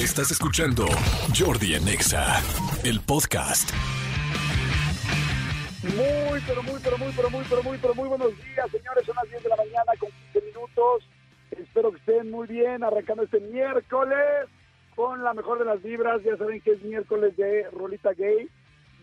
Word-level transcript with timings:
Estás 0.00 0.30
escuchando 0.30 0.86
Jordi 1.38 1.74
Anexa, 1.74 2.40
el 2.84 3.00
podcast. 3.00 3.70
Muy, 5.84 6.40
pero 6.46 6.62
muy, 6.62 6.80
pero 6.82 6.96
muy, 6.96 7.12
pero 7.14 7.28
muy, 7.30 7.44
pero 7.46 7.62
muy, 7.62 7.76
pero 7.76 7.94
muy 7.94 8.08
buenos 8.08 8.28
días, 8.38 8.70
señores. 8.70 9.04
Son 9.04 9.14
las 9.14 9.28
10 9.28 9.42
de 9.42 9.48
la 9.50 9.56
mañana 9.56 9.92
con 9.98 10.08
15 10.32 10.46
minutos. 10.46 11.06
Espero 11.50 11.92
que 11.92 11.98
estén 11.98 12.30
muy 12.30 12.46
bien, 12.46 12.82
arrancando 12.82 13.24
este 13.24 13.40
miércoles 13.40 14.48
con 14.96 15.22
la 15.22 15.34
mejor 15.34 15.58
de 15.58 15.66
las 15.66 15.82
vibras. 15.82 16.22
Ya 16.24 16.34
saben 16.38 16.62
que 16.62 16.72
es 16.72 16.82
miércoles 16.82 17.36
de 17.36 17.68
Rolita 17.70 18.14
Gay. 18.14 18.48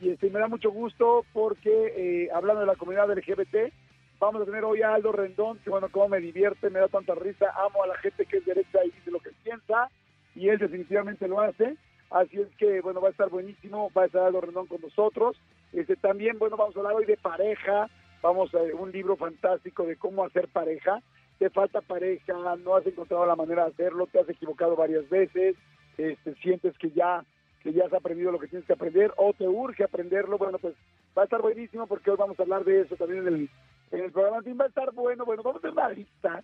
Y 0.01 0.09
este, 0.09 0.31
me 0.31 0.39
da 0.39 0.47
mucho 0.47 0.71
gusto 0.71 1.23
porque, 1.31 1.93
eh, 1.95 2.29
hablando 2.33 2.61
de 2.61 2.67
la 2.67 2.75
comunidad 2.75 3.15
LGBT, 3.15 3.71
vamos 4.19 4.41
a 4.41 4.45
tener 4.45 4.65
hoy 4.65 4.81
a 4.81 4.95
Aldo 4.95 5.11
Rendón, 5.11 5.59
que 5.59 5.69
bueno, 5.69 5.89
como 5.89 6.09
me 6.09 6.19
divierte, 6.19 6.71
me 6.71 6.79
da 6.79 6.87
tanta 6.87 7.13
risa. 7.13 7.53
Amo 7.55 7.83
a 7.83 7.87
la 7.87 7.97
gente 7.97 8.25
que 8.25 8.37
es 8.37 8.45
derecha 8.45 8.79
y 8.83 8.89
dice 8.89 9.11
lo 9.11 9.19
que 9.19 9.29
piensa. 9.43 9.91
Y 10.37 10.49
él 10.49 10.59
definitivamente 10.59 11.27
lo 11.27 11.41
hace. 11.41 11.75
Así 12.09 12.39
es 12.39 12.47
que, 12.57 12.79
bueno, 12.81 13.01
va 13.01 13.09
a 13.09 13.11
estar 13.11 13.29
buenísimo. 13.29 13.91
Va 13.95 14.03
a 14.03 14.05
estar 14.05 14.23
Aldo 14.23 14.41
Rendón 14.41 14.67
con 14.67 14.81
nosotros. 14.81 15.35
Este, 15.73 15.95
también, 15.95 16.37
bueno, 16.39 16.55
vamos 16.55 16.75
a 16.75 16.79
hablar 16.79 16.93
hoy 16.93 17.05
de 17.05 17.17
pareja. 17.17 17.89
Vamos 18.21 18.53
a 18.53 18.59
un 18.59 18.91
libro 18.91 19.15
fantástico 19.15 19.83
de 19.85 19.95
cómo 19.95 20.23
hacer 20.23 20.47
pareja. 20.47 21.01
Te 21.39 21.49
falta 21.49 21.81
pareja, 21.81 22.33
no 22.63 22.75
has 22.75 22.85
encontrado 22.85 23.25
la 23.25 23.35
manera 23.35 23.65
de 23.65 23.71
hacerlo, 23.71 24.07
te 24.07 24.19
has 24.19 24.27
equivocado 24.27 24.75
varias 24.75 25.07
veces, 25.07 25.55
este, 25.97 26.33
sientes 26.35 26.75
que 26.79 26.89
ya 26.89 27.23
que 27.61 27.73
ya 27.73 27.85
has 27.85 27.93
aprendido 27.93 28.31
lo 28.31 28.39
que 28.39 28.47
tienes 28.47 28.65
que 28.65 28.73
aprender 28.73 29.11
o 29.17 29.33
te 29.33 29.47
urge 29.47 29.83
aprenderlo, 29.83 30.37
bueno, 30.37 30.57
pues 30.57 30.75
va 31.17 31.23
a 31.23 31.25
estar 31.25 31.41
buenísimo 31.41 31.85
porque 31.85 32.11
hoy 32.11 32.17
vamos 32.17 32.39
a 32.39 32.43
hablar 32.43 32.63
de 32.63 32.81
eso 32.81 32.95
también 32.95 33.27
en 33.27 33.33
el, 33.33 33.49
en 33.91 34.03
el 34.05 34.11
programa. 34.11 34.41
Va 34.41 34.65
a 34.65 34.67
estar 34.67 34.93
bueno, 34.93 35.25
bueno, 35.25 35.43
vamos 35.43 35.57
a 35.57 35.67
hacer 35.67 35.71
una 35.71 35.89
lista, 35.89 36.43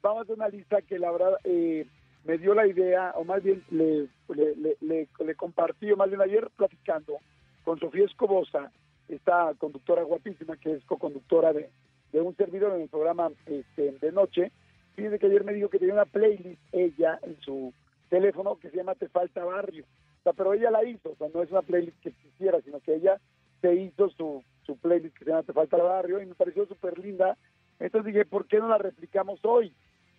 vamos 0.00 0.20
a 0.20 0.22
hacer 0.22 0.36
una 0.36 0.48
lista 0.48 0.82
que 0.82 0.98
la 0.98 1.10
verdad 1.12 1.36
eh, 1.44 1.86
me 2.24 2.38
dio 2.38 2.54
la 2.54 2.66
idea, 2.66 3.12
o 3.16 3.24
más 3.24 3.42
bien 3.42 3.62
le, 3.70 4.08
le, 4.28 4.76
le, 4.80 5.08
le, 5.18 5.34
compartí, 5.34 5.90
o 5.90 5.96
más 5.96 6.08
bien 6.08 6.20
ayer 6.20 6.48
platicando 6.56 7.18
con 7.64 7.78
Sofía 7.78 8.04
Escobosa, 8.04 8.70
esta 9.08 9.52
conductora 9.58 10.02
guapísima 10.02 10.56
que 10.56 10.72
es 10.72 10.84
co-conductora 10.84 11.52
de, 11.52 11.70
un 12.12 12.36
servidor 12.36 12.74
en 12.74 12.82
el 12.82 12.88
programa 12.88 13.30
este, 13.46 13.92
de 13.92 14.12
noche. 14.12 14.52
Fíjense 14.94 15.18
que 15.18 15.26
ayer 15.26 15.44
me 15.44 15.54
dijo 15.54 15.70
que 15.70 15.78
tenía 15.78 15.94
una 15.94 16.04
playlist 16.04 16.60
ella 16.70 17.18
en 17.22 17.40
su 17.40 17.72
teléfono 18.10 18.56
que 18.56 18.68
se 18.68 18.76
llama 18.76 18.94
Te 18.94 19.08
Falta 19.08 19.42
Barrio. 19.44 19.84
O 20.24 20.32
pero 20.34 20.52
ella 20.52 20.70
la 20.70 20.84
hizo, 20.84 21.10
o 21.10 21.16
sea, 21.16 21.28
no 21.32 21.42
es 21.42 21.50
una 21.50 21.62
playlist 21.62 21.98
que 22.00 22.12
quisiera, 22.12 22.60
sino 22.60 22.80
que 22.80 22.94
ella 22.94 23.18
se 23.62 23.74
hizo 23.74 24.10
su, 24.10 24.44
su 24.64 24.76
playlist 24.76 25.16
que 25.16 25.24
se 25.24 25.30
llama 25.30 25.42
Te 25.42 25.54
Falta 25.54 25.78
Barrio 25.78 26.20
y 26.20 26.26
me 26.26 26.34
pareció 26.34 26.66
súper 26.66 26.98
linda. 26.98 27.36
Entonces 27.80 28.12
dije, 28.12 28.26
¿por 28.26 28.46
qué 28.46 28.58
no 28.58 28.68
la 28.68 28.78
replicamos 28.78 29.40
hoy? 29.44 29.72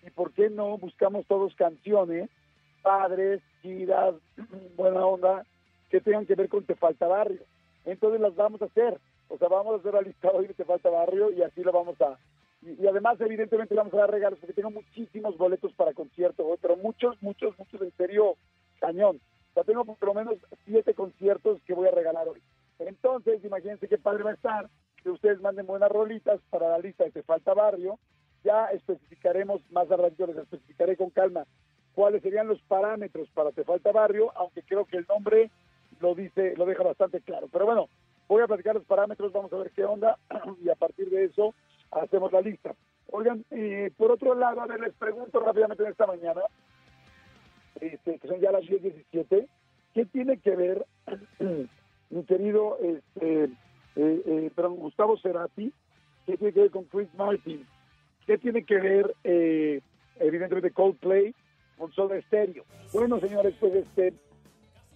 ¿Y 0.05 0.09
por 0.11 0.33
qué 0.33 0.49
no 0.49 0.77
buscamos 0.77 1.25
todos 1.27 1.55
canciones, 1.55 2.29
padres, 2.81 3.41
giras, 3.61 4.15
buena 4.75 5.05
onda, 5.05 5.45
que 5.89 6.01
tengan 6.01 6.25
que 6.25 6.35
ver 6.35 6.49
con 6.49 6.65
Te 6.65 6.75
Falta 6.75 7.07
Barrio? 7.07 7.41
Entonces 7.85 8.19
las 8.19 8.35
vamos 8.35 8.61
a 8.61 8.65
hacer. 8.65 8.99
O 9.29 9.37
sea, 9.37 9.47
vamos 9.47 9.73
a 9.73 9.77
hacer 9.77 9.93
la 9.93 10.01
lista 10.01 10.29
hoy 10.29 10.47
de 10.47 10.53
Te 10.53 10.65
Falta 10.65 10.89
Barrio 10.89 11.31
y 11.31 11.41
así 11.41 11.63
lo 11.63 11.71
vamos 11.71 11.99
a... 12.01 12.17
Y, 12.61 12.83
y 12.83 12.87
además, 12.87 13.19
evidentemente, 13.19 13.75
vamos 13.75 13.93
a 13.93 13.97
dar 13.97 14.11
regalos 14.11 14.39
porque 14.39 14.53
tengo 14.53 14.71
muchísimos 14.71 15.37
boletos 15.37 15.73
para 15.73 15.93
conciertos, 15.93 16.45
hoy, 16.47 16.57
pero 16.61 16.77
muchos, 16.77 17.21
muchos, 17.21 17.57
muchos, 17.57 17.81
en 17.81 17.91
serio, 17.97 18.35
cañón. 18.79 19.19
O 19.51 19.53
sea, 19.53 19.63
tengo 19.63 19.85
por 19.85 20.07
lo 20.07 20.13
menos 20.13 20.35
siete 20.65 20.93
conciertos 20.93 21.61
que 21.65 21.73
voy 21.73 21.87
a 21.87 21.91
regalar 21.91 22.27
hoy. 22.27 22.41
Entonces, 22.79 23.43
imagínense 23.43 23.87
qué 23.87 23.97
padre 23.97 24.23
va 24.23 24.31
a 24.31 24.35
estar 24.35 24.69
que 25.03 25.09
ustedes 25.09 25.41
manden 25.41 25.67
buenas 25.67 25.91
rolitas 25.91 26.39
para 26.49 26.69
la 26.69 26.79
lista 26.79 27.03
de 27.03 27.11
Te 27.11 27.23
Falta 27.23 27.53
Barrio. 27.53 27.99
Ya 28.43 28.67
especificaremos, 28.67 29.61
más 29.71 29.89
adelante 29.89 30.27
les 30.27 30.37
especificaré 30.37 30.97
con 30.97 31.09
calma 31.09 31.45
cuáles 31.93 32.21
serían 32.21 32.47
los 32.47 32.61
parámetros 32.63 33.29
para 33.29 33.51
Te 33.51 33.63
Falta 33.63 33.91
Barrio, 33.91 34.31
aunque 34.35 34.63
creo 34.63 34.85
que 34.85 34.97
el 34.97 35.05
nombre 35.07 35.49
lo 35.99 36.15
dice, 36.15 36.55
lo 36.57 36.65
deja 36.65 36.83
bastante 36.83 37.21
claro. 37.21 37.47
Pero 37.51 37.65
bueno, 37.65 37.87
voy 38.27 38.41
a 38.41 38.47
platicar 38.47 38.75
los 38.75 38.85
parámetros, 38.85 39.31
vamos 39.31 39.53
a 39.53 39.57
ver 39.57 39.71
qué 39.71 39.85
onda 39.85 40.17
y 40.63 40.69
a 40.69 40.75
partir 40.75 41.09
de 41.09 41.25
eso 41.25 41.53
hacemos 41.91 42.31
la 42.31 42.41
lista. 42.41 42.73
Oigan, 43.11 43.45
eh, 43.51 43.91
por 43.95 44.11
otro 44.11 44.33
lado, 44.33 44.61
a 44.61 44.67
ver, 44.67 44.79
les 44.79 44.93
pregunto 44.93 45.39
rápidamente 45.39 45.83
en 45.83 45.91
esta 45.91 46.07
mañana, 46.07 46.41
este, 47.79 48.17
que 48.17 48.27
son 48.27 48.39
ya 48.39 48.51
las 48.51 48.63
10.17, 48.63 49.47
¿qué 49.93 50.05
tiene 50.05 50.37
que 50.37 50.55
ver 50.55 50.85
mi 52.09 52.23
querido 52.23 52.77
este, 52.81 53.43
eh, 53.43 53.51
eh, 53.95 54.51
Gustavo 54.55 55.17
Cerati? 55.17 55.71
¿Qué 56.25 56.37
tiene 56.37 56.53
que 56.53 56.61
ver 56.61 56.71
con 56.71 56.85
Chris 56.85 57.13
Martin? 57.15 57.67
¿Qué 58.25 58.37
tiene 58.37 58.63
que 58.63 58.79
ver, 58.79 59.13
eh, 59.23 59.81
evidentemente, 60.19 60.71
Coldplay 60.71 61.35
con 61.77 61.91
Soda 61.91 62.19
Stereo? 62.21 62.63
Bueno, 62.93 63.19
señores, 63.19 63.53
pues 63.59 63.73
este, 63.75 64.13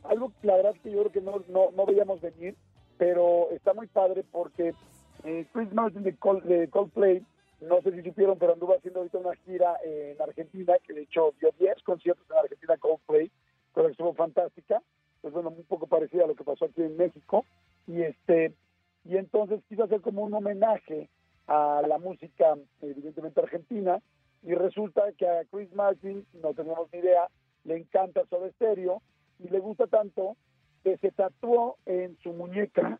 algo 0.03 0.31
la 0.43 0.55
verdad 0.55 0.75
que 0.81 0.91
yo 0.91 0.99
creo 0.99 1.11
que 1.11 1.21
no, 1.21 1.43
no, 1.49 1.71
no 1.75 1.85
veíamos 1.85 2.21
venir, 2.21 2.55
pero 2.97 3.49
está 3.51 3.73
muy 3.73 3.88
padre 3.88 4.23
porque 4.31 4.73
eh, 5.23 5.45
Chris 5.51 5.73
Martin 5.73 6.03
de, 6.03 6.15
Cold, 6.15 6.43
de, 6.43 6.69
Coldplay, 6.69 7.25
no 7.61 7.81
sé 7.81 7.91
si 7.91 8.01
supieron, 8.01 8.38
pero 8.38 8.53
anduvo 8.53 8.75
haciendo 8.75 8.99
ahorita 8.99 9.17
una 9.17 9.35
gira 9.45 9.75
en 9.83 10.21
Argentina, 10.21 10.75
que 10.85 10.94
de 10.94 11.01
hecho 11.01 11.33
dio 11.39 11.49
10 11.59 11.83
conciertos 11.83 12.25
en 12.29 12.38
Argentina 12.38 12.77
Coldplay, 12.77 13.29
pero 13.73 13.89
estuvo 13.89 14.13
fantástica, 14.13 14.81
pues 15.21 15.33
bueno, 15.33 15.49
un 15.49 15.63
poco 15.63 15.88
parecida 15.88 16.23
a 16.23 16.27
lo 16.27 16.35
que 16.35 16.44
pasó 16.44 16.65
aquí 16.65 16.81
en 16.81 16.95
México, 16.95 17.44
y 17.88 18.01
este 18.03 18.53
y 19.03 19.15
entonces 19.15 19.61
quiso 19.69 19.83
hacer 19.83 20.01
como 20.01 20.23
un 20.23 20.33
homenaje 20.33 21.09
a 21.47 21.81
la 21.87 21.97
música, 21.97 22.55
evidentemente 22.81 23.41
argentina, 23.41 23.99
y 24.43 24.53
resulta 24.53 25.11
que 25.17 25.27
a 25.27 25.45
Chris 25.45 25.73
Martin, 25.73 26.25
no 26.41 26.53
teníamos 26.53 26.89
ni 26.93 26.99
idea, 26.99 27.27
le 27.63 27.77
encanta 27.77 28.25
Soda 28.29 28.49
Stereo, 28.51 29.01
y 29.39 29.49
le 29.49 29.59
gusta 29.59 29.87
tanto 29.87 30.35
que 30.83 30.97
se 30.97 31.11
tatuó 31.11 31.77
en 31.85 32.17
su 32.23 32.33
muñeca, 32.33 32.99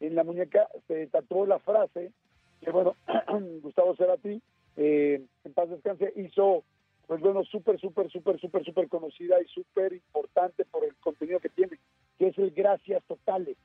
en 0.00 0.14
la 0.14 0.24
muñeca 0.24 0.68
se 0.86 1.06
tatuó 1.08 1.46
la 1.46 1.58
frase 1.58 2.12
que 2.60 2.70
bueno, 2.70 2.96
Gustavo 3.62 3.94
Cerati, 3.96 4.40
eh, 4.76 5.24
en 5.44 5.52
paz 5.52 5.70
descanse, 5.70 6.12
hizo 6.16 6.64
pues 7.06 7.20
bueno, 7.20 7.44
súper, 7.44 7.78
súper, 7.78 8.10
súper, 8.10 8.40
súper, 8.40 8.64
súper 8.64 8.88
conocida 8.88 9.40
y 9.40 9.46
súper 9.46 9.92
importante 9.92 10.64
por 10.64 10.84
el 10.84 10.96
contenido 10.96 11.38
que 11.38 11.50
tiene, 11.50 11.78
que 12.18 12.28
es 12.28 12.38
el 12.38 12.50
gracias 12.50 13.04
totales. 13.04 13.56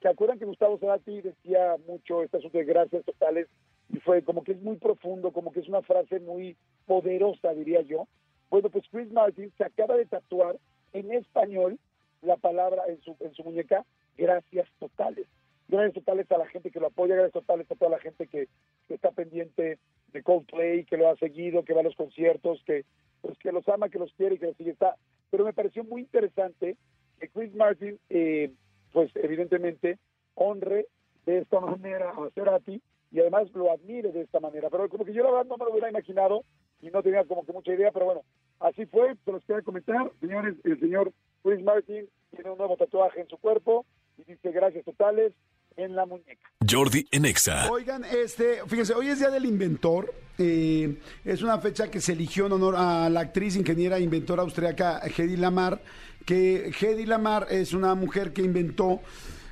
¿Se 0.00 0.08
acuerdan 0.08 0.38
que 0.38 0.44
Gustavo 0.44 0.78
Cerati 0.78 1.20
decía 1.20 1.76
mucho 1.88 2.22
este 2.22 2.36
asunto 2.36 2.58
de 2.58 2.64
gracias 2.64 3.04
totales? 3.04 3.48
Y 3.90 3.98
fue 4.00 4.22
como 4.22 4.44
que 4.44 4.52
es 4.52 4.62
muy 4.62 4.76
profundo, 4.76 5.32
como 5.32 5.52
que 5.52 5.60
es 5.60 5.68
una 5.68 5.82
frase 5.82 6.20
muy 6.20 6.56
poderosa, 6.86 7.52
diría 7.52 7.82
yo. 7.82 8.08
Bueno, 8.50 8.70
pues 8.70 8.84
Chris 8.90 9.10
Martin 9.12 9.52
se 9.56 9.64
acaba 9.64 9.96
de 9.96 10.06
tatuar 10.06 10.56
en 10.92 11.12
español 11.12 11.78
la 12.22 12.36
palabra 12.36 12.84
en 12.88 13.00
su, 13.02 13.16
en 13.20 13.34
su 13.34 13.44
muñeca, 13.44 13.84
gracias 14.16 14.68
totales. 14.78 15.26
Gracias 15.68 15.94
totales 15.94 16.30
a 16.30 16.38
la 16.38 16.46
gente 16.46 16.70
que 16.70 16.80
lo 16.80 16.86
apoya, 16.86 17.14
gracias 17.14 17.32
totales 17.32 17.70
a 17.70 17.74
toda 17.74 17.90
la 17.90 17.98
gente 17.98 18.26
que, 18.26 18.48
que 18.86 18.94
está 18.94 19.10
pendiente 19.10 19.78
de 20.12 20.22
Coldplay, 20.22 20.84
que 20.84 20.96
lo 20.96 21.08
ha 21.08 21.16
seguido, 21.16 21.64
que 21.64 21.74
va 21.74 21.80
a 21.80 21.84
los 21.84 21.96
conciertos, 21.96 22.62
que 22.64 22.84
pues 23.20 23.38
que 23.38 23.52
los 23.52 23.66
ama, 23.68 23.88
que 23.88 23.98
los 23.98 24.12
quiere 24.12 24.34
y 24.34 24.38
que 24.38 24.46
los. 24.46 24.60
Está. 24.60 24.96
Pero 25.30 25.44
me 25.44 25.54
pareció 25.54 25.82
muy 25.82 26.02
interesante 26.02 26.76
que 27.18 27.28
Chris 27.28 27.54
Martin, 27.54 27.98
eh, 28.10 28.52
pues 28.92 29.10
evidentemente, 29.14 29.98
honre 30.34 30.86
de 31.24 31.38
esta 31.38 31.58
manera 31.60 32.10
a 32.10 32.30
Cerati 32.34 32.82
y 33.14 33.20
además 33.20 33.48
lo 33.54 33.70
admire 33.70 34.10
de 34.10 34.22
esta 34.22 34.40
manera. 34.40 34.68
Pero 34.68 34.88
como 34.88 35.04
que 35.04 35.14
yo 35.14 35.22
la 35.22 35.30
verdad 35.30 35.46
no 35.46 35.56
me 35.56 35.64
lo 35.64 35.70
hubiera 35.70 35.88
imaginado 35.88 36.44
y 36.82 36.90
no 36.90 37.00
tenía 37.00 37.24
como 37.24 37.46
que 37.46 37.52
mucha 37.52 37.72
idea, 37.72 37.92
pero 37.92 38.06
bueno, 38.06 38.22
así 38.58 38.86
fue, 38.86 39.14
se 39.24 39.30
los 39.30 39.44
quería 39.44 39.62
comentar. 39.62 40.10
Señores, 40.20 40.56
el 40.64 40.80
señor 40.80 41.12
Chris 41.44 41.62
Martin 41.62 42.08
tiene 42.32 42.50
un 42.50 42.58
nuevo 42.58 42.76
tatuaje 42.76 43.20
en 43.20 43.28
su 43.28 43.38
cuerpo 43.38 43.86
y 44.18 44.24
dice 44.24 44.50
gracias 44.50 44.84
totales 44.84 45.32
en 45.76 45.94
la 45.94 46.06
muñeca. 46.06 46.50
Jordi 46.68 47.06
Enexa. 47.12 47.70
Oigan, 47.70 48.04
este, 48.04 48.66
fíjense, 48.66 48.94
hoy 48.94 49.06
es 49.06 49.20
Día 49.20 49.30
del 49.30 49.46
Inventor. 49.46 50.12
Eh, 50.36 50.98
es 51.24 51.40
una 51.42 51.58
fecha 51.58 51.88
que 51.92 52.00
se 52.00 52.14
eligió 52.14 52.46
en 52.46 52.52
honor 52.52 52.74
a 52.76 53.08
la 53.10 53.20
actriz, 53.20 53.54
ingeniera, 53.54 54.00
inventora 54.00 54.42
austriaca 54.42 55.00
Hedy 55.04 55.36
Lamar, 55.36 55.80
que 56.26 56.72
Hedy 56.80 57.06
Lamar 57.06 57.46
es 57.48 57.74
una 57.74 57.94
mujer 57.94 58.32
que 58.32 58.42
inventó 58.42 59.02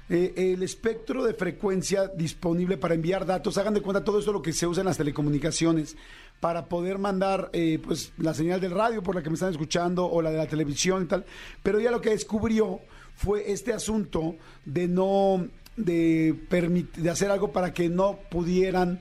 eh, 0.08 0.34
el 0.36 0.62
espectro 0.62 1.24
de 1.24 1.34
frecuencia 1.34 2.08
disponible 2.08 2.76
para 2.76 2.94
enviar 2.94 3.24
datos. 3.24 3.56
Hagan 3.58 3.74
de 3.74 3.80
cuenta 3.80 4.04
todo 4.04 4.18
eso 4.18 4.32
lo 4.32 4.42
que 4.42 4.52
se 4.52 4.66
usa 4.66 4.80
en 4.82 4.86
las 4.86 4.98
telecomunicaciones 4.98 5.96
para 6.40 6.66
poder 6.66 6.98
mandar 6.98 7.50
eh, 7.52 7.78
pues 7.82 8.12
la 8.18 8.34
señal 8.34 8.60
del 8.60 8.72
radio 8.72 9.02
por 9.02 9.14
la 9.14 9.22
que 9.22 9.30
me 9.30 9.34
están 9.34 9.50
escuchando 9.50 10.06
o 10.06 10.20
la 10.20 10.30
de 10.30 10.38
la 10.38 10.46
televisión 10.46 11.04
y 11.04 11.06
tal. 11.06 11.24
Pero 11.62 11.78
ella 11.78 11.90
lo 11.90 12.00
que 12.00 12.10
descubrió 12.10 12.80
fue 13.14 13.50
este 13.52 13.72
asunto 13.72 14.36
de 14.64 14.88
no 14.88 15.46
de, 15.76 16.34
de 16.96 17.10
hacer 17.10 17.30
algo 17.30 17.52
para 17.52 17.72
que 17.72 17.88
no 17.88 18.18
pudieran 18.30 19.00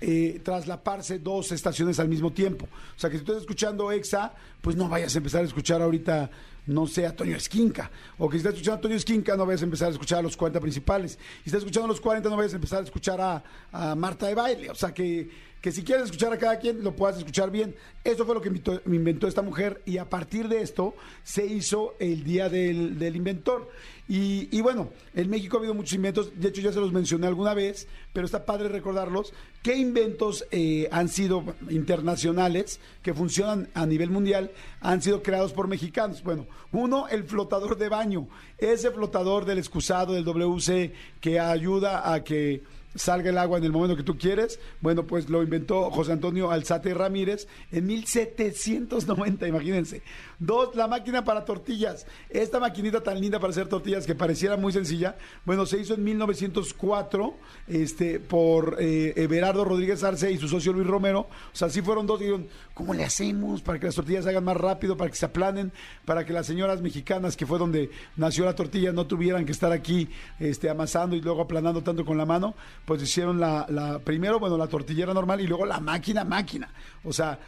eh, 0.00 0.40
traslaparse 0.44 1.18
dos 1.18 1.52
estaciones 1.52 1.98
al 1.98 2.08
mismo 2.08 2.30
tiempo. 2.30 2.66
O 2.66 2.98
sea, 2.98 3.08
que 3.08 3.16
si 3.16 3.22
estás 3.22 3.38
escuchando 3.38 3.90
EXA, 3.90 4.34
pues 4.60 4.76
no 4.76 4.88
vayas 4.88 5.14
a 5.14 5.18
empezar 5.18 5.40
a 5.42 5.46
escuchar 5.46 5.80
ahorita 5.80 6.30
no 6.66 6.86
sea 6.86 7.14
Toño 7.14 7.36
Esquinca. 7.36 7.90
O 8.18 8.28
que 8.28 8.36
si 8.36 8.38
estás 8.38 8.54
escuchando 8.54 8.78
a 8.78 8.80
Toño 8.82 8.96
Esquinca, 8.96 9.36
no 9.36 9.46
vayas 9.46 9.62
a 9.62 9.64
empezar 9.64 9.88
a 9.88 9.92
escuchar 9.92 10.18
a 10.18 10.22
los 10.22 10.36
40 10.36 10.60
principales. 10.60 11.12
Si 11.42 11.48
estás 11.50 11.60
escuchando 11.60 11.86
a 11.86 11.88
los 11.88 12.00
40, 12.00 12.28
no 12.28 12.36
vayas 12.36 12.52
a 12.52 12.56
empezar 12.56 12.80
a 12.80 12.84
escuchar 12.84 13.20
a, 13.20 13.42
a 13.72 13.94
Marta 13.94 14.26
de 14.26 14.34
Baile. 14.34 14.70
O 14.70 14.74
sea, 14.74 14.92
que, 14.92 15.28
que 15.60 15.72
si 15.72 15.82
quieres 15.82 16.04
escuchar 16.04 16.32
a 16.32 16.38
cada 16.38 16.58
quien, 16.58 16.84
lo 16.84 16.94
puedas 16.94 17.18
escuchar 17.18 17.50
bien. 17.50 17.74
Eso 18.04 18.24
fue 18.24 18.34
lo 18.36 18.40
que 18.40 18.48
invitó- 18.50 18.80
me 18.84 18.96
inventó 18.96 19.26
esta 19.26 19.42
mujer 19.42 19.82
y 19.84 19.98
a 19.98 20.08
partir 20.08 20.46
de 20.48 20.60
esto 20.62 20.94
se 21.24 21.44
hizo 21.44 21.94
el 21.98 22.22
Día 22.22 22.48
del, 22.48 22.98
del 22.98 23.16
Inventor. 23.16 23.68
Y, 24.08 24.48
y 24.56 24.60
bueno, 24.60 24.90
en 25.16 25.28
México 25.28 25.56
ha 25.56 25.58
habido 25.58 25.74
muchos 25.74 25.94
inventos, 25.94 26.30
de 26.38 26.48
hecho 26.48 26.60
ya 26.60 26.72
se 26.72 26.78
los 26.78 26.92
mencioné 26.92 27.26
alguna 27.26 27.54
vez, 27.54 27.88
pero 28.12 28.24
está 28.26 28.44
padre 28.44 28.68
recordarlos. 28.68 29.32
¿Qué 29.64 29.74
inventos 29.74 30.46
eh, 30.52 30.88
han 30.92 31.08
sido 31.08 31.42
internacionales, 31.70 32.78
que 33.02 33.14
funcionan 33.14 33.68
a 33.74 33.84
nivel 33.86 34.10
mundial, 34.10 34.52
han 34.80 35.02
sido 35.02 35.22
creados 35.24 35.52
por 35.52 35.66
mexicanos? 35.66 36.22
Bueno, 36.22 36.46
uno, 36.70 37.08
el 37.08 37.24
flotador 37.24 37.76
de 37.76 37.88
baño. 37.88 38.28
Ese 38.58 38.92
flotador 38.92 39.44
del 39.44 39.58
excusado, 39.58 40.12
del 40.14 40.24
WC, 40.24 40.92
que 41.20 41.40
ayuda 41.40 42.12
a 42.12 42.22
que 42.22 42.62
salga 42.96 43.30
el 43.30 43.38
agua 43.38 43.58
en 43.58 43.64
el 43.64 43.72
momento 43.72 43.96
que 43.96 44.02
tú 44.02 44.18
quieres. 44.18 44.58
Bueno, 44.80 45.06
pues 45.06 45.28
lo 45.28 45.42
inventó 45.42 45.90
José 45.90 46.12
Antonio 46.12 46.50
Alzate 46.50 46.94
Ramírez 46.94 47.46
en 47.70 47.86
1790, 47.86 49.46
imagínense. 49.46 50.02
Dos, 50.38 50.74
la 50.74 50.86
máquina 50.86 51.24
para 51.24 51.44
tortillas. 51.46 52.06
Esta 52.28 52.60
maquinita 52.60 53.02
tan 53.02 53.18
linda 53.18 53.38
para 53.38 53.52
hacer 53.52 53.68
tortillas 53.68 54.06
que 54.06 54.14
pareciera 54.14 54.58
muy 54.58 54.70
sencilla, 54.70 55.16
bueno, 55.46 55.64
se 55.64 55.78
hizo 55.78 55.94
en 55.94 56.04
1904 56.04 57.34
este, 57.68 58.20
por 58.20 58.76
eh, 58.78 59.14
Everardo 59.16 59.64
Rodríguez 59.64 60.04
Arce 60.04 60.30
y 60.30 60.36
su 60.36 60.46
socio 60.46 60.74
Luis 60.74 60.86
Romero. 60.86 61.20
O 61.20 61.56
sea, 61.56 61.70
sí 61.70 61.80
fueron 61.80 62.06
dos 62.06 62.20
dijeron, 62.20 62.48
¿cómo 62.74 62.92
le 62.92 63.04
hacemos 63.04 63.62
para 63.62 63.78
que 63.78 63.86
las 63.86 63.94
tortillas 63.94 64.24
se 64.24 64.30
hagan 64.30 64.44
más 64.44 64.58
rápido, 64.58 64.96
para 64.96 65.10
que 65.10 65.16
se 65.16 65.24
aplanen, 65.24 65.72
para 66.04 66.26
que 66.26 66.34
las 66.34 66.46
señoras 66.46 66.82
mexicanas, 66.82 67.34
que 67.34 67.46
fue 67.46 67.58
donde 67.58 67.90
nació 68.16 68.44
la 68.44 68.54
tortilla, 68.54 68.92
no 68.92 69.06
tuvieran 69.06 69.46
que 69.46 69.52
estar 69.52 69.72
aquí 69.72 70.10
este, 70.38 70.68
amasando 70.68 71.16
y 71.16 71.22
luego 71.22 71.40
aplanando 71.42 71.82
tanto 71.82 72.04
con 72.04 72.18
la 72.18 72.26
mano? 72.26 72.54
Pues 72.84 73.02
hicieron 73.02 73.40
la, 73.40 73.66
la 73.70 74.00
primero, 74.00 74.38
bueno, 74.38 74.58
la 74.58 74.66
tortillera 74.66 75.14
normal 75.14 75.40
y 75.40 75.46
luego 75.46 75.64
la 75.64 75.80
máquina, 75.80 76.24
máquina. 76.24 76.68
O 77.04 77.12
sea, 77.12 77.38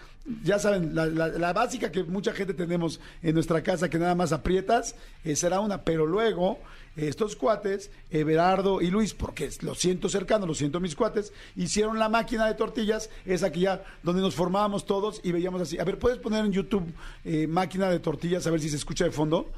ya 0.45 0.59
saben, 0.59 0.95
la, 0.95 1.07
la- 1.07 1.29
la 1.29 1.53
básica 1.53 1.91
que 1.91 2.05
mucha 2.05 2.33
gente 2.33 2.55
tenemos 2.55 3.01
en 3.23 3.35
nuestra 3.35 3.63
casa, 3.63 3.89
que 3.89 3.99
nada 3.99 4.15
más 4.15 4.33
aprietas, 4.33 4.95
eh, 5.25 5.35
será 5.37 5.61
una, 5.61 5.83
pero 5.83 6.07
luego 6.07 6.59
estos 6.97 7.37
cuates, 7.37 7.91
Everardo 8.11 8.81
y 8.81 8.91
Luis, 8.91 9.15
porque 9.15 9.49
lo 9.63 9.75
siento 9.77 10.09
cercano, 10.09 10.47
lo 10.47 10.55
siento 10.55 10.81
mis 10.81 10.97
cuates, 10.97 11.33
hicieron 11.55 11.99
la 11.99 12.09
máquina 12.09 12.47
de 12.47 12.55
tortillas, 12.55 13.09
esa 13.25 13.53
que 13.53 13.61
ya, 13.61 13.85
donde 14.03 14.21
nos 14.21 14.35
formábamos 14.35 14.85
todos 14.85 15.21
y 15.23 15.31
veíamos 15.33 15.61
así. 15.63 15.79
A 15.79 15.85
ver, 15.85 15.99
¿puedes 15.99 16.19
poner 16.19 16.45
en 16.45 16.53
YouTube 16.53 16.93
eh, 17.25 17.47
máquina 17.47 17.89
de 17.89 18.01
tortillas, 18.01 18.47
a 18.47 18.51
ver 18.51 18.61
si 18.61 18.69
se 18.69 18.77
escucha 18.77 19.05
de 19.05 19.13
fondo? 19.13 19.49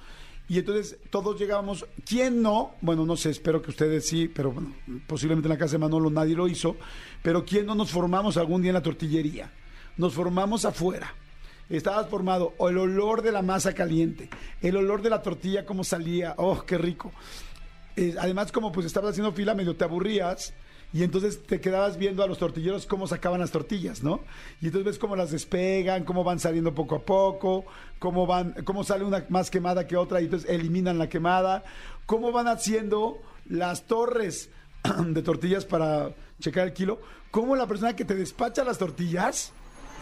Y 0.50 0.58
entonces 0.58 0.96
todos 1.10 1.38
llegábamos, 1.38 1.86
¿quién 2.04 2.42
no? 2.42 2.72
Bueno, 2.80 3.06
no 3.06 3.16
sé, 3.16 3.30
espero 3.30 3.62
que 3.62 3.70
ustedes 3.70 4.06
sí, 4.06 4.26
pero 4.28 4.50
bueno, 4.52 4.74
posiblemente 5.06 5.46
en 5.46 5.50
la 5.52 5.58
casa 5.58 5.72
de 5.72 5.78
Manolo 5.78 6.10
nadie 6.10 6.34
lo 6.34 6.46
hizo, 6.48 6.76
pero 7.22 7.44
¿quién 7.44 7.66
no 7.66 7.74
nos 7.76 7.90
formamos 7.90 8.36
algún 8.36 8.60
día 8.60 8.70
en 8.70 8.74
la 8.74 8.82
tortillería? 8.82 9.50
Nos 9.96 10.14
formamos 10.14 10.64
afuera. 10.64 11.14
Estabas 11.68 12.08
formado, 12.08 12.54
o 12.58 12.68
el 12.68 12.78
olor 12.78 13.22
de 13.22 13.30
la 13.30 13.42
masa 13.42 13.74
caliente, 13.74 14.28
el 14.60 14.76
olor 14.76 15.02
de 15.02 15.10
la 15.10 15.22
tortilla, 15.22 15.64
cómo 15.64 15.84
salía, 15.84 16.34
oh, 16.36 16.62
qué 16.62 16.76
rico. 16.76 17.12
Eh, 17.96 18.16
además, 18.18 18.50
como 18.50 18.72
pues 18.72 18.86
estabas 18.86 19.10
haciendo 19.10 19.32
fila, 19.32 19.54
medio 19.54 19.76
te 19.76 19.84
aburrías 19.84 20.52
y 20.92 21.04
entonces 21.04 21.42
te 21.44 21.60
quedabas 21.60 21.96
viendo 21.96 22.24
a 22.24 22.26
los 22.26 22.38
tortilleros 22.38 22.86
cómo 22.86 23.06
sacaban 23.06 23.40
las 23.40 23.52
tortillas, 23.52 24.02
¿no? 24.02 24.20
Y 24.60 24.66
entonces 24.66 24.84
ves 24.84 24.98
cómo 24.98 25.14
las 25.14 25.30
despegan, 25.30 26.04
cómo 26.04 26.24
van 26.24 26.40
saliendo 26.40 26.74
poco 26.74 26.96
a 26.96 27.02
poco, 27.04 27.64
cómo 27.98 28.26
van, 28.26 28.54
cómo 28.64 28.82
sale 28.82 29.04
una 29.04 29.24
más 29.28 29.50
quemada 29.50 29.86
que 29.86 29.96
otra 29.96 30.20
y 30.20 30.24
entonces 30.24 30.50
eliminan 30.50 30.98
la 30.98 31.08
quemada, 31.08 31.62
cómo 32.06 32.32
van 32.32 32.48
haciendo 32.48 33.20
las 33.48 33.84
torres 33.84 34.50
de 35.06 35.22
tortillas 35.22 35.64
para 35.64 36.14
checar 36.40 36.66
el 36.66 36.72
kilo, 36.72 37.00
cómo 37.30 37.54
la 37.54 37.68
persona 37.68 37.94
que 37.94 38.04
te 38.04 38.16
despacha 38.16 38.64
las 38.64 38.78
tortillas, 38.78 39.52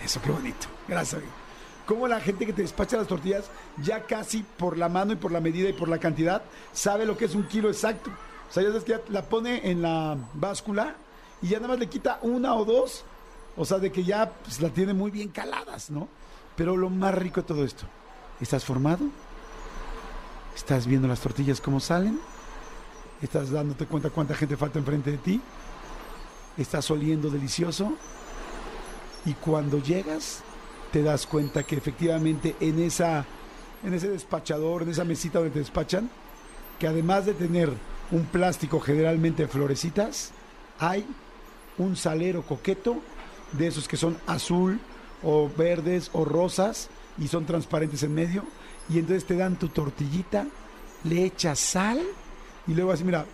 eso 0.04 0.20
qué 0.22 0.30
bonito, 0.30 0.66
gracias 0.86 1.20
amigo 1.20 1.48
cómo 1.88 2.06
la 2.06 2.20
gente 2.20 2.44
que 2.44 2.52
te 2.52 2.60
despacha 2.60 2.98
las 2.98 3.06
tortillas 3.06 3.50
ya 3.78 4.02
casi 4.02 4.42
por 4.42 4.76
la 4.76 4.90
mano 4.90 5.14
y 5.14 5.16
por 5.16 5.32
la 5.32 5.40
medida 5.40 5.70
y 5.70 5.72
por 5.72 5.88
la 5.88 5.96
cantidad 5.96 6.42
sabe 6.74 7.06
lo 7.06 7.16
que 7.16 7.24
es 7.24 7.34
un 7.34 7.44
kilo 7.44 7.70
exacto. 7.70 8.10
O 8.10 8.52
sea, 8.52 8.62
ya 8.62 8.68
sabes 8.68 8.84
que 8.84 8.92
ya 8.92 9.00
la 9.08 9.22
pone 9.22 9.70
en 9.70 9.80
la 9.80 10.18
báscula 10.34 10.96
y 11.40 11.48
ya 11.48 11.56
nada 11.56 11.68
más 11.68 11.78
le 11.78 11.88
quita 11.88 12.18
una 12.20 12.54
o 12.56 12.66
dos. 12.66 13.04
O 13.56 13.64
sea, 13.64 13.78
de 13.78 13.90
que 13.90 14.04
ya 14.04 14.30
pues, 14.30 14.60
la 14.60 14.68
tiene 14.68 14.92
muy 14.92 15.10
bien 15.10 15.30
caladas, 15.30 15.90
¿no? 15.90 16.08
Pero 16.56 16.76
lo 16.76 16.90
más 16.90 17.14
rico 17.14 17.40
de 17.40 17.46
todo 17.46 17.64
esto, 17.64 17.86
¿estás 18.38 18.66
formado? 18.66 19.06
¿Estás 20.54 20.86
viendo 20.86 21.08
las 21.08 21.20
tortillas 21.20 21.58
cómo 21.58 21.80
salen? 21.80 22.20
¿Estás 23.22 23.50
dándote 23.50 23.86
cuenta 23.86 24.10
cuánta 24.10 24.34
gente 24.34 24.58
falta 24.58 24.78
enfrente 24.78 25.10
de 25.12 25.18
ti? 25.18 25.40
¿Estás 26.58 26.90
oliendo 26.90 27.30
delicioso? 27.30 27.94
Y 29.28 29.34
cuando 29.34 29.82
llegas, 29.82 30.42
te 30.90 31.02
das 31.02 31.26
cuenta 31.26 31.62
que 31.62 31.76
efectivamente 31.76 32.56
en 32.60 32.80
esa 32.80 33.26
en 33.84 33.92
ese 33.92 34.08
despachador, 34.08 34.82
en 34.82 34.88
esa 34.88 35.04
mesita 35.04 35.38
donde 35.38 35.52
te 35.52 35.58
despachan, 35.58 36.08
que 36.78 36.88
además 36.88 37.26
de 37.26 37.34
tener 37.34 37.70
un 38.10 38.24
plástico 38.24 38.80
generalmente 38.80 39.46
florecitas, 39.46 40.32
hay 40.78 41.06
un 41.76 41.94
salero 41.94 42.40
coqueto 42.42 43.02
de 43.52 43.66
esos 43.66 43.86
que 43.86 43.98
son 43.98 44.16
azul 44.26 44.80
o 45.22 45.50
verdes 45.54 46.08
o 46.14 46.24
rosas 46.24 46.88
y 47.18 47.28
son 47.28 47.44
transparentes 47.44 48.02
en 48.04 48.14
medio. 48.14 48.44
Y 48.88 48.98
entonces 48.98 49.26
te 49.26 49.36
dan 49.36 49.58
tu 49.58 49.68
tortillita, 49.68 50.46
le 51.04 51.24
echas 51.24 51.58
sal 51.58 52.00
y 52.66 52.72
luego 52.72 52.92
así 52.92 53.04
mira, 53.04 53.26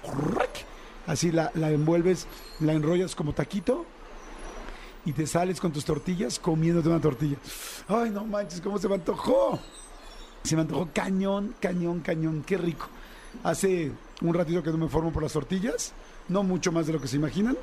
así 1.07 1.31
la, 1.31 1.53
la 1.55 1.71
envuelves, 1.71 2.27
la 2.59 2.73
enrollas 2.73 3.15
como 3.15 3.33
taquito 3.33 3.87
y 5.05 5.13
te 5.13 5.27
sales 5.27 5.61
con 5.61 5.73
tus 5.73 5.85
tortillas 5.85 6.39
comiéndote 6.39 6.89
una 6.89 7.01
tortilla. 7.01 7.37
Ay, 7.89 8.11
no 8.11 8.25
manches, 8.25 8.61
cómo 8.61 8.79
se 8.79 8.89
me 8.89 8.95
antojó. 8.95 9.59
Se 10.43 10.57
me 10.57 10.63
antojó 10.63 10.89
cañón, 10.93 11.55
cañón, 11.61 12.01
cañón, 12.01 12.43
qué 12.47 12.59
rico. 12.59 12.89
Hace 13.43 13.93
un 14.21 14.35
ratito 14.35 14.63
que 14.63 14.71
no 14.71 14.79
me 14.79 14.89
formo 14.89 15.13
por 15.13 15.23
las 15.23 15.33
tortillas, 15.33 15.93
no 16.29 16.43
mucho 16.43 16.71
más 16.73 16.87
de 16.87 16.93
lo 16.93 17.01
que 17.01 17.09
se 17.09 17.17
imaginan, 17.17 17.57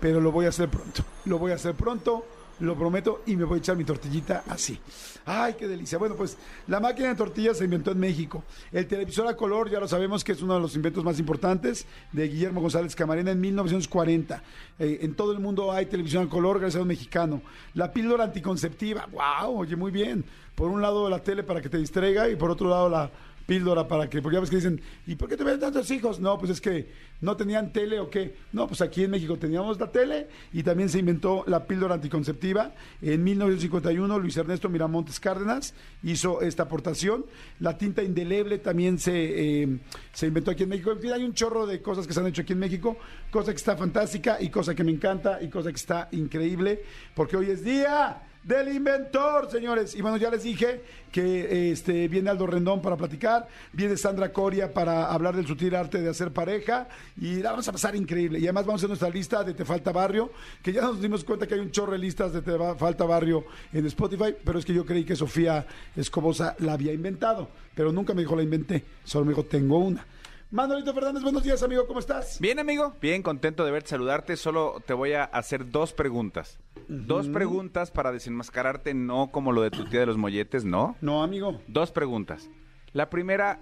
pero 0.00 0.20
lo 0.20 0.32
voy 0.32 0.46
a 0.46 0.50
hacer 0.50 0.68
pronto. 0.68 1.02
Lo 1.24 1.38
voy 1.38 1.52
a 1.52 1.56
hacer 1.56 1.74
pronto, 1.74 2.24
lo 2.60 2.76
prometo, 2.76 3.22
y 3.26 3.36
me 3.36 3.44
voy 3.44 3.56
a 3.56 3.58
echar 3.58 3.76
mi 3.76 3.84
tortillita 3.84 4.44
así. 4.48 4.78
Ay, 5.24 5.54
qué 5.58 5.68
delicia. 5.68 5.98
Bueno, 5.98 6.14
pues 6.14 6.36
la 6.66 6.80
máquina 6.80 7.08
de 7.08 7.14
tortillas 7.14 7.58
se 7.58 7.64
inventó 7.64 7.90
en 7.92 7.98
México. 7.98 8.44
El 8.72 8.86
televisor 8.86 9.26
a 9.26 9.36
color, 9.36 9.70
ya 9.70 9.80
lo 9.80 9.86
sabemos 9.86 10.24
que 10.24 10.32
es 10.32 10.42
uno 10.42 10.54
de 10.54 10.60
los 10.60 10.74
inventos 10.74 11.04
más 11.04 11.18
importantes 11.18 11.86
de 12.12 12.28
Guillermo 12.28 12.60
González 12.60 12.96
Camarena 12.96 13.30
en 13.30 13.40
1940. 13.40 14.42
Eh, 14.78 14.98
en 15.02 15.14
todo 15.14 15.32
el 15.32 15.38
mundo 15.38 15.70
hay 15.72 15.86
televisión 15.86 16.26
a 16.26 16.30
color 16.30 16.58
gracias 16.58 16.80
a 16.80 16.82
un 16.82 16.88
mexicano. 16.88 17.42
La 17.74 17.92
píldora 17.92 18.24
anticonceptiva, 18.24 19.06
wow, 19.12 19.58
oye, 19.60 19.76
muy 19.76 19.90
bien. 19.90 20.24
Por 20.54 20.70
un 20.70 20.82
lado 20.82 21.08
la 21.08 21.22
tele 21.22 21.42
para 21.42 21.60
que 21.60 21.68
te 21.68 21.78
distraiga 21.78 22.28
y 22.28 22.36
por 22.36 22.50
otro 22.50 22.68
lado 22.68 22.88
la 22.88 23.10
píldora 23.48 23.88
para 23.88 24.10
que, 24.10 24.20
porque 24.20 24.34
ya 24.36 24.40
ves 24.40 24.50
que 24.50 24.56
dicen, 24.56 24.78
¿y 25.06 25.16
por 25.16 25.26
qué 25.26 25.34
te 25.34 25.42
ven 25.42 25.58
tantos 25.58 25.90
hijos? 25.90 26.20
No, 26.20 26.36
pues 26.38 26.50
es 26.50 26.60
que 26.60 26.92
no 27.22 27.34
tenían 27.34 27.72
tele 27.72 27.98
o 27.98 28.10
qué. 28.10 28.34
No, 28.52 28.66
pues 28.66 28.82
aquí 28.82 29.04
en 29.04 29.10
México 29.10 29.38
teníamos 29.38 29.80
la 29.80 29.90
tele 29.90 30.28
y 30.52 30.62
también 30.62 30.90
se 30.90 30.98
inventó 30.98 31.44
la 31.46 31.66
píldora 31.66 31.94
anticonceptiva. 31.94 32.74
En 33.00 33.24
1951 33.24 34.18
Luis 34.18 34.36
Ernesto 34.36 34.68
Miramontes 34.68 35.18
Cárdenas 35.18 35.72
hizo 36.02 36.42
esta 36.42 36.64
aportación. 36.64 37.24
La 37.60 37.78
tinta 37.78 38.02
indeleble 38.02 38.58
también 38.58 38.98
se, 38.98 39.62
eh, 39.62 39.78
se 40.12 40.26
inventó 40.26 40.50
aquí 40.50 40.64
en 40.64 40.68
México. 40.68 40.92
En 40.92 41.00
fin, 41.00 41.12
hay 41.12 41.24
un 41.24 41.32
chorro 41.32 41.66
de 41.66 41.80
cosas 41.80 42.06
que 42.06 42.12
se 42.12 42.20
han 42.20 42.26
hecho 42.26 42.42
aquí 42.42 42.52
en 42.52 42.58
México, 42.58 42.98
cosa 43.30 43.52
que 43.52 43.56
está 43.56 43.78
fantástica 43.78 44.36
y 44.42 44.50
cosa 44.50 44.74
que 44.74 44.84
me 44.84 44.92
encanta 44.92 45.42
y 45.42 45.48
cosa 45.48 45.70
que 45.70 45.76
está 45.76 46.10
increíble, 46.12 46.82
porque 47.14 47.38
hoy 47.38 47.48
es 47.48 47.64
día 47.64 48.27
del 48.48 48.74
inventor, 48.74 49.50
señores. 49.50 49.94
Y 49.94 50.00
bueno, 50.00 50.16
ya 50.16 50.30
les 50.30 50.42
dije 50.42 50.80
que 51.12 51.70
este 51.70 52.08
viene 52.08 52.30
Aldo 52.30 52.46
Rendón 52.46 52.80
para 52.80 52.96
platicar, 52.96 53.46
viene 53.74 53.96
Sandra 53.98 54.32
Coria 54.32 54.72
para 54.72 55.12
hablar 55.12 55.36
del 55.36 55.46
sutil 55.46 55.74
arte 55.74 56.00
de 56.00 56.08
hacer 56.08 56.32
pareja 56.32 56.88
y 57.20 57.36
la 57.36 57.50
vamos 57.50 57.68
a 57.68 57.72
pasar 57.72 57.94
increíble. 57.94 58.38
Y 58.38 58.44
además 58.44 58.64
vamos 58.64 58.78
a 58.78 58.80
hacer 58.80 58.88
nuestra 58.88 59.10
lista 59.10 59.44
de 59.44 59.52
Te 59.52 59.66
Falta 59.66 59.92
Barrio, 59.92 60.32
que 60.62 60.72
ya 60.72 60.80
nos 60.80 61.00
dimos 61.00 61.24
cuenta 61.24 61.46
que 61.46 61.54
hay 61.54 61.60
un 61.60 61.70
chorro 61.70 61.92
de 61.92 61.98
listas 61.98 62.32
de 62.32 62.40
Te 62.40 62.52
Falta 62.76 63.04
Barrio 63.04 63.44
en 63.70 63.84
Spotify, 63.84 64.34
pero 64.42 64.58
es 64.58 64.64
que 64.64 64.72
yo 64.72 64.86
creí 64.86 65.04
que 65.04 65.14
Sofía 65.14 65.66
Escobosa 65.94 66.56
la 66.60 66.72
había 66.72 66.94
inventado, 66.94 67.50
pero 67.74 67.92
nunca 67.92 68.14
me 68.14 68.22
dijo 68.22 68.34
la 68.34 68.42
inventé, 68.42 68.82
solo 69.04 69.26
me 69.26 69.32
dijo 69.32 69.44
tengo 69.44 69.78
una. 69.78 70.06
Manolito 70.50 70.94
Fernández, 70.94 71.22
buenos 71.22 71.42
días, 71.42 71.62
amigo, 71.62 71.86
¿cómo 71.86 72.00
estás? 72.00 72.40
Bien, 72.40 72.58
amigo, 72.58 72.94
bien 73.02 73.22
contento 73.22 73.66
de 73.66 73.70
verte, 73.70 73.90
saludarte. 73.90 74.34
Solo 74.38 74.82
te 74.86 74.94
voy 74.94 75.12
a 75.12 75.24
hacer 75.24 75.70
dos 75.70 75.92
preguntas. 75.92 76.58
Dos 76.88 77.28
preguntas 77.28 77.90
para 77.90 78.12
desenmascararte, 78.12 78.94
no 78.94 79.30
como 79.30 79.52
lo 79.52 79.60
de 79.60 79.70
tu 79.70 79.84
tía 79.84 80.00
de 80.00 80.06
los 80.06 80.16
molletes, 80.16 80.64
no. 80.64 80.96
No, 81.02 81.22
amigo. 81.22 81.60
Dos 81.68 81.92
preguntas. 81.92 82.48
La 82.94 83.10
primera, 83.10 83.60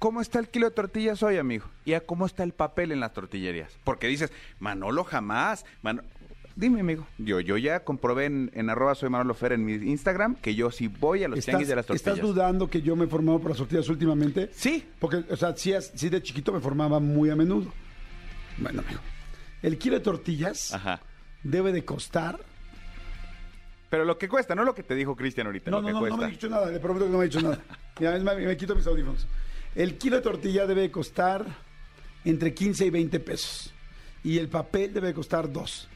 ¿cómo 0.00 0.20
está 0.20 0.40
el 0.40 0.48
kilo 0.48 0.66
de 0.68 0.74
tortillas 0.74 1.22
hoy, 1.22 1.36
amigo? 1.36 1.66
¿Y 1.84 1.92
a 1.92 2.00
cómo 2.04 2.26
está 2.26 2.42
el 2.42 2.52
papel 2.52 2.90
en 2.90 2.98
las 2.98 3.12
tortillerías? 3.12 3.78
Porque 3.84 4.08
dices, 4.08 4.32
Manolo 4.58 5.04
jamás. 5.04 5.64
Mano- 5.82 6.02
Dime, 6.56 6.80
amigo. 6.80 7.06
Yo, 7.18 7.38
yo 7.40 7.58
ya 7.58 7.84
comprobé 7.84 8.24
en, 8.24 8.50
en 8.54 8.70
arroba 8.70 8.94
soy 8.94 9.10
Manolo 9.10 9.34
Fer 9.34 9.52
en 9.52 9.62
mi 9.64 9.74
Instagram 9.74 10.36
que 10.36 10.54
yo 10.54 10.70
sí 10.70 10.88
voy 10.88 11.22
a 11.22 11.28
los 11.28 11.44
tianguis 11.44 11.68
de 11.68 11.76
las 11.76 11.84
tortillas. 11.84 12.14
¿Estás 12.16 12.26
dudando 12.26 12.70
que 12.70 12.80
yo 12.80 12.96
me 12.96 13.04
he 13.04 13.08
formado 13.08 13.38
por 13.40 13.50
las 13.50 13.58
tortillas 13.58 13.86
últimamente? 13.90 14.48
Sí. 14.54 14.82
Porque, 14.98 15.22
o 15.28 15.36
sea, 15.36 15.54
sí, 15.54 15.74
sí 15.94 16.08
de 16.08 16.22
chiquito 16.22 16.52
me 16.54 16.60
formaba 16.60 16.98
muy 16.98 17.28
a 17.28 17.36
menudo. 17.36 17.70
Bueno, 18.56 18.80
amigo. 18.80 19.00
El 19.62 19.76
kilo 19.76 19.96
de 19.96 20.00
tortillas 20.00 20.72
Ajá. 20.72 21.00
debe 21.42 21.72
de 21.72 21.84
costar... 21.84 22.40
Pero 23.90 24.06
lo 24.06 24.16
que 24.16 24.26
cuesta, 24.26 24.54
no 24.54 24.64
lo 24.64 24.74
que 24.74 24.82
te 24.82 24.94
dijo 24.94 25.14
Cristian 25.14 25.46
ahorita, 25.46 25.70
No, 25.70 25.76
lo 25.76 25.82
no, 25.82 25.86
que 25.88 25.92
no, 25.92 25.98
no 26.00 26.06
cuesta. 26.06 26.16
me 26.18 26.24
ha 26.24 26.28
dicho 26.28 26.48
nada, 26.48 26.70
le 26.70 26.80
prometo 26.80 27.04
que 27.04 27.10
no 27.12 27.18
me 27.18 27.24
ha 27.24 27.26
dicho 27.28 27.40
nada. 27.42 27.60
Mira, 28.00 28.16
es 28.16 28.22
más, 28.22 28.36
me, 28.36 28.56
quito 28.56 28.74
mis 28.74 28.86
audífonos. 28.86 29.26
El 29.74 29.98
kilo 29.98 30.16
de 30.16 30.22
tortilla 30.22 30.66
debe 30.66 30.80
de 30.82 30.90
costar 30.90 31.44
entre 32.24 32.54
15 32.54 32.86
y 32.86 32.90
20 32.90 33.20
pesos. 33.20 33.74
Y 34.24 34.38
el 34.38 34.48
papel 34.48 34.94
debe 34.94 35.08
de 35.08 35.14
costar 35.14 35.52
2. 35.52 35.88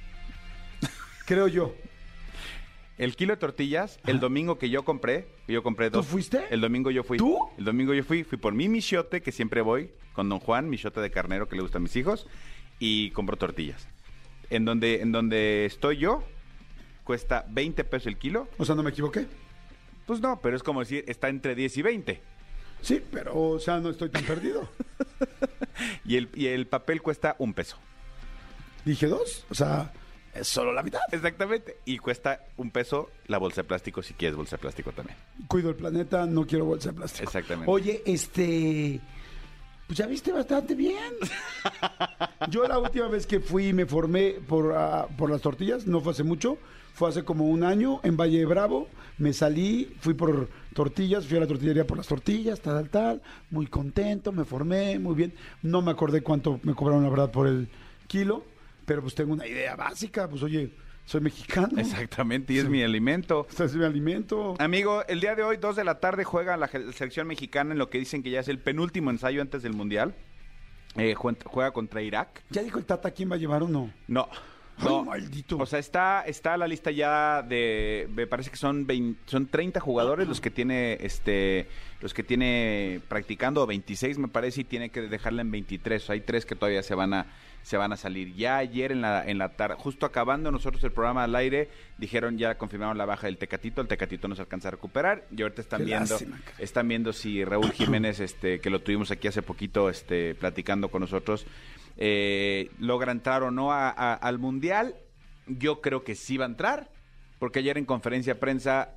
Creo 1.30 1.46
yo. 1.46 1.72
El 2.98 3.14
kilo 3.14 3.32
de 3.32 3.36
tortillas, 3.36 4.00
el 4.04 4.18
domingo 4.18 4.58
que 4.58 4.68
yo 4.68 4.84
compré, 4.84 5.28
que 5.46 5.52
yo 5.52 5.62
compré 5.62 5.88
¿Tú 5.88 5.98
dos. 5.98 6.06
fuiste? 6.08 6.42
El 6.50 6.60
domingo 6.60 6.90
yo 6.90 7.04
fui. 7.04 7.18
¿Tú? 7.18 7.38
El 7.56 7.66
domingo 7.66 7.94
yo 7.94 8.02
fui, 8.02 8.24
fui 8.24 8.36
por 8.36 8.52
mi 8.52 8.68
michote, 8.68 9.22
que 9.22 9.30
siempre 9.30 9.60
voy, 9.60 9.92
con 10.12 10.28
don 10.28 10.40
Juan, 10.40 10.68
michote 10.68 11.00
de 11.00 11.08
carnero 11.12 11.48
que 11.48 11.54
le 11.54 11.62
gusta 11.62 11.78
a 11.78 11.80
mis 11.80 11.94
hijos, 11.94 12.26
y 12.80 13.12
compro 13.12 13.36
tortillas. 13.36 13.86
En 14.50 14.64
donde, 14.64 15.02
en 15.02 15.12
donde 15.12 15.66
estoy 15.66 15.98
yo, 15.98 16.24
cuesta 17.04 17.44
20 17.48 17.84
pesos 17.84 18.08
el 18.08 18.18
kilo. 18.18 18.48
O 18.58 18.64
sea, 18.64 18.74
no 18.74 18.82
me 18.82 18.90
equivoqué. 18.90 19.28
Pues 20.06 20.20
no, 20.20 20.40
pero 20.40 20.56
es 20.56 20.64
como 20.64 20.80
decir, 20.80 21.04
está 21.06 21.28
entre 21.28 21.54
10 21.54 21.76
y 21.76 21.82
20. 21.82 22.20
Sí, 22.82 23.00
pero, 23.12 23.40
o 23.40 23.60
sea, 23.60 23.78
no 23.78 23.90
estoy 23.90 24.08
tan 24.08 24.24
perdido. 24.24 24.68
Y 26.04 26.16
el, 26.16 26.28
y 26.34 26.48
el 26.48 26.66
papel 26.66 27.00
cuesta 27.00 27.36
un 27.38 27.54
peso. 27.54 27.78
Dije 28.84 29.06
dos. 29.06 29.46
O 29.48 29.54
sea, 29.54 29.92
es 30.34 30.48
solo 30.48 30.72
la 30.72 30.82
mitad. 30.82 31.00
Exactamente. 31.10 31.78
Y 31.84 31.98
cuesta 31.98 32.40
un 32.56 32.70
peso 32.70 33.10
la 33.26 33.38
bolsa 33.38 33.62
de 33.62 33.68
plástico 33.68 34.02
si 34.02 34.14
quieres 34.14 34.36
bolsa 34.36 34.56
de 34.56 34.62
plástico 34.62 34.92
también. 34.92 35.16
Cuido 35.48 35.70
el 35.70 35.76
planeta, 35.76 36.26
no 36.26 36.46
quiero 36.46 36.64
bolsa 36.64 36.90
de 36.90 36.96
plástico. 36.96 37.24
Exactamente. 37.24 37.70
Oye, 37.70 38.02
este. 38.06 39.00
Pues 39.86 39.98
ya 39.98 40.06
viste 40.06 40.30
bastante 40.30 40.76
bien. 40.76 41.14
Yo 42.50 42.66
la 42.68 42.78
última 42.78 43.08
vez 43.08 43.26
que 43.26 43.40
fui 43.40 43.68
y 43.68 43.72
me 43.72 43.86
formé 43.86 44.34
por, 44.46 44.72
ah, 44.72 45.08
por 45.18 45.30
las 45.30 45.40
tortillas, 45.40 45.84
no 45.88 46.00
fue 46.00 46.12
hace 46.12 46.22
mucho, 46.22 46.58
fue 46.94 47.08
hace 47.08 47.24
como 47.24 47.48
un 47.48 47.64
año 47.64 47.98
en 48.04 48.16
Valle 48.16 48.38
de 48.38 48.46
Bravo. 48.46 48.86
Me 49.18 49.32
salí, 49.32 49.92
fui 49.98 50.14
por 50.14 50.48
tortillas, 50.74 51.26
fui 51.26 51.38
a 51.38 51.40
la 51.40 51.48
tortillería 51.48 51.88
por 51.88 51.96
las 51.96 52.06
tortillas, 52.06 52.60
tal, 52.60 52.74
tal, 52.74 52.90
tal. 52.90 53.22
Muy 53.50 53.66
contento, 53.66 54.30
me 54.30 54.44
formé, 54.44 54.96
muy 55.00 55.16
bien. 55.16 55.34
No 55.62 55.82
me 55.82 55.90
acordé 55.90 56.22
cuánto 56.22 56.60
me 56.62 56.74
cobraron, 56.74 57.02
la 57.02 57.10
verdad, 57.10 57.32
por 57.32 57.48
el 57.48 57.68
kilo, 58.06 58.44
pero 58.84 59.02
pues 59.02 59.14
tengo 59.14 59.32
una 59.32 59.46
idea 59.46 59.76
básica. 59.76 60.28
Pues 60.28 60.42
oye, 60.42 60.70
soy 61.04 61.20
mexicano. 61.20 61.68
Exactamente, 61.78 62.52
y 62.52 62.58
es 62.58 62.68
mi 62.68 62.82
alimento. 62.82 63.46
Es 63.58 63.74
mi 63.74 63.84
alimento. 63.84 64.54
Amigo, 64.58 65.04
el 65.08 65.20
día 65.20 65.34
de 65.34 65.42
hoy, 65.42 65.56
2 65.56 65.76
de 65.76 65.84
la 65.84 66.00
tarde, 66.00 66.24
juega 66.24 66.56
la 66.56 66.68
selección 66.68 67.26
mexicana 67.26 67.72
en 67.72 67.78
lo 67.78 67.90
que 67.90 67.98
dicen 67.98 68.22
que 68.22 68.30
ya 68.30 68.40
es 68.40 68.48
el 68.48 68.58
penúltimo 68.58 69.10
ensayo 69.10 69.40
antes 69.42 69.62
del 69.62 69.72
Mundial. 69.74 70.14
Eh, 70.96 71.14
jue- 71.14 71.36
juega 71.44 71.70
contra 71.72 72.02
Irak. 72.02 72.42
¿Ya 72.50 72.62
dijo 72.62 72.78
el 72.78 72.84
Tata 72.84 73.12
quién 73.12 73.30
va 73.30 73.36
a 73.36 73.38
llevar 73.38 73.62
o 73.62 73.68
no? 73.68 73.92
No. 74.08 74.28
Ay, 74.82 75.04
maldito. 75.04 75.58
O 75.58 75.66
sea, 75.66 75.78
está, 75.78 76.22
está 76.22 76.56
la 76.56 76.66
lista 76.66 76.90
ya 76.90 77.42
de, 77.42 78.08
me 78.14 78.26
parece 78.26 78.50
que 78.50 78.56
son 78.56 78.86
20 78.86 79.20
son 79.26 79.46
30 79.46 79.78
jugadores 79.78 80.26
los 80.26 80.40
que 80.40 80.50
tiene 80.50 80.96
este 81.02 81.68
los 82.00 82.14
que 82.14 82.22
tiene 82.22 83.02
practicando, 83.08 83.62
o 83.62 83.66
26 83.66 84.16
me 84.16 84.28
parece, 84.28 84.62
y 84.62 84.64
tiene 84.64 84.88
que 84.88 85.02
dejarla 85.02 85.42
en 85.42 85.50
23. 85.50 86.02
O 86.02 86.06
sea, 86.06 86.14
hay 86.14 86.22
tres 86.22 86.46
que 86.46 86.54
todavía 86.56 86.82
se 86.82 86.94
van 86.94 87.12
a 87.12 87.26
se 87.62 87.76
van 87.76 87.92
a 87.92 87.96
salir. 87.96 88.34
Ya 88.34 88.56
ayer 88.56 88.92
en 88.92 89.00
la 89.02 89.24
en 89.28 89.38
la 89.38 89.50
tarde, 89.50 89.76
justo 89.78 90.06
acabando 90.06 90.50
nosotros 90.50 90.82
el 90.84 90.92
programa 90.92 91.24
al 91.24 91.34
aire, 91.36 91.68
dijeron 91.98 92.38
ya 92.38 92.56
confirmaron 92.56 92.96
la 92.98 93.04
baja 93.04 93.26
del 93.26 93.36
Tecatito, 93.38 93.80
el 93.80 93.88
Tecatito 93.88 94.28
no 94.28 94.34
se 94.34 94.42
alcanza 94.42 94.68
a 94.68 94.70
recuperar 94.72 95.24
y 95.36 95.42
ahorita 95.42 95.60
están 95.60 95.80
Qué 95.80 95.84
viendo 95.86 96.06
lástima, 96.14 96.40
están 96.58 96.88
viendo 96.88 97.12
si 97.12 97.44
Raúl 97.44 97.70
Jiménez, 97.72 98.20
este, 98.20 98.60
que 98.60 98.70
lo 98.70 98.80
tuvimos 98.80 99.10
aquí 99.10 99.28
hace 99.28 99.42
poquito, 99.42 99.88
este, 99.90 100.34
platicando 100.34 100.88
con 100.88 101.00
nosotros, 101.02 101.46
eh, 101.96 102.70
logra 102.78 103.12
entrar 103.12 103.42
o 103.42 103.50
no 103.50 103.72
a- 103.72 103.90
a- 103.90 104.14
al 104.14 104.38
mundial. 104.38 104.94
Yo 105.46 105.80
creo 105.80 106.04
que 106.04 106.14
sí 106.14 106.36
va 106.36 106.44
a 106.44 106.48
entrar, 106.48 106.88
porque 107.38 107.58
ayer 107.58 107.76
en 107.78 107.84
conferencia 107.84 108.34
de 108.34 108.40
prensa 108.40 108.90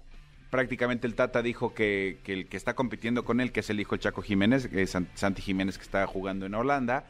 prácticamente 0.50 1.08
el 1.08 1.16
Tata 1.16 1.42
dijo 1.42 1.74
que, 1.74 2.20
que 2.24 2.34
el 2.34 2.48
que 2.48 2.58
está 2.58 2.76
compitiendo 2.76 3.26
con 3.26 3.42
él, 3.42 3.52
que 3.52 3.62
es 3.62 3.70
el 3.72 3.80
hijo 3.80 3.98
Chaco 3.98 4.22
Jiménez, 4.22 4.68
que 4.68 4.84
es 4.84 4.92
San- 4.92 5.08
Santi 5.16 5.42
Jiménez 5.42 5.78
que 5.78 5.84
está 5.84 6.06
jugando 6.06 6.46
en 6.46 6.54
Holanda, 6.54 7.06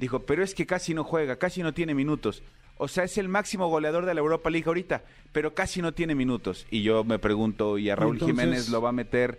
dijo, 0.00 0.20
pero 0.26 0.42
es 0.42 0.54
que 0.54 0.66
casi 0.66 0.94
no 0.94 1.04
juega, 1.04 1.36
casi 1.36 1.62
no 1.62 1.72
tiene 1.74 1.94
minutos. 1.94 2.42
O 2.78 2.88
sea, 2.88 3.04
es 3.04 3.18
el 3.18 3.28
máximo 3.28 3.68
goleador 3.68 4.06
de 4.06 4.14
la 4.14 4.20
Europa 4.20 4.48
League 4.50 4.66
ahorita, 4.66 5.04
pero 5.32 5.54
casi 5.54 5.82
no 5.82 5.92
tiene 5.92 6.14
minutos. 6.14 6.66
Y 6.70 6.82
yo 6.82 7.04
me 7.04 7.18
pregunto, 7.18 7.76
¿y 7.78 7.90
a 7.90 7.96
Raúl 7.96 8.16
Entonces- 8.16 8.36
Jiménez 8.36 8.68
lo 8.70 8.80
va 8.80 8.88
a 8.88 8.92
meter 8.92 9.38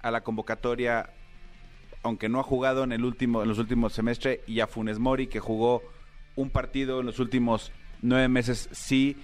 a 0.00 0.10
la 0.12 0.22
convocatoria, 0.22 1.10
aunque 2.04 2.28
no 2.28 2.38
ha 2.38 2.44
jugado 2.44 2.84
en 2.84 2.92
el 2.92 3.04
último, 3.04 3.42
en 3.42 3.48
los 3.48 3.58
últimos 3.58 3.92
semestres, 3.92 4.38
y 4.46 4.60
a 4.60 4.68
Funes 4.68 5.00
Mori, 5.00 5.26
que 5.26 5.40
jugó 5.40 5.82
un 6.36 6.50
partido 6.50 7.00
en 7.00 7.06
los 7.06 7.18
últimos 7.18 7.72
nueve 8.00 8.28
meses, 8.28 8.68
sí. 8.70 9.16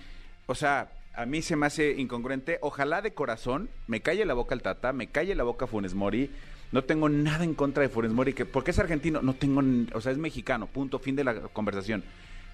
O 0.46 0.56
sea, 0.56 0.90
a 1.14 1.24
mí 1.24 1.40
se 1.42 1.54
me 1.54 1.66
hace 1.66 1.92
incongruente. 1.92 2.58
Ojalá 2.60 3.02
de 3.02 3.14
corazón 3.14 3.70
me 3.86 4.00
calle 4.00 4.24
la 4.24 4.34
boca 4.34 4.56
el 4.56 4.62
Tata, 4.62 4.92
me 4.92 5.06
calle 5.06 5.36
la 5.36 5.44
boca 5.44 5.68
Funes 5.68 5.94
Mori. 5.94 6.28
No 6.74 6.82
tengo 6.84 7.08
nada 7.08 7.44
en 7.44 7.54
contra 7.54 7.82
de 7.82 7.88
Funes 7.88 8.12
Mori, 8.12 8.32
que 8.34 8.44
porque 8.44 8.72
es 8.72 8.78
argentino, 8.78 9.22
no 9.22 9.34
tengo, 9.34 9.62
o 9.96 10.00
sea, 10.00 10.10
es 10.12 10.18
mexicano, 10.18 10.66
punto, 10.66 10.98
fin 10.98 11.14
de 11.16 11.22
la 11.24 11.34
conversación. 11.48 12.02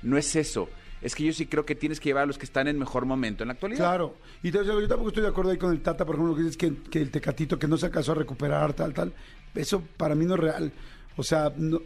No 0.03 0.17
es 0.19 0.37
eso. 0.37 0.69
Es 1.03 1.15
que 1.15 1.25
yo 1.25 1.33
sí 1.33 1.47
creo 1.47 1.65
que 1.65 1.75
tienes 1.75 1.99
que 1.99 2.11
llevar 2.11 2.25
a 2.25 2.27
los 2.27 2.37
que 2.37 2.45
están 2.45 2.69
en 2.69 2.79
mejor 2.79 3.07
momento 3.07 3.43
en 3.43 3.49
la 3.49 3.55
actualidad. 3.55 3.81
Claro, 3.81 4.17
y 4.43 4.51
te- 4.53 4.63
yo 4.65 4.87
tampoco 4.87 5.09
estoy 5.09 5.23
de 5.23 5.31
acuerdo 5.31 5.51
ahí 5.51 5.57
con 5.57 5.73
el 5.73 5.81
Tata, 5.81 6.05
por 6.05 6.15
ejemplo, 6.17 6.33
lo 6.33 6.37
que 6.37 6.43
dices 6.43 6.59
que, 6.59 6.99
el 7.01 7.11
Tecatito 7.11 7.59
que 7.59 7.67
no 7.67 7.79
se 7.79 7.87
alcanzó 7.87 8.13
a 8.13 8.17
recuperar, 8.17 8.75
tal, 8.75 8.93
tal, 8.93 9.13
eso 9.55 9.83
para 9.97 10.15
mí 10.15 10.27
no 10.27 10.35
es 10.35 10.41
real. 10.41 10.73
O 11.17 11.23
sea, 11.23 11.51
en 11.57 11.81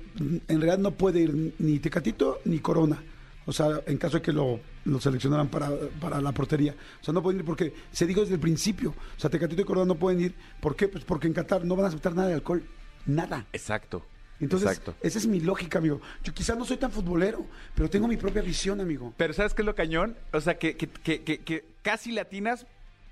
realidad 0.49 0.79
no 0.79 0.91
puede 0.91 1.21
ir 1.21 1.55
ni 1.61 1.79
Tecatito 1.79 2.41
ni 2.47 2.59
Corona. 2.59 3.01
O 3.47 3.53
sea, 3.53 3.81
en 3.87 3.99
caso 3.99 4.17
de 4.19 4.23
que 4.23 4.33
lo, 4.33 4.59
lo 4.85 5.01
seleccionaran 5.01 5.49
para, 5.49 5.71
para 6.01 6.21
la 6.21 6.33
portería. 6.33 6.75
O 7.01 7.05
sea, 7.05 7.13
no 7.13 7.23
pueden 7.23 7.41
ir 7.41 7.45
porque 7.47 7.75
se 7.93 8.07
dijo 8.07 8.21
desde 8.23 8.35
el 8.35 8.41
principio. 8.41 8.91
O 8.91 9.21
sea, 9.21 9.29
Tecatito 9.31 9.61
y 9.63 9.65
Corona 9.65 9.87
no 9.87 9.97
pueden 9.97 10.21
ir. 10.21 10.35
¿Por 10.61 10.75
qué? 10.77 10.89
Pues 10.89 11.05
porque 11.05 11.27
en 11.27 11.35
Qatar 11.35 11.65
no 11.65 11.77
van 11.77 11.85
a 11.85 11.89
aceptar 11.89 12.15
nada 12.15 12.29
de 12.29 12.35
alcohol. 12.35 12.65
Nada. 13.07 13.45
Exacto. 13.53 14.05
Entonces, 14.41 14.69
Exacto. 14.69 14.95
esa 15.03 15.19
es 15.19 15.27
mi 15.27 15.41
lógica, 15.41 15.79
amigo. 15.79 16.01
Yo 16.25 16.33
quizás 16.35 16.57
no 16.59 16.65
soy 16.65 16.77
tan 16.77 16.91
futbolero, 16.91 17.47
pero 17.75 17.89
tengo 17.89 18.09
mi 18.09 18.17
propia 18.17 18.43
visión, 18.43 18.81
amigo. 18.81 19.13
Pero 19.17 19.33
¿sabes 19.33 19.55
qué 19.55 19.63
es 19.63 19.67
lo 19.67 19.75
cañón? 19.75 20.17
O 20.33 20.41
sea, 20.41 20.59
que, 20.59 20.77
que, 20.77 20.89
que, 20.89 21.23
que- 21.23 21.39
que 21.41 21.65
casi 21.83 22.13
latinas, 22.13 22.67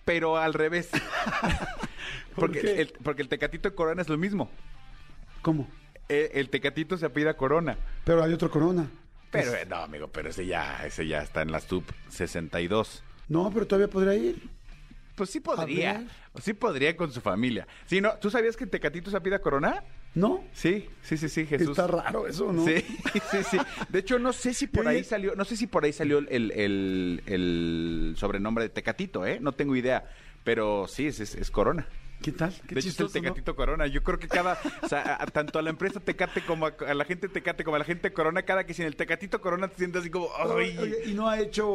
pero 0.04 0.36
al 0.38 0.52
revés. 0.54 0.88
¿Por 2.34 2.46
porque, 2.46 2.60
qué? 2.60 2.80
el, 2.82 2.92
porque 3.02 3.22
el 3.22 3.28
tecatito 3.28 3.68
de 3.68 3.74
Corona 3.74 4.02
es 4.02 4.08
lo 4.08 4.18
mismo. 4.18 4.50
¿Cómo? 5.42 5.68
Eh, 6.08 6.32
el 6.34 6.48
tecatito 6.50 6.96
se 6.96 7.06
apida 7.06 7.34
Corona. 7.36 7.76
Pero 8.04 8.22
hay 8.24 8.32
otro 8.32 8.50
Corona. 8.50 8.88
Pero 9.32 9.50
Pues- 9.50 9.66
no, 9.68 9.76
amigo, 9.76 10.08
pero 10.08 10.28
ese 10.30 10.46
ya, 10.46 10.86
ese 10.86 11.06
ya 11.08 11.22
está 11.22 11.42
en 11.42 11.50
la 11.50 11.58
sub 11.60 11.82
62. 12.10 13.02
No, 13.28 13.50
pero 13.52 13.66
todavía 13.66 13.88
podría 13.88 14.14
ir. 14.14 14.40
Pues 15.16 15.30
sí 15.30 15.40
podría. 15.40 16.06
Sí 16.40 16.52
podría 16.54 16.96
con 16.96 17.12
su 17.12 17.20
familia. 17.20 17.66
Sí, 17.86 18.00
no, 18.00 18.14
¿tú 18.20 18.30
sabías 18.30 18.56
que 18.56 18.66
tecatito 18.66 19.10
se 19.10 19.16
apida 19.16 19.40
Corona? 19.40 19.82
¿No? 20.14 20.44
Sí, 20.52 20.88
sí, 21.02 21.16
sí, 21.16 21.28
sí, 21.30 21.46
Jesús. 21.46 21.70
Está 21.70 21.86
raro 21.86 22.26
eso, 22.26 22.52
¿no? 22.52 22.64
Sí, 22.66 22.76
sí, 23.30 23.38
sí. 23.50 23.58
De 23.88 23.98
hecho, 23.98 24.18
no 24.18 24.32
sé 24.34 24.52
si 24.54 24.66
por 24.66 24.86
ahí 24.86 25.02
salió, 25.04 25.34
no 25.34 25.44
sé 25.46 25.56
si 25.56 25.66
por 25.66 25.84
ahí 25.84 25.92
salió 25.92 26.18
el, 26.18 26.28
el- 26.52 27.22
el 27.26 28.14
sobrenombre 28.18 28.64
de 28.64 28.70
Tecatito, 28.70 29.24
¿eh? 29.26 29.38
No 29.40 29.52
tengo 29.52 29.74
idea. 29.76 30.04
Pero 30.44 30.86
sí, 30.88 31.06
es, 31.06 31.20
es- 31.20 31.34
es 31.34 31.50
Corona. 31.50 31.86
¿Qué 32.22 32.32
tal? 32.32 32.54
Qué 32.68 32.74
de 32.76 32.80
hecho, 32.80 32.88
es 32.90 33.00
el. 33.00 33.22
Tecatito 33.22 33.56
Corona. 33.56 33.86
Yo 33.86 34.02
creo 34.02 34.18
que 34.18 34.28
cada, 34.28 34.58
o 34.82 34.88
sea, 34.88 35.00
a- 35.02 35.22
a- 35.22 35.26
tanto 35.26 35.58
a 35.58 35.62
la 35.62 35.70
empresa 35.70 36.00
Tecate 36.00 36.40
como 36.42 36.66
a, 36.66 36.74
a 36.86 36.94
la 36.94 37.04
gente 37.04 37.28
Tecate 37.28 37.64
como 37.64 37.76
a 37.76 37.78
la 37.80 37.84
gente 37.84 38.12
Corona, 38.12 38.42
cada 38.42 38.64
que 38.64 38.74
sin 38.74 38.86
el 38.86 38.96
Tecatito 38.96 39.40
Corona 39.40 39.68
te 39.68 39.76
sientes 39.76 40.00
así 40.02 40.10
como, 40.10 40.28
¡ay! 40.38 40.76
Oye, 40.78 40.96
¿y 41.06 41.12
no 41.14 41.28
ha 41.28 41.40
hecho 41.40 41.68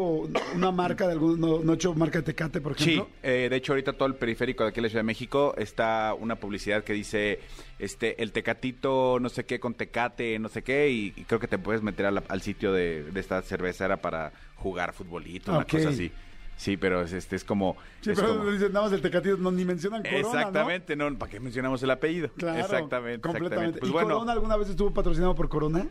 una 0.55 0.71
marca 0.71 1.05
de 1.05 1.13
algún, 1.13 1.39
no, 1.39 1.59
no 1.59 1.71
ha 1.73 1.75
hecho 1.75 1.93
marca 1.93 2.19
de 2.19 2.23
Tecate, 2.23 2.61
por 2.61 2.77
Sí, 2.79 2.93
ejemplo? 2.93 3.13
eh, 3.23 3.47
de 3.49 3.55
hecho 3.55 3.73
ahorita 3.73 3.93
todo 3.93 4.07
el 4.07 4.15
periférico 4.15 4.63
de 4.63 4.69
aquí 4.69 4.79
en 4.79 4.83
la 4.83 4.89
Ciudad 4.89 5.01
de 5.01 5.07
México 5.07 5.53
está 5.57 6.13
una 6.13 6.37
publicidad 6.37 6.83
que 6.83 6.93
dice 6.93 7.39
este 7.79 8.21
el 8.23 8.31
tecatito 8.31 9.19
no 9.19 9.29
sé 9.29 9.45
qué 9.45 9.59
con 9.59 9.73
tecate 9.75 10.39
no 10.39 10.49
sé 10.49 10.63
qué 10.63 10.89
y, 10.89 11.13
y 11.15 11.23
creo 11.25 11.39
que 11.39 11.47
te 11.47 11.57
puedes 11.59 11.81
meter 11.83 12.11
la- 12.11 12.23
al 12.29 12.41
sitio 12.41 12.71
de, 12.73 13.03
de 13.03 13.19
esta 13.19 13.41
cervecera 13.41 13.97
para 13.97 14.31
jugar 14.55 14.93
futbolito, 14.93 15.51
una 15.51 15.61
Ok. 15.61 15.69
cosa 15.71 15.89
así. 15.89 16.11
Sí, 16.57 16.75
pero 16.75 17.03
es, 17.03 17.13
este, 17.13 17.35
es 17.35 17.43
como... 17.43 17.77
Sí, 18.01 18.11
es 18.11 18.19
pero 18.19 18.37
como- 18.37 18.51
dicen 18.51 18.73
nada 18.73 18.85
más 18.85 18.93
el 18.93 19.01
Tecatito, 19.01 19.37
no, 19.37 19.51
ni 19.51 19.63
mencionan 19.63 20.01
Corona, 20.01 20.19
exactamente, 20.19 20.95
¿no? 20.95 21.15
¿Para 21.17 21.31
qué 21.31 21.39
mencionamos 21.39 21.81
el 21.83 21.91
apellido? 21.91 22.29
Claro, 22.35 22.59
exactamente, 22.59 23.21
completamente. 23.21 23.77
exactamente. 23.77 23.79
Pues 23.79 23.89
¿Y 23.89 23.93
bueno, 23.93 24.09
Corona 24.15 24.31
alguna 24.33 24.57
vez 24.57 24.69
estuvo 24.69 24.91
patrocinado 24.91 25.35
por 25.35 25.49
Corona? 25.49 25.87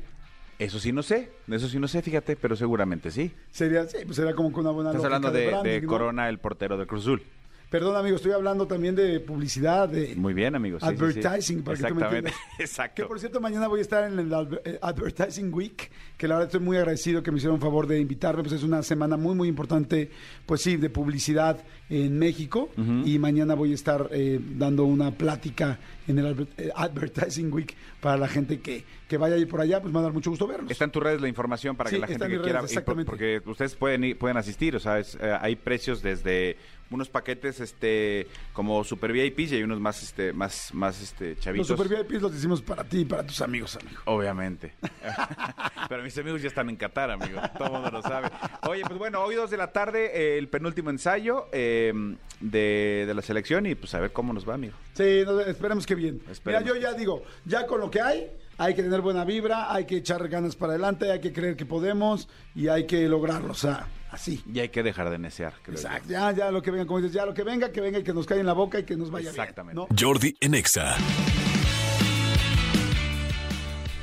eso 0.58 0.78
sí 0.78 0.90
no 0.90 1.02
sé, 1.02 1.30
eso 1.48 1.68
sí 1.68 1.78
no 1.78 1.86
sé, 1.86 2.00
fíjate, 2.02 2.34
pero 2.34 2.56
seguramente 2.56 3.10
sí. 3.10 3.30
Sería, 3.50 3.86
sí, 3.86 3.98
pues 4.04 4.16
sería 4.16 4.34
como 4.34 4.52
que 4.52 4.60
una 4.60 4.70
buena 4.70 4.90
Estás 4.90 5.04
hablando 5.04 5.30
de, 5.30 5.46
branding, 5.48 5.70
de 5.70 5.80
¿no? 5.82 5.88
Corona, 5.88 6.28
el 6.28 6.38
portero 6.38 6.76
de 6.76 6.86
Cruz 6.86 7.02
Azul. 7.02 7.22
Perdón, 7.70 7.96
amigo, 7.96 8.14
estoy 8.14 8.30
hablando 8.30 8.66
también 8.68 8.94
de 8.94 9.18
publicidad, 9.18 9.88
de 9.88 10.14
Muy 10.14 10.34
bien, 10.34 10.54
amigos. 10.54 10.80
sí, 10.82 10.88
sí, 10.88 10.94
sí. 10.96 11.02
advertising, 11.04 11.62
para 11.64 11.76
que 11.76 11.82
tú 11.88 11.94
me 11.96 12.00
Exactamente. 12.02 12.28
entiendas. 12.30 12.34
Que 12.56 12.62
Exacto. 12.62 13.08
por 13.08 13.18
cierto, 13.18 13.40
mañana 13.40 13.66
voy 13.66 13.80
a 13.80 13.82
estar 13.82 14.04
en 14.10 14.18
el 14.20 14.32
eh, 14.64 14.78
Advertising 14.80 15.52
Week, 15.52 15.90
que 16.16 16.28
la 16.28 16.36
verdad 16.36 16.48
estoy 16.48 16.60
muy 16.64 16.76
agradecido 16.76 17.22
que 17.24 17.32
me 17.32 17.38
hicieron 17.38 17.60
favor 17.60 17.88
de 17.88 17.98
invitarme, 17.98 18.42
pues 18.44 18.54
es 18.54 18.62
una 18.62 18.82
semana 18.84 19.16
muy, 19.16 19.34
muy 19.34 19.48
importante, 19.48 20.10
pues 20.46 20.60
sí, 20.62 20.76
de 20.76 20.90
publicidad 20.90 21.58
en 21.90 22.18
México. 22.18 22.70
Y 23.04 23.18
mañana 23.18 23.54
voy 23.54 23.72
a 23.72 23.74
estar 23.74 24.08
eh, 24.12 24.40
dando 24.56 24.84
una 24.84 25.10
plática 25.10 25.78
en 26.06 26.18
el 26.20 26.48
eh, 26.58 26.70
Advertising 26.74 27.52
Week 27.52 27.74
para 28.00 28.16
la 28.16 28.28
gente 28.28 28.60
que, 28.60 28.84
que 29.08 29.16
vaya 29.18 29.36
ir 29.36 29.48
por 29.48 29.60
allá, 29.60 29.80
pues 29.80 29.92
me 29.92 29.96
va 29.96 30.00
a 30.00 30.04
dar 30.04 30.12
mucho 30.12 30.30
gusto 30.30 30.46
verlos. 30.46 30.70
Está 30.70 30.84
en 30.84 30.92
tus 30.92 31.02
redes 31.02 31.20
la 31.20 31.26
información 31.28 31.74
para 31.76 31.90
que 31.90 31.98
la 31.98 32.06
gente 32.06 32.24
en 32.24 32.30
que 32.30 32.40
quiera, 32.40 32.60
redes, 32.60 32.72
por- 32.74 32.78
exactamente. 32.82 33.10
porque 33.10 33.42
ustedes 33.44 33.74
pueden 33.74 34.02
ir- 34.04 34.16
pueden 34.16 34.36
asistir, 34.36 34.76
o 34.76 34.80
sea, 34.80 35.00
es, 35.00 35.16
eh, 35.20 35.36
hay 35.40 35.56
precios 35.56 36.00
desde 36.02 36.56
unos 36.90 37.08
paquetes 37.08 37.60
este 37.60 38.26
como 38.52 38.84
super 38.84 39.12
VIPs 39.12 39.52
y 39.52 39.56
hay 39.56 39.62
unos 39.62 39.80
más 39.80 40.02
este 40.02 40.32
más 40.32 40.72
más 40.74 41.00
este 41.02 41.30
Los 41.34 41.40
chavitos. 41.40 41.66
super 41.68 41.88
VIPs 41.88 42.22
los 42.22 42.32
decimos 42.32 42.62
para 42.62 42.84
ti 42.84 43.00
y 43.00 43.04
para 43.04 43.24
tus 43.26 43.40
amigos, 43.40 43.76
amigo. 43.76 44.00
Obviamente. 44.06 44.74
Pero 45.88 46.02
mis 46.02 46.16
amigos 46.18 46.42
ya 46.42 46.48
están 46.48 46.68
en 46.68 46.76
Qatar, 46.76 47.10
amigo. 47.10 47.40
Todo 47.56 47.66
el 47.68 47.72
mundo 47.74 47.90
lo 47.90 48.02
sabe. 48.02 48.28
Oye, 48.68 48.82
pues 48.86 48.98
bueno, 48.98 49.20
hoy 49.22 49.34
dos 49.34 49.50
de 49.50 49.56
la 49.56 49.72
tarde, 49.72 50.10
eh, 50.14 50.38
el 50.38 50.48
penúltimo 50.48 50.90
ensayo 50.90 51.48
eh, 51.52 51.92
de, 52.40 53.04
de 53.06 53.14
la 53.14 53.22
selección 53.22 53.66
y 53.66 53.74
pues 53.74 53.94
a 53.94 54.00
ver 54.00 54.12
cómo 54.12 54.32
nos 54.32 54.48
va, 54.48 54.54
amigo. 54.54 54.74
Sí, 54.94 55.22
no, 55.24 55.40
esperemos 55.40 55.86
que 55.86 55.94
bien. 55.94 56.20
Esperemos. 56.30 56.64
Mira, 56.64 56.74
yo 56.74 56.80
ya 56.80 56.92
digo, 56.94 57.22
ya 57.44 57.66
con 57.66 57.80
lo 57.80 57.90
que 57.90 58.00
hay, 58.00 58.30
hay 58.58 58.74
que 58.74 58.82
tener 58.82 59.00
buena 59.00 59.24
vibra, 59.24 59.72
hay 59.72 59.84
que 59.84 59.96
echar 59.96 60.26
ganas 60.28 60.56
para 60.56 60.72
adelante, 60.72 61.10
hay 61.10 61.20
que 61.20 61.32
creer 61.32 61.56
que 61.56 61.66
podemos 61.66 62.28
y 62.54 62.68
hay 62.68 62.86
que 62.86 63.08
lograrlo, 63.08 63.52
o 63.52 63.54
sea, 63.54 63.86
así. 64.10 64.42
Y 64.52 64.60
hay 64.60 64.68
que 64.70 64.82
dejar 64.82 65.10
de 65.10 65.18
necear. 65.18 65.54
creo. 65.62 65.76
Exacto, 65.76 66.08
ya, 66.08 66.32
ya 66.32 66.50
lo 66.50 66.62
que 66.62 66.70
venga, 66.70 66.86
como 66.86 67.00
dices, 67.00 67.12
ya 67.12 67.26
lo 67.26 67.34
que 67.34 67.42
venga, 67.42 67.70
que 67.70 67.80
venga 67.80 67.98
y 67.98 68.02
que 68.02 68.12
nos 68.14 68.26
caiga 68.26 68.40
en 68.40 68.46
la 68.46 68.52
boca 68.54 68.78
y 68.78 68.84
que 68.84 68.96
nos 68.96 69.10
vaya 69.10 69.30
Exactamente. 69.30 69.78
bien. 69.78 69.88
¿no? 69.90 69.96
Jordi 69.98 70.36
en 70.40 70.54
Exa. 70.54 70.96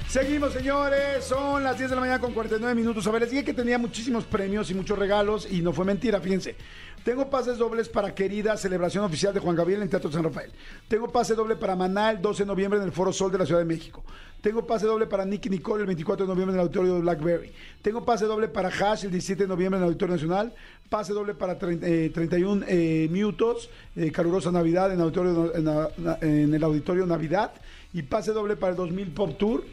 Seguimos, 0.07 0.53
señores. 0.53 1.25
Son 1.25 1.63
las 1.63 1.75
10 1.75 1.89
de 1.89 1.95
la 1.95 2.01
mañana 2.01 2.19
con 2.19 2.33
49 2.33 2.75
minutos. 2.75 3.07
A 3.07 3.11
ver, 3.11 3.23
les 3.23 3.31
dije 3.31 3.43
que 3.43 3.53
tenía 3.55 3.79
muchísimos 3.79 4.25
premios 4.25 4.69
y 4.69 4.75
muchos 4.75 4.99
regalos 4.99 5.47
y 5.51 5.63
no 5.63 5.73
fue 5.73 5.85
mentira, 5.85 6.21
fíjense. 6.21 6.55
Tengo 7.03 7.31
pases 7.31 7.57
dobles 7.57 7.89
para 7.89 8.13
querida 8.13 8.55
celebración 8.55 9.03
oficial 9.03 9.33
de 9.33 9.39
Juan 9.39 9.55
Gabriel 9.55 9.81
en 9.81 9.89
Teatro 9.89 10.11
San 10.11 10.23
Rafael. 10.23 10.51
Tengo 10.87 11.11
pase 11.11 11.33
doble 11.33 11.55
para 11.55 11.75
Maná 11.75 12.11
el 12.11 12.21
12 12.21 12.43
de 12.43 12.47
noviembre 12.47 12.77
en 12.79 12.85
el 12.85 12.91
Foro 12.91 13.11
Sol 13.11 13.31
de 13.31 13.39
la 13.39 13.45
Ciudad 13.47 13.59
de 13.61 13.65
México. 13.65 14.03
Tengo 14.43 14.67
pase 14.67 14.85
doble 14.85 15.07
para 15.07 15.23
Nicky 15.23 15.49
Nicole 15.49 15.83
el 15.83 15.87
24 15.87 16.25
de 16.25 16.29
noviembre 16.29 16.53
en 16.53 16.59
el 16.59 16.63
Auditorio 16.65 16.99
Blackberry. 16.99 17.49
Tengo 17.81 18.03
pase 18.03 18.25
doble 18.25 18.49
para 18.49 18.67
Hash 18.67 19.05
el 19.05 19.11
17 19.11 19.43
de 19.43 19.47
noviembre 19.47 19.77
en 19.77 19.83
el 19.83 19.87
Auditorio 19.87 20.15
Nacional. 20.15 20.53
Pase 20.89 21.13
doble 21.13 21.33
para 21.33 21.57
30, 21.57 21.87
eh, 21.87 22.09
31 22.09 22.65
eh, 22.67 23.07
minutos, 23.09 23.69
eh, 23.95 24.11
calurosa 24.11 24.51
Navidad 24.51 24.91
en, 24.91 24.99
auditorio, 24.99 25.53
en 25.55 26.53
el 26.53 26.61
Auditorio 26.61 27.05
Navidad. 27.05 27.53
Y 27.93 28.01
pase 28.01 28.33
doble 28.33 28.57
para 28.57 28.71
el 28.71 28.75
2000 28.75 29.11
Pop 29.11 29.37
Tour 29.37 29.63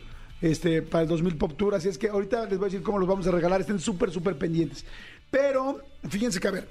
este, 0.40 0.82
para 0.82 1.02
el 1.02 1.08
2000 1.08 1.36
Pop 1.36 1.54
Tour. 1.56 1.74
Así 1.74 1.88
es 1.88 1.98
que 1.98 2.08
ahorita 2.08 2.46
les 2.46 2.56
voy 2.56 2.66
a 2.66 2.70
decir 2.70 2.84
cómo 2.84 3.00
los 3.00 3.08
vamos 3.08 3.26
a 3.26 3.32
regalar. 3.32 3.60
Estén 3.60 3.80
súper, 3.80 4.12
súper 4.12 4.38
pendientes. 4.38 4.84
Pero, 5.32 5.80
fíjense 6.08 6.38
que, 6.38 6.46
a 6.46 6.52
ver, 6.52 6.68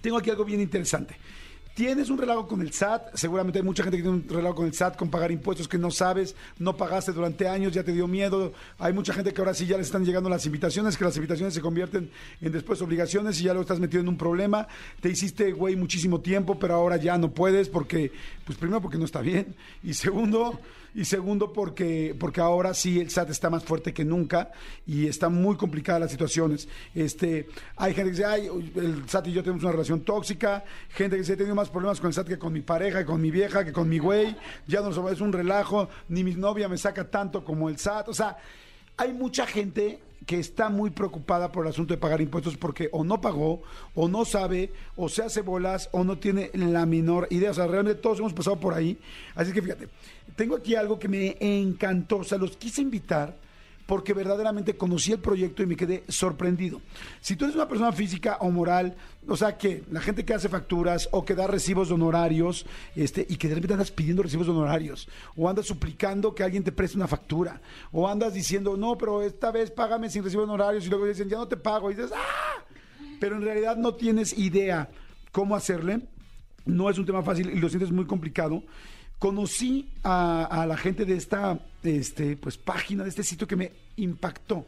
tengo 0.00 0.16
aquí 0.16 0.30
algo 0.30 0.44
bien 0.44 0.60
interesante. 0.60 1.16
Tienes 1.76 2.08
un 2.08 2.16
relajo 2.16 2.48
con 2.48 2.62
el 2.62 2.72
SAT, 2.72 3.16
seguramente 3.16 3.58
hay 3.58 3.62
mucha 3.62 3.82
gente 3.82 3.98
que 3.98 4.02
tiene 4.02 4.16
un 4.16 4.26
relajo 4.26 4.54
con 4.54 4.66
el 4.66 4.72
SAT, 4.72 4.96
con 4.96 5.10
pagar 5.10 5.30
impuestos 5.30 5.68
que 5.68 5.76
no 5.76 5.90
sabes, 5.90 6.34
no 6.58 6.74
pagaste 6.74 7.12
durante 7.12 7.48
años, 7.48 7.74
ya 7.74 7.84
te 7.84 7.92
dio 7.92 8.08
miedo. 8.08 8.54
Hay 8.78 8.94
mucha 8.94 9.12
gente 9.12 9.34
que 9.34 9.42
ahora 9.42 9.52
sí 9.52 9.66
ya 9.66 9.76
les 9.76 9.88
están 9.88 10.02
llegando 10.02 10.30
las 10.30 10.46
invitaciones, 10.46 10.96
que 10.96 11.04
las 11.04 11.14
invitaciones 11.16 11.52
se 11.52 11.60
convierten 11.60 12.10
en 12.40 12.50
después 12.50 12.80
obligaciones 12.80 13.38
y 13.42 13.44
ya 13.44 13.52
lo 13.52 13.60
estás 13.60 13.78
metido 13.78 14.00
en 14.00 14.08
un 14.08 14.16
problema. 14.16 14.66
Te 15.02 15.10
hiciste 15.10 15.52
güey 15.52 15.76
muchísimo 15.76 16.22
tiempo, 16.22 16.58
pero 16.58 16.76
ahora 16.76 16.96
ya 16.96 17.18
no 17.18 17.30
puedes 17.30 17.68
porque, 17.68 18.10
pues 18.46 18.56
primero 18.56 18.80
porque 18.80 18.96
no 18.96 19.04
está 19.04 19.20
bien 19.20 19.54
y 19.82 19.92
segundo, 19.92 20.58
y 20.96 21.04
segundo 21.04 21.52
porque, 21.52 22.16
porque 22.18 22.40
ahora 22.40 22.72
sí 22.72 22.98
el 22.98 23.10
SAT 23.10 23.28
está 23.28 23.50
más 23.50 23.62
fuerte 23.62 23.92
que 23.92 24.02
nunca 24.02 24.50
y 24.86 25.06
está 25.06 25.28
muy 25.28 25.56
complicada 25.56 25.98
las 25.98 26.10
situaciones. 26.10 26.68
Este, 26.94 27.48
hay 27.76 27.92
gente 27.92 28.10
que 28.10 28.16
dice, 28.16 28.24
ay, 28.24 28.48
el 28.74 29.06
SAT 29.06 29.26
y 29.26 29.32
yo 29.32 29.42
tenemos 29.42 29.62
una 29.62 29.72
relación 29.72 30.00
tóxica, 30.00 30.64
gente 30.88 31.16
que 31.16 31.20
dice, 31.20 31.34
he 31.34 31.36
tenido 31.36 31.54
más 31.54 31.68
problemas 31.68 32.00
con 32.00 32.08
el 32.08 32.14
SAT 32.14 32.28
que 32.28 32.38
con 32.38 32.50
mi 32.50 32.62
pareja, 32.62 33.00
que 33.00 33.04
con 33.04 33.20
mi 33.20 33.30
vieja, 33.30 33.62
que 33.62 33.74
con 33.74 33.90
mi 33.90 33.98
güey, 33.98 34.34
ya 34.66 34.80
no 34.80 35.10
es 35.10 35.20
un 35.20 35.34
relajo, 35.34 35.90
ni 36.08 36.24
mi 36.24 36.34
novia 36.34 36.66
me 36.66 36.78
saca 36.78 37.10
tanto 37.10 37.44
como 37.44 37.68
el 37.68 37.76
SAT. 37.76 38.08
O 38.08 38.14
sea, 38.14 38.38
hay 38.96 39.12
mucha 39.12 39.46
gente 39.46 40.00
que 40.26 40.40
está 40.40 40.68
muy 40.68 40.90
preocupada 40.90 41.52
por 41.52 41.64
el 41.64 41.70
asunto 41.70 41.94
de 41.94 41.98
pagar 41.98 42.20
impuestos 42.20 42.56
porque 42.56 42.88
o 42.92 43.04
no 43.04 43.20
pagó, 43.20 43.62
o 43.94 44.08
no 44.08 44.24
sabe, 44.24 44.72
o 44.96 45.08
se 45.08 45.22
hace 45.22 45.40
bolas, 45.40 45.88
o 45.92 46.02
no 46.02 46.18
tiene 46.18 46.50
la 46.52 46.84
menor 46.84 47.28
idea. 47.30 47.52
O 47.52 47.54
sea, 47.54 47.68
realmente 47.68 48.00
todos 48.00 48.18
hemos 48.18 48.34
pasado 48.34 48.58
por 48.58 48.74
ahí. 48.74 48.98
Así 49.36 49.52
que 49.52 49.62
fíjate, 49.62 49.88
tengo 50.34 50.56
aquí 50.56 50.74
algo 50.74 50.98
que 50.98 51.08
me 51.08 51.36
encantó. 51.40 52.18
O 52.18 52.24
sea, 52.24 52.38
los 52.38 52.56
quise 52.56 52.82
invitar 52.82 53.36
porque 53.86 54.12
verdaderamente 54.12 54.76
conocí 54.76 55.12
el 55.12 55.20
proyecto 55.20 55.62
y 55.62 55.66
me 55.66 55.76
quedé 55.76 56.04
sorprendido. 56.08 56.80
Si 57.20 57.36
tú 57.36 57.44
eres 57.44 57.54
una 57.54 57.68
persona 57.68 57.92
física 57.92 58.38
o 58.40 58.50
moral, 58.50 58.96
o 59.28 59.36
sea 59.36 59.56
que 59.56 59.84
la 59.90 60.00
gente 60.00 60.24
que 60.24 60.34
hace 60.34 60.48
facturas 60.48 61.08
o 61.12 61.24
que 61.24 61.34
da 61.34 61.46
recibos 61.46 61.90
honorarios, 61.90 62.66
este, 62.94 63.24
y 63.28 63.36
que 63.36 63.48
de 63.48 63.54
repente 63.54 63.74
andas 63.74 63.92
pidiendo 63.92 64.22
recibos 64.22 64.48
honorarios, 64.48 65.08
o 65.36 65.48
andas 65.48 65.66
suplicando 65.66 66.34
que 66.34 66.42
alguien 66.42 66.64
te 66.64 66.72
preste 66.72 66.96
una 66.96 67.08
factura, 67.08 67.60
o 67.92 68.08
andas 68.08 68.34
diciendo, 68.34 68.76
no, 68.76 68.98
pero 68.98 69.22
esta 69.22 69.52
vez 69.52 69.70
págame 69.70 70.10
sin 70.10 70.24
recibo 70.24 70.42
de 70.42 70.52
honorarios, 70.52 70.86
y 70.86 70.90
luego 70.90 71.06
dicen, 71.06 71.28
ya 71.28 71.36
no 71.36 71.48
te 71.48 71.56
pago, 71.56 71.90
y 71.90 71.94
dices, 71.94 72.12
¡ah! 72.14 72.64
Pero 73.20 73.36
en 73.36 73.42
realidad 73.42 73.76
no 73.76 73.94
tienes 73.94 74.36
idea 74.36 74.90
cómo 75.32 75.54
hacerle, 75.54 76.00
no 76.66 76.90
es 76.90 76.98
un 76.98 77.06
tema 77.06 77.22
fácil 77.22 77.50
y 77.50 77.60
lo 77.60 77.68
sientes 77.68 77.92
muy 77.92 78.06
complicado. 78.06 78.62
Conocí 79.18 79.88
a, 80.02 80.66
la 80.68 80.76
gente 80.76 81.04
de 81.04 81.16
esta 81.16 81.58
este, 81.82 82.36
pues, 82.36 82.56
página, 82.56 83.02
de 83.02 83.08
este 83.08 83.22
sitio 83.22 83.46
que 83.46 83.56
me 83.56 83.72
impactó, 83.96 84.66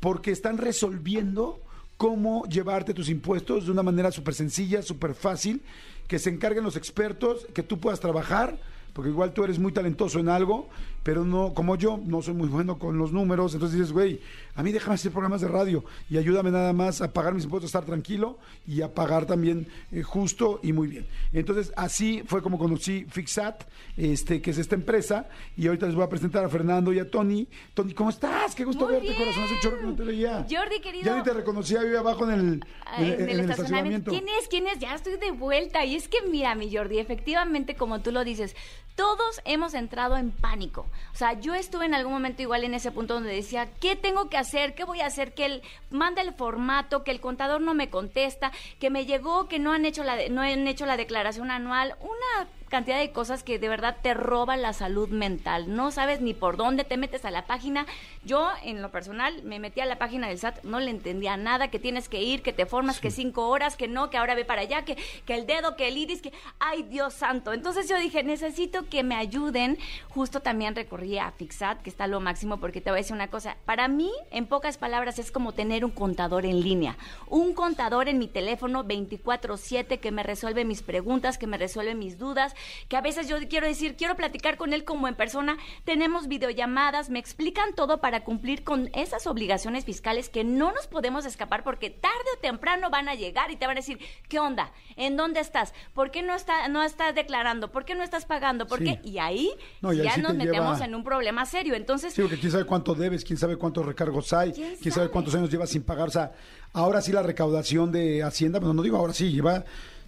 porque 0.00 0.30
están 0.30 0.58
resolviendo 0.58 1.60
cómo 1.96 2.44
llevarte 2.46 2.94
tus 2.94 3.08
impuestos 3.08 3.66
de 3.66 3.72
una 3.72 3.82
manera 3.82 4.10
súper 4.10 4.34
sencilla, 4.34 4.82
súper 4.82 5.14
fácil, 5.14 5.62
que 6.08 6.18
se 6.18 6.30
encarguen 6.30 6.64
los 6.64 6.76
expertos, 6.76 7.46
que 7.54 7.62
tú 7.62 7.78
puedas 7.78 8.00
trabajar, 8.00 8.58
porque 8.94 9.10
igual 9.10 9.32
tú 9.34 9.44
eres 9.44 9.58
muy 9.58 9.72
talentoso 9.72 10.18
en 10.18 10.28
algo, 10.30 10.68
pero 11.02 11.22
no, 11.24 11.52
como 11.52 11.76
yo, 11.76 12.00
no 12.02 12.22
soy 12.22 12.32
muy 12.32 12.48
bueno 12.48 12.78
con 12.78 12.96
los 12.96 13.12
números, 13.12 13.52
entonces 13.52 13.78
dices, 13.78 13.92
güey, 13.92 14.20
a 14.54 14.62
mí 14.62 14.72
déjame 14.72 14.94
hacer 14.94 15.12
programas 15.12 15.42
de 15.42 15.48
radio 15.48 15.84
y 16.08 16.16
ayúdame 16.16 16.50
nada 16.50 16.72
más 16.72 17.02
a 17.02 17.12
pagar 17.12 17.34
mis 17.34 17.44
impuestos, 17.44 17.74
a 17.74 17.78
estar 17.78 17.84
tranquilo 17.84 18.38
y 18.66 18.80
a 18.80 18.94
pagar 18.94 19.26
también 19.26 19.66
eh, 19.92 20.02
justo 20.02 20.60
y 20.62 20.72
muy 20.72 20.88
bien. 20.88 21.06
Entonces, 21.32 21.72
así 21.76 22.22
fue 22.26 22.40
como 22.42 22.58
conocí 22.58 23.04
Fixat, 23.10 23.64
este, 23.98 24.40
que 24.40 24.52
es 24.52 24.58
esta 24.58 24.76
empresa, 24.76 25.28
y 25.56 25.66
ahorita 25.66 25.86
les 25.86 25.94
voy 25.94 26.04
a 26.04 26.08
presentar 26.08 26.44
a 26.44 26.48
Fernando 26.48 26.92
y 26.92 26.98
a 27.00 27.10
Tony. 27.10 27.46
Tony, 27.74 27.92
¿cómo 27.92 28.08
estás? 28.08 28.54
Qué 28.54 28.64
gusto 28.64 28.84
Muy 28.84 28.94
verte, 28.94 29.08
bien. 29.08 29.18
corazón, 29.20 29.42
hace 29.44 29.60
chorro 29.60 29.78
que 29.78 29.86
no 29.86 29.94
te 29.94 30.04
veía. 30.04 30.46
Jordi, 30.48 30.80
querido. 30.80 31.04
Ya 31.04 31.16
ni 31.18 31.22
te 31.22 31.34
reconocía, 31.34 31.82
vive 31.82 31.98
abajo 31.98 32.24
en 32.30 32.38
el, 32.38 32.64
Ah, 32.86 33.02
en, 33.02 33.28
el 33.28 33.40
estacionamiento. 33.40 34.10
¿Quién 34.10 34.26
es? 34.40 34.48
¿Quién 34.48 34.66
es? 34.68 34.78
Ya 34.78 34.94
estoy 34.94 35.16
de 35.16 35.32
vuelta. 35.32 35.84
Y 35.84 35.96
es 35.96 36.08
que, 36.08 36.18
mira, 36.30 36.54
mi 36.54 36.74
Jordi, 36.74 36.98
efectivamente, 36.98 37.74
como 37.74 38.00
tú 38.00 38.12
lo 38.12 38.24
dices, 38.24 38.54
todos 38.96 39.40
hemos 39.44 39.74
entrado 39.74 40.16
en 40.16 40.30
pánico. 40.30 40.86
O 41.12 41.16
sea, 41.16 41.32
yo 41.34 41.54
estuve 41.54 41.86
en 41.86 41.94
algún 41.94 42.12
momento 42.12 42.42
igual 42.42 42.62
en 42.64 42.74
ese 42.74 42.92
punto 42.92 43.14
donde 43.14 43.34
decía, 43.34 43.68
¿qué 43.80 43.96
tengo 43.96 44.28
que 44.28 44.36
hacer? 44.38 44.74
¿Qué 44.74 44.84
voy 44.84 45.00
a 45.00 45.06
hacer? 45.06 45.34
Que 45.34 45.46
él 45.46 45.62
manda 45.90 46.22
el 46.22 46.32
formato, 46.32 47.02
que 47.02 47.10
el 47.10 47.20
contador 47.20 47.60
no 47.60 47.74
me 47.74 47.90
contesta, 47.90 48.52
que 48.78 48.90
me 48.90 49.04
llegó, 49.06 49.48
que 49.48 49.58
no 49.58 49.72
han 49.72 49.84
hecho 49.84 50.04
la, 50.04 50.16
de- 50.16 50.30
no 50.30 50.42
han 50.42 50.66
hecho 50.68 50.86
la 50.86 50.96
declaración 50.96 51.50
anual. 51.50 51.96
Una 52.00 52.48
cantidad 52.74 52.98
de 52.98 53.12
cosas 53.12 53.44
que 53.44 53.60
de 53.60 53.68
verdad 53.68 53.98
te 54.02 54.14
roban 54.14 54.60
la 54.60 54.72
salud 54.72 55.08
mental. 55.08 55.76
No 55.76 55.92
sabes 55.92 56.20
ni 56.20 56.34
por 56.34 56.56
dónde 56.56 56.82
te 56.82 56.96
metes 56.96 57.24
a 57.24 57.30
la 57.30 57.46
página. 57.46 57.86
Yo, 58.24 58.50
en 58.64 58.82
lo 58.82 58.90
personal, 58.90 59.44
me 59.44 59.60
metí 59.60 59.80
a 59.80 59.86
la 59.86 59.96
página 59.96 60.26
del 60.26 60.40
SAT, 60.40 60.64
no 60.64 60.80
le 60.80 60.90
entendía 60.90 61.36
nada, 61.36 61.68
que 61.68 61.78
tienes 61.78 62.08
que 62.08 62.24
ir, 62.24 62.42
que 62.42 62.52
te 62.52 62.66
formas, 62.66 62.98
que 62.98 63.12
cinco 63.12 63.46
horas, 63.46 63.76
que 63.76 63.86
no, 63.86 64.10
que 64.10 64.16
ahora 64.16 64.34
ve 64.34 64.44
para 64.44 64.62
allá, 64.62 64.84
que, 64.84 64.96
que 65.24 65.36
el 65.36 65.46
dedo, 65.46 65.76
que 65.76 65.86
el 65.86 65.96
iris, 65.96 66.20
que... 66.20 66.32
¡Ay, 66.58 66.82
Dios 66.82 67.14
santo! 67.14 67.52
Entonces 67.52 67.88
yo 67.88 67.96
dije, 67.96 68.24
necesito 68.24 68.88
que 68.88 69.04
me 69.04 69.14
ayuden. 69.14 69.78
Justo 70.08 70.40
también 70.40 70.74
recorrí 70.74 71.16
a 71.16 71.30
Fixat, 71.30 71.80
que 71.80 71.90
está 71.90 72.08
lo 72.08 72.18
máximo, 72.18 72.58
porque 72.58 72.80
te 72.80 72.90
voy 72.90 72.98
a 72.98 73.02
decir 73.02 73.14
una 73.14 73.30
cosa. 73.30 73.56
Para 73.66 73.86
mí, 73.86 74.10
en 74.32 74.46
pocas 74.46 74.78
palabras, 74.78 75.20
es 75.20 75.30
como 75.30 75.52
tener 75.52 75.84
un 75.84 75.92
contador 75.92 76.44
en 76.44 76.60
línea. 76.60 76.96
Un 77.28 77.54
contador 77.54 78.08
en 78.08 78.18
mi 78.18 78.26
teléfono 78.26 78.84
24-7 78.84 80.00
que 80.00 80.10
me 80.10 80.24
resuelve 80.24 80.64
mis 80.64 80.82
preguntas, 80.82 81.38
que 81.38 81.46
me 81.46 81.56
resuelve 81.56 81.94
mis 81.94 82.18
dudas, 82.18 82.56
que 82.88 82.96
a 82.96 83.00
veces 83.00 83.28
yo 83.28 83.36
quiero 83.48 83.66
decir, 83.66 83.96
quiero 83.96 84.16
platicar 84.16 84.56
con 84.56 84.72
él 84.72 84.84
como 84.84 85.08
en 85.08 85.14
persona, 85.14 85.56
tenemos 85.84 86.28
videollamadas, 86.28 87.10
me 87.10 87.18
explican 87.18 87.74
todo 87.74 88.00
para 88.00 88.24
cumplir 88.24 88.64
con 88.64 88.90
esas 88.94 89.26
obligaciones 89.26 89.84
fiscales 89.84 90.28
que 90.28 90.44
no 90.44 90.72
nos 90.72 90.86
podemos 90.86 91.26
escapar 91.26 91.64
porque 91.64 91.90
tarde 91.90 92.14
o 92.36 92.40
temprano 92.40 92.90
van 92.90 93.08
a 93.08 93.14
llegar 93.14 93.50
y 93.50 93.56
te 93.56 93.66
van 93.66 93.76
a 93.76 93.80
decir, 93.80 93.98
¿qué 94.28 94.38
onda? 94.38 94.72
¿En 94.96 95.16
dónde 95.16 95.40
estás? 95.40 95.74
¿Por 95.94 96.10
qué 96.10 96.22
no, 96.22 96.34
está, 96.34 96.68
no 96.68 96.82
estás 96.82 97.14
declarando? 97.14 97.70
¿Por 97.72 97.84
qué 97.84 97.94
no 97.94 98.02
estás 98.02 98.24
pagando? 98.24 98.66
¿Por 98.66 98.78
Sí. 98.78 98.84
qué? 98.84 99.00
Y 99.08 99.18
ahí 99.18 99.50
No, 99.80 99.92
y 99.92 100.00
ahí 100.00 100.06
ya 100.06 100.14
sí 100.14 100.20
nos 100.22 100.32
te 100.32 100.38
metemos 100.38 100.74
lleva- 100.78 100.84
en 100.86 100.94
un 100.94 101.04
problema 101.04 101.46
serio. 101.46 101.74
Entonces, 101.74 102.12
Sí, 102.14 102.22
porque 102.22 102.38
quién 102.38 102.52
sabe 102.52 102.64
cuánto 102.64 102.94
debes, 102.94 103.24
quién 103.24 103.38
sabe 103.38 103.56
cuántos 103.56 103.84
recargos 103.86 104.32
hay, 104.32 104.52
¿Quién 104.52 104.68
quién, 104.76 104.92
sabe? 104.92 105.06
sabe? 105.06 105.08
cuántos 105.10 105.34
años 105.34 105.50
llevas 105.50 105.70
sin 105.70 105.82
pagar. 105.82 106.08
O 106.08 106.10
sea, 106.10 106.32
ahora 106.72 107.00
sí 107.00 107.12
la 107.12 107.22
recaudación 107.22 107.92
de 107.92 108.22
Hacienda, 108.22 108.58
bueno, 108.58 108.74
no 108.74 108.82
digo 108.82 108.96
ahora 108.96 109.12
sí, 109.12 109.30
lleva 109.32 109.64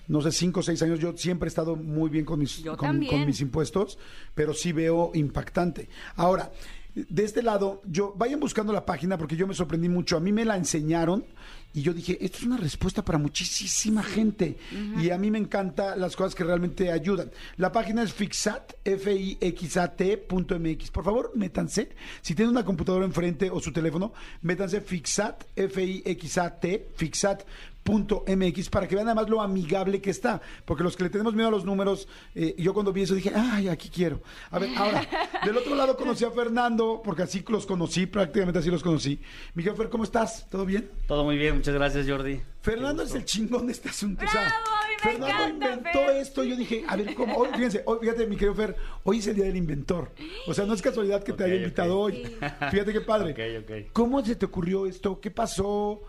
no 0.09 0.21
sé, 0.21 0.33
cinco 0.33 0.61
o 0.61 0.63
seis 0.63 0.81
años, 0.83 0.99
yo 0.99 1.17
siempre 1.17 1.47
he 1.47 1.51
estado 1.51 1.77
muy 1.77 2.11
bien 2.11 2.25
con 2.25 2.39
mis, 2.39 2.63
con, 2.77 2.99
mis 2.99 3.41
impuestos, 3.41 3.99
pero 4.35 4.55
sí 4.55 4.73
veo 4.73 5.11
impactante. 5.15 5.89
Ahora, 6.17 6.51
de 6.97 7.25
este 7.25 7.43
lado, 7.43 7.83
yo 7.85 8.15
vayan 8.17 8.41
buscando 8.41 8.73
la 8.73 8.87
página 8.87 9.19
porque 9.19 9.37
yo 9.37 9.47
me 9.47 9.53
sorprendí 9.53 9.89
mucho. 9.89 10.17
A 10.17 10.21
mí 10.21 10.33
me 10.33 10.47
la 10.47 10.57
enseñaron 10.57 11.27
y 11.75 11.83
yo 11.83 11.93
dije, 11.93 12.17
esto 12.25 12.39
es 12.39 12.45
una 12.45 12.57
respuesta 12.57 13.05
para 13.05 13.19
muchísima 13.19 14.03
gente. 14.03 14.57
Y 14.99 15.11
a 15.11 15.19
mí 15.19 15.31
me 15.31 15.37
encantan 15.37 16.01
las 16.01 16.17
cosas 16.17 16.35
que 16.35 16.43
realmente 16.43 16.91
ayudan. 16.91 17.31
La 17.59 17.71
página 17.71 18.03
es 18.03 18.15
fixat, 18.15 18.73
f 18.83 19.15
i 19.15 19.37
x 19.39 19.77
a 19.77 19.95
.mx. 19.99 20.91
Por 20.91 21.05
favor, 21.05 21.33
métanse. 21.35 21.91
Si 22.23 22.35
tienen 22.35 22.53
una 22.53 22.65
computadora 22.65 23.05
enfrente 23.05 23.51
o 23.51 23.61
su 23.61 23.73
teléfono, 23.73 24.15
métanse 24.41 24.81
fixat, 24.81 25.45
f 25.55 25.85
i 25.85 26.03
x 26.07 26.39
a 26.39 26.59
t, 26.59 26.89
fixat 26.97 27.45
.mx 27.87 28.69
para 28.71 28.89
que 28.89 28.95
vean 28.95 29.07
además 29.07 29.29
lo 29.29 29.41
amigable 29.41 30.01
que 30.01 30.11
está. 30.11 30.41
Porque 30.65 30.83
los 30.83 30.97
que 30.97 31.05
le 31.05 31.11
tenemos 31.11 31.35
miedo 31.35 31.49
a 31.49 31.51
los 31.51 31.65
números, 31.65 32.09
eh, 32.35 32.55
yo 32.59 32.75
cuando 32.75 32.93
vi 32.93 33.03
eso 33.03 33.15
dije, 33.15 33.33
ay, 33.35 33.69
aquí 33.69 33.89
quiero. 33.89 34.21
A 34.51 34.59
ver, 34.59 34.71
ahora, 34.77 35.07
del 35.45 35.57
otro 35.57 35.75
lado 35.75 35.97
conocí 35.97 36.25
a 36.25 36.31
Fernando, 36.31 37.01
porque 37.05 37.23
así 37.23 37.45
los 37.49 37.67
conocí, 37.67 38.07
prácticamente 38.07 38.59
así 38.59 38.71
los 38.71 38.83
conocí. 38.83 39.21
Miguel 39.55 39.75
Fer, 39.77 39.89
¿cómo 39.89 40.05
estás? 40.05 40.47
¿Todo 40.51 40.67
bien? 40.67 40.91
Todo 41.07 41.25
muy 41.25 41.37
bien, 41.37 41.57
muchas 41.57 41.75
gracias, 41.75 42.09
Jordi. 42.09 42.41
Fernando 42.61 43.05
es 43.05 43.15
el 43.15 43.25
chingón 43.25 43.67
de 43.67 43.73
este 43.73 43.89
asunto. 43.89 44.25
¡Bravo! 44.31 44.51
Fernando 44.99 45.49
inventó 45.49 46.11
esto. 46.11 46.43
Yo 46.43 46.57
dije, 46.57 46.85
a 46.89 46.97
ver, 46.97 47.15
¿cómo? 47.15 47.45
fíjense, 47.45 47.83
hoy, 47.87 47.99
fíjate, 48.01 48.27
mi 48.27 48.37
querido 48.37 48.55
Fer, 48.55 48.77
hoy 49.05 49.19
es 49.19 49.27
el 49.29 49.37
día 49.37 49.45
del 49.45 49.57
inventor. 49.57 50.11
O 50.49 50.55
sea, 50.55 50.65
no 50.65 50.75
es 50.75 50.83
casualidad 50.83 51.23
que 51.23 51.33
te 51.33 51.45
haya 51.45 51.55
invitado 51.55 51.99
hoy. 51.99 52.23
Fíjate 52.71 52.93
qué 52.93 53.01
padre. 53.01 53.89
¿Cómo 53.93 54.25
se 54.25 54.35
te 54.35 54.47
ocurrió 54.47 54.87
esto? 54.87 55.21
¿Qué 55.21 55.31
pasó? 55.31 56.03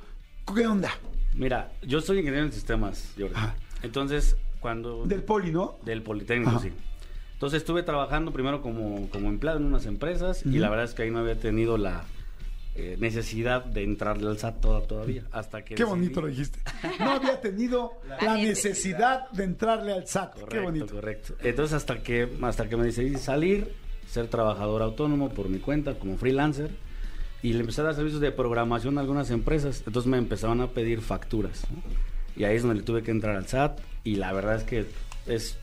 ¿Qué 0.55 0.65
onda? 0.65 0.91
Mira, 1.37 1.71
yo 1.83 2.01
soy 2.01 2.19
ingeniero 2.19 2.45
en 2.45 2.51
sistemas, 2.51 3.13
Jordi. 3.17 3.35
Entonces, 3.83 4.35
cuando... 4.59 5.05
Del 5.05 5.23
poli, 5.23 5.51
¿no? 5.51 5.77
Del 5.85 6.01
Politécnico, 6.01 6.59
sí. 6.59 6.71
Entonces 7.33 7.61
estuve 7.61 7.83
trabajando 7.83 8.33
primero 8.33 8.63
como, 8.63 9.07
como 9.11 9.29
empleado 9.29 9.59
en 9.59 9.65
unas 9.65 9.85
empresas 9.85 10.43
y 10.43 10.57
la 10.57 10.69
verdad 10.69 10.85
es 10.85 10.95
que 10.95 11.03
ahí 11.03 11.11
no 11.11 11.19
había 11.19 11.39
tenido 11.39 11.77
la 11.77 12.03
eh, 12.73 12.97
necesidad 12.99 13.63
de 13.63 13.83
entrarle 13.83 14.27
al 14.27 14.39
SAT 14.39 14.59
todavía. 14.87 15.23
Hasta 15.31 15.63
que 15.63 15.75
Qué 15.75 15.83
bonito 15.83 16.21
lo 16.21 16.27
dijiste. 16.27 16.59
No 16.99 17.11
había 17.11 17.39
tenido 17.39 17.93
la, 18.21 18.37
necesidad. 18.37 19.29
de 19.29 19.43
entrarle 19.43 19.93
al 19.93 20.07
SAT. 20.07 20.33
Correcto, 20.33 20.49
Qué 20.49 20.59
bonito. 20.59 20.95
Correcto. 20.95 21.35
Entonces 21.43 21.75
hasta 21.75 22.01
que, 22.01 22.27
hasta 22.41 22.67
que 22.67 22.75
me 22.75 22.85
decidí 22.85 23.15
salir, 23.17 23.71
ser 24.09 24.27
trabajador 24.27 24.81
autónomo 24.81 25.29
por 25.29 25.47
mi 25.47 25.59
cuenta 25.59 25.99
como 25.99 26.17
freelancer 26.17 26.71
y 27.47 27.53
le 27.53 27.61
empecé 27.61 27.79
a 27.79 27.85
dar 27.85 27.95
servicios 27.95 28.19
de 28.19 28.33
programación 28.33 28.97
a 28.97 29.01
algunas 29.01 29.31
empresas. 29.31 29.81
Entonces 29.87 30.11
me 30.11 30.17
empezaban 30.17 30.59
a 30.59 30.67
pedir 30.67 30.99
facturas. 30.99 31.65
Y 32.35 32.43
ahí 32.43 32.57
es 32.57 32.63
donde 32.63 32.79
le 32.79 32.83
tuve 32.83 33.03
que 33.03 33.11
entrar 33.11 33.37
al 33.37 33.47
SAT. 33.47 33.79
Y 34.03 34.15
la 34.15 34.33
verdad 34.33 34.57
es 34.57 34.63
que 34.63 34.85
es, 35.27 35.57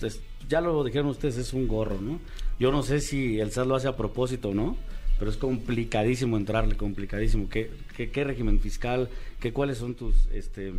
ya 0.48 0.62
lo 0.62 0.82
dijeron 0.82 1.08
ustedes, 1.08 1.36
es 1.36 1.52
un 1.52 1.68
gorro, 1.68 2.00
¿no? 2.00 2.20
Yo 2.58 2.72
no 2.72 2.82
sé 2.82 3.00
si 3.00 3.38
el 3.38 3.52
SAT 3.52 3.66
lo 3.66 3.76
hace 3.76 3.86
a 3.86 3.96
propósito 3.96 4.48
o 4.48 4.54
no, 4.54 4.78
pero 5.18 5.30
es 5.30 5.36
complicadísimo 5.36 6.38
entrarle, 6.38 6.74
complicadísimo. 6.74 7.50
¿Qué, 7.50 7.70
qué, 7.94 8.24
régimen 8.24 8.60
fiscal? 8.60 9.10
¿Qué, 9.38 9.52
¿Cuáles 9.52 9.76
son 9.76 9.94
tus 9.94 10.26
este, 10.32 10.72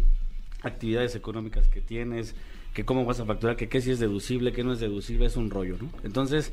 actividades 0.64 1.14
económicas 1.14 1.68
que 1.68 1.82
tienes? 1.82 2.34
¿Qué 2.74 2.84
cómo 2.84 3.06
vas 3.06 3.20
a 3.20 3.26
facturar? 3.26 3.58
¿Qué, 3.58 3.70
¿Qué 3.70 3.80
si 3.80 3.92
es 3.92 4.00
deducible? 4.00 4.54
¿Qué 4.54 4.64
no 4.64 4.74
es 4.74 4.80
deducible? 4.80 5.28
Es 5.28 5.38
un 5.38 5.52
rollo, 5.52 5.78
¿no? 5.80 5.92
Entonces, 6.04 6.52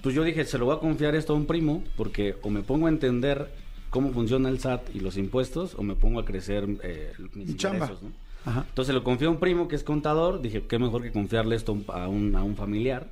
pues 0.00 0.14
yo 0.14 0.24
dije, 0.24 0.46
se 0.46 0.56
lo 0.56 0.64
voy 0.64 0.76
a 0.76 0.80
confiar 0.80 1.14
esto 1.14 1.34
a 1.34 1.36
un 1.36 1.44
primo, 1.44 1.84
porque 1.98 2.36
o 2.40 2.48
me 2.48 2.62
pongo 2.62 2.86
a 2.86 2.88
entender 2.88 3.50
cómo 3.90 4.12
funciona 4.12 4.48
el 4.48 4.60
SAT 4.60 4.94
y 4.94 5.00
los 5.00 5.16
impuestos 5.16 5.74
o 5.76 5.82
me 5.82 5.94
pongo 5.94 6.20
a 6.20 6.24
crecer 6.24 6.66
eh, 6.82 7.12
mis 7.34 7.50
ingresos, 7.50 8.02
¿no? 8.02 8.10
Entonces 8.46 8.94
lo 8.94 9.04
confío 9.04 9.28
a 9.28 9.32
un 9.32 9.38
primo 9.38 9.68
que 9.68 9.76
es 9.76 9.84
contador, 9.84 10.40
dije, 10.40 10.62
qué 10.62 10.78
mejor 10.78 11.02
que 11.02 11.12
confiarle 11.12 11.56
esto 11.56 11.76
a 11.88 12.08
un, 12.08 12.34
a 12.34 12.42
un 12.42 12.56
familiar. 12.56 13.08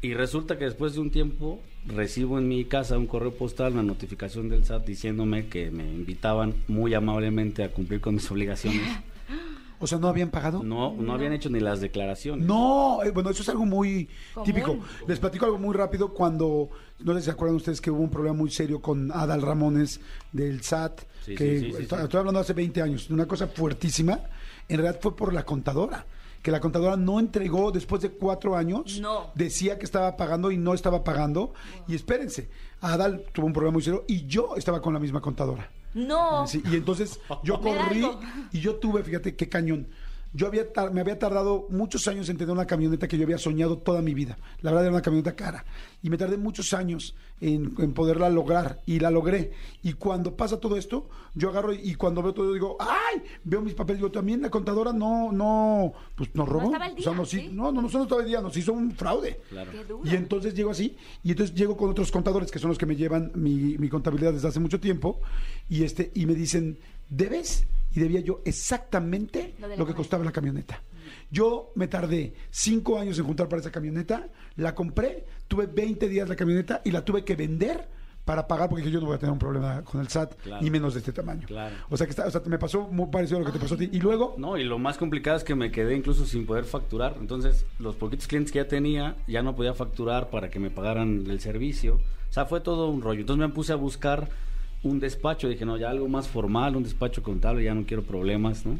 Y 0.00 0.14
resulta 0.14 0.58
que 0.58 0.64
después 0.64 0.94
de 0.94 1.00
un 1.00 1.10
tiempo 1.10 1.60
recibo 1.86 2.38
en 2.38 2.48
mi 2.48 2.64
casa 2.64 2.96
un 2.96 3.06
correo 3.06 3.32
postal, 3.32 3.72
una 3.74 3.82
notificación 3.82 4.48
del 4.48 4.64
SAT 4.64 4.86
diciéndome 4.86 5.48
que 5.48 5.70
me 5.70 5.84
invitaban 5.84 6.54
muy 6.68 6.94
amablemente 6.94 7.62
a 7.62 7.72
cumplir 7.72 8.00
con 8.00 8.14
mis 8.14 8.30
obligaciones. 8.30 8.80
O 9.80 9.86
sea, 9.86 9.98
¿no 9.98 10.08
habían 10.08 10.30
pagado? 10.30 10.62
No, 10.62 10.92
no 10.92 11.12
habían 11.12 11.32
hecho 11.32 11.50
ni 11.50 11.60
las 11.60 11.80
declaraciones. 11.80 12.46
No, 12.46 13.02
eh, 13.04 13.10
bueno, 13.10 13.30
eso 13.30 13.42
es 13.42 13.48
algo 13.48 13.64
muy 13.64 14.08
típico. 14.44 14.78
Les 15.06 15.18
platico 15.18 15.46
algo 15.46 15.58
muy 15.58 15.74
rápido 15.74 16.12
cuando, 16.12 16.70
no 17.00 17.14
sé 17.14 17.20
si 17.20 17.24
se 17.26 17.30
acuerdan 17.30 17.56
ustedes 17.56 17.80
que 17.80 17.90
hubo 17.90 18.02
un 18.02 18.10
problema 18.10 18.36
muy 18.36 18.50
serio 18.50 18.80
con 18.80 19.12
Adal 19.12 19.42
Ramones 19.42 20.00
del 20.32 20.62
SAT, 20.62 21.02
que 21.24 21.68
estoy, 21.68 22.18
hablando 22.18 22.40
hace 22.40 22.54
20 22.54 22.82
años, 22.82 23.10
una 23.10 23.26
cosa 23.26 23.46
fuertísima, 23.46 24.20
en 24.68 24.78
realidad 24.78 25.00
fue 25.00 25.14
por 25.14 25.32
la 25.32 25.44
contadora 25.44 26.04
que 26.42 26.52
la 26.52 26.60
contadora 26.60 26.96
no 26.96 27.18
entregó 27.18 27.72
después 27.72 28.00
de 28.00 28.10
cuatro 28.10 28.56
años. 28.56 29.00
No. 29.00 29.32
Decía 29.34 29.76
que 29.78 29.84
estaba 29.84 30.16
pagando 30.16 30.52
y 30.52 30.56
no 30.56 30.72
estaba 30.72 31.02
pagando. 31.02 31.52
Y 31.88 31.96
espérense, 31.96 32.48
Adal 32.80 33.24
tuvo 33.32 33.46
un 33.46 33.52
problema 33.52 33.72
muy 33.72 33.82
serio 33.82 34.04
y 34.06 34.24
yo 34.26 34.54
estaba 34.56 34.80
con 34.80 34.94
la 34.94 35.00
misma 35.00 35.20
contadora. 35.20 35.68
No. 36.06 36.44
y 36.52 36.76
entonces 36.76 37.18
yo 37.42 37.60
corrí 37.60 38.06
y 38.52 38.60
yo 38.60 38.76
tuve, 38.76 39.02
fíjate 39.02 39.34
qué 39.34 39.48
cañón. 39.48 39.88
Yo 40.32 40.46
había 40.46 40.66
me 40.92 41.00
había 41.00 41.18
tardado 41.18 41.66
muchos 41.70 42.06
años 42.06 42.28
en 42.28 42.36
tener 42.36 42.52
una 42.52 42.66
camioneta 42.66 43.08
que 43.08 43.16
yo 43.16 43.24
había 43.24 43.38
soñado 43.38 43.78
toda 43.78 44.02
mi 44.02 44.14
vida. 44.14 44.38
La 44.60 44.70
verdad 44.70 44.86
era 44.86 44.94
una 44.94 45.02
camioneta 45.02 45.34
cara. 45.34 45.64
Y 46.02 46.10
me 46.10 46.18
tardé 46.18 46.36
muchos 46.36 46.72
años 46.74 47.14
en, 47.40 47.74
poderla 47.94 48.28
lograr. 48.28 48.80
Y 48.84 49.00
la 49.00 49.10
logré. 49.10 49.52
Y 49.82 49.94
cuando 49.94 50.36
pasa 50.36 50.60
todo 50.60 50.76
esto, 50.76 51.08
yo 51.34 51.48
agarro 51.48 51.72
y, 51.72 51.94
cuando 51.94 52.22
veo 52.22 52.34
todo, 52.34 52.52
digo, 52.52 52.76
¡ay! 52.78 53.22
Veo 53.44 53.62
mis 53.62 53.74
papeles. 53.74 54.00
Digo, 54.00 54.10
también 54.10 54.42
la 54.42 54.50
contadora 54.50 54.92
no, 54.92 55.32
no, 55.32 55.92
pues 56.14 56.34
nos 56.34 56.48
robó. 56.48 56.70
No, 56.70 56.78
o 56.78 57.02
sea, 57.02 57.12
no, 57.12 57.24
¿sí? 57.24 57.48
no, 57.52 57.72
no, 57.72 57.82
no, 57.82 57.88
estaba 57.88 58.20
el 58.20 58.28
día, 58.28 58.40
nos 58.40 58.56
hizo 58.56 58.72
un 58.72 58.92
fraude. 58.92 59.40
Y 60.04 60.14
entonces 60.14 60.54
llego 60.54 60.70
así. 60.70 60.96
Y 61.22 61.30
entonces 61.30 61.56
llego 61.56 61.76
con 61.76 61.90
otros 61.90 62.12
contadores 62.12 62.50
que 62.50 62.58
son 62.58 62.68
los 62.68 62.78
que 62.78 62.86
me 62.86 62.96
llevan 62.96 63.32
mi, 63.34 63.78
mi 63.78 63.88
contabilidad 63.88 64.32
desde 64.34 64.48
hace 64.48 64.60
mucho 64.60 64.78
tiempo. 64.78 65.20
Y, 65.70 65.84
este, 65.84 66.12
y 66.14 66.26
me 66.26 66.34
dicen, 66.34 66.78
¿debes? 67.08 67.66
Y 67.98 68.00
debía 68.00 68.20
yo 68.20 68.42
exactamente 68.44 69.56
lo, 69.76 69.84
que 69.84 69.92
costaba 69.92 70.24
la 70.24 70.30
camioneta. 70.30 70.80
Yo 71.32 71.72
me 71.74 71.88
tardé 71.88 72.32
cinco 72.48 72.96
años 72.96 73.18
en 73.18 73.24
juntar 73.24 73.48
para 73.48 73.60
esa 73.60 73.72
camioneta, 73.72 74.28
la 74.54 74.72
compré, 74.72 75.24
tuve 75.48 75.66
20 75.66 76.08
días 76.08 76.28
la 76.28 76.36
camioneta 76.36 76.80
y 76.84 76.92
la 76.92 77.04
tuve 77.04 77.24
que 77.24 77.34
vender 77.34 77.88
para 78.24 78.46
pagar 78.46 78.68
porque 78.68 78.88
yo 78.88 79.00
no 79.00 79.06
voy 79.06 79.16
a 79.16 79.18
tener 79.18 79.32
un 79.32 79.38
problema 79.38 79.82
con 79.82 80.00
el 80.00 80.06
SAT 80.06 80.34
ni 80.60 80.70
menos 80.70 80.94
de 80.94 81.00
este 81.00 81.12
tamaño. 81.12 81.48
O 81.90 81.96
sea 81.96 82.06
que 82.06 82.10
está, 82.10 82.26
o 82.26 82.30
sea, 82.30 82.40
me 82.46 82.58
pasó 82.58 82.82
muy 82.82 83.08
parecido 83.08 83.38
a 83.38 83.40
lo 83.40 83.46
que 83.46 83.52
te 83.52 83.58
pasó 83.58 83.74
a 83.74 83.78
ti. 83.78 83.88
Y 83.90 83.98
luego... 83.98 84.36
No, 84.38 84.56
y 84.56 84.62
lo 84.62 84.78
más 84.78 84.96
complicado 84.96 85.36
es 85.38 85.42
que 85.42 85.56
me 85.56 85.72
quedé 85.72 85.96
incluso 85.96 86.24
sin 86.24 86.46
poder 86.46 86.66
facturar. 86.66 87.16
Entonces, 87.18 87.66
los 87.80 87.96
poquitos 87.96 88.28
clientes 88.28 88.52
que 88.52 88.58
ya 88.58 88.68
tenía, 88.68 89.16
ya 89.26 89.42
no 89.42 89.56
podía 89.56 89.74
facturar 89.74 90.30
para 90.30 90.50
que 90.50 90.60
me 90.60 90.70
pagaran 90.70 91.24
el 91.28 91.40
servicio. 91.40 91.94
O 91.94 92.32
sea, 92.32 92.44
fue 92.46 92.60
todo 92.60 92.90
un 92.90 93.02
rollo. 93.02 93.22
Entonces 93.22 93.48
me 93.48 93.52
puse 93.52 93.72
a 93.72 93.76
buscar 93.76 94.28
un 94.82 95.00
despacho, 95.00 95.48
dije, 95.48 95.64
no, 95.64 95.76
ya 95.76 95.90
algo 95.90 96.08
más 96.08 96.28
formal, 96.28 96.76
un 96.76 96.82
despacho 96.82 97.22
contable, 97.22 97.64
ya 97.64 97.74
no 97.74 97.84
quiero 97.84 98.02
problemas, 98.02 98.64
¿no? 98.64 98.78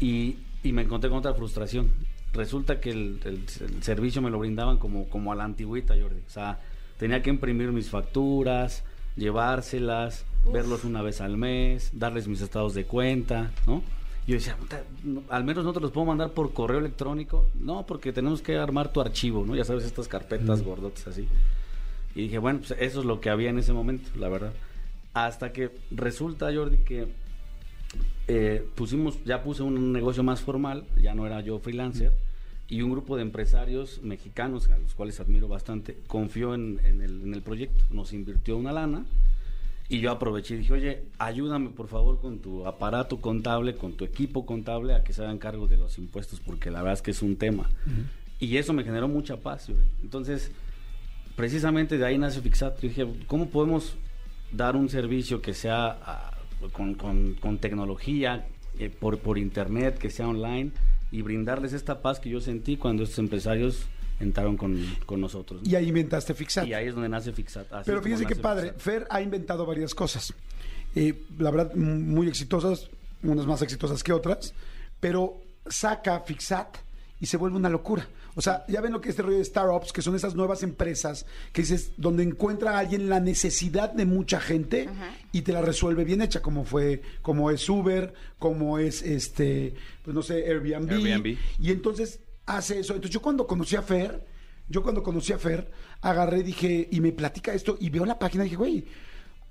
Y, 0.00 0.36
me 0.64 0.82
encontré 0.82 1.08
con 1.08 1.20
otra 1.20 1.32
frustración. 1.32 1.90
Resulta 2.32 2.80
que 2.80 2.90
el, 2.90 3.44
servicio 3.80 4.20
me 4.20 4.30
lo 4.30 4.38
brindaban 4.40 4.78
como, 4.78 5.08
como 5.08 5.30
a 5.30 5.36
la 5.36 5.44
antigüita, 5.44 5.94
Jordi. 5.94 6.22
O 6.26 6.30
sea, 6.30 6.58
tenía 6.98 7.22
que 7.22 7.30
imprimir 7.30 7.70
mis 7.70 7.88
facturas, 7.88 8.82
llevárselas, 9.16 10.26
verlos 10.52 10.84
una 10.84 11.02
vez 11.02 11.20
al 11.20 11.36
mes, 11.36 11.90
darles 11.92 12.26
mis 12.26 12.40
estados 12.40 12.74
de 12.74 12.84
cuenta, 12.84 13.52
¿no? 13.68 13.82
Yo 14.26 14.34
decía, 14.34 14.56
al 15.28 15.44
menos 15.44 15.64
no 15.64 15.72
te 15.72 15.78
los 15.78 15.92
puedo 15.92 16.04
mandar 16.04 16.32
por 16.32 16.52
correo 16.52 16.80
electrónico. 16.80 17.46
No, 17.54 17.86
porque 17.86 18.12
tenemos 18.12 18.42
que 18.42 18.56
armar 18.56 18.92
tu 18.92 19.00
archivo, 19.00 19.46
¿no? 19.46 19.54
Ya 19.54 19.64
sabes, 19.64 19.84
estas 19.84 20.08
carpetas 20.08 20.62
gordotas 20.62 21.06
así. 21.06 21.28
Y 22.16 22.22
dije, 22.22 22.38
bueno, 22.38 22.58
pues 22.58 22.72
eso 22.80 23.00
es 23.00 23.06
lo 23.06 23.20
que 23.20 23.30
había 23.30 23.50
en 23.50 23.58
ese 23.60 23.72
momento, 23.72 24.10
la 24.18 24.28
verdad. 24.28 24.52
Hasta 25.16 25.50
que 25.50 25.70
resulta, 25.90 26.54
Jordi, 26.54 26.76
que 26.76 27.08
eh, 28.28 28.68
pusimos, 28.74 29.24
ya 29.24 29.42
puse 29.42 29.62
un 29.62 29.90
negocio 29.90 30.22
más 30.22 30.42
formal, 30.42 30.84
ya 31.00 31.14
no 31.14 31.26
era 31.26 31.40
yo 31.40 31.58
freelancer, 31.58 32.12
y 32.68 32.82
un 32.82 32.90
grupo 32.90 33.16
de 33.16 33.22
empresarios 33.22 34.02
mexicanos, 34.02 34.68
a 34.68 34.76
los 34.76 34.92
cuales 34.92 35.18
admiro 35.18 35.48
bastante, 35.48 35.96
confió 36.06 36.54
en, 36.54 36.80
el, 36.84 37.40
proyecto, 37.40 37.82
nos 37.88 38.12
invirtió 38.12 38.58
una 38.58 38.72
lana, 38.72 39.06
y 39.88 40.00
yo 40.00 40.10
aproveché 40.10 40.56
y 40.56 40.58
dije, 40.58 40.74
oye, 40.74 41.04
ayúdame 41.16 41.70
por 41.70 41.88
favor 41.88 42.20
con 42.20 42.40
tu 42.40 42.66
aparato 42.66 43.18
contable, 43.18 43.74
con 43.74 43.94
tu 43.94 44.04
equipo 44.04 44.44
contable, 44.44 44.94
a 44.94 45.02
que 45.02 45.14
se 45.14 45.22
hagan 45.22 45.38
cargo 45.38 45.66
de 45.66 45.78
los 45.78 45.96
impuestos, 45.96 46.40
porque 46.40 46.70
la 46.70 46.80
verdad 46.80 46.92
es 46.92 47.00
que 47.00 47.12
es 47.12 47.22
un 47.22 47.36
tema. 47.36 47.70
Y 48.38 48.58
eso 48.58 48.74
me 48.74 48.84
generó 48.84 49.08
mucha 49.08 49.38
paz. 49.38 49.70
Entonces, 50.02 50.50
precisamente 51.36 51.96
de 51.96 52.04
ahí 52.04 52.18
nace 52.18 52.42
Fixat. 52.42 52.82
Yo 52.82 52.88
dije, 52.88 53.06
¿cómo 53.26 53.48
podemos 53.48 53.96
dar 54.52 54.76
un 54.76 54.88
servicio 54.88 55.40
que 55.42 55.54
sea 55.54 55.98
ah, 56.02 56.30
con, 56.72 56.94
con, 56.94 57.58
tecnología, 57.58 58.46
eh, 58.78 58.90
por, 58.90 59.18
por 59.18 59.38
internet, 59.38 59.98
que 59.98 60.10
sea 60.10 60.28
online, 60.28 60.72
y 61.10 61.22
brindarles 61.22 61.72
esta 61.72 62.02
paz 62.02 62.20
que 62.20 62.30
yo 62.30 62.40
sentí 62.40 62.76
cuando 62.76 63.02
estos 63.02 63.18
empresarios 63.18 63.86
entraron 64.20 64.56
con, 64.56 65.20
nosotros. 65.20 65.60
Y 65.64 65.74
ahí 65.74 65.88
inventaste 65.88 66.34
Fixat. 66.34 66.66
Y 66.66 66.74
ahí 66.74 66.88
es 66.88 66.94
donde 66.94 67.08
nace 67.08 67.32
Fixat. 67.32 67.66
Pero 67.84 68.02
fíjense 68.02 68.26
qué 68.26 68.36
padre, 68.36 68.72
Fer 68.76 69.06
ha 69.10 69.20
inventado 69.20 69.66
varias 69.66 69.94
cosas. 69.94 70.32
Eh, 70.94 71.24
la 71.38 71.50
verdad, 71.50 71.74
muy 71.74 72.28
exitosas, 72.28 72.88
unas 73.22 73.46
más 73.46 73.62
exitosas 73.62 74.02
que 74.02 74.12
otras, 74.12 74.54
pero 75.00 75.40
saca 75.68 76.20
Fixat 76.20 76.78
y 77.20 77.26
se 77.26 77.36
vuelve 77.36 77.56
una 77.56 77.68
locura. 77.68 78.08
O 78.38 78.42
sea, 78.42 78.66
ya 78.68 78.82
ven 78.82 78.92
lo 78.92 79.00
que 79.00 79.08
es 79.08 79.14
este 79.14 79.22
rollo 79.22 79.38
de 79.38 79.44
startups, 79.44 79.94
que 79.94 80.02
son 80.02 80.14
esas 80.14 80.34
nuevas 80.34 80.62
empresas 80.62 81.24
que 81.52 81.62
dices, 81.62 81.92
donde 81.96 82.22
encuentra 82.22 82.76
a 82.76 82.80
alguien 82.80 83.08
la 83.08 83.18
necesidad 83.18 83.90
de 83.90 84.04
mucha 84.04 84.40
gente 84.40 84.90
y 85.32 85.40
te 85.40 85.54
la 85.54 85.62
resuelve 85.62 86.04
bien 86.04 86.20
hecha, 86.20 86.42
como 86.42 86.64
fue, 86.64 87.00
como 87.22 87.50
es 87.50 87.66
Uber, 87.66 88.12
como 88.38 88.78
es 88.78 89.00
este, 89.00 89.74
pues 90.04 90.14
no 90.14 90.22
sé, 90.22 90.44
Airbnb. 90.46 90.90
Airbnb. 90.90 91.38
Y 91.58 91.70
entonces 91.70 92.20
hace 92.44 92.80
eso. 92.80 92.92
Entonces 92.92 93.14
yo 93.14 93.22
cuando 93.22 93.46
conocí 93.46 93.74
a 93.74 93.80
Fer, 93.80 94.22
yo 94.68 94.82
cuando 94.82 95.02
conocí 95.02 95.32
a 95.32 95.38
Fer, 95.38 95.70
agarré, 96.02 96.42
dije, 96.42 96.88
y 96.90 97.00
me 97.00 97.12
platica 97.12 97.54
esto, 97.54 97.78
y 97.80 97.88
veo 97.88 98.04
la 98.04 98.18
página, 98.18 98.44
y 98.44 98.48
dije, 98.48 98.56
güey, 98.56 98.84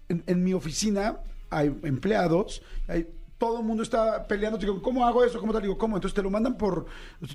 en, 0.09 0.23
en 0.27 0.43
mi 0.43 0.53
oficina 0.53 1.17
hay 1.49 1.75
empleados, 1.81 2.61
hay 2.87 3.07
todo 3.37 3.59
el 3.59 3.65
mundo 3.65 3.83
está 3.83 4.25
peleando. 4.27 4.57
Digo, 4.57 4.81
¿cómo 4.81 5.05
hago 5.05 5.23
eso? 5.23 5.39
¿Cómo 5.39 5.53
te 5.53 5.61
digo? 5.61 5.77
¿Cómo? 5.77 5.97
Entonces 5.97 6.15
te 6.15 6.21
lo 6.21 6.29
mandan 6.29 6.57
por, 6.57 6.85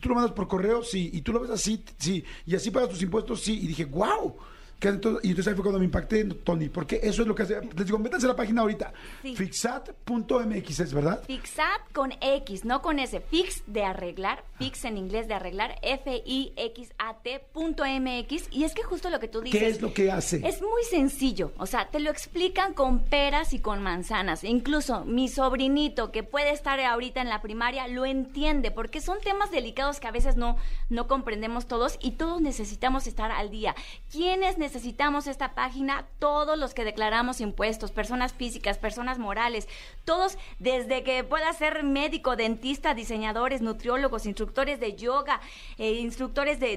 tú 0.00 0.08
lo 0.08 0.14
mandas 0.14 0.32
por 0.32 0.48
correo, 0.48 0.82
sí, 0.82 1.10
y 1.12 1.22
tú 1.22 1.32
lo 1.32 1.40
ves 1.40 1.50
así, 1.50 1.84
sí, 1.98 2.24
y 2.46 2.54
así 2.54 2.70
pagas 2.70 2.90
tus 2.90 3.02
impuestos, 3.02 3.40
sí. 3.40 3.60
Y 3.62 3.66
dije, 3.68 3.84
wow, 3.84 4.36
y 4.82 4.88
entonces 4.88 5.48
ahí 5.48 5.54
fue 5.54 5.62
cuando 5.62 5.78
me 5.78 5.84
impacté, 5.84 6.24
Tony, 6.24 6.70
porque 6.70 7.00
eso 7.02 7.20
es 7.20 7.28
lo 7.28 7.34
que 7.34 7.42
hace. 7.42 7.60
Les 7.76 7.84
digo, 7.84 7.98
métanse 7.98 8.24
a 8.24 8.30
la 8.30 8.36
página 8.36 8.62
ahorita. 8.62 8.94
Fixat.mx 9.22 10.80
es, 10.80 10.94
¿verdad? 10.94 11.22
Fixat 11.24 11.92
con 11.92 12.14
X, 12.20 12.64
no 12.64 12.80
con 12.80 12.98
S. 12.98 13.20
Fix 13.20 13.62
de 13.66 13.84
arreglar, 13.84 14.42
fix 14.58 14.86
en 14.86 14.96
inglés 14.96 15.28
de 15.28 15.34
arreglar, 15.34 15.78
F-I-X-A-T.mx. 15.82 16.88
Y 18.50 18.64
es 18.64 18.72
que 18.72 18.82
justo 18.82 19.10
lo 19.10 19.20
que 19.20 19.28
tú 19.28 19.42
dices. 19.42 19.60
¿Qué 19.60 19.68
es 19.68 19.82
lo 19.82 19.92
que 19.92 20.10
hace? 20.10 20.40
Es 20.48 20.62
muy 20.62 20.82
sencillo. 20.88 21.52
O 21.58 21.66
sea, 21.66 21.90
te 21.90 22.00
lo 22.00 22.10
explican 22.10 22.72
con 22.72 23.00
peras 23.00 23.52
y 23.52 23.58
con 23.58 23.82
manzanas. 23.82 24.44
Incluso 24.44 25.04
mi 25.04 25.28
sobrinito, 25.28 26.10
que 26.10 26.22
puede 26.22 26.52
estar 26.52 26.80
ahorita 26.80 27.20
en 27.20 27.28
la 27.28 27.42
primaria, 27.42 27.86
lo 27.86 28.06
entiende, 28.06 28.70
porque 28.70 29.02
son 29.02 29.18
temas 29.20 29.50
delicados 29.50 30.00
que 30.00 30.08
a 30.08 30.12
veces 30.12 30.36
no, 30.36 30.56
no 30.88 31.06
comprendemos 31.06 31.66
todos 31.66 31.98
y 32.00 32.12
todos 32.12 32.40
necesitamos 32.40 33.06
estar 33.06 33.30
al 33.30 33.50
día. 33.50 33.74
¿Quiénes 34.10 34.56
necesitan? 34.56 34.69
Necesitamos 34.70 35.26
esta 35.26 35.52
página 35.56 36.06
todos 36.20 36.56
los 36.56 36.74
que 36.74 36.84
declaramos 36.84 37.40
impuestos, 37.40 37.90
personas 37.90 38.32
físicas, 38.32 38.78
personas 38.78 39.18
morales, 39.18 39.66
todos 40.04 40.38
desde 40.60 41.02
que 41.02 41.24
pueda 41.24 41.52
ser 41.54 41.82
médico, 41.82 42.36
dentista, 42.36 42.94
diseñadores, 42.94 43.62
nutriólogos, 43.62 44.26
instructores 44.26 44.78
de 44.78 44.94
yoga, 44.94 45.40
eh, 45.76 45.94
instructores 45.94 46.60
de, 46.60 46.74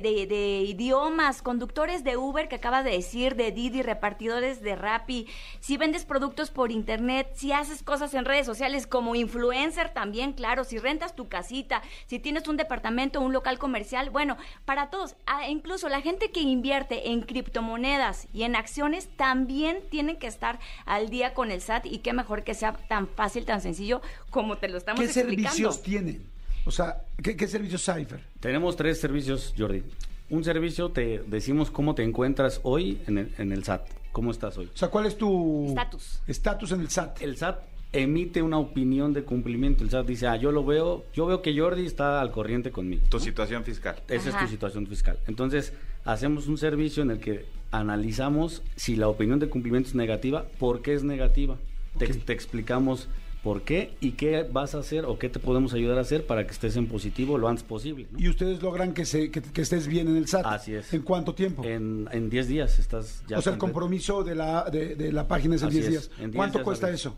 idiomas, 0.68 1.44
conductores 1.44 2.04
de 2.04 2.18
Uber 2.18 2.48
que 2.48 2.56
acabas 2.56 2.84
de 2.84 2.92
decir, 2.92 3.36
de 3.36 3.52
Didi, 3.52 3.84
repartidores 3.84 4.64
de 4.64 4.76
Rappi, 4.76 5.28
si 5.60 5.78
vendes 5.78 6.04
productos 6.04 6.50
por 6.50 6.72
internet, 6.72 7.30
si 7.36 7.52
haces 7.52 7.84
cosas 7.84 8.16
en 8.16 8.26
redes 8.26 8.48
sociales 8.48 8.88
como 8.88 9.14
influencer 9.14 9.90
también, 9.94 10.34
claro, 10.34 10.64
si 10.64 10.80
rentas 10.80 11.16
tu 11.16 11.30
casita, 11.30 11.84
si 12.08 12.18
tienes 12.18 12.48
un 12.48 12.58
departamento, 12.58 13.22
un 13.22 13.34
local 13.34 13.60
comercial, 13.60 14.10
bueno, 14.10 14.36
para 14.66 14.90
todos, 14.90 15.16
ah, 15.28 15.48
incluso 15.48 15.90
la 15.90 16.02
gente 16.02 16.32
que 16.32 16.40
invierte 16.40 17.12
en 17.12 17.22
criptomonedas, 17.22 17.83
y 18.32 18.44
en 18.44 18.56
acciones 18.56 19.10
también 19.18 19.80
tienen 19.90 20.16
que 20.18 20.28
estar 20.28 20.60
al 20.86 21.10
día 21.10 21.34
con 21.34 21.52
el 21.52 21.62
SAT 21.62 21.86
y 21.86 21.98
qué 22.00 22.14
mejor 22.14 22.44
que 22.44 22.54
sea 22.54 22.74
tan 22.88 23.08
fácil, 23.08 23.46
tan 23.46 23.60
sencillo 23.60 24.02
como 24.30 24.58
te 24.58 24.70
lo 24.70 24.78
estamos 24.78 25.02
¿Qué 25.02 25.06
explicando. 25.08 25.36
¿Qué 25.36 25.50
servicios 25.50 25.84
tienen? 25.84 26.26
O 26.66 26.72
sea, 26.72 27.04
¿qué, 27.22 27.48
servicios 27.48 27.84
Cypher? 27.84 28.22
Tenemos 28.40 28.78
tres 28.78 29.02
servicios, 29.02 29.54
Jordi. 29.58 29.84
Un 30.30 30.46
servicio 30.46 30.92
te 30.92 31.24
decimos 31.28 31.72
cómo 31.72 31.94
te 31.94 32.04
encuentras 32.04 32.62
hoy 32.64 33.02
en 33.06 33.18
el, 33.18 33.34
en 33.38 33.52
el 33.52 33.66
SAT. 33.66 33.86
¿Cómo 34.14 34.32
estás 34.32 34.58
hoy? 34.58 34.70
O 34.74 34.78
sea, 34.78 34.88
¿cuál 34.88 35.06
es 35.06 35.18
tu 35.18 35.68
estatus? 35.68 36.22
Estatus 36.26 36.72
en 36.72 36.82
el 36.82 36.90
SAT. 36.90 37.22
El 37.22 37.36
SAT 37.36 37.60
emite 37.92 38.42
una 38.42 38.60
opinión 38.60 39.12
de 39.12 39.24
cumplimiento. 39.24 39.84
El 39.84 39.90
SAT 39.90 40.06
dice, 40.06 40.28
ah, 40.28 40.38
yo 40.38 40.54
lo 40.54 40.64
veo, 40.64 41.04
yo 41.14 41.26
veo 41.26 41.42
que 41.42 41.58
Jordi 41.58 41.86
está 41.86 42.22
al 42.22 42.32
corriente 42.32 42.72
conmigo. 42.72 43.04
Tu 43.10 43.20
situación 43.20 43.66
fiscal. 43.66 43.98
Esa 44.08 44.30
es 44.30 44.38
tu 44.38 44.48
situación 44.48 44.88
fiscal. 44.88 45.20
Entonces, 45.28 45.74
hacemos 46.06 46.48
un 46.48 46.58
servicio 46.58 47.04
en 47.04 47.12
el 47.12 47.20
que 47.20 47.46
analizamos 47.74 48.62
si 48.76 48.96
la 48.96 49.10
opinión 49.10 49.40
de 49.40 49.50
cumplimiento 49.50 49.90
es 49.90 49.96
negativa, 49.96 50.46
por 50.60 50.82
qué 50.82 50.94
es 50.94 51.04
negativa. 51.04 51.58
Te, 51.98 52.06
explicamos 52.34 53.10
por 53.44 53.64
qué 53.64 53.94
y 54.00 54.12
qué 54.12 54.48
vas 54.50 54.76
a 54.76 54.80
hacer 54.80 55.06
o 55.06 55.20
qué 55.20 55.28
te 55.28 55.40
podemos 55.40 55.74
ayudar 55.74 55.98
a 55.98 56.02
hacer 56.02 56.26
para 56.26 56.46
que 56.46 56.52
estés 56.52 56.78
en 56.78 56.88
positivo 56.88 57.38
lo 57.38 57.48
antes 57.48 57.64
posible. 57.64 58.08
Y 58.16 58.30
ustedes 58.30 58.62
logran 58.62 58.94
que, 58.94 59.06
se, 59.06 59.32
que, 59.32 59.62
estés 59.62 59.88
bien 59.88 60.08
en 60.08 60.18
el 60.18 60.28
SAT. 60.28 60.46
Así 60.46 60.74
es. 60.74 60.94
¿En 60.94 61.02
cuánto 61.02 61.34
tiempo? 61.34 61.64
En 61.66 62.30
10 62.30 62.48
días 62.48 62.80
estás 62.80 63.24
ya. 63.28 63.40
O 63.40 63.42
sea, 63.42 63.54
el 63.54 63.60
compromiso 63.60 64.24
de 64.24 64.36
la, 64.36 64.70
de, 64.70 65.12
la 65.12 65.28
página 65.28 65.56
es 65.56 65.64
en 65.64 65.70
10 65.70 65.90
días. 65.90 66.12
¿Cuánto 66.34 66.64
cuesta 66.64 66.90
eso? 66.92 67.16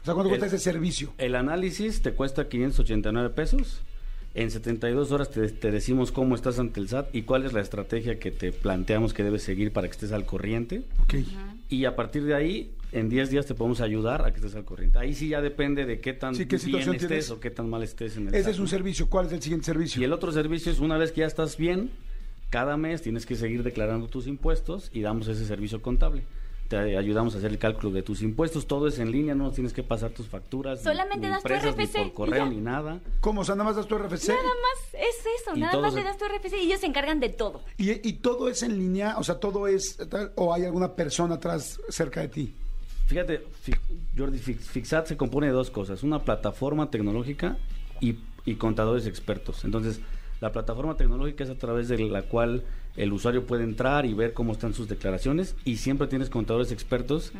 O 0.00 0.04
sea, 0.04 0.14
¿cuánto 0.14 0.28
cuesta 0.28 0.46
ese 0.46 0.58
servicio? 0.58 1.12
El 1.18 1.34
análisis 1.34 2.00
te 2.00 2.12
cuesta 2.12 2.48
589 2.48 3.30
pesos 3.30 3.82
en 4.34 4.50
72 4.50 5.12
horas 5.12 5.30
te, 5.30 5.70
decimos 5.70 6.10
cómo 6.10 6.34
estás 6.34 6.58
ante 6.58 6.80
el 6.80 6.88
SAT 6.88 7.14
y 7.14 7.22
cuál 7.22 7.44
es 7.44 7.52
la 7.52 7.60
estrategia 7.60 8.18
que 8.18 8.32
te 8.32 8.50
planteamos 8.50 9.14
que 9.14 9.22
debes 9.22 9.42
seguir 9.42 9.72
para 9.72 9.86
que 9.86 9.92
estés 9.92 10.12
al 10.12 10.26
corriente. 10.26 10.82
Okay. 11.04 11.24
Y 11.68 11.84
a 11.84 11.94
partir 11.94 12.24
de 12.24 12.34
ahí, 12.34 12.72
en 12.90 13.08
10 13.08 13.30
días 13.30 13.46
te 13.46 13.54
podemos 13.54 13.80
ayudar 13.80 14.24
a 14.24 14.32
que 14.32 14.36
estés 14.36 14.56
al 14.56 14.64
corriente. 14.64 14.98
Ahí 14.98 15.14
sí 15.14 15.28
ya 15.28 15.40
depende 15.40 15.86
de 15.86 16.00
qué 16.00 16.14
tan 16.14 16.34
bien 16.34 16.94
estés 16.94 17.30
o 17.30 17.38
qué 17.38 17.50
tan 17.50 17.70
mal 17.70 17.82
estés 17.84 18.16
en 18.16 18.28
el 18.28 18.34
Ese 18.34 18.50
es 18.50 18.58
un 18.58 18.68
servicio. 18.68 19.08
¿Cuál 19.08 19.26
es 19.26 19.32
el 19.32 19.42
siguiente 19.42 19.66
servicio? 19.66 20.02
Y 20.02 20.04
el 20.04 20.12
otro 20.12 20.32
servicio 20.32 20.72
es 20.72 20.80
una 20.80 20.98
vez 20.98 21.12
que 21.12 21.20
ya 21.20 21.26
estás 21.26 21.56
bien, 21.56 21.90
cada 22.50 22.76
mes 22.76 23.02
tienes 23.02 23.26
que 23.26 23.36
seguir 23.36 23.62
declarando 23.62 24.08
tus 24.08 24.26
impuestos 24.26 24.90
y 24.92 25.00
damos 25.00 25.28
ese 25.28 25.44
servicio 25.46 25.80
contable 25.80 26.24
te 26.74 26.96
ayudamos 26.98 27.34
a 27.34 27.38
hacer 27.38 27.52
el 27.52 27.58
cálculo 27.58 27.92
de 27.92 28.02
tus 28.02 28.20
impuestos, 28.22 28.66
todo 28.66 28.88
es 28.88 28.98
en 28.98 29.12
línea, 29.12 29.34
no 29.34 29.52
tienes 29.52 29.72
que 29.72 29.84
pasar 29.84 30.10
tus 30.10 30.26
facturas. 30.26 30.82
Solamente 30.82 31.28
das 31.28 31.42
tu 31.42 31.48
RFC. 31.48 31.78
Ni 31.78 31.86
por 31.86 32.12
correo 32.12 32.46
ni 32.46 32.56
nada. 32.56 33.00
¿Cómo? 33.20 33.42
O 33.42 33.44
sea, 33.44 33.54
nada 33.54 33.70
más 33.70 33.76
das 33.76 33.86
tu 33.86 33.96
RFC. 33.96 34.28
Nada 34.28 34.42
más 34.42 34.94
es 34.94 35.26
eso, 35.40 35.56
nada 35.56 35.78
más 35.78 35.94
le 35.94 36.02
das 36.02 36.18
tu 36.18 36.24
RFC 36.24 36.54
y 36.54 36.66
ellos 36.66 36.80
se 36.80 36.86
encargan 36.86 37.20
de 37.20 37.28
todo. 37.28 37.62
¿Y, 37.78 37.92
¿Y, 38.06 38.14
todo 38.14 38.48
es 38.48 38.62
en 38.64 38.76
línea? 38.76 39.16
O 39.18 39.24
sea, 39.24 39.36
todo 39.36 39.68
es, 39.68 39.98
o 40.34 40.52
hay 40.52 40.64
alguna 40.64 40.94
persona 40.94 41.36
atrás 41.36 41.80
cerca 41.88 42.20
de 42.20 42.28
ti? 42.28 42.54
Fíjate, 43.06 43.46
Jordi, 44.16 44.38
Fixat 44.38 45.06
se 45.06 45.16
compone 45.16 45.46
de 45.46 45.52
dos 45.52 45.70
cosas, 45.70 46.02
una 46.02 46.24
plataforma 46.24 46.90
tecnológica 46.90 47.58
y, 48.00 48.16
y 48.44 48.56
contadores 48.56 49.06
expertos. 49.06 49.64
Entonces, 49.64 50.00
la 50.40 50.50
plataforma 50.50 50.96
tecnológica 50.96 51.44
es 51.44 51.50
a 51.50 51.58
través 51.58 51.88
de 51.88 51.98
la 51.98 52.22
cual 52.22 52.64
el 52.96 53.12
usuario 53.12 53.46
puede 53.46 53.64
entrar 53.64 54.06
y 54.06 54.14
ver 54.14 54.32
cómo 54.32 54.52
están 54.52 54.72
sus 54.74 54.88
declaraciones 54.88 55.56
y 55.64 55.76
siempre 55.76 56.06
tienes 56.06 56.30
contadores 56.30 56.70
expertos, 56.70 57.32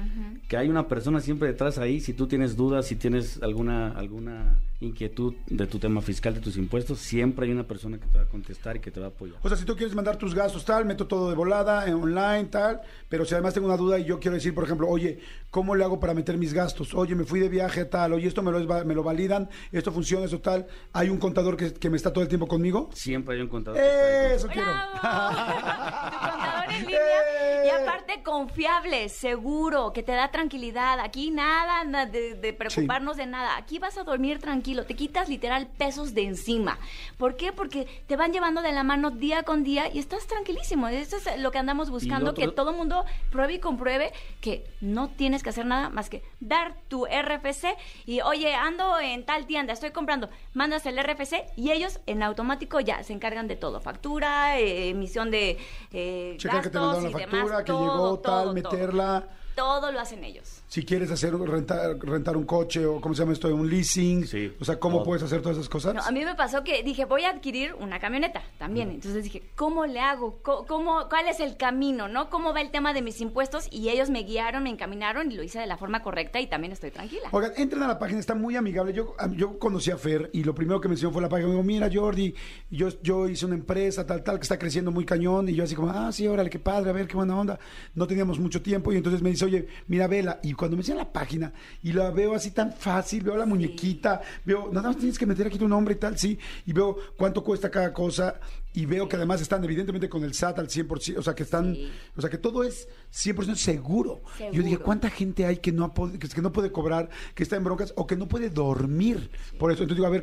que 0.49 0.57
hay 0.57 0.69
una 0.69 0.89
persona 0.89 1.21
siempre 1.21 1.49
detrás 1.49 1.79
ahí, 1.79 2.01
si 2.01 2.13
tú 2.13 2.27
tienes 2.27 2.57
dudas, 2.57 2.87
si 2.87 2.97
tienes 2.97 3.43
alguna 3.43 3.89
alguna 3.93 4.59
inquietud 4.81 5.35
de 5.47 5.67
tu 5.67 5.79
tema 5.79 6.01
fiscal, 6.01 6.35
de 6.35 6.41
tus 6.41 6.57
impuestos, 6.57 6.99
siempre 6.99 7.47
hay 7.47 7.53
una 7.53 7.67
persona 7.67 7.99
que 7.99 8.07
te 8.07 8.19
va 8.19 8.25
a 8.25 8.29
contestar 8.29 8.77
y 8.77 8.81
que 8.81 8.91
te 8.91 9.01
va 9.01 9.07
a 9.07 9.09
apoyar. 9.11 9.39
O 9.43 9.49
sea, 9.49 9.57
si 9.57 9.65
tú 9.65 9.77
quieres 9.77 9.95
mandar 9.95 10.17
tus 10.17 10.35
gastos 10.35 10.65
tal, 10.65 10.85
meto 10.85 11.07
todo 11.07 11.31
de 11.31 11.37
volada, 11.37 11.87
en 11.87 11.95
online, 11.95 12.47
tal, 12.47 12.81
pero 13.09 13.25
si 13.25 13.35
además 13.35 13.55
tengo 13.55 13.67
una 13.67 13.77
duda 13.77 13.99
y 13.99 14.05
yo 14.05 14.19
quiero 14.19 14.35
decir, 14.35 14.55
por 14.55 14.65
ejemplo, 14.65 14.89
oye, 14.89 15.21
¿cómo 15.51 15.75
le 15.75 15.85
hago 15.85 16.01
para 16.01 16.15
meter 16.15 16.37
mis 16.37 16.53
gastos? 16.53 16.95
Oye, 16.95 17.15
me 17.15 17.25
fui 17.25 17.41
de 17.41 17.49
viaje 17.49 17.85
tal, 17.85 18.13
oye, 18.13 18.29
esto 18.29 18.43
me 18.43 18.51
lo, 18.51 18.85
me 18.85 18.95
lo 18.95 19.03
validan, 19.03 19.49
esto 19.73 19.93
funciona, 19.93 20.27
eso 20.27 20.41
tal, 20.41 20.67
¿hay 20.93 21.09
un 21.09 21.19
contador 21.19 21.57
que, 21.57 21.73
que 21.73 21.91
me 21.91 21.97
está 21.97 22.13
todo 22.13 22.23
el 22.23 22.29
tiempo 22.29 22.47
conmigo? 22.47 22.91
Siempre 22.93 23.37
hay 23.37 23.43
un 23.43 23.49
contador. 23.49 23.81
Eso 23.81 24.49
quiero. 24.49 24.69
tu 24.95 25.01
contador 25.01 26.71
en 26.71 26.87
línea 26.87 26.99
y 27.65 27.69
aparte 27.71 28.23
confiable, 28.23 29.09
seguro, 29.09 29.93
que 29.93 30.03
te 30.03 30.13
da 30.13 30.31
tranquilidad. 30.31 31.01
Aquí 31.01 31.31
nada 31.31 31.85
de, 32.07 32.53
preocuparnos 32.53 33.17
de 33.17 33.27
nada. 33.27 33.57
Aquí 33.57 33.79
vas 33.79 33.97
a 33.97 34.05
dormir 34.05 34.39
tranquilo, 34.39 34.64
te 34.65 34.95
quitas 34.95 35.29
literal 35.29 35.67
pesos 35.67 36.15
de 36.15 36.23
encima. 36.23 36.79
¿Por 37.19 37.37
qué? 37.37 37.53
Porque 37.53 37.87
te 38.07 38.17
van 38.17 38.33
llevando 38.33 38.63
de 38.63 38.73
la 38.73 38.83
mano 38.83 39.11
día 39.11 39.43
con 39.43 39.63
día 39.63 39.93
y 39.93 39.99
estás 39.99 40.27
tranquilísimo. 40.27 40.89
Eso 40.89 41.17
es 41.17 41.39
lo 41.39 41.51
que 41.51 41.59
andamos 41.59 41.91
buscando, 41.91 42.35
que 42.35 42.49
todo 42.49 42.73
mundo 42.73 43.05
pruebe 43.31 43.55
y 43.55 43.59
compruebe 43.59 44.13
que 44.41 44.65
no 44.81 45.09
tienes 45.09 45.43
que 45.43 45.51
hacer 45.51 45.67
nada 45.67 45.91
más 45.91 46.09
que 46.09 46.23
dar 46.41 46.75
tu 46.89 47.07
RFC 47.07 47.77
y, 48.07 48.21
oye, 48.23 48.55
ando 48.55 48.99
en 48.99 49.25
tal 49.25 49.47
tienda, 49.47 49.73
estoy 49.73 49.91
comprando, 49.91 50.31
mandas 50.55 50.87
el 50.87 50.99
RFC 50.99 51.45
y 51.57 51.71
ellos 51.71 52.01
en 52.07 52.23
automático 52.23 52.81
ya 52.81 53.03
se 53.03 53.13
encargan 53.13 53.49
de 53.49 53.57
todo, 53.57 53.81
factura, 53.81 54.59
eh, 54.59 54.89
emisión 54.89 55.31
de 55.31 55.59
eh, 55.93 56.37
Checar 56.39 56.63
que 56.63 56.71
te 56.71 56.79
mandaron 56.79 57.13
la 57.13 57.19
factura, 57.19 57.65
que 57.65 57.73
llegó, 57.73 58.19
tal, 58.21 58.55
meterla. 58.55 59.21
Todo 59.21 59.44
lo 59.57 60.01
hacen 60.01 60.25
ellos 60.25 60.65
si 60.75 60.85
quieres 60.85 61.09
hacer 61.13 61.33
rentar, 61.39 61.97
rentar 62.01 62.37
un 62.37 62.43
coche 62.47 62.85
o 62.85 63.01
cómo 63.01 63.15
se 63.15 63.23
llama 63.23 63.33
esto, 63.33 63.47
un 63.55 63.71
leasing, 63.71 64.25
o 64.59 64.65
sea, 64.65 64.81
cómo 64.81 65.05
puedes 65.05 65.23
hacer 65.23 65.41
todas 65.41 65.57
esas 65.57 65.69
cosas. 65.69 66.05
a 66.05 66.11
mí 66.11 66.25
me 66.25 66.35
pasó 66.35 66.65
que 66.65 66.83
dije, 66.83 67.05
voy 67.05 67.23
a 67.23 67.31
adquirir 67.31 67.77
una 67.79 68.01
camioneta 68.01 68.43
también, 68.59 68.91
entonces 68.91 69.23
dije, 69.23 69.45
¿cómo 69.55 69.87
le 69.87 70.01
hago? 70.01 70.41
¿Cómo, 70.43 71.09
¿Cuál 71.09 71.29
es 71.29 71.39
el 71.39 71.57
camino? 71.57 72.09
¿No? 72.09 72.29
¿Cómo 72.29 72.53
va 72.53 72.61
el 72.61 72.73
tema 72.73 72.93
de 72.93 73.03
mis 73.03 73.21
impuestos? 73.21 73.69
Y 73.71 73.89
ellos 73.89 74.11
me 74.11 74.25
guiaron, 74.25 74.65
me 74.65 74.71
encaminaron 74.71 75.31
y 75.31 75.37
lo 75.37 75.45
hice 75.45 75.61
de 75.61 75.69
la 75.69 75.77
forma 75.77 76.03
correcta 76.03 76.41
y 76.41 76.49
también 76.49 76.73
estoy 76.73 76.91
tranquila. 76.91 77.29
Oigan, 77.31 77.53
entren 77.57 77.85
a 77.85 77.87
la 77.87 78.01
página, 78.01 78.19
está 78.19 78.35
muy 78.35 78.57
amigable. 78.57 78.93
Yo, 78.93 79.15
yo 79.37 79.61
conocí 79.61 79.93
a 79.93 79.97
Fer 79.97 80.29
y 80.33 80.43
lo 80.43 80.57
primero 80.57 80.81
que 80.81 80.89
me 80.89 80.95
enseñó 80.95 81.13
fue 81.13 81.23
la 81.23 81.29
página. 81.29 81.51
Me 81.51 81.55
dijo, 81.55 81.65
mira, 81.65 81.89
Jordi, 81.93 82.35
yo, 82.69 82.89
yo 83.01 83.29
hice 83.29 83.47
una 83.47 83.55
empresa 83.55 84.05
tal, 84.05 84.25
tal, 84.25 84.39
que 84.39 84.43
está 84.43 84.59
creciendo 84.59 84.91
muy 84.91 85.05
cañón. 85.05 85.49
Y 85.49 85.55
yo 85.55 85.63
así 85.63 85.77
como, 85.77 85.91
ah, 85.91 86.11
sí, 86.11 86.27
órale, 86.27 86.51
qué 86.51 86.59
padre, 86.59 86.91
a 86.91 86.93
ver, 86.93 87.07
qué 87.07 87.15
buena 87.15 87.39
onda. 87.39 87.61
No 87.95 88.09
teníamos 88.09 88.41
mucho 88.41 88.61
tiempo 88.61 88.93
y 88.93 88.97
entonces 88.97 89.23
me 89.23 89.31
dice, 89.31 89.44
dice, 89.45 89.57
oye, 89.57 89.69
mira, 89.89 90.07
vela. 90.07 90.41
Y 90.43 90.53
cuando 90.55 90.77
me 90.77 90.81
enseñan 90.81 90.99
la 90.99 91.13
página 91.13 91.53
y 91.83 91.93
la 91.93 92.11
veo 92.11 92.35
así 92.35 92.51
tan 92.51 92.73
fácil, 92.73 93.23
veo 93.23 93.37
la 93.37 93.47
muñequita, 93.47 94.21
veo, 94.45 94.69
nada 94.73 94.89
más 94.89 94.99
tienes 94.99 95.19
que 95.19 95.27
meter 95.27 95.47
aquí 95.47 95.59
tu 95.59 95.69
nombre 95.69 95.95
y 95.95 95.99
tal, 95.99 96.19
sí, 96.19 96.39
y 96.67 96.73
veo 96.73 96.97
cuánto 97.17 97.43
cuesta 97.43 97.71
cada 97.71 97.93
cosa 97.93 98.41
y 98.75 98.87
veo 98.87 99.09
que 99.09 99.17
además 99.17 99.41
están 99.41 99.63
evidentemente 99.63 100.09
con 100.09 100.25
el 100.25 100.35
SAT 100.35 100.59
al 100.59 100.69
100%, 100.69 101.19
o 101.19 101.23
sea, 101.23 101.35
que 101.35 101.45
están, 101.45 101.77
o 102.17 102.21
sea, 102.21 102.29
que 102.29 102.39
todo 102.39 102.65
es 102.65 102.89
100% 103.13 103.55
seguro. 103.55 104.23
Yo 104.53 104.63
dije, 104.63 104.79
¿cuánta 104.79 105.09
gente 105.11 105.47
hay 105.47 105.59
que 105.59 105.71
no, 105.71 105.93
que 105.95 106.43
no 106.43 106.53
puede 106.53 106.73
cobrar, 106.73 107.09
que 107.35 107.45
está 107.45 107.57
en 107.57 107.65
broncas 107.65 107.93
o 107.97 108.07
que 108.07 108.17
no 108.17 108.27
puede 108.27 108.51
dormir? 108.51 109.31
Por 109.59 109.71
eso, 109.71 109.85
entonces 109.85 109.97
digo, 109.97 110.07
a 110.07 110.11
ver, 110.11 110.23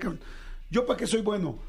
¿yo 0.70 0.86
para 0.86 0.98
qué 0.98 1.08
soy 1.08 1.22
bueno? 1.22 1.60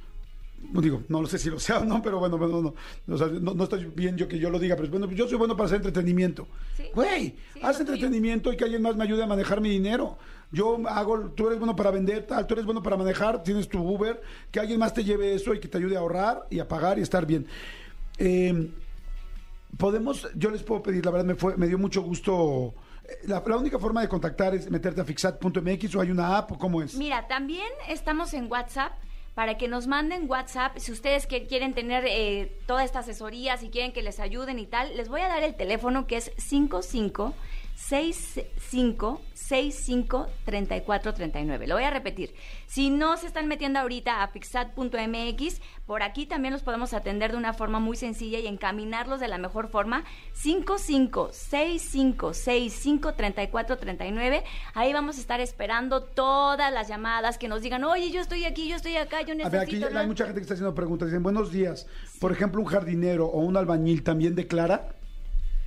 No 0.70 0.80
digo, 0.80 1.02
no 1.08 1.20
lo 1.20 1.26
sé 1.26 1.38
si 1.38 1.50
lo 1.50 1.58
sea 1.58 1.80
o 1.80 1.84
no, 1.84 2.00
pero 2.02 2.18
bueno, 2.18 2.38
no, 2.38 2.74
no, 3.06 3.54
no, 3.54 3.68
bien 3.94 4.16
yo 4.16 4.28
que 4.28 4.38
yo 4.38 4.48
lo 4.50 4.58
diga, 4.58 4.76
pero 4.76 4.88
bueno, 4.88 5.10
yo 5.10 5.28
soy 5.28 5.36
bueno 5.36 5.56
para 5.56 5.66
hacer 5.66 5.76
entretenimiento. 5.76 6.46
Güey, 6.94 7.34
haz 7.62 7.80
entretenimiento 7.80 8.52
y 8.52 8.56
que 8.56 8.64
alguien 8.64 8.82
más 8.82 8.96
me 8.96 9.04
ayude 9.04 9.22
a 9.22 9.26
manejar 9.26 9.60
mi 9.60 9.68
dinero. 9.68 10.18
Yo 10.50 10.80
hago, 10.88 11.30
tú 11.30 11.46
eres 11.46 11.58
bueno 11.58 11.74
para 11.74 11.90
vender, 11.90 12.26
tal, 12.26 12.46
tú 12.46 12.54
eres 12.54 12.64
bueno 12.64 12.82
para 12.82 12.96
manejar, 12.96 13.42
tienes 13.42 13.68
tu 13.68 13.80
Uber, 13.80 14.20
que 14.50 14.60
alguien 14.60 14.78
más 14.78 14.94
te 14.94 15.02
lleve 15.02 15.34
eso 15.34 15.54
y 15.54 15.60
que 15.60 15.68
te 15.68 15.78
ayude 15.78 15.96
a 15.96 16.00
ahorrar 16.00 16.46
y 16.50 16.58
a 16.58 16.68
pagar 16.68 16.98
y 16.98 17.02
estar 17.02 17.26
bien. 17.26 17.46
Em, 18.18 18.70
podemos, 19.76 20.28
yo 20.34 20.50
les 20.50 20.62
puedo 20.62 20.82
pedir, 20.82 21.04
la 21.04 21.10
verdad 21.10 21.26
me 21.26 21.34
fue, 21.34 21.56
me 21.56 21.66
dio 21.66 21.78
mucho 21.78 22.02
gusto. 22.02 22.74
Eh, 23.04 23.26
la, 23.28 23.42
la, 23.44 23.56
única 23.56 23.78
forma 23.78 24.02
de 24.02 24.08
contactar 24.08 24.54
es 24.54 24.70
meterte 24.70 25.00
a 25.00 25.04
fixat.mx 25.04 25.94
o 25.96 26.00
hay 26.00 26.10
una 26.10 26.36
app 26.38 26.52
o 26.52 26.58
cómo 26.58 26.82
es. 26.82 26.94
Mira, 26.96 27.26
también 27.26 27.68
estamos 27.88 28.34
en 28.34 28.50
WhatsApp 28.50 28.92
para 29.34 29.56
que 29.56 29.68
nos 29.68 29.86
manden 29.86 30.28
WhatsApp 30.28 30.76
si 30.78 30.92
ustedes 30.92 31.26
que 31.26 31.46
quieren 31.46 31.74
tener 31.74 32.04
eh, 32.06 32.58
toda 32.66 32.84
esta 32.84 33.00
asesoría, 33.00 33.56
si 33.56 33.70
quieren 33.70 33.92
que 33.92 34.02
les 34.02 34.20
ayuden 34.20 34.58
y 34.58 34.66
tal. 34.66 34.96
Les 34.96 35.08
voy 35.08 35.22
a 35.22 35.28
dar 35.28 35.42
el 35.42 35.54
teléfono 35.54 36.06
que 36.06 36.18
es 36.18 36.32
55 36.36 37.34
65 37.74 39.20
65 39.34 40.28
34 40.44 41.14
39. 41.14 41.66
Lo 41.66 41.74
voy 41.74 41.84
a 41.84 41.90
repetir. 41.90 42.34
Si 42.66 42.90
no 42.90 43.16
se 43.16 43.26
están 43.26 43.48
metiendo 43.48 43.80
ahorita 43.80 44.22
a 44.22 44.32
pixat.mx, 44.32 45.60
por 45.86 46.02
aquí 46.02 46.26
también 46.26 46.52
los 46.52 46.62
podemos 46.62 46.94
atender 46.94 47.32
de 47.32 47.38
una 47.38 47.52
forma 47.52 47.80
muy 47.80 47.96
sencilla 47.96 48.38
y 48.38 48.46
encaminarlos 48.46 49.20
de 49.20 49.28
la 49.28 49.38
mejor 49.38 49.68
forma. 49.68 50.04
55 50.32 51.30
65 51.32 52.34
65 52.34 53.14
34 53.14 53.76
39. 53.76 54.44
Ahí 54.74 54.92
vamos 54.92 55.18
a 55.18 55.20
estar 55.20 55.40
esperando 55.40 56.02
todas 56.02 56.72
las 56.72 56.88
llamadas 56.88 57.36
que 57.38 57.48
nos 57.48 57.62
digan, 57.62 57.84
oye, 57.84 58.10
yo 58.10 58.20
estoy 58.20 58.44
aquí, 58.44 58.68
yo 58.68 58.76
estoy 58.76 58.96
acá, 58.96 59.22
yo 59.22 59.34
necesito. 59.34 59.46
A 59.46 59.64
ver, 59.64 59.68
aquí 59.68 59.84
hay 59.84 60.06
mucha 60.06 60.24
gente 60.24 60.40
que 60.40 60.42
está 60.42 60.54
haciendo 60.54 60.74
preguntas. 60.74 61.08
Dicen, 61.08 61.22
buenos 61.22 61.52
días. 61.52 61.86
Por 62.20 62.32
ejemplo, 62.32 62.60
un 62.60 62.66
jardinero 62.66 63.26
o 63.26 63.40
un 63.40 63.56
albañil 63.56 64.02
también 64.02 64.34
declara. 64.34 64.94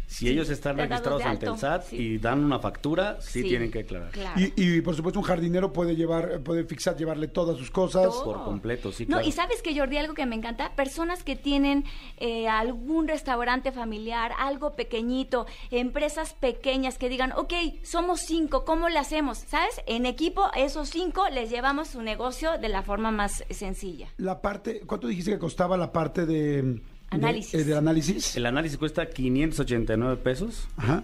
Si 0.07 0.29
ellos 0.29 0.49
están 0.49 0.77
registrados 0.77 1.23
ante 1.23 1.45
el 1.45 1.57
SAT 1.57 1.93
y 1.93 2.17
dan 2.17 2.43
una 2.43 2.59
factura, 2.59 3.17
sí, 3.21 3.43
tienen 3.43 3.71
que 3.71 3.79
declarar. 3.79 4.11
Y, 4.35 4.81
por 4.81 4.95
supuesto 4.95 5.19
un 5.19 5.25
jardinero 5.25 5.73
puede 5.73 5.95
llevar, 5.95 6.41
puede 6.41 6.63
fixar, 6.63 6.95
llevarle 6.95 7.27
todas 7.27 7.57
sus 7.57 7.71
cosas. 7.71 8.13
Por 8.23 8.43
completo, 8.43 8.91
sí. 8.91 9.05
No, 9.07 9.21
y 9.21 9.31
sabes 9.31 9.61
que 9.61 9.77
Jordi, 9.77 9.97
algo 9.97 10.13
que 10.13 10.25
me 10.25 10.35
encanta, 10.35 10.75
personas 10.75 11.23
que 11.23 11.35
tienen 11.35 11.85
eh, 12.17 12.47
algún 12.47 13.07
restaurante 13.07 13.71
familiar, 13.71 14.31
algo 14.39 14.75
pequeñito, 14.75 15.45
empresas 15.71 16.33
pequeñas 16.33 16.97
que 16.97 17.09
digan, 17.09 17.31
ok, 17.33 17.53
somos 17.83 18.21
cinco, 18.21 18.65
¿cómo 18.65 18.89
le 18.89 18.99
hacemos? 18.99 19.39
¿Sabes? 19.39 19.81
En 19.85 20.05
equipo, 20.05 20.49
esos 20.55 20.89
cinco 20.89 21.27
les 21.29 21.49
llevamos 21.49 21.89
su 21.89 22.01
negocio 22.01 22.57
de 22.57 22.69
la 22.69 22.83
forma 22.83 23.11
más 23.11 23.43
sencilla. 23.49 24.09
La 24.17 24.41
parte, 24.41 24.81
¿cuánto 24.85 25.07
dijiste 25.07 25.31
que 25.31 25.39
costaba 25.39 25.77
la 25.77 25.91
parte 25.91 26.25
de 26.25 26.81
Análisis. 27.15 27.65
De, 27.65 27.71
eh, 27.71 27.77
análisis. 27.77 28.35
El 28.35 28.45
análisis 28.45 28.77
cuesta 28.77 29.09
589 29.09 30.17
pesos. 30.17 30.67
Ajá. 30.77 31.03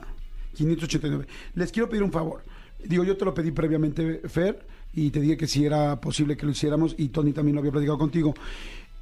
589. 0.55 1.25
Les 1.55 1.71
quiero 1.71 1.89
pedir 1.89 2.03
un 2.03 2.11
favor. 2.11 2.43
Digo, 2.83 3.03
yo 3.03 3.15
te 3.15 3.25
lo 3.25 3.33
pedí 3.33 3.51
previamente, 3.51 4.21
Fer, 4.27 4.65
y 4.93 5.11
te 5.11 5.21
dije 5.21 5.37
que 5.37 5.47
si 5.47 5.65
era 5.65 6.01
posible 6.01 6.35
que 6.35 6.45
lo 6.45 6.51
hiciéramos, 6.51 6.95
y 6.97 7.09
Tony 7.09 7.31
también 7.31 7.55
lo 7.55 7.59
había 7.61 7.71
platicado 7.71 7.97
contigo. 7.97 8.33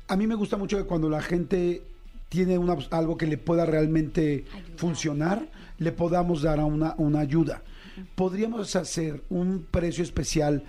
A 0.08 0.16
mí 0.16 0.28
me 0.28 0.36
gusta 0.36 0.58
mucho 0.58 0.78
que 0.78 0.84
cuando 0.84 1.10
la 1.10 1.22
gente 1.22 1.84
tiene 2.28 2.58
una, 2.58 2.78
algo 2.92 3.18
que 3.18 3.26
le 3.26 3.38
pueda 3.38 3.66
realmente 3.66 4.46
funcionar, 4.76 5.50
le 5.78 5.92
podamos 5.92 6.42
dar 6.42 6.60
a 6.60 6.66
una, 6.66 6.94
una 6.98 7.20
ayuda. 7.20 7.64
Podríamos 8.16 8.76
hacer 8.76 9.24
un 9.30 9.66
precio 9.70 10.04
especial, 10.04 10.64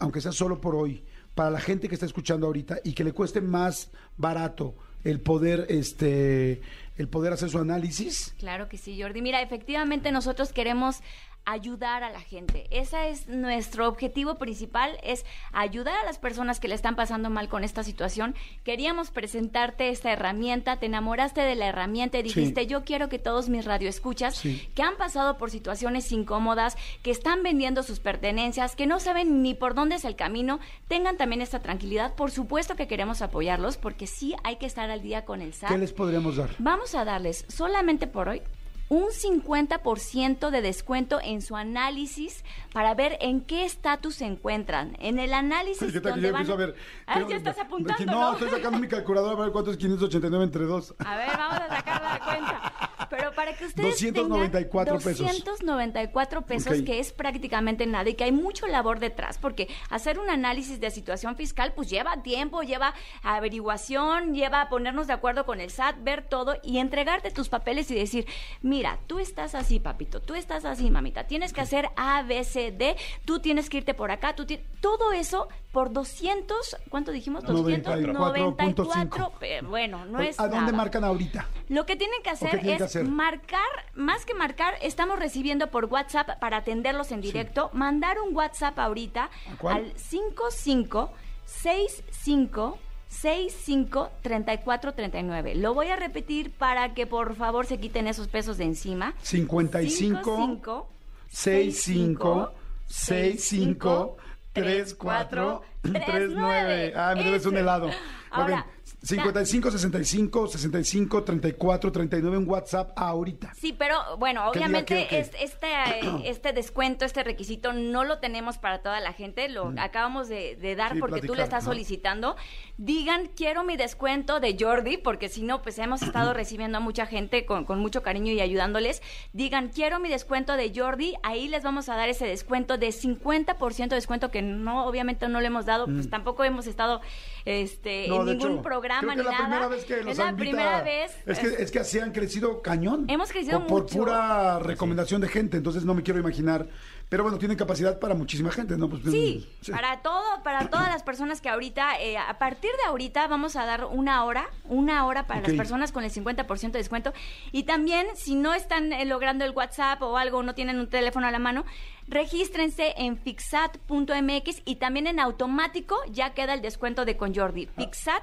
aunque 0.00 0.20
sea 0.20 0.32
solo 0.32 0.60
por 0.60 0.74
hoy, 0.74 1.02
para 1.34 1.50
la 1.50 1.60
gente 1.60 1.88
que 1.88 1.94
está 1.94 2.06
escuchando 2.06 2.46
ahorita 2.46 2.80
y 2.84 2.92
que 2.92 3.04
le 3.04 3.12
cueste 3.12 3.40
más 3.40 3.90
barato 4.16 4.74
el 5.04 5.20
poder 5.20 5.66
este 5.68 6.60
el 6.96 7.08
poder 7.08 7.32
hacer 7.32 7.48
su 7.48 7.58
análisis? 7.58 8.34
Claro 8.38 8.68
que 8.68 8.76
sí, 8.76 9.00
Jordi. 9.00 9.22
Mira, 9.22 9.40
efectivamente 9.40 10.10
nosotros 10.10 10.52
queremos 10.52 11.00
ayudar 11.48 12.04
a 12.04 12.10
la 12.10 12.20
gente. 12.20 12.66
Ese 12.70 13.08
es 13.08 13.26
nuestro 13.26 13.88
objetivo 13.88 14.36
principal, 14.36 14.98
es 15.02 15.24
ayudar 15.52 15.96
a 15.98 16.04
las 16.04 16.18
personas 16.18 16.60
que 16.60 16.68
le 16.68 16.74
están 16.74 16.94
pasando 16.94 17.30
mal 17.30 17.48
con 17.48 17.64
esta 17.64 17.82
situación. 17.82 18.34
Queríamos 18.64 19.10
presentarte 19.10 19.88
esta 19.88 20.12
herramienta, 20.12 20.76
te 20.76 20.86
enamoraste 20.86 21.40
de 21.40 21.54
la 21.54 21.68
herramienta 21.68 22.18
y 22.18 22.22
dijiste, 22.22 22.66
yo 22.66 22.84
quiero 22.84 23.08
que 23.08 23.18
todos 23.18 23.48
mis 23.48 23.64
radioescuchas 23.64 24.42
que 24.42 24.82
han 24.82 24.96
pasado 24.98 25.38
por 25.38 25.50
situaciones 25.50 26.12
incómodas, 26.12 26.76
que 27.02 27.10
están 27.10 27.42
vendiendo 27.42 27.82
sus 27.82 27.98
pertenencias, 27.98 28.76
que 28.76 28.86
no 28.86 29.00
saben 29.00 29.42
ni 29.42 29.54
por 29.54 29.74
dónde 29.74 29.96
es 29.96 30.04
el 30.04 30.16
camino, 30.16 30.60
tengan 30.86 31.16
también 31.16 31.40
esta 31.40 31.60
tranquilidad. 31.60 32.14
Por 32.14 32.30
supuesto 32.30 32.76
que 32.76 32.86
queremos 32.86 33.22
apoyarlos 33.22 33.78
porque 33.78 34.06
sí 34.06 34.34
hay 34.44 34.56
que 34.56 34.66
estar 34.66 34.90
al 34.90 35.00
día 35.00 35.24
con 35.24 35.40
el 35.40 35.54
SAT. 35.54 35.70
¿Qué 35.70 35.78
les 35.78 35.92
podríamos 35.92 36.36
dar? 36.36 36.50
Vamos 36.58 36.94
a 36.94 37.06
darles 37.06 37.46
solamente 37.48 38.06
por 38.06 38.28
hoy 38.28 38.42
un 38.88 39.08
50% 39.08 40.50
de 40.50 40.62
descuento 40.62 41.20
en 41.22 41.42
su 41.42 41.56
análisis 41.56 42.44
para 42.72 42.94
ver 42.94 43.18
en 43.20 43.40
qué 43.40 43.64
estatus 43.64 44.16
se 44.16 44.26
encuentran. 44.26 44.96
En 45.00 45.18
el 45.18 45.34
análisis 45.34 45.92
¿Qué 45.92 46.00
donde 46.00 46.30
van... 46.30 46.50
a 46.50 46.54
ver, 46.54 46.74
ah, 47.06 47.22
ya 47.28 47.36
estás 47.36 47.58
apuntando, 47.58 48.04
¿no? 48.04 48.20
No, 48.20 48.32
estoy 48.32 48.50
sacando 48.50 48.78
mi 48.78 48.88
calculadora 48.88 49.32
para 49.32 49.44
ver 49.44 49.52
cuánto 49.52 49.70
es 49.70 49.76
589 49.76 50.44
entre 50.44 50.64
2. 50.64 50.94
A 50.98 51.16
ver, 51.16 51.28
vamos 51.36 51.60
a 51.60 51.68
sacar 51.68 52.02
la 52.02 52.20
cuenta. 52.24 52.87
Pero 53.10 53.32
para 53.32 53.54
que 53.54 53.66
ustedes 53.66 54.00
294 54.00 54.98
pesos. 54.98 55.44
294 55.44 56.42
pesos, 56.42 56.82
que 56.82 56.98
es 56.98 57.12
prácticamente 57.12 57.86
nada 57.86 58.08
y 58.08 58.14
que 58.14 58.24
hay 58.24 58.32
mucho 58.32 58.66
labor 58.66 58.98
detrás, 58.98 59.38
porque 59.38 59.68
hacer 59.90 60.18
un 60.18 60.30
análisis 60.30 60.80
de 60.80 60.90
situación 60.90 61.36
fiscal 61.36 61.72
pues 61.74 61.88
lleva 61.88 62.22
tiempo, 62.22 62.62
lleva 62.62 62.94
averiguación, 63.22 64.34
lleva 64.34 64.68
ponernos 64.68 65.06
de 65.06 65.12
acuerdo 65.12 65.46
con 65.46 65.60
el 65.60 65.70
SAT, 65.70 65.96
ver 66.02 66.22
todo 66.22 66.56
y 66.62 66.78
entregarte 66.78 67.30
tus 67.30 67.48
papeles 67.48 67.90
y 67.90 67.94
decir, 67.94 68.26
mira, 68.62 68.98
tú 69.06 69.18
estás 69.18 69.54
así, 69.54 69.80
papito, 69.80 70.20
tú 70.20 70.34
estás 70.34 70.64
así, 70.64 70.90
mamita, 70.90 71.26
tienes 71.26 71.52
que 71.52 71.60
hacer 71.60 71.90
A, 71.96 72.22
B, 72.22 72.44
C, 72.44 72.72
D, 72.72 72.96
tú 73.24 73.40
tienes 73.40 73.70
que 73.70 73.78
irte 73.78 73.94
por 73.94 74.10
acá, 74.10 74.34
tú 74.34 74.46
todo 74.80 75.12
eso 75.12 75.48
por 75.78 75.92
200, 75.92 76.76
¿cuánto 76.88 77.12
dijimos? 77.12 77.44
294. 77.44 79.32
Bueno, 79.68 80.06
no 80.06 80.18
es 80.20 80.40
¿A 80.40 80.48
dónde 80.48 80.72
marcan 80.72 81.04
ahorita? 81.04 81.46
Lo 81.68 81.86
que 81.86 81.94
tienen 81.94 82.20
que 82.24 82.30
hacer 82.30 82.66
es 82.66 83.08
marcar, 83.08 83.60
más 83.94 84.24
que 84.24 84.34
marcar, 84.34 84.74
estamos 84.82 85.20
recibiendo 85.20 85.70
por 85.70 85.84
WhatsApp 85.84 86.40
para 86.40 86.56
atenderlos 86.56 87.12
en 87.12 87.20
directo, 87.20 87.70
mandar 87.74 88.18
un 88.18 88.34
WhatsApp 88.34 88.76
ahorita 88.76 89.30
al 89.62 89.92
55 89.96 91.12
65 91.44 92.78
65 93.06 94.10
34 94.22 94.94
39. 94.94 95.54
Lo 95.54 95.74
voy 95.74 95.90
a 95.90 95.96
repetir 95.96 96.50
para 96.50 96.92
que 96.92 97.06
por 97.06 97.36
favor 97.36 97.66
se 97.66 97.78
quiten 97.78 98.08
esos 98.08 98.26
pesos 98.26 98.58
de 98.58 98.64
encima. 98.64 99.14
55 99.22 100.88
65 101.28 102.52
65 102.88 104.16
34 104.62 105.62
39. 105.82 106.92
Ah, 106.96 107.14
me 107.16 107.24
debes 107.24 107.46
un 107.46 107.56
helado. 107.56 107.90
Ahora, 108.30 108.66
55 109.02 109.70
65 109.70 110.48
65 110.48 111.24
34 111.24 111.92
39 111.92 112.36
en 112.36 112.48
WhatsApp 112.48 112.92
ahorita. 112.96 113.54
Sí, 113.54 113.72
pero 113.72 114.16
bueno, 114.18 114.48
obviamente 114.48 115.06
este 115.20 115.68
este 116.24 116.52
descuento, 116.52 117.04
este 117.04 117.22
requisito 117.22 117.72
no 117.72 118.04
lo 118.04 118.18
tenemos 118.18 118.58
para 118.58 118.80
toda 118.80 119.00
la 119.00 119.12
gente, 119.12 119.48
lo 119.48 119.66
mm. 119.66 119.78
acabamos 119.78 120.28
de, 120.28 120.74
dar 120.76 120.98
porque 120.98 121.20
tú 121.20 121.34
le 121.34 121.42
estás 121.42 121.64
solicitando. 121.64 122.36
Digan, 122.76 123.30
quiero 123.34 123.64
mi 123.64 123.76
descuento 123.76 124.40
de 124.40 124.56
Jordi, 124.58 124.96
porque 124.96 125.28
si 125.28 125.42
no, 125.42 125.62
pues 125.62 125.78
hemos 125.78 126.02
estado 126.02 126.32
recibiendo 126.34 126.78
a 126.78 126.80
mucha 126.80 127.06
gente 127.06 127.46
con, 127.46 127.64
con 127.64 127.78
mucho 127.78 128.02
cariño 128.02 128.32
y 128.32 128.40
ayudándoles. 128.40 129.02
Digan, 129.32 129.68
quiero 129.68 130.00
mi 130.00 130.08
descuento 130.08 130.56
de 130.56 130.72
Jordi, 130.74 131.14
ahí 131.22 131.48
les 131.48 131.62
vamos 131.62 131.88
a 131.88 131.96
dar 131.96 132.08
ese 132.08 132.26
descuento 132.26 132.78
de 132.78 132.88
50% 132.88 133.88
de 133.88 133.96
descuento 133.96 134.30
que 134.30 134.42
no, 134.42 134.86
obviamente 134.86 135.28
no 135.28 135.40
le 135.40 135.46
hemos 135.46 135.66
dado, 135.66 135.86
pues 135.86 136.06
mm. 136.06 136.10
tampoco 136.10 136.44
hemos 136.44 136.66
estado 136.66 137.00
este, 137.44 138.06
en 138.06 138.24
ningún 138.24 138.62
programa 138.62 139.14
ni 139.14 139.22
nada. 139.22 139.32
Es 139.32 139.38
la 139.38 139.46
primera 139.46 139.68
vez 139.68 139.84
que 139.84 140.10
Es 140.10 140.18
la 140.18 140.36
primera 140.36 140.82
vez. 140.82 141.16
Es 141.26 141.38
que, 141.38 141.46
es 141.62 141.70
que 141.70 141.78
así 141.80 141.98
han 141.98 142.12
crecido 142.12 142.62
cañón. 142.62 143.04
Hemos 143.08 143.30
crecido 143.30 143.66
por, 143.66 143.86
Por 143.86 143.98
pura 143.98 144.58
recomendación 144.58 145.20
de 145.20 145.28
gente, 145.28 145.56
entonces 145.56 145.84
no 145.84 145.94
me 145.94 146.02
quiero 146.02 146.20
imaginar 146.20 146.68
Pero 147.08 147.22
bueno, 147.22 147.38
tienen 147.38 147.56
capacidad 147.56 147.98
para 147.98 148.14
muchísima 148.14 148.50
gente, 148.50 148.76
¿no? 148.76 148.88
Pues, 148.88 149.02
sí, 149.04 149.48
para 149.70 150.02
todo, 150.02 150.42
para 150.42 150.68
todas 150.68 150.88
las 150.88 151.02
personas 151.02 151.40
que 151.40 151.48
ahorita, 151.48 152.00
eh, 152.00 152.18
a 152.18 152.38
partir 152.38 152.70
de 152.82 152.88
ahorita 152.88 153.26
vamos 153.28 153.56
a 153.56 153.64
dar 153.64 153.86
una 153.86 154.24
hora, 154.24 154.50
una 154.64 155.06
hora 155.06 155.26
para 155.26 155.40
las 155.40 155.52
personas 155.52 155.90
con 155.90 156.04
el 156.04 156.10
50% 156.10 156.72
de 156.72 156.78
descuento. 156.78 157.12
Y 157.50 157.62
también, 157.62 158.06
si 158.14 158.34
no 158.34 158.52
están 158.52 158.92
eh, 158.92 159.06
logrando 159.06 159.44
el 159.44 159.52
WhatsApp 159.52 160.02
o 160.02 160.18
algo, 160.18 160.42
no 160.42 160.54
tienen 160.54 160.78
un 160.78 160.88
teléfono 160.88 161.26
a 161.26 161.30
la 161.30 161.38
mano, 161.38 161.64
regístrense 162.08 162.94
en 162.96 163.18
fixat.mx 163.18 164.62
y 164.64 164.76
también 164.76 165.06
en 165.06 165.20
automático 165.20 165.96
ya 166.10 166.34
queda 166.34 166.54
el 166.54 166.62
descuento 166.62 167.04
de 167.04 167.16
con 167.16 167.34
Jordi. 167.34 167.66
Fixat, 167.66 168.22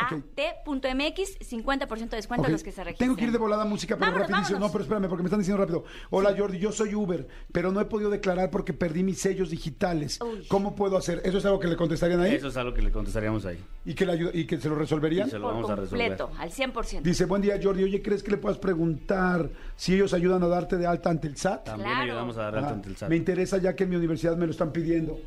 F-I-X-A-T.mx, 0.00 1.38
50% 1.50 2.08
de 2.08 2.16
descuento 2.16 2.46
a 2.46 2.50
los 2.50 2.62
que 2.62 2.72
se 2.72 2.84
registren. 2.84 3.08
Tengo 3.08 3.16
que 3.16 3.24
ir 3.24 3.32
de 3.32 3.38
volada 3.38 3.64
música, 3.64 3.96
pero 3.96 4.12
rapidísimo. 4.12 4.58
No, 4.58 4.70
pero 4.70 4.84
espérame, 4.84 5.08
porque 5.08 5.22
me 5.22 5.28
están 5.28 5.40
diciendo 5.40 5.60
rápido. 5.60 5.84
Hola 6.10 6.34
Jordi, 6.36 6.58
yo 6.58 6.72
soy 6.72 6.94
Uber, 6.94 7.26
pero 7.52 7.72
no 7.72 7.80
he 7.80 7.84
podido 7.84 8.10
declarar 8.10 8.50
porque 8.50 8.72
perdí 8.72 9.02
mis 9.02 9.20
sellos 9.20 9.50
digitales. 9.50 10.18
¿Cómo 10.48 10.74
puedo 10.74 10.96
hacer? 10.96 11.20
¿Eso 11.24 11.38
es 11.38 11.44
algo 11.44 11.58
que 11.58 11.68
le 11.68 11.76
contestarían 11.76 12.20
ahí? 12.20 12.34
Eso 12.34 12.48
es 12.48 12.56
algo 12.56 12.74
que 12.74 12.82
le 12.82 12.90
contestaríamos 12.90 13.44
ahí. 13.46 13.58
¿Y 13.84 13.94
que, 13.94 14.06
le 14.06 14.30
y 14.32 14.46
que 14.46 14.58
se 14.58 14.68
lo 14.68 14.74
resolverían? 14.74 15.30
se 15.30 15.38
lo 15.38 15.48
vamos 15.48 15.70
a 15.70 15.76
resolver. 15.76 16.12
al 16.38 16.50
100%. 16.50 17.02
Dice, 17.02 17.24
buen 17.24 17.42
día 17.42 17.58
Jordi, 17.62 17.84
oye, 17.84 18.02
¿crees 18.02 18.22
que 18.22 18.30
le 18.30 18.36
puedas 18.36 18.58
preguntar 18.58 19.48
si 19.76 19.94
ellos 19.94 20.12
ayudan 20.14 20.42
a 20.42 20.48
darte 20.48 20.76
de 20.76 20.86
alta 20.86 21.10
ante 21.10 21.28
el 21.28 21.36
SAT? 21.36 21.64
También 21.64 21.96
ayudamos 21.96 22.36
a 22.36 22.42
dar 22.42 22.56
alta 22.56 22.70
ante 22.70 22.88
el 22.88 22.96
SAT. 22.96 23.08
Me 23.08 23.16
interesa 23.16 23.58
ya 23.58 23.74
que 23.74 23.84
en 23.84 23.90
mi 23.90 23.96
universidad 23.96 24.36
me 24.36 24.46
lo 24.46 24.52
están 24.52 24.72
pidiendo. 24.72 25.18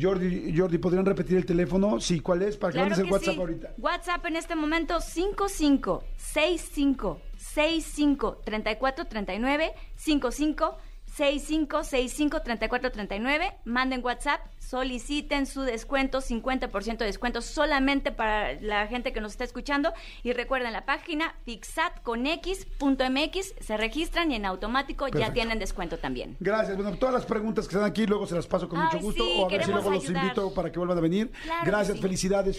Jordi, 0.00 0.54
Jordi, 0.56 0.78
¿podrían 0.78 1.04
repetir 1.04 1.36
el 1.36 1.44
teléfono? 1.44 2.00
Sí, 2.00 2.20
¿cuál 2.20 2.42
es? 2.42 2.56
Para 2.56 2.72
que 2.72 2.78
claro 2.78 3.02
el 3.02 3.12
WhatsApp 3.12 3.38
ahorita. 3.38 3.74
WhatsApp 3.78 4.26
en 4.26 4.36
este 4.36 4.54
momento 4.54 5.00
55 5.00 6.04
65 6.16 7.20
65 7.36 8.40
34 8.44 9.04
39 9.06 9.72
55 9.96 10.78
6565-3439. 11.16 13.54
Manden 13.64 14.04
WhatsApp, 14.04 14.40
soliciten 14.58 15.46
su 15.46 15.62
descuento, 15.62 16.20
50% 16.20 16.98
de 16.98 17.04
descuento 17.04 17.40
solamente 17.42 18.12
para 18.12 18.60
la 18.60 18.86
gente 18.86 19.12
que 19.12 19.20
nos 19.20 19.32
está 19.32 19.42
escuchando. 19.44 19.92
Y 20.22 20.32
recuerden 20.32 20.72
la 20.72 20.86
página 20.86 21.34
fixatconx.mx, 21.44 23.54
se 23.60 23.76
registran 23.76 24.30
y 24.32 24.36
en 24.36 24.46
automático 24.46 25.08
ya 25.08 25.32
tienen 25.32 25.58
descuento 25.58 25.98
también. 25.98 26.36
Gracias. 26.40 26.76
Bueno, 26.76 26.96
todas 26.96 27.14
las 27.14 27.26
preguntas 27.26 27.68
que 27.68 27.74
están 27.74 27.90
aquí 27.90 28.06
luego 28.06 28.26
se 28.26 28.34
las 28.34 28.46
paso 28.46 28.66
con 28.68 28.80
mucho 28.80 28.98
gusto 28.98 29.24
o 29.24 29.46
a 29.46 29.48
ver 29.48 29.64
si 29.64 29.70
luego 29.70 29.90
los 29.90 30.08
invito 30.08 30.52
para 30.54 30.72
que 30.72 30.78
vuelvan 30.78 30.98
a 30.98 31.02
venir. 31.02 31.30
Gracias, 31.64 32.00
felicidades, 32.00 32.58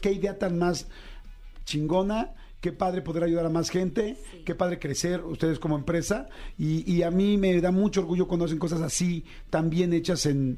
qué 0.00 0.12
idea 0.12 0.38
tan 0.38 0.58
más 0.58 0.86
chingona 1.64 2.34
qué 2.64 2.72
padre 2.72 3.02
poder 3.02 3.24
ayudar 3.24 3.44
a 3.44 3.50
más 3.50 3.68
gente, 3.68 4.16
qué 4.46 4.54
padre 4.54 4.78
crecer 4.78 5.22
ustedes 5.22 5.58
como 5.58 5.76
empresa 5.76 6.30
y, 6.56 7.02
a 7.02 7.10
mí 7.10 7.36
me 7.36 7.60
da 7.60 7.70
mucho 7.70 8.00
orgullo 8.00 8.26
cuando 8.26 8.46
hacen 8.46 8.58
cosas 8.58 8.80
así 8.80 9.22
tan 9.50 9.68
bien 9.68 9.92
hechas 9.92 10.24
en, 10.24 10.56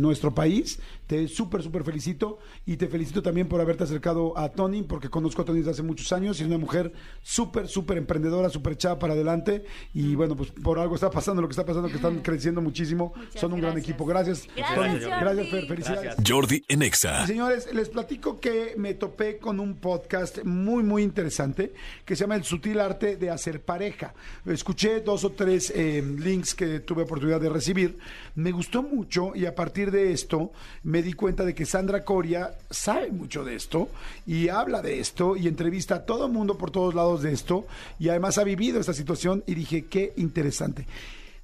nuestro 0.00 0.32
país. 0.32 0.78
Te 1.08 1.26
súper, 1.26 1.62
súper 1.62 1.84
felicito 1.84 2.38
y 2.66 2.76
te 2.76 2.86
felicito 2.86 3.22
también 3.22 3.48
por 3.48 3.62
haberte 3.62 3.84
acercado 3.84 4.36
a 4.36 4.50
Tony 4.50 4.82
porque 4.82 5.08
conozco 5.08 5.40
a 5.40 5.44
Tony 5.46 5.60
desde 5.60 5.70
hace 5.70 5.82
muchos 5.82 6.12
años 6.12 6.38
y 6.38 6.42
es 6.42 6.48
una 6.48 6.58
mujer 6.58 6.92
súper, 7.22 7.66
súper 7.66 7.96
emprendedora, 7.96 8.50
súper 8.50 8.74
echada 8.74 8.98
para 8.98 9.14
adelante 9.14 9.64
y 9.94 10.14
bueno, 10.14 10.36
pues 10.36 10.50
por 10.50 10.78
algo 10.78 10.94
está 10.94 11.10
pasando 11.10 11.40
lo 11.40 11.48
que 11.48 11.52
está 11.52 11.64
pasando, 11.64 11.88
que 11.88 11.96
están 11.96 12.18
creciendo 12.20 12.60
muchísimo, 12.60 13.14
son 13.34 13.54
un 13.54 13.62
gran 13.62 13.78
equipo. 13.78 14.04
Gracias, 14.04 14.46
Tony. 14.74 14.98
Gracias, 14.98 15.48
Fer, 15.48 15.66
felicidades. 15.66 16.16
Jordi 16.26 16.62
Enexa. 16.68 17.26
señores, 17.26 17.72
les 17.72 17.88
platico 17.88 18.38
que 18.38 18.74
me 18.76 18.92
topé 18.92 19.38
con 19.38 19.60
un 19.60 19.76
podcast 19.76 20.44
muy, 20.44 20.82
muy 20.82 21.02
interesante 21.02 21.72
que 22.04 22.16
se 22.16 22.24
llama 22.24 22.36
El 22.36 22.44
sutil 22.44 22.80
arte 22.80 23.16
de 23.16 23.30
hacer 23.30 23.62
pareja. 23.62 24.12
Escuché 24.44 25.00
dos 25.00 25.24
o 25.24 25.32
tres 25.32 25.72
eh, 25.74 26.02
links 26.18 26.54
que 26.54 26.80
tuve 26.80 27.04
oportunidad 27.04 27.40
de 27.40 27.48
recibir. 27.48 27.98
Me 28.34 28.52
gustó 28.52 28.82
mucho 28.82 29.32
y 29.34 29.46
a 29.46 29.54
partir 29.54 29.90
de 29.90 30.12
esto 30.12 30.52
me 30.82 30.97
di 31.02 31.12
cuenta 31.12 31.44
de 31.44 31.54
que 31.54 31.66
Sandra 31.66 32.04
Coria 32.04 32.52
sabe 32.70 33.10
mucho 33.10 33.44
de 33.44 33.54
esto 33.54 33.88
y 34.26 34.48
habla 34.48 34.82
de 34.82 35.00
esto 35.00 35.36
y 35.36 35.48
entrevista 35.48 35.96
a 35.96 36.04
todo 36.04 36.26
el 36.26 36.32
mundo 36.32 36.56
por 36.56 36.70
todos 36.70 36.94
lados 36.94 37.22
de 37.22 37.32
esto 37.32 37.66
y 37.98 38.08
además 38.08 38.38
ha 38.38 38.44
vivido 38.44 38.80
esta 38.80 38.92
situación 38.92 39.42
y 39.46 39.54
dije, 39.54 39.86
qué 39.86 40.12
interesante. 40.16 40.86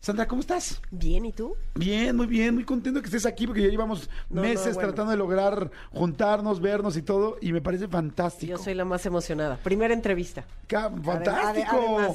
Sandra, 0.01 0.29
¿cómo 0.29 0.43
estás? 0.43 0.83
Bien, 0.91 1.25
¿y 1.25 1.33
tú? 1.33 1.57
Bien, 1.75 2.15
muy 2.15 2.27
bien, 2.27 2.55
muy 2.55 2.65
contento 2.65 3.01
que 3.01 3.07
estés 3.07 3.25
aquí 3.25 3.47
porque 3.47 3.63
ya 3.63 3.69
llevamos 3.69 4.11
meses 4.29 4.77
tratando 4.77 5.13
de 5.13 5.17
lograr 5.17 5.71
juntarnos, 5.93 6.61
vernos 6.61 6.99
y 6.99 7.03
todo 7.03 7.39
y 7.41 7.53
me 7.53 7.63
parece 7.63 7.89
fantástico. 7.89 8.51
Yo 8.51 8.59
soy 8.59 8.75
la 8.75 8.85
más 8.85 9.07
emocionada. 9.07 9.57
Primera 9.57 9.95
entrevista. 9.95 10.45
¡Fantástico! 10.69 12.15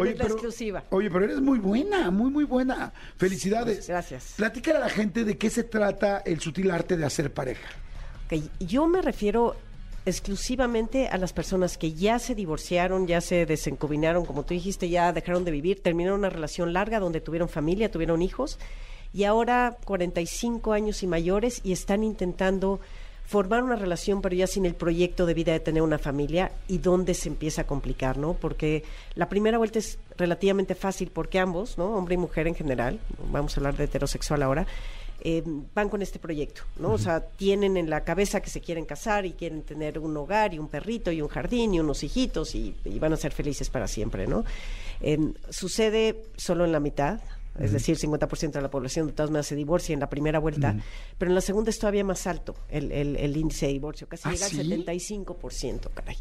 Oye, 0.00 0.14
pero, 0.16 0.26
exclusiva. 0.26 0.84
Oye, 0.90 1.10
pero 1.10 1.24
eres 1.24 1.40
muy 1.40 1.58
buena, 1.58 2.10
muy, 2.10 2.30
muy 2.30 2.44
buena. 2.44 2.92
Felicidades. 3.16 3.88
Gracias. 3.88 4.34
Platícale 4.36 4.78
a 4.78 4.80
la 4.80 4.88
gente 4.88 5.24
de 5.24 5.38
qué 5.38 5.50
se 5.50 5.64
trata 5.64 6.18
el 6.18 6.40
sutil 6.40 6.70
arte 6.70 6.96
de 6.96 7.04
hacer 7.04 7.32
pareja. 7.32 7.68
Yo 8.58 8.88
me 8.88 9.00
refiero 9.00 9.54
exclusivamente 10.06 11.08
a 11.08 11.16
las 11.18 11.32
personas 11.32 11.78
que 11.78 11.92
ya 11.92 12.18
se 12.18 12.34
divorciaron, 12.34 13.06
ya 13.06 13.20
se 13.20 13.46
desencubinaron, 13.46 14.26
como 14.26 14.44
tú 14.44 14.54
dijiste, 14.54 14.88
ya 14.88 15.12
dejaron 15.12 15.44
de 15.44 15.50
vivir, 15.50 15.82
terminaron 15.82 16.18
una 16.20 16.30
relación 16.30 16.72
larga 16.72 17.00
donde 17.00 17.20
tuvieron 17.20 17.48
familia, 17.48 17.90
tuvieron 17.90 18.20
hijos 18.20 18.58
y 19.14 19.24
ahora 19.24 19.78
45 19.84 20.72
años 20.72 21.02
y 21.02 21.06
mayores 21.06 21.60
y 21.62 21.72
están 21.72 22.02
intentando 22.02 22.80
formar 23.26 23.62
una 23.62 23.76
relación 23.76 24.20
pero 24.20 24.34
ya 24.34 24.46
sin 24.46 24.66
el 24.66 24.74
proyecto 24.74 25.26
de 25.26 25.34
vida 25.34 25.52
de 25.52 25.60
tener 25.60 25.82
una 25.82 25.98
familia 25.98 26.52
y 26.68 26.78
dónde 26.78 27.14
se 27.14 27.28
empieza 27.28 27.62
a 27.62 27.66
complicar, 27.66 28.18
¿no? 28.18 28.34
Porque 28.34 28.84
la 29.14 29.28
primera 29.28 29.58
vuelta 29.58 29.78
es 29.78 29.98
relativamente 30.16 30.74
fácil 30.74 31.10
porque 31.12 31.38
ambos, 31.38 31.78
¿no? 31.78 31.96
Hombre 31.96 32.14
y 32.14 32.18
mujer 32.18 32.46
en 32.46 32.54
general, 32.54 33.00
vamos 33.30 33.56
a 33.56 33.60
hablar 33.60 33.76
de 33.76 33.84
heterosexual 33.84 34.42
ahora, 34.42 34.66
eh, 35.20 35.42
van 35.74 35.88
con 35.88 36.02
este 36.02 36.18
proyecto, 36.18 36.62
¿no? 36.78 36.92
O 36.92 36.98
sea, 36.98 37.20
tienen 37.20 37.78
en 37.78 37.88
la 37.88 38.04
cabeza 38.04 38.42
que 38.42 38.50
se 38.50 38.60
quieren 38.60 38.84
casar 38.84 39.24
y 39.24 39.32
quieren 39.32 39.62
tener 39.62 39.98
un 39.98 40.14
hogar 40.16 40.52
y 40.52 40.58
un 40.58 40.68
perrito 40.68 41.10
y 41.10 41.22
un 41.22 41.28
jardín 41.28 41.72
y 41.72 41.80
unos 41.80 42.02
hijitos 42.02 42.54
y, 42.54 42.74
van 43.00 43.14
a 43.14 43.16
ser 43.16 43.32
felices 43.32 43.70
para 43.70 43.88
siempre, 43.88 44.26
¿no? 44.26 44.44
sucede 45.50 46.24
solo 46.36 46.64
en 46.64 46.72
la 46.72 46.80
mitad, 46.80 47.20
es 47.58 47.72
decir, 47.72 47.96
50% 47.96 48.52
de 48.52 48.62
la 48.62 48.70
población 48.70 49.06
de 49.06 49.12
todas 49.12 49.30
maneras 49.30 49.46
se 49.46 49.54
divorcia 49.54 49.92
en 49.92 50.00
la 50.00 50.10
primera 50.10 50.40
vuelta, 50.40 50.76
pero 51.18 51.30
en 51.30 51.34
la 51.34 51.40
segunda 51.40 51.70
es 51.70 51.78
todavía 51.78 52.02
más 52.02 52.26
alto 52.26 52.54
el, 52.68 52.90
el, 52.90 53.36
índice 53.36 53.66
de 53.66 53.72
divorcio, 53.72 54.08
casi 54.08 54.28
¿Ah, 54.28 54.32
llega 54.32 54.46
al 54.46 54.52
75%, 54.52 55.90
caray. 55.94 56.16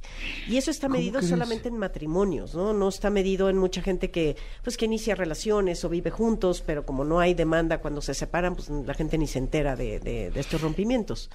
Y 0.48 0.58
eso 0.58 0.70
está 0.70 0.90
medido 0.90 1.22
solamente 1.22 1.70
en 1.70 1.78
matrimonios, 1.78 2.54
¿no? 2.54 2.74
No 2.74 2.90
está 2.90 3.10
medido 3.10 3.50
en 3.50 3.58
mucha 3.58 3.82
gente 3.82 4.12
que, 4.12 4.36
pues, 4.64 4.78
que 4.78 4.86
inicia 4.86 5.16
relaciones 5.16 5.84
o 5.84 5.90
vive 5.90 6.12
juntos, 6.12 6.62
pero 6.66 6.86
como 6.86 7.04
no 7.04 7.20
hay 7.20 7.34
demanda 7.34 7.80
cuando 7.80 8.02
se 8.02 8.14
separan, 8.14 8.56
pues 8.56 8.70
la 8.70 8.94
gente 8.94 9.18
ni 9.18 9.28
se 9.28 9.40
entera 9.40 9.76
de, 9.76 10.00
de, 10.00 10.30
de 10.30 10.40
estos 10.40 10.62
rompimientos. 10.62 11.30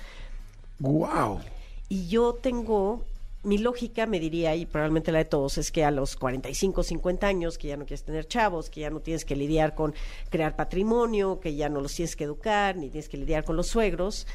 ¡Guau! 0.79 1.41
Y 1.89 2.07
yo 2.07 2.35
tengo 2.35 3.05
mi 3.45 3.59
lógica 3.59 4.07
me 4.07 4.19
diría, 4.19 4.55
y 4.57 4.67
probablemente 4.67 5.13
la 5.13 5.19
de 5.19 5.25
todos, 5.25 5.59
es 5.59 5.71
que 5.71 5.85
a 5.85 5.91
los 5.91 6.17
45, 6.17 6.83
50 6.83 7.27
años, 7.27 7.59
que 7.59 7.69
ya 7.69 7.77
no 7.77 7.85
quieres 7.85 8.05
tener 8.05 8.27
chavos, 8.27 8.69
que 8.69 8.81
ya 8.81 8.91
no 8.91 9.01
tienes 9.01 9.25
que 9.25 9.37
lidiar 9.37 9.75
con 9.75 9.95
crear 10.31 10.57
patrimonio, 10.57 11.39
que 11.41 11.55
ya 11.55 11.69
no 11.69 11.81
los 11.81 11.95
tienes 11.95 12.17
que 12.17 12.25
educar, 12.25 12.77
ni 12.77 12.89
tienes 12.89 13.09
que 13.09 13.17
lidiar 13.17 13.45
con 13.45 13.57
los 13.57 13.69
suegros, 13.69 14.27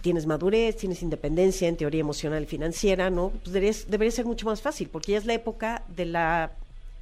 tienes 0.00 0.26
madurez, 0.26 0.76
tienes 0.76 1.02
independencia 1.02 1.68
en 1.68 1.76
teoría 1.76 2.00
emocional 2.00 2.42
y 2.42 2.46
financiera, 2.46 3.10
¿no? 3.10 3.32
Pues 3.42 3.90
debería 3.90 4.12
ser 4.12 4.26
mucho 4.26 4.46
más 4.46 4.62
fácil, 4.62 4.88
porque 4.88 5.12
ya 5.12 5.18
es 5.18 5.26
la 5.26 5.34
época 5.34 5.82
de 5.88 6.06
la 6.06 6.52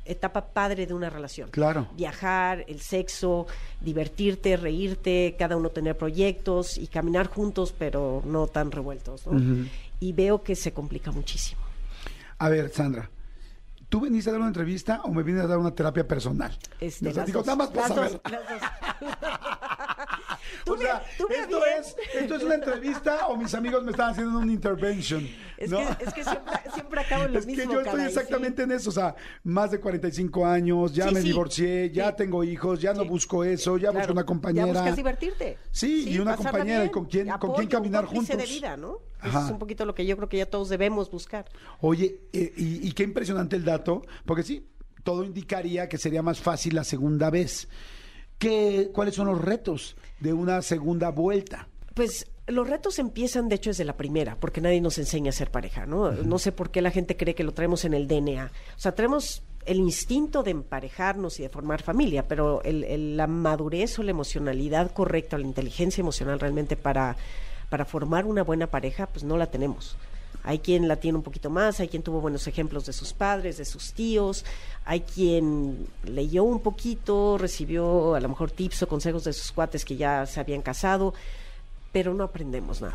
etapa 0.07 0.47
padre 0.47 0.87
de 0.87 0.95
una 0.95 1.11
relación. 1.11 1.51
Claro. 1.51 1.89
Viajar, 1.97 2.64
el 2.68 2.80
sexo, 2.80 3.47
divertirte, 3.80 4.57
reírte, 4.57 5.34
cada 5.39 5.57
uno 5.57 5.70
tener 5.70 5.97
proyectos 5.97 6.78
y 6.78 6.87
caminar 6.87 7.26
juntos, 7.26 7.74
pero 7.76 8.22
no 8.24 8.47
tan 8.47 8.70
revueltos. 8.70 9.26
¿no? 9.26 9.66
Y 10.01 10.13
veo 10.13 10.43
que 10.43 10.55
se 10.55 10.73
complica 10.73 11.11
muchísimo. 11.11 11.63
A 12.39 12.49
ver, 12.49 12.71
Sandra, 12.71 13.11
¿tú 13.89 14.01
veniste 14.01 14.31
a 14.31 14.33
dar 14.33 14.41
una 14.41 14.49
entrevista 14.49 15.01
o 15.05 15.13
me 15.13 15.23
vienes 15.23 15.45
a 15.45 15.47
dar 15.47 15.59
una 15.59 15.75
terapia 15.75 16.07
personal? 16.07 16.57
Este, 16.81 17.13
digo, 17.25 17.41
nada 17.41 17.57
más 17.57 17.69
para 17.69 17.89
saber. 17.89 18.21
o 20.69 20.77
sea, 20.77 21.03
esto, 21.19 21.65
es, 21.65 21.97
esto 22.15 22.35
es 22.37 22.43
una 22.43 22.57
entrevista 22.57 23.27
o 23.29 23.37
mis 23.37 23.55
amigos 23.55 23.85
me 23.85 23.93
están 23.93 24.11
haciendo 24.11 24.39
una 24.39 24.53
intervention. 24.53 25.27
Es, 25.57 25.71
que, 25.71 25.83
es 26.05 26.13
que 26.13 26.25
siempre, 26.25 26.53
siempre 26.75 27.01
acabo 27.01 27.25
en 27.25 27.33
lo 27.33 27.39
es 27.41 27.47
que 27.47 27.57
yo 27.57 27.81
estoy 27.81 28.03
exactamente 28.03 28.63
en 28.65 28.73
eso, 28.73 28.91
o 28.91 28.93
sea, 28.93 29.15
más 29.45 29.71
de 29.71 29.81
45 29.81 30.45
años, 30.45 30.93
ya 30.93 31.11
me 31.11 31.21
divorcié, 31.21 31.91
ya 31.91 32.15
tengo 32.15 32.45
hijos, 32.45 32.81
ya 32.81 32.93
no 32.93 33.07
busco 33.07 33.45
eso, 33.45 33.79
ya 33.79 33.91
busco 33.91 34.13
una 34.13 34.27
compañera. 34.27 34.67
Ya 34.67 34.73
buscas 34.73 34.97
divertirte. 34.97 35.59
Sí, 35.71 36.11
y 36.11 36.19
una 36.19 36.37
compañera 36.37 36.85
y 36.85 36.91
con 36.91 37.07
quien, 37.07 37.29
con 37.39 37.55
quien 37.55 37.69
caminar 37.69 38.05
juntos. 38.05 38.37
de 38.37 38.45
vida, 38.45 38.77
¿no? 38.77 39.01
Eso 39.29 39.45
es 39.45 39.51
un 39.51 39.59
poquito 39.59 39.85
lo 39.85 39.95
que 39.95 40.07
yo 40.07 40.16
creo 40.16 40.29
que 40.29 40.39
ya 40.39 40.47
todos 40.47 40.68
debemos 40.68 41.11
buscar. 41.11 41.47
Oye, 41.81 42.20
eh, 42.33 42.53
y, 42.57 42.89
y 42.89 42.93
qué 42.93 43.03
impresionante 43.03 43.57
el 43.57 43.64
dato, 43.64 44.03
porque 44.24 44.43
sí, 44.43 44.66
todo 45.03 45.24
indicaría 45.24 45.89
que 45.89 45.99
sería 45.99 46.22
más 46.22 46.41
fácil 46.41 46.74
la 46.74 46.85
segunda 46.85 47.31
vez. 47.31 47.68
¿Qué, 48.39 48.91
¿Cuáles 48.93 49.14
son 49.14 49.29
los 49.29 49.41
retos 49.41 49.97
de 50.20 50.33
una 50.33 50.61
segunda 50.62 51.11
vuelta? 51.11 51.68
Pues 51.95 52.27
los 52.47 52.68
retos 52.68 52.99
empiezan, 52.99 53.49
de 53.49 53.57
hecho, 53.57 53.70
desde 53.70 53.85
la 53.85 53.97
primera, 53.97 54.37
porque 54.39 54.61
nadie 54.61 54.81
nos 54.81 54.99
enseña 54.99 55.31
a 55.31 55.33
ser 55.33 55.51
pareja, 55.51 55.87
¿no? 55.87 56.12
No 56.12 56.39
sé 56.39 56.53
por 56.53 56.70
qué 56.70 56.83
la 56.83 56.91
gente 56.91 57.16
cree 57.16 57.35
que 57.35 57.45
lo 57.45 57.53
traemos 57.53 57.85
en 57.85 57.95
el 57.95 58.07
DNA. 58.07 58.51
O 58.77 58.79
sea, 58.79 58.95
traemos 58.95 59.43
el 59.64 59.79
instinto 59.79 60.43
de 60.43 60.53
emparejarnos 60.53 61.41
y 61.41 61.43
de 61.43 61.49
formar 61.49 61.83
familia, 61.83 62.29
pero 62.29 62.62
el, 62.62 63.16
la 63.16 63.27
madurez 63.27 63.99
o 63.99 64.03
la 64.03 64.12
emocionalidad 64.12 64.93
correcta, 64.93 65.37
o 65.37 65.39
la 65.39 65.47
inteligencia 65.47 66.03
emocional 66.03 66.39
realmente 66.39 66.77
para, 66.77 67.16
para 67.69 67.85
formar 67.85 68.27
una 68.27 68.43
buena 68.43 68.67
pareja, 68.69 69.07
pues 69.07 69.25
no 69.25 69.37
la 69.37 69.47
tenemos. 69.47 69.97
Hay 70.47 70.61
quien 70.61 70.87
la 70.87 70.97
tiene 70.97 71.19
un 71.19 71.25
poquito 71.25 71.51
más, 71.51 71.81
hay 71.81 71.89
quien 71.89 72.05
tuvo 72.05 72.21
buenos 72.21 72.47
ejemplos 72.47 72.87
de 72.87 72.93
sus 72.93 73.12
padres, 73.12 73.59
de 73.59 73.64
sus 73.64 73.93
tíos, 73.93 74.45
hay 74.85 75.01
quien 75.01 75.89
leyó 76.05 76.45
un 76.45 76.61
poquito, 76.61 77.37
recibió 77.37 78.14
a 78.14 78.21
lo 78.21 78.29
mejor 78.29 78.53
tips 78.53 78.85
o 78.85 78.89
consejos 78.89 79.25
de 79.25 79.33
sus 79.33 79.51
cuates 79.51 79.85
que 79.85 79.97
ya 79.97 80.25
se 80.27 80.39
habían 80.39 80.62
casado, 80.62 81.14
pero 81.91 82.14
no 82.14 82.23
aprendemos 82.23 82.81
nada. 82.81 82.95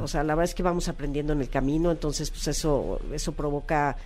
O 0.00 0.08
sea, 0.08 0.24
la 0.24 0.34
verdad 0.34 0.48
es 0.48 0.54
que 0.54 0.62
vamos 0.62 0.88
aprendiendo 0.88 1.34
en 1.34 1.42
el 1.42 1.50
camino, 1.50 1.90
entonces 1.90 2.30
pues 2.30 2.48
eso 2.48 2.98
eso 3.12 3.32
provoca 3.32 3.98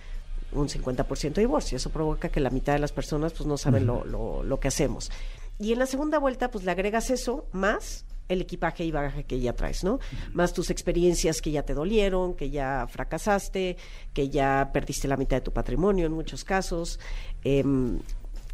un 0.51 0.67
50% 0.67 1.33
de 1.35 1.41
divorcio, 1.41 1.77
eso 1.77 1.91
provoca 1.91 2.27
que 2.27 2.41
la 2.41 2.49
mitad 2.49 2.73
de 2.73 2.79
las 2.79 2.91
personas 2.91 3.31
pues 3.31 3.47
no 3.47 3.57
saben 3.57 3.85
lo, 3.85 4.03
lo, 4.03 4.43
lo 4.43 4.59
que 4.59 4.67
hacemos. 4.67 5.11
Y 5.59 5.71
en 5.71 5.79
la 5.79 5.85
segunda 5.85 6.19
vuelta 6.19 6.51
pues 6.51 6.65
le 6.65 6.71
agregas 6.71 7.09
eso 7.09 7.45
más 7.53 8.03
el 8.33 8.41
equipaje 8.41 8.83
y 8.83 8.91
bagaje 8.91 9.23
que 9.23 9.39
ya 9.39 9.53
traes, 9.53 9.83
¿no? 9.83 9.99
Más 10.33 10.53
tus 10.53 10.69
experiencias 10.69 11.41
que 11.41 11.51
ya 11.51 11.63
te 11.63 11.73
dolieron, 11.73 12.33
que 12.33 12.49
ya 12.49 12.87
fracasaste, 12.89 13.77
que 14.13 14.29
ya 14.29 14.69
perdiste 14.73 15.07
la 15.07 15.17
mitad 15.17 15.37
de 15.37 15.41
tu 15.41 15.51
patrimonio 15.51 16.05
en 16.05 16.13
muchos 16.13 16.43
casos. 16.43 16.99
Em, 17.43 17.99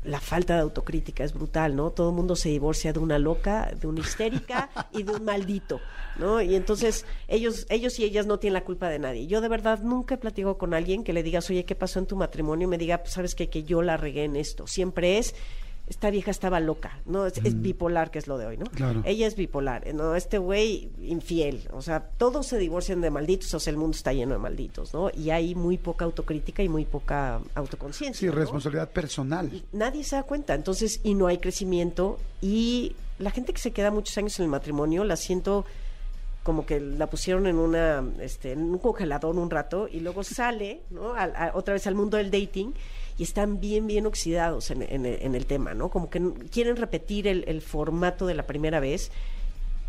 la 0.03 0.19
falta 0.19 0.55
de 0.55 0.61
autocrítica 0.61 1.23
es 1.23 1.33
brutal, 1.33 1.75
¿no? 1.75 1.91
Todo 1.91 2.09
el 2.09 2.15
mundo 2.15 2.35
se 2.35 2.49
divorcia 2.49 2.93
de 2.93 2.99
una 2.99 3.19
loca, 3.19 3.71
de 3.79 3.87
una 3.87 3.99
histérica 3.99 4.69
y 4.93 5.03
de 5.03 5.11
un 5.11 5.25
maldito, 5.25 5.81
¿no? 6.17 6.41
Y 6.41 6.55
entonces 6.55 7.05
ellos, 7.27 7.65
ellos 7.69 7.99
y 7.99 8.05
ellas 8.05 8.25
no 8.25 8.39
tienen 8.39 8.53
la 8.53 8.63
culpa 8.63 8.89
de 8.89 8.99
nadie. 8.99 9.27
Yo 9.27 9.41
de 9.41 9.49
verdad 9.49 9.81
nunca 9.81 10.15
he 10.15 10.17
platicado 10.17 10.57
con 10.57 10.73
alguien 10.73 11.03
que 11.03 11.13
le 11.13 11.23
digas, 11.23 11.49
oye, 11.49 11.65
¿qué 11.65 11.75
pasó 11.75 11.99
en 11.99 12.05
tu 12.05 12.15
matrimonio? 12.15 12.67
Y 12.67 12.69
me 12.69 12.77
diga, 12.77 12.99
pues 12.99 13.13
sabes 13.13 13.35
qué? 13.35 13.49
que 13.49 13.63
yo 13.63 13.81
la 13.81 13.97
regué 13.97 14.23
en 14.23 14.35
esto. 14.35 14.67
Siempre 14.67 15.17
es, 15.17 15.35
esta 15.87 16.09
vieja 16.09 16.31
estaba 16.31 16.59
loca, 16.59 16.99
¿no? 17.05 17.25
Es, 17.25 17.41
mm. 17.41 17.61
bipolar, 17.61 18.11
que 18.11 18.19
es 18.19 18.27
lo 18.27 18.37
de 18.37 18.45
hoy, 18.45 18.57
¿no? 18.57 18.65
Claro. 18.65 19.01
Ella 19.05 19.25
es 19.25 19.35
bipolar, 19.35 19.93
¿no? 19.93 20.15
Este 20.15 20.37
güey 20.37 20.89
infiel, 21.01 21.67
o 21.71 21.81
sea, 21.81 22.01
todos 22.17 22.47
se 22.47 22.57
divorcian 22.57 22.99
de 22.99 23.09
malditos, 23.09 23.53
o 23.53 23.59
sea, 23.59 23.71
el 23.71 23.77
mundo 23.77 23.95
está 23.95 24.11
lleno 24.11 24.33
de 24.33 24.39
malditos, 24.39 24.93
¿no? 24.93 25.09
Y 25.15 25.29
hay 25.29 25.55
muy 25.55 25.77
poca 25.77 26.03
autocrítica 26.05 26.61
y 26.61 26.69
muy 26.69 26.85
poca 26.85 27.39
autoconciencia. 27.55 28.29
Sí, 28.29 28.35
responsabilidad 28.35 28.89
personal. 28.89 29.63
nadie 29.71 30.03
se 30.03 30.17
da 30.17 30.23
cuenta, 30.23 30.55
entonces, 30.55 30.99
y 31.03 31.13
no 31.13 31.27
hay 31.27 31.37
crecimiento, 31.37 32.19
y 32.41 32.95
la 33.17 33.31
gente 33.31 33.53
que 33.53 33.59
se 33.59 33.71
queda 33.71 33.89
muchos 33.89 34.17
años 34.17 34.37
en 34.39 34.45
el 34.45 34.51
matrimonio, 34.51 35.05
la 35.05 35.15
siento 35.15 35.65
como 36.43 36.65
que 36.65 36.79
la 36.79 37.07
pusieron 37.07 37.45
en 37.47 37.57
una 37.57 38.05
este 38.21 38.53
en 38.53 38.61
un 38.61 38.77
congelador 38.77 39.35
un 39.35 39.49
rato 39.49 39.89
y 39.91 39.99
luego 39.99 40.23
sale 40.23 40.83
¿no? 40.91 41.13
otra 41.53 41.73
vez 41.73 41.87
al 41.87 41.95
mundo 41.95 42.15
del 42.15 42.31
dating 42.31 42.73
y 43.17 43.23
están 43.23 43.59
bien, 43.59 43.87
bien 43.87 44.05
oxidados 44.05 44.69
en, 44.71 44.83
en, 44.83 45.35
el 45.35 45.45
tema, 45.45 45.73
¿no? 45.73 45.89
Como 45.89 46.09
que 46.09 46.21
quieren 46.51 46.75
repetir 46.75 47.27
el, 47.27 47.61
formato 47.61 48.27
de 48.27 48.35
la 48.35 48.45
primera 48.45 48.79
vez 48.79 49.11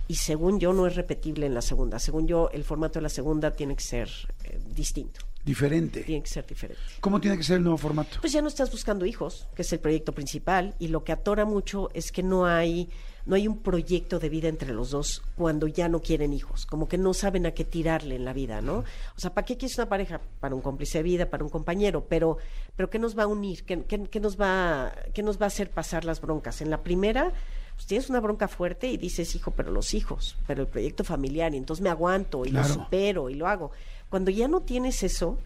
y 0.08 0.14
según 0.14 0.58
yo 0.58 0.72
no 0.72 0.86
es 0.86 0.96
repetible 0.96 1.44
en 1.44 1.52
la 1.52 1.60
segunda. 1.60 1.98
Según 1.98 2.26
yo, 2.26 2.48
el 2.52 2.64
formato 2.64 2.98
de 2.98 3.02
la 3.02 3.10
segunda 3.10 3.52
tiene 3.52 3.76
que 3.76 3.82
ser 3.82 4.08
eh, 4.44 4.58
distinto. 4.74 5.20
Diferente. 5.44 6.02
Tiene 6.02 6.22
que 6.22 6.28
ser 6.28 6.46
diferente. 6.46 6.82
¿Cómo 7.00 7.20
tiene 7.20 7.36
que 7.36 7.42
ser 7.42 7.58
el 7.58 7.62
nuevo 7.62 7.76
formato? 7.76 8.18
Pues 8.20 8.32
ya 8.32 8.40
no 8.40 8.48
estás 8.48 8.70
buscando 8.70 9.04
hijos, 9.04 9.46
que 9.54 9.62
es 9.62 9.72
el 9.72 9.80
proyecto 9.80 10.12
principal, 10.12 10.74
y 10.78 10.88
lo 10.88 11.04
que 11.04 11.12
atora 11.12 11.44
mucho 11.44 11.90
es 11.92 12.10
que 12.10 12.22
no 12.22 12.46
hay 12.46 12.88
no 13.28 13.36
hay 13.36 13.46
un 13.46 13.58
proyecto 13.58 14.18
de 14.18 14.30
vida 14.30 14.48
entre 14.48 14.72
los 14.72 14.90
dos 14.90 15.22
cuando 15.36 15.66
ya 15.68 15.88
no 15.90 16.00
quieren 16.00 16.32
hijos, 16.32 16.64
como 16.64 16.88
que 16.88 16.96
no 16.96 17.12
saben 17.12 17.44
a 17.44 17.50
qué 17.50 17.62
tirarle 17.62 18.16
en 18.16 18.24
la 18.24 18.32
vida, 18.32 18.62
¿no? 18.62 18.78
O 18.78 19.20
sea, 19.20 19.34
¿para 19.34 19.44
qué 19.44 19.58
quieres 19.58 19.76
una 19.76 19.86
pareja? 19.86 20.18
Para 20.40 20.54
un 20.54 20.62
cómplice 20.62 20.98
de 20.98 21.04
vida, 21.04 21.26
para 21.28 21.44
un 21.44 21.50
compañero, 21.50 22.06
pero, 22.08 22.38
pero 22.74 22.88
¿qué 22.88 22.98
nos 22.98 23.16
va 23.18 23.24
a 23.24 23.26
unir? 23.26 23.64
¿Qué, 23.64 23.84
qué, 23.84 24.18
nos, 24.18 24.40
va, 24.40 24.94
¿Qué 25.12 25.22
nos 25.22 25.38
va 25.38 25.44
a 25.44 25.48
hacer 25.48 25.70
pasar 25.70 26.06
las 26.06 26.22
broncas? 26.22 26.62
En 26.62 26.70
la 26.70 26.82
primera, 26.82 27.34
pues 27.74 27.86
tienes 27.86 28.08
una 28.08 28.20
bronca 28.20 28.48
fuerte 28.48 28.90
y 28.90 28.96
dices, 28.96 29.34
hijo, 29.34 29.50
pero 29.50 29.70
los 29.72 29.92
hijos, 29.92 30.38
pero 30.46 30.62
el 30.62 30.68
proyecto 30.68 31.04
familiar, 31.04 31.52
y 31.52 31.58
entonces 31.58 31.82
me 31.82 31.90
aguanto 31.90 32.46
y 32.46 32.50
lo 32.50 32.64
supero 32.64 33.28
y 33.28 33.34
lo 33.34 33.46
hago. 33.46 33.72
Cuando 34.08 34.30
ya 34.30 34.48
no 34.48 34.60
tienes 34.60 35.02
eso, 35.02 35.38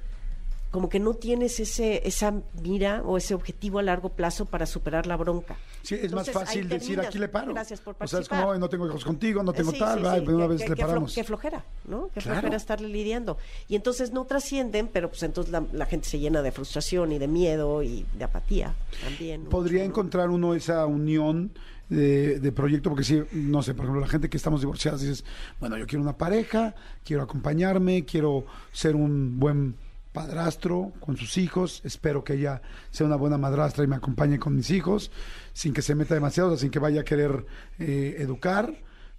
como 0.73 0.89
que 0.89 0.99
no 0.99 1.13
tienes 1.13 1.61
ese 1.61 2.09
esa 2.09 2.33
mira 2.63 3.03
o 3.05 3.19
ese 3.19 3.35
objetivo 3.35 3.79
a 3.79 3.83
largo 3.83 4.09
plazo 4.09 4.47
para 4.47 4.65
superar 4.65 5.07
la 5.07 5.19
bronca. 5.19 5.57
Sí, 5.83 5.97
es 6.01 6.13
más 6.13 6.31
fácil 6.31 6.67
decir 6.67 6.99
aquí 6.99 7.19
le 7.19 7.29
paro. 7.29 7.53
Gracias 7.53 7.81
por 7.81 7.95
participar. 7.95 8.23
O 8.23 8.27
sea, 8.27 8.39
es 8.39 8.43
como 8.43 8.59
no 8.59 8.69
tengo 8.71 8.87
hijos 8.87 9.05
contigo, 9.05 9.43
no 9.43 9.53
tengo 9.53 9.73
tal, 9.75 9.99
sí, 10.01 10.31
una 10.31 10.47
vez 10.47 10.67
le 10.67 10.75
paramos. 10.75 11.15
Qué 11.15 11.25
flojera, 11.25 11.63
¿no? 11.87 12.09
Qué 12.15 12.23
flojera 12.23 12.57
estarle 12.57 12.89
lidiando. 12.89 13.37
Y 13.69 13.77
entonces 13.77 14.13
no 14.13 14.25
trascienden, 14.25 14.89
pero 14.89 15.11
pues 15.11 15.23
entonces 15.23 15.53
la, 15.53 15.87
gente 15.87 16.09
se 16.09 16.19
llena 16.19 16.41
de 16.41 16.51
frustración 16.53 17.13
y 17.13 17.19
de 17.19 17.29
miedo 17.29 17.83
y 17.83 18.07
de 18.17 18.25
apatía 18.25 18.75
también. 19.05 19.45
Podría 19.45 19.85
encontrar 19.85 20.31
uno 20.31 20.55
esa 20.55 20.87
unión 20.87 21.53
de, 21.91 22.41
de, 22.41 22.53
proyecto, 22.53 22.89
porque 22.89 23.05
si, 23.05 23.23
no 23.33 23.63
sé, 23.63 23.75
por 23.75 23.85
ejemplo, 23.85 24.01
la 24.01 24.09
gente 24.09 24.31
que 24.31 24.39
estamos 24.39 24.63
divorciadas 24.63 25.03
dices, 25.03 25.23
bueno, 25.61 25.77
yo 25.77 25.87
quiero 25.87 26.03
una 26.03 26.17
pareja, 26.17 26.75
quiero 27.05 27.23
acompañarme, 27.23 28.07
quiero 28.07 28.47
ser 28.73 28.97
un 28.97 29.39
buen 29.39 29.77
padrastro 30.13 30.93
con 31.01 31.17
sus 31.17 31.39
hijos. 31.39 31.81
Espero 31.85 32.23
que 32.23 32.35
ella 32.35 32.63
sea 32.91 33.07
una 33.07 33.17
buena 33.17 33.39
madrastra 33.39 33.85
y 33.85 33.87
me 33.87 33.97
acompañe 33.97 34.39
con 34.39 34.55
mis 34.55 34.71
hijos, 34.71 35.11
sin 35.53 35.73
que 35.73 35.83
se 35.83 35.95
meta 35.95 36.15
demasiado, 36.15 36.57
sin 36.57 36.71
que 36.71 36.79
vaya 36.79 37.01
a 37.01 37.05
querer 37.05 37.47
eh, 37.79 38.17
educar, 38.19 38.75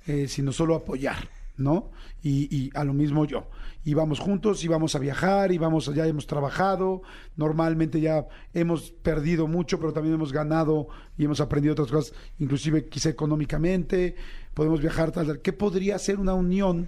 eh, 0.06 0.28
sino 0.28 0.52
solo 0.52 0.76
apoyar, 0.76 1.30
¿no? 1.58 1.91
Y, 2.22 2.72
a 2.74 2.84
lo 2.86 2.94
mismo 2.94 3.26
yo. 3.26 3.50
Y 3.84 3.96
vamos 3.96 4.20
juntos, 4.20 4.64
y 4.64 4.70
vamos 4.70 4.96
a 4.96 5.00
viajar, 5.00 5.52
y 5.52 5.58
vamos, 5.58 5.94
ya 5.94 6.08
hemos 6.08 6.26
trabajado, 6.26 7.02
normalmente 7.36 8.00
ya 8.00 8.26
hemos 8.54 8.91
perdido 8.91 9.46
mucho, 9.46 9.78
pero 9.78 9.91
también 9.91 10.16
hemos 10.16 10.32
ganado 10.32 10.88
y 11.18 11.26
hemos 11.26 11.41
aprendido 11.41 11.74
otras 11.74 11.91
cosas, 11.91 12.14
inclusive 12.39 12.88
quizá 12.88 13.10
económicamente, 13.10 14.16
podemos 14.54 14.80
viajar, 14.80 15.12
tal, 15.12 15.41
¿qué 15.41 15.52
podría 15.52 16.00
ser 16.00 16.18
una 16.18 16.34
unión 16.34 16.88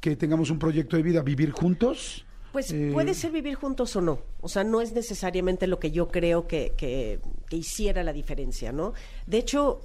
que 0.00 0.16
tengamos 0.16 0.50
un 0.50 0.58
proyecto 0.58 0.96
de 0.96 1.02
vida, 1.02 1.20
vivir 1.20 1.50
juntos? 1.50 2.24
Pues 2.52 2.72
eh, 2.72 2.90
puede 2.92 3.14
ser 3.14 3.30
vivir 3.30 3.54
juntos 3.54 3.94
o 3.96 4.00
no. 4.00 4.20
O 4.40 4.48
sea, 4.48 4.64
no 4.64 4.80
es 4.80 4.92
necesariamente 4.92 5.66
lo 5.66 5.78
que 5.78 5.90
yo 5.90 6.08
creo 6.08 6.46
que, 6.46 6.74
que, 6.76 7.20
hiciera 7.50 8.02
la 8.02 8.12
diferencia, 8.12 8.72
¿no? 8.72 8.92
De 9.26 9.38
hecho, 9.38 9.82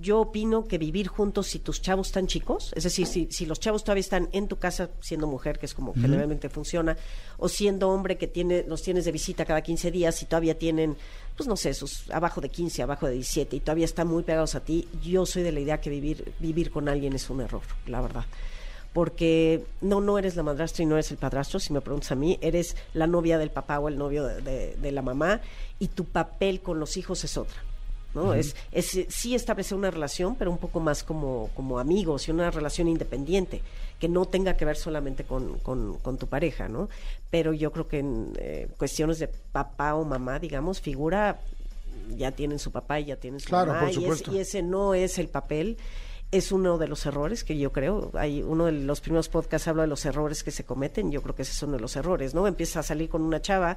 yo 0.00 0.20
opino 0.20 0.64
que 0.64 0.78
vivir 0.78 1.08
juntos 1.08 1.46
si 1.46 1.58
tus 1.58 1.80
chavos 1.80 2.08
están 2.08 2.26
chicos, 2.26 2.72
es 2.74 2.84
decir, 2.84 3.06
si, 3.06 3.28
si 3.30 3.46
los 3.46 3.60
chavos 3.60 3.84
todavía 3.84 4.00
están 4.00 4.28
en 4.32 4.48
tu 4.48 4.56
casa 4.56 4.90
siendo 5.00 5.26
mujer, 5.26 5.58
que 5.58 5.66
es 5.66 5.74
como 5.74 5.94
generalmente 5.94 6.48
funciona, 6.48 6.96
o 7.38 7.48
siendo 7.48 7.90
hombre 7.90 8.16
que 8.16 8.26
tiene, 8.26 8.64
los 8.66 8.82
tienes 8.82 9.04
de 9.04 9.12
visita 9.12 9.44
cada 9.44 9.62
15 9.62 9.90
días 9.90 10.20
y 10.22 10.26
todavía 10.26 10.58
tienen, 10.58 10.96
pues 11.36 11.48
no 11.48 11.56
sé, 11.56 11.72
sus 11.74 12.10
abajo 12.10 12.40
de 12.40 12.48
15, 12.48 12.82
abajo 12.82 13.06
de 13.06 13.12
17 13.14 13.56
y 13.56 13.60
todavía 13.60 13.84
están 13.84 14.08
muy 14.08 14.22
pegados 14.22 14.54
a 14.54 14.60
ti, 14.60 14.88
yo 15.02 15.24
soy 15.26 15.42
de 15.42 15.52
la 15.52 15.60
idea 15.60 15.80
que 15.80 15.90
vivir, 15.90 16.32
vivir 16.40 16.70
con 16.70 16.88
alguien 16.88 17.12
es 17.14 17.30
un 17.30 17.42
error, 17.42 17.62
la 17.86 18.00
verdad 18.00 18.24
porque 18.96 19.62
no, 19.82 20.00
no 20.00 20.18
eres 20.18 20.36
la 20.36 20.42
madrastra 20.42 20.82
y 20.82 20.86
no 20.86 20.94
eres 20.94 21.10
el 21.10 21.18
padrastro, 21.18 21.60
si 21.60 21.70
me 21.70 21.82
preguntas 21.82 22.12
a 22.12 22.14
mí, 22.14 22.38
eres 22.40 22.78
la 22.94 23.06
novia 23.06 23.36
del 23.36 23.50
papá 23.50 23.78
o 23.78 23.88
el 23.88 23.98
novio 23.98 24.24
de, 24.24 24.90
la 24.90 25.02
mamá 25.02 25.42
y 25.78 25.88
tu 25.88 26.06
papel 26.06 26.62
con 26.62 26.80
los 26.80 26.96
hijos 26.96 27.22
es 27.22 27.36
otra. 27.36 27.58
¿no? 28.14 28.32
es, 28.32 28.56
es 28.72 29.04
sí 29.10 29.34
establecer 29.34 29.76
una 29.76 29.90
relación, 29.90 30.34
pero 30.36 30.50
un 30.50 30.56
poco 30.56 30.80
más 30.80 31.04
como, 31.04 31.50
como 31.54 31.78
amigos 31.78 32.26
y 32.26 32.30
una 32.30 32.50
relación 32.50 32.88
independiente, 32.88 33.60
que 34.00 34.08
no 34.08 34.24
tenga 34.24 34.56
que 34.56 34.64
ver 34.64 34.78
solamente 34.78 35.24
con, 35.24 35.58
con, 35.58 36.16
tu 36.16 36.26
pareja, 36.26 36.66
¿no? 36.66 36.88
Pero 37.30 37.52
yo 37.52 37.72
creo 37.72 37.88
que 37.88 37.98
en 37.98 38.32
eh, 38.38 38.68
cuestiones 38.78 39.18
de 39.18 39.28
papá 39.28 39.94
o 39.94 40.04
mamá, 40.04 40.38
digamos, 40.38 40.80
figura, 40.80 41.38
ya 42.16 42.32
tienen 42.32 42.58
su 42.58 42.72
papá 42.72 42.98
y 42.98 43.04
ya 43.04 43.16
tienen 43.16 43.40
su 43.40 43.52
mamá, 43.52 43.90
y, 43.92 43.98
y, 44.32 44.38
ese 44.38 44.62
no 44.62 44.94
es 44.94 45.18
el 45.18 45.28
papel 45.28 45.76
es 46.32 46.52
uno 46.52 46.78
de 46.78 46.88
los 46.88 47.06
errores 47.06 47.44
que 47.44 47.56
yo 47.56 47.72
creo. 47.72 48.10
Hay 48.14 48.42
uno 48.42 48.66
de 48.66 48.72
los 48.72 49.00
primeros 49.00 49.28
podcasts 49.28 49.68
habla 49.68 49.82
de 49.82 49.88
los 49.88 50.04
errores 50.04 50.42
que 50.42 50.50
se 50.50 50.64
cometen. 50.64 51.10
Yo 51.10 51.22
creo 51.22 51.34
que 51.34 51.42
ese 51.42 51.52
es 51.52 51.62
uno 51.62 51.74
de 51.74 51.80
los 51.80 51.96
errores, 51.96 52.34
¿no? 52.34 52.46
Empieza 52.46 52.80
a 52.80 52.82
salir 52.82 53.08
con 53.08 53.22
una 53.22 53.40
chava 53.40 53.76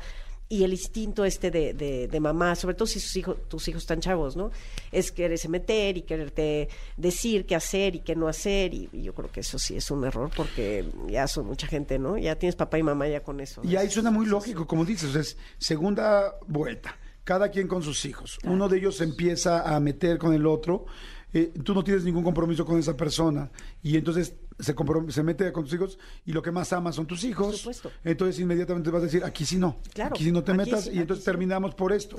y 0.51 0.63
el 0.63 0.71
instinto 0.71 1.25
este 1.25 1.51
de, 1.51 2.07
de, 2.07 2.19
mamá, 2.19 2.55
sobre 2.55 2.73
todo 2.73 2.87
si 2.87 2.99
sus 2.99 3.15
hijos, 3.15 3.37
tus 3.47 3.67
hijos 3.67 3.83
están 3.83 3.99
chavos, 3.99 4.35
¿no? 4.35 4.49
Es 4.91 5.11
quererse 5.11 5.47
meter 5.47 5.95
y 5.97 6.01
quererte 6.01 6.69
decir 6.97 7.45
qué 7.45 7.53
hacer 7.53 7.95
y 7.95 7.99
qué 7.99 8.15
no 8.15 8.27
hacer. 8.27 8.73
Y, 8.73 8.89
yo 8.91 9.13
creo 9.13 9.31
que 9.31 9.41
eso 9.41 9.59
sí 9.59 9.75
es 9.77 9.91
un 9.91 10.03
error 10.05 10.31
porque 10.35 10.89
ya 11.07 11.27
son 11.27 11.45
mucha 11.45 11.67
gente, 11.67 11.99
¿no? 11.99 12.17
Ya 12.17 12.35
tienes 12.35 12.55
papá 12.55 12.79
y 12.79 12.83
mamá 12.83 13.07
ya 13.07 13.21
con 13.21 13.39
eso. 13.41 13.61
Y 13.63 13.75
ahí 13.75 13.91
suena 13.91 14.09
muy 14.09 14.25
lógico, 14.25 14.65
como 14.65 14.85
dices, 14.85 15.13
es 15.13 15.37
segunda 15.59 16.35
vuelta. 16.47 16.97
Cada 17.23 17.49
quien 17.49 17.67
con 17.67 17.83
sus 17.83 18.05
hijos. 18.05 18.39
Uno 18.43 18.67
de 18.67 18.79
ellos 18.79 19.01
empieza 19.01 19.75
a 19.75 19.79
meter 19.79 20.17
con 20.17 20.33
el 20.33 20.47
otro 20.47 20.87
eh, 21.33 21.53
tú 21.63 21.73
no 21.73 21.83
tienes 21.83 22.03
ningún 22.03 22.23
compromiso 22.23 22.65
con 22.65 22.79
esa 22.79 22.95
persona 22.97 23.51
y 23.83 23.97
entonces 23.97 24.33
se, 24.59 24.75
se 25.09 25.23
mete 25.23 25.51
con 25.51 25.63
tus 25.63 25.73
hijos 25.73 25.99
y 26.25 26.33
lo 26.33 26.41
que 26.41 26.51
más 26.51 26.73
amas 26.73 26.95
son 26.95 27.05
tus 27.05 27.23
hijos. 27.23 27.67
Entonces 28.03 28.39
inmediatamente 28.39 28.89
vas 28.89 29.01
a 29.01 29.05
decir, 29.05 29.23
aquí 29.23 29.45
sí 29.45 29.57
no, 29.57 29.77
aquí 30.03 30.23
sí 30.23 30.31
no 30.31 30.43
te 30.43 30.53
metas 30.53 30.87
y 30.87 30.99
entonces 30.99 31.23
terminamos 31.23 31.75
por 31.75 31.93
esto. 31.93 32.17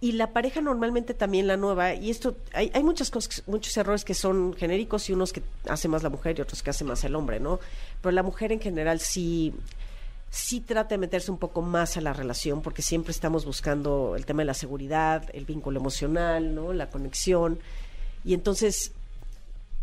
Y 0.00 0.12
la 0.12 0.32
pareja 0.32 0.60
normalmente 0.60 1.14
también 1.14 1.48
la 1.48 1.56
nueva, 1.56 1.94
y 1.94 2.10
esto, 2.10 2.36
hay, 2.54 2.70
hay 2.72 2.84
muchas 2.84 3.10
cosas, 3.10 3.42
muchos 3.48 3.76
errores 3.76 4.04
que 4.04 4.14
son 4.14 4.54
genéricos 4.54 5.10
y 5.10 5.12
unos 5.12 5.32
que 5.32 5.42
hace 5.68 5.88
más 5.88 6.04
la 6.04 6.10
mujer 6.10 6.38
y 6.38 6.42
otros 6.42 6.62
que 6.62 6.70
hace 6.70 6.84
más 6.84 7.02
el 7.02 7.16
hombre, 7.16 7.40
¿no? 7.40 7.58
Pero 8.00 8.12
la 8.12 8.22
mujer 8.22 8.52
en 8.52 8.60
general 8.60 9.00
sí 9.00 9.52
sí 10.30 10.60
trata 10.60 10.90
de 10.90 10.98
meterse 10.98 11.30
un 11.30 11.38
poco 11.38 11.62
más 11.62 11.96
a 11.96 12.00
la 12.00 12.12
relación, 12.12 12.62
porque 12.62 12.82
siempre 12.82 13.12
estamos 13.12 13.44
buscando 13.44 14.14
el 14.16 14.26
tema 14.26 14.42
de 14.42 14.46
la 14.46 14.54
seguridad, 14.54 15.24
el 15.32 15.44
vínculo 15.44 15.80
emocional, 15.80 16.54
¿no? 16.54 16.72
la 16.72 16.90
conexión. 16.90 17.58
Y 18.24 18.34
entonces 18.34 18.92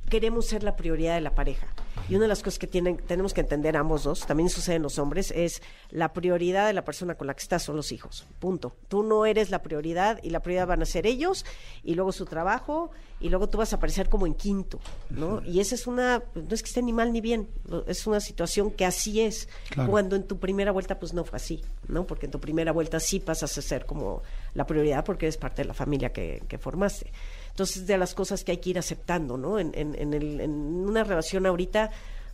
queremos 0.09 0.45
ser 0.45 0.63
la 0.63 0.75
prioridad 0.75 1.15
de 1.15 1.21
la 1.21 1.35
pareja. 1.35 1.67
Y 2.07 2.15
una 2.15 2.25
de 2.25 2.27
las 2.27 2.43
cosas 2.43 2.59
que 2.59 2.67
tienen, 2.67 2.97
tenemos 2.97 3.33
que 3.33 3.41
entender 3.41 3.75
ambos 3.75 4.03
dos, 4.03 4.27
también 4.27 4.49
sucede 4.49 4.75
en 4.75 4.83
los 4.83 4.99
hombres, 4.99 5.31
es 5.31 5.63
la 5.89 6.13
prioridad 6.13 6.67
de 6.67 6.73
la 6.73 6.85
persona 6.85 7.15
con 7.15 7.25
la 7.25 7.33
que 7.33 7.41
estás 7.41 7.63
son 7.63 7.75
los 7.75 7.91
hijos. 7.91 8.27
Punto. 8.39 8.75
Tú 8.87 9.01
no 9.01 9.25
eres 9.25 9.49
la 9.49 9.63
prioridad 9.63 10.19
y 10.21 10.29
la 10.29 10.41
prioridad 10.41 10.67
van 10.67 10.83
a 10.83 10.85
ser 10.85 11.07
ellos 11.07 11.45
y 11.83 11.95
luego 11.95 12.11
su 12.11 12.25
trabajo 12.25 12.91
y 13.19 13.29
luego 13.29 13.49
tú 13.49 13.57
vas 13.57 13.73
a 13.73 13.77
aparecer 13.77 14.09
como 14.09 14.27
en 14.27 14.35
quinto, 14.35 14.79
¿no? 15.09 15.41
Y 15.43 15.61
esa 15.61 15.73
es 15.73 15.87
una, 15.87 16.21
no 16.35 16.53
es 16.53 16.61
que 16.61 16.67
esté 16.67 16.83
ni 16.83 16.93
mal 16.93 17.11
ni 17.11 17.21
bien, 17.21 17.47
es 17.87 18.05
una 18.05 18.19
situación 18.19 18.69
que 18.69 18.85
así 18.85 19.21
es. 19.21 19.49
Cuando 19.89 20.15
en 20.15 20.27
tu 20.27 20.37
primera 20.37 20.71
vuelta 20.71 20.99
pues 20.99 21.13
no 21.13 21.23
fue 21.23 21.37
así, 21.37 21.63
¿no? 21.87 22.05
Porque 22.05 22.27
en 22.27 22.31
tu 22.31 22.39
primera 22.39 22.71
vuelta 22.71 22.99
sí 22.99 23.19
pasas 23.19 23.57
a 23.57 23.61
ser 23.63 23.85
como 23.85 24.21
la 24.53 24.67
prioridad 24.67 25.03
porque 25.03 25.25
eres 25.25 25.37
parte 25.37 25.63
de 25.63 25.69
la 25.69 25.73
familia 25.73 26.11
que, 26.13 26.43
que 26.47 26.59
formaste. 26.59 27.11
Entonces, 27.55 27.87
de 27.87 27.97
las 27.97 28.13
cosas 28.13 28.43
que 28.43 28.51
hay 28.51 28.57
que 28.57 28.71
ir 28.71 28.77
aceptando, 28.77 29.37
¿no? 29.37 29.59
En, 29.59 29.71
en, 29.75 29.95
en, 29.95 30.13
el, 30.13 30.41
en 30.41 30.51
una 30.51 31.05
relación 31.05 31.45
ahorita, 31.45 31.89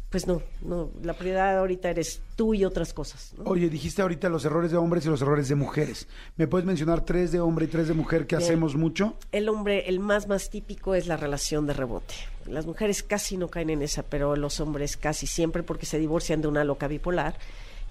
pues 0.09 0.25
no, 0.25 0.41
no, 0.63 0.89
la 1.03 1.13
prioridad 1.13 1.59
ahorita 1.59 1.91
eres 1.91 2.23
tú 2.35 2.55
y 2.55 2.65
otras 2.65 2.91
cosas. 2.91 3.31
¿no? 3.37 3.43
Oye, 3.43 3.69
dijiste 3.69 4.01
ahorita 4.01 4.29
los 4.29 4.45
errores 4.45 4.71
de 4.71 4.77
hombres 4.77 5.05
y 5.05 5.09
los 5.09 5.21
errores 5.21 5.47
de 5.47 5.53
mujeres. 5.53 6.07
¿Me 6.37 6.47
puedes 6.47 6.65
mencionar 6.65 7.05
tres 7.05 7.31
de 7.31 7.39
hombre 7.39 7.65
y 7.65 7.67
tres 7.67 7.87
de 7.87 7.93
mujer 7.93 8.25
que 8.25 8.35
hacemos 8.35 8.75
mucho? 8.75 9.13
El 9.31 9.47
hombre, 9.47 9.87
el 9.87 9.99
más 9.99 10.27
más 10.27 10.49
típico 10.49 10.95
es 10.95 11.05
la 11.05 11.17
relación 11.17 11.67
de 11.67 11.73
rebote. 11.73 12.15
Las 12.47 12.65
mujeres 12.65 13.03
casi 13.03 13.37
no 13.37 13.47
caen 13.49 13.69
en 13.69 13.83
esa, 13.83 14.01
pero 14.01 14.35
los 14.35 14.59
hombres 14.59 14.97
casi 14.97 15.27
siempre 15.27 15.61
porque 15.61 15.85
se 15.85 15.99
divorcian 15.99 16.41
de 16.41 16.47
una 16.47 16.63
loca 16.63 16.87
bipolar 16.87 17.35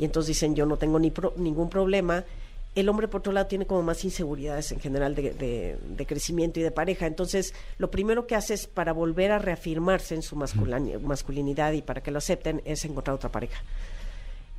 y 0.00 0.04
entonces 0.04 0.26
dicen 0.26 0.56
yo 0.56 0.66
no 0.66 0.78
tengo 0.78 0.98
ni 0.98 1.12
ningún 1.36 1.70
problema 1.70 2.24
el 2.74 2.88
hombre, 2.88 3.08
por 3.08 3.20
otro 3.20 3.32
lado, 3.32 3.46
tiene 3.46 3.66
como 3.66 3.82
más 3.82 4.04
inseguridades 4.04 4.70
en 4.72 4.80
general 4.80 5.14
de, 5.14 6.04
crecimiento 6.06 6.60
y 6.60 6.62
de 6.62 6.70
pareja. 6.70 7.06
Entonces, 7.06 7.54
lo 7.78 7.90
primero 7.90 8.26
que 8.26 8.36
hace 8.36 8.54
es 8.54 8.66
para 8.66 8.92
volver 8.92 9.32
a 9.32 9.38
reafirmarse 9.38 10.14
en 10.14 10.22
su 10.22 10.36
masculinidad 10.36 11.72
y 11.72 11.82
para 11.82 12.02
que 12.02 12.10
lo 12.10 12.18
acepten 12.18 12.62
es 12.64 12.84
encontrar 12.84 13.16
otra 13.16 13.30
pareja. 13.30 13.60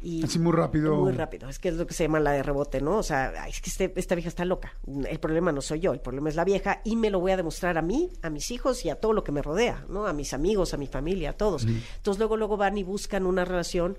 Y 0.03 0.23
Así 0.23 0.39
muy 0.39 0.51
rápido. 0.51 0.95
Muy 0.95 1.11
rápido. 1.11 1.47
Es 1.47 1.59
que 1.59 1.69
es 1.69 1.75
lo 1.75 1.85
que 1.85 1.93
se 1.93 2.03
llama 2.03 2.19
la 2.19 2.31
de 2.31 2.41
rebote, 2.41 2.81
¿no? 2.81 2.97
O 2.97 3.03
sea, 3.03 3.47
es 3.47 3.61
que 3.61 3.69
este, 3.69 3.93
esta 3.95 4.15
vieja 4.15 4.29
está 4.29 4.45
loca. 4.45 4.73
El 5.07 5.19
problema 5.19 5.51
no 5.51 5.61
soy 5.61 5.79
yo, 5.79 5.93
el 5.93 5.99
problema 5.99 6.29
es 6.29 6.35
la 6.35 6.43
vieja 6.43 6.81
y 6.83 6.95
me 6.95 7.11
lo 7.11 7.19
voy 7.19 7.31
a 7.31 7.37
demostrar 7.37 7.77
a 7.77 7.83
mí, 7.83 8.09
a 8.23 8.31
mis 8.31 8.49
hijos 8.49 8.83
y 8.83 8.89
a 8.89 8.95
todo 8.95 9.13
lo 9.13 9.23
que 9.23 9.31
me 9.31 9.43
rodea, 9.43 9.85
¿no? 9.89 10.07
A 10.07 10.13
mis 10.13 10.33
amigos, 10.33 10.73
a 10.73 10.77
mi 10.77 10.87
familia, 10.87 11.31
a 11.31 11.33
todos. 11.33 11.65
Entonces 11.65 12.17
luego, 12.17 12.35
luego 12.35 12.57
van 12.57 12.79
y 12.79 12.83
buscan 12.83 13.27
una 13.27 13.45
relación 13.45 13.95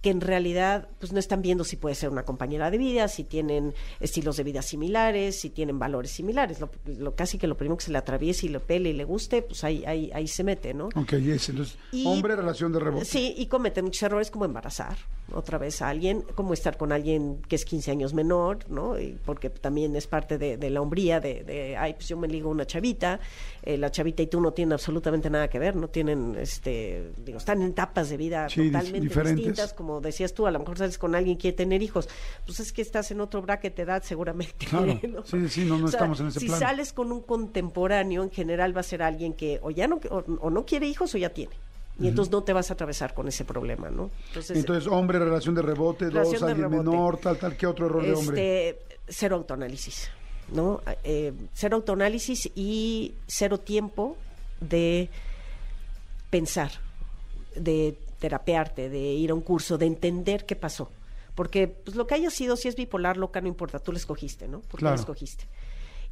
que 0.00 0.10
en 0.10 0.20
realidad 0.20 0.88
pues 0.98 1.12
no 1.12 1.18
están 1.18 1.42
viendo 1.42 1.64
si 1.64 1.76
puede 1.76 1.94
ser 1.94 2.10
una 2.10 2.24
compañera 2.24 2.70
de 2.70 2.78
vida, 2.78 3.08
si 3.08 3.24
tienen 3.24 3.74
estilos 4.00 4.36
de 4.36 4.44
vida 4.44 4.62
similares, 4.62 5.40
si 5.40 5.50
tienen 5.50 5.78
valores 5.78 6.10
similares. 6.10 6.58
Lo, 6.86 7.14
casi 7.14 7.38
que 7.38 7.46
lo 7.46 7.56
primero 7.56 7.76
que 7.76 7.84
se 7.84 7.92
le 7.92 7.98
atraviese 7.98 8.46
y 8.46 8.48
le 8.48 8.60
pele 8.60 8.90
y 8.90 8.92
le 8.94 9.04
guste, 9.04 9.42
pues 9.42 9.62
ahí, 9.64 9.84
ahí, 9.84 10.10
ahí 10.14 10.26
se 10.26 10.42
mete, 10.42 10.72
¿no? 10.72 10.86
Ok, 10.94 11.14
yes, 11.16 11.50
entonces, 11.50 11.76
hombre, 12.04 12.34
relación 12.34 12.72
de 12.72 12.80
rebote. 12.80 13.04
Sí, 13.04 13.34
y 13.36 13.46
comete 13.46 13.82
muchos 13.82 14.02
errores 14.02 14.30
como 14.30 14.44
embarazar 14.44 14.96
otra 15.32 15.58
vez 15.58 15.82
a 15.82 15.88
alguien, 15.88 16.24
como 16.34 16.54
estar 16.54 16.76
con 16.76 16.92
alguien 16.92 17.40
que 17.48 17.56
es 17.56 17.64
15 17.64 17.90
años 17.90 18.14
menor, 18.14 18.68
¿no? 18.68 18.96
porque 19.24 19.50
también 19.50 19.94
es 19.96 20.06
parte 20.06 20.38
de, 20.38 20.70
la 20.70 20.80
hombría 20.80 21.20
de, 21.20 21.44
de, 21.44 21.76
ay, 21.76 21.94
pues 21.94 22.08
yo 22.08 22.16
me 22.16 22.28
ligo 22.28 22.50
una 22.50 22.66
chavita, 22.66 23.20
eh, 23.62 23.76
la 23.76 23.90
chavita 23.90 24.22
y 24.22 24.26
tú 24.26 24.40
no 24.40 24.52
tienen 24.52 24.72
absolutamente 24.72 25.30
nada 25.30 25.48
que 25.48 25.58
ver, 25.58 25.76
no 25.76 25.88
tienen, 25.88 26.36
este, 26.36 27.12
digo, 27.24 27.38
están 27.38 27.62
en 27.62 27.68
etapas 27.68 28.08
de 28.10 28.16
vida 28.16 28.46
totalmente 28.46 29.22
distintas, 29.22 29.72
como 29.72 29.89
decías 30.00 30.34
tú, 30.34 30.46
a 30.46 30.50
lo 30.50 30.58
mejor 30.60 30.78
sales 30.78 30.98
con 30.98 31.14
alguien 31.14 31.36
que 31.36 31.42
quiere 31.42 31.56
tener 31.56 31.82
hijos, 31.82 32.08
pues 32.46 32.60
es 32.60 32.72
que 32.72 32.82
estás 32.82 33.10
en 33.10 33.20
otro 33.20 33.42
bracket 33.42 33.74
de 33.74 33.82
edad 33.82 34.02
seguramente. 34.02 34.66
Sí, 35.24 35.48
sí, 35.48 35.64
no, 35.64 35.78
no 35.78 35.88
estamos 35.88 36.20
en 36.20 36.28
ese 36.28 36.40
si 36.40 36.48
Si 36.48 36.54
sales 36.54 36.92
con 36.92 37.10
un 37.12 37.22
contemporáneo, 37.22 38.22
en 38.22 38.30
general 38.30 38.76
va 38.76 38.80
a 38.80 38.84
ser 38.84 39.02
alguien 39.02 39.32
que 39.32 39.58
o 39.62 39.70
ya 39.70 39.88
no, 39.88 39.96
o 39.96 40.50
no 40.50 40.64
quiere 40.64 40.86
hijos 40.86 41.14
o 41.14 41.18
ya 41.18 41.30
tiene 41.30 41.54
y 42.00 42.08
entonces 42.08 42.32
no 42.32 42.42
te 42.42 42.52
vas 42.52 42.70
a 42.70 42.74
atravesar 42.74 43.12
con 43.14 43.28
ese 43.28 43.44
problema, 43.44 43.90
¿no? 43.90 44.10
Entonces, 44.34 44.86
hombre, 44.86 45.18
relación 45.18 45.54
de 45.54 45.62
rebote, 45.62 46.08
dos, 46.08 46.42
alguien 46.42 46.70
menor, 46.70 47.18
tal, 47.18 47.38
tal, 47.38 47.56
¿qué 47.56 47.66
otro 47.66 47.86
error 47.86 48.02
de 48.02 48.14
hombre? 48.14 48.68
Este, 48.68 48.96
cero 49.06 49.36
autoanálisis, 49.36 50.10
¿no? 50.52 50.80
Eh, 51.04 51.32
cero 51.52 51.76
autoanálisis 51.76 52.50
y 52.54 53.14
cero 53.26 53.58
tiempo 53.58 54.16
de 54.60 55.10
pensar, 56.30 56.70
de 57.54 57.98
terapearte, 58.20 58.88
de 58.88 58.98
ir 58.98 59.30
a 59.30 59.34
un 59.34 59.40
curso, 59.40 59.78
de 59.78 59.86
entender 59.86 60.46
qué 60.46 60.54
pasó. 60.54 60.90
Porque 61.34 61.66
pues, 61.66 61.96
lo 61.96 62.06
que 62.06 62.14
haya 62.14 62.30
sido, 62.30 62.56
si 62.56 62.68
es 62.68 62.76
bipolar, 62.76 63.16
loca, 63.16 63.40
no 63.40 63.48
importa, 63.48 63.80
tú 63.80 63.90
lo 63.90 63.98
escogiste, 63.98 64.46
¿no? 64.46 64.60
Porque 64.68 64.84
lo 64.84 64.94
escogiste. 64.94 65.46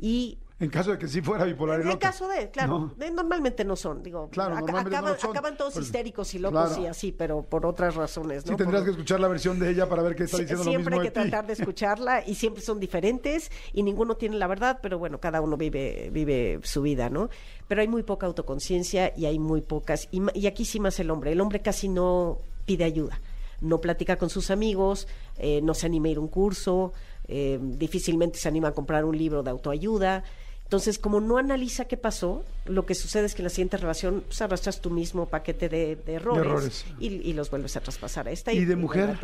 Y 0.00 0.38
en 0.61 0.70
caso 0.70 0.90
de 0.90 0.98
que 0.98 1.06
sí 1.06 1.20
fuera 1.20 1.44
bipolar. 1.44 1.80
En 1.80 1.88
el 1.88 1.98
caso 1.98 2.26
de, 2.26 2.50
claro, 2.50 2.92
normalmente 3.12 3.64
no 3.64 3.76
son, 3.76 4.02
digo, 4.02 4.28
claro, 4.30 4.56
acaban, 4.56 5.56
todos 5.56 5.76
histéricos 5.76 6.34
y 6.34 6.40
locos 6.40 6.76
y 6.78 6.86
así, 6.86 7.12
pero 7.12 7.42
por 7.42 7.64
otras 7.64 7.94
razones, 7.94 8.44
¿no? 8.44 8.52
Sí, 8.52 8.56
tendrías 8.56 8.82
que 8.82 8.90
escuchar 8.90 9.20
la 9.20 9.28
versión 9.28 9.59
de 9.59 9.70
ella 9.70 9.88
para 9.88 10.02
ver 10.02 10.16
qué 10.16 10.24
está 10.24 10.38
diciendo 10.38 10.64
lo 10.64 10.70
mismo 10.70 10.80
Siempre 10.80 10.96
hay 10.96 11.06
que 11.06 11.11
tratar 11.12 11.46
de 11.46 11.52
escucharla 11.52 12.24
y 12.26 12.34
siempre 12.34 12.62
son 12.62 12.80
diferentes 12.80 13.52
y 13.72 13.84
ninguno 13.84 14.16
tiene 14.16 14.36
la 14.36 14.48
verdad, 14.48 14.80
pero 14.82 14.98
bueno, 14.98 15.20
cada 15.20 15.40
uno 15.40 15.56
vive, 15.56 16.11
vive 16.12 16.59
su 16.64 16.82
vida, 16.82 17.09
¿no? 17.09 17.30
Pero 17.68 17.80
hay 17.80 17.88
muy 17.88 18.02
poca 18.02 18.26
autoconciencia 18.26 19.12
y 19.16 19.26
hay 19.26 19.38
muy 19.38 19.61
pocas, 19.61 20.09
y, 20.11 20.22
y 20.34 20.46
aquí 20.48 20.64
sí 20.64 20.80
más 20.80 20.98
el 20.98 21.11
hombre, 21.11 21.32
el 21.32 21.40
hombre 21.40 21.61
casi 21.61 21.88
no 21.88 22.38
pide 22.64 22.84
ayuda 22.84 23.20
no 23.61 23.80
platica 23.80 24.16
con 24.16 24.30
sus 24.30 24.50
amigos, 24.50 25.09
eh, 25.36 25.61
no 25.62 25.74
se 25.74 25.86
anima 25.86 26.09
a 26.09 26.11
ir 26.11 26.16
a 26.18 26.20
un 26.20 26.28
curso, 26.28 26.92
eh, 27.26 27.59
difícilmente 27.61 28.38
se 28.38 28.48
anima 28.48 28.68
a 28.68 28.72
comprar 28.72 29.04
un 29.04 29.16
libro 29.16 29.42
de 29.42 29.50
autoayuda. 29.50 30.24
Entonces, 30.69 30.99
como 30.99 31.19
no 31.21 31.39
analiza 31.39 31.87
qué 31.87 31.97
pasó, 31.97 32.45
lo 32.66 32.85
que 32.85 32.95
sucede 32.95 33.25
es 33.25 33.35
que 33.35 33.41
en 33.41 33.45
la 33.45 33.51
siguiente 33.51 33.79
relación 33.79 34.23
pues, 34.27 34.43
arrastras 34.43 34.83
tu 34.83 34.91
mismo 34.91 35.25
paquete 35.25 35.71
de, 35.71 35.99
errores, 36.07 36.85
Y, 37.01 37.33
los 37.33 37.49
vuelves 37.49 37.75
a 37.79 37.81
traspasar 37.81 38.29
a 38.29 38.33
esta. 38.33 38.53
Y, 38.53 38.66
de 38.66 38.77
mujer, 38.77 39.19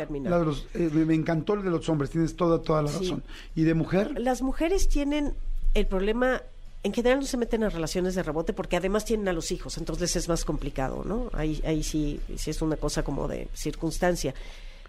eh, 0.73 0.89
me 0.91 1.13
encantó 1.13 1.53
el 1.53 1.61
de 1.61 1.69
los 1.69 1.87
hombres, 1.87 2.09
tienes 2.09 2.35
toda, 2.35 2.63
toda 2.63 2.81
la 2.81 2.91
razón. 2.91 3.21
¿Y 3.53 3.61
de 3.61 3.75
mujer? 3.75 4.19
Las 4.19 4.41
mujeres 4.41 4.87
tienen 4.87 5.35
el 5.75 5.85
problema, 5.85 6.41
en 6.81 6.93
general 6.93 7.19
no 7.19 7.27
se 7.27 7.37
meten 7.37 7.61
en 7.61 7.69
relaciones 7.69 8.15
de 8.15 8.23
rebote 8.23 8.51
porque 8.51 8.77
además 8.77 9.05
tienen 9.05 9.27
a 9.27 9.33
los 9.33 9.51
hijos, 9.51 9.77
entonces 9.77 10.15
es 10.15 10.27
más 10.27 10.45
complicado, 10.45 11.03
¿no? 11.05 11.29
Ahí, 11.33 11.61
ahí 11.63 11.83
sí, 11.83 12.19
sí 12.37 12.49
es 12.49 12.61
una 12.63 12.77
cosa 12.77 13.03
como 13.03 13.27
de 13.27 13.49
circunstancia. 13.53 14.33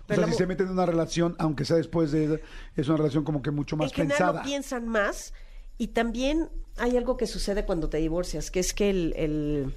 Pero 0.06 0.22
o 0.22 0.24
sea, 0.24 0.32
si 0.32 0.38
se 0.38 0.46
meten 0.46 0.68
en 0.68 0.72
una 0.72 0.86
relación, 0.86 1.36
aunque 1.38 1.66
sea 1.66 1.76
después 1.76 2.12
de... 2.12 2.40
Es 2.76 2.88
una 2.88 2.96
relación 2.96 3.24
como 3.24 3.42
que 3.42 3.50
mucho 3.50 3.76
más 3.76 3.90
en 3.90 4.08
pensada. 4.08 4.42
piensan 4.42 4.88
más 4.88 5.34
y 5.78 5.88
también 5.88 6.48
hay 6.78 6.96
algo 6.96 7.16
que 7.16 7.26
sucede 7.26 7.64
cuando 7.64 7.88
te 7.88 7.98
divorcias, 7.98 8.50
que 8.50 8.60
es 8.60 8.72
que 8.72 8.90
el, 8.90 9.74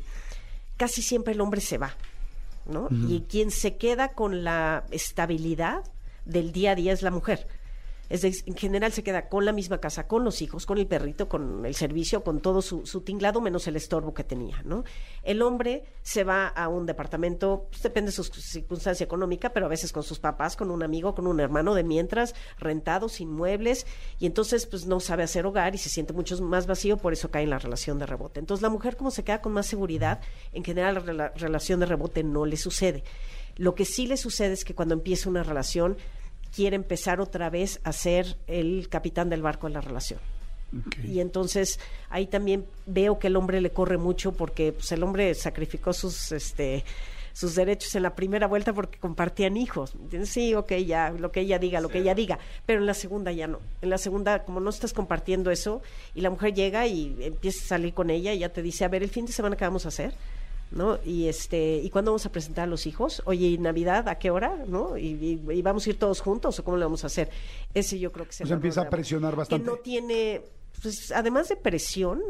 casi 0.77 1.01
siempre 1.01 1.33
el 1.33 1.41
hombre 1.41 1.61
se 1.61 1.77
va, 1.77 1.95
¿no? 2.65 2.87
Y 3.07 3.21
quien 3.21 3.51
se 3.51 3.77
queda 3.77 4.09
con 4.09 4.43
la 4.43 4.85
estabilidad 4.91 5.83
del 6.25 6.51
día 6.51 6.71
a 6.71 6.75
día 6.75 6.93
es 6.93 7.01
la 7.01 7.11
mujer. 7.11 7.47
Es 8.09 8.23
en 8.23 8.55
general 8.55 8.91
se 8.91 9.03
queda 9.03 9.29
con 9.29 9.45
la 9.45 9.53
misma 9.53 9.79
casa, 9.79 10.07
con 10.07 10.23
los 10.23 10.41
hijos, 10.41 10.65
con 10.65 10.77
el 10.79 10.87
perrito, 10.87 11.29
con 11.29 11.65
el 11.65 11.75
servicio, 11.75 12.23
con 12.23 12.39
todo 12.39 12.61
su, 12.61 12.83
tinglado, 13.01 13.39
menos 13.39 13.67
el 13.67 13.75
estorbo 13.75 14.13
que 14.13 14.23
tenía, 14.23 14.61
¿no? 14.63 14.83
El 15.23 15.41
hombre 15.43 15.83
se 16.01 16.23
va 16.23 16.47
a 16.47 16.67
un 16.69 16.85
departamento, 16.85 17.67
pues, 17.69 17.83
depende 17.83 18.09
de 18.09 18.15
su 18.15 18.23
circunstancia 18.23 19.03
económica, 19.03 19.53
pero 19.53 19.67
a 19.67 19.69
veces 19.69 19.91
con 19.91 20.03
sus 20.03 20.19
papás, 20.19 20.55
con 20.55 20.71
un 20.71 20.81
amigo, 20.81 21.13
con 21.13 21.27
un 21.27 21.39
hermano 21.39 21.75
de 21.75 21.83
mientras, 21.83 22.33
rentado, 22.57 23.09
sin 23.09 23.29
muebles, 23.29 23.85
y 24.19 24.25
entonces 24.25 24.65
pues 24.65 24.87
no 24.87 24.99
sabe 24.99 25.23
hacer 25.23 25.45
hogar 25.45 25.75
y 25.75 25.77
se 25.77 25.89
siente 25.89 26.13
mucho 26.13 26.41
más 26.41 26.65
vacío, 26.65 26.97
por 26.97 27.13
eso 27.13 27.29
cae 27.29 27.43
en 27.43 27.51
la 27.51 27.59
relación 27.59 27.99
de 27.99 28.07
rebote. 28.07 28.39
Entonces 28.39 28.63
la 28.63 28.69
mujer 28.69 28.97
como 28.97 29.11
se 29.11 29.23
queda 29.23 29.41
con 29.41 29.53
más 29.53 29.67
seguridad, 29.67 30.19
en 30.51 30.63
general 30.63 31.03
la 31.15 31.29
relación 31.29 31.79
de 31.79 31.85
rebote 31.85 32.23
no 32.23 32.45
le 32.45 32.57
sucede. 32.57 33.03
Lo 33.55 33.75
que 33.75 33.85
sí 33.85 34.07
le 34.07 34.17
sucede 34.17 34.53
es 34.53 34.63
que 34.63 34.73
cuando 34.73 34.93
empieza 34.93 35.29
una 35.29 35.43
relación, 35.43 35.97
quiere 36.55 36.75
empezar 36.75 37.21
otra 37.21 37.49
vez 37.49 37.79
a 37.83 37.93
ser 37.93 38.37
el 38.47 38.89
capitán 38.89 39.29
del 39.29 39.41
barco 39.41 39.67
en 39.67 39.73
la 39.73 39.81
relación. 39.81 40.19
Y 41.03 41.19
entonces 41.19 41.79
ahí 42.09 42.27
también 42.27 42.65
veo 42.85 43.17
que 43.17 43.27
el 43.27 43.35
hombre 43.35 43.59
le 43.59 43.71
corre 43.71 43.97
mucho 43.97 44.33
porque 44.33 44.71
pues, 44.73 44.91
el 44.91 45.01
hombre 45.01 45.33
sacrificó 45.33 45.93
sus 45.93 46.31
este 46.31 46.83
sus 47.33 47.55
derechos 47.55 47.95
en 47.95 48.03
la 48.03 48.15
primera 48.15 48.47
vuelta 48.47 48.73
porque 48.73 48.99
compartían 48.99 49.55
hijos. 49.55 49.93
Sí, 50.25 50.55
ok, 50.55 50.73
ya, 50.85 51.11
lo 51.11 51.31
que 51.31 51.39
ella 51.41 51.57
diga, 51.57 51.79
lo 51.79 51.87
que 51.87 51.99
ella 51.99 52.13
diga, 52.13 52.37
pero 52.65 52.79
en 52.79 52.85
la 52.85 52.93
segunda 52.93 53.31
ya 53.31 53.47
no. 53.47 53.59
En 53.81 53.89
la 53.89 53.97
segunda, 53.97 54.43
como 54.43 54.59
no 54.59 54.69
estás 54.69 54.91
compartiendo 54.91 55.49
eso, 55.49 55.81
y 56.13 56.21
la 56.21 56.31
mujer 56.31 56.53
llega 56.53 56.85
y 56.87 57.15
empieza 57.21 57.63
a 57.63 57.67
salir 57.69 57.93
con 57.93 58.09
ella 58.09 58.33
y 58.33 58.39
ya 58.39 58.49
te 58.49 58.61
dice, 58.61 58.83
a 58.83 58.89
ver, 58.89 59.03
el 59.03 59.09
fin 59.09 59.25
de 59.25 59.31
semana, 59.31 59.55
¿qué 59.55 59.63
vamos 59.63 59.85
a 59.85 59.87
hacer? 59.87 60.13
¿No? 60.71 60.99
Y 61.03 61.27
este, 61.27 61.77
¿y 61.77 61.89
cuándo 61.89 62.11
vamos 62.11 62.25
a 62.25 62.31
presentar 62.31 62.65
a 62.65 62.67
los 62.67 62.85
hijos? 62.85 63.21
Oye, 63.25 63.47
¿y 63.47 63.57
Navidad 63.57 64.07
a 64.07 64.19
qué 64.19 64.29
hora? 64.29 64.55
¿No? 64.67 64.97
¿Y, 64.97 65.61
vamos 65.61 65.87
a 65.87 65.89
ir 65.89 65.99
todos 65.99 66.21
juntos 66.21 66.59
o 66.59 66.63
cómo 66.63 66.77
lo 66.77 66.85
vamos 66.85 67.03
a 67.03 67.07
hacer? 67.07 67.29
Ese 67.73 67.99
yo 67.99 68.11
creo 68.11 68.25
que 68.25 68.33
se 68.33 68.43
pues 68.43 68.51
empieza 68.51 68.81
a 68.81 68.89
presionar 68.89 69.35
bastante. 69.35 69.63
Que 69.63 69.71
no 69.71 69.77
tiene, 69.77 70.41
pues 70.81 71.11
además 71.11 71.49
de 71.49 71.55
presión, 71.55 72.21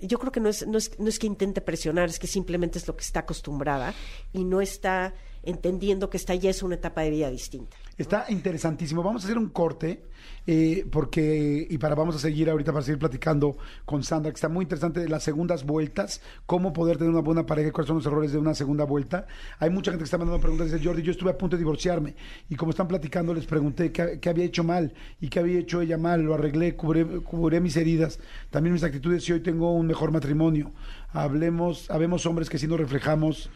yo 0.00 0.18
creo 0.18 0.32
que 0.32 0.40
no 0.40 0.48
es, 0.48 0.66
no 0.66 0.78
es, 0.78 0.98
no 0.98 1.08
es 1.08 1.18
que 1.18 1.26
intente 1.26 1.60
presionar, 1.60 2.08
es 2.08 2.18
que 2.18 2.26
simplemente 2.26 2.78
es 2.78 2.86
lo 2.86 2.96
que 2.96 3.02
está 3.02 3.20
acostumbrada 3.20 3.94
y 4.32 4.44
no 4.44 4.60
está 4.60 5.14
entendiendo 5.42 6.10
que 6.10 6.16
esta 6.16 6.34
ya 6.34 6.50
es 6.50 6.62
una 6.62 6.76
etapa 6.76 7.02
de 7.02 7.10
vida 7.10 7.30
distinta. 7.30 7.76
Está 7.98 8.26
interesantísimo. 8.28 9.02
Vamos 9.02 9.24
a 9.24 9.26
hacer 9.26 9.36
un 9.36 9.48
corte 9.48 10.04
eh, 10.46 10.86
porque 10.90 11.66
y 11.68 11.78
para 11.78 11.96
vamos 11.96 12.14
a 12.14 12.18
seguir 12.20 12.48
ahorita 12.48 12.72
para 12.72 12.84
seguir 12.84 12.98
platicando 12.98 13.58
con 13.84 14.04
Sandra 14.04 14.30
que 14.30 14.36
está 14.36 14.48
muy 14.48 14.62
interesante 14.62 15.00
de 15.00 15.08
las 15.08 15.24
segundas 15.24 15.66
vueltas, 15.66 16.22
cómo 16.46 16.72
poder 16.72 16.96
tener 16.96 17.10
una 17.12 17.20
buena 17.20 17.44
pareja, 17.44 17.72
cuáles 17.72 17.88
son 17.88 17.96
los 17.96 18.06
errores 18.06 18.30
de 18.30 18.38
una 18.38 18.54
segunda 18.54 18.84
vuelta. 18.84 19.26
Hay 19.58 19.70
mucha 19.70 19.90
gente 19.90 20.02
que 20.02 20.04
está 20.04 20.16
mandando 20.16 20.40
preguntas. 20.40 20.70
Dice 20.70 20.82
Jordi, 20.82 21.02
yo 21.02 21.10
estuve 21.10 21.30
a 21.30 21.36
punto 21.36 21.56
de 21.56 21.60
divorciarme 21.60 22.14
y 22.48 22.54
como 22.54 22.70
están 22.70 22.86
platicando 22.86 23.34
les 23.34 23.46
pregunté 23.46 23.90
qué, 23.90 24.28
había 24.28 24.44
hecho 24.44 24.62
mal 24.62 24.94
y 25.20 25.28
qué 25.28 25.40
había 25.40 25.58
hecho 25.58 25.80
ella 25.80 25.98
mal. 25.98 26.22
Lo 26.22 26.34
arreglé, 26.34 26.76
cubré, 26.76 27.60
mis 27.60 27.76
heridas, 27.76 28.20
también 28.50 28.72
mis 28.72 28.84
actitudes 28.84 29.28
y 29.28 29.32
hoy 29.32 29.40
tengo 29.40 29.74
un 29.74 29.88
mejor 29.88 30.12
matrimonio. 30.12 30.72
Hablemos, 31.12 31.90
habemos 31.90 32.26
hombres 32.26 32.48
que 32.48 32.58
si 32.58 32.68
nos 32.68 32.78
reflejamos 32.78 33.50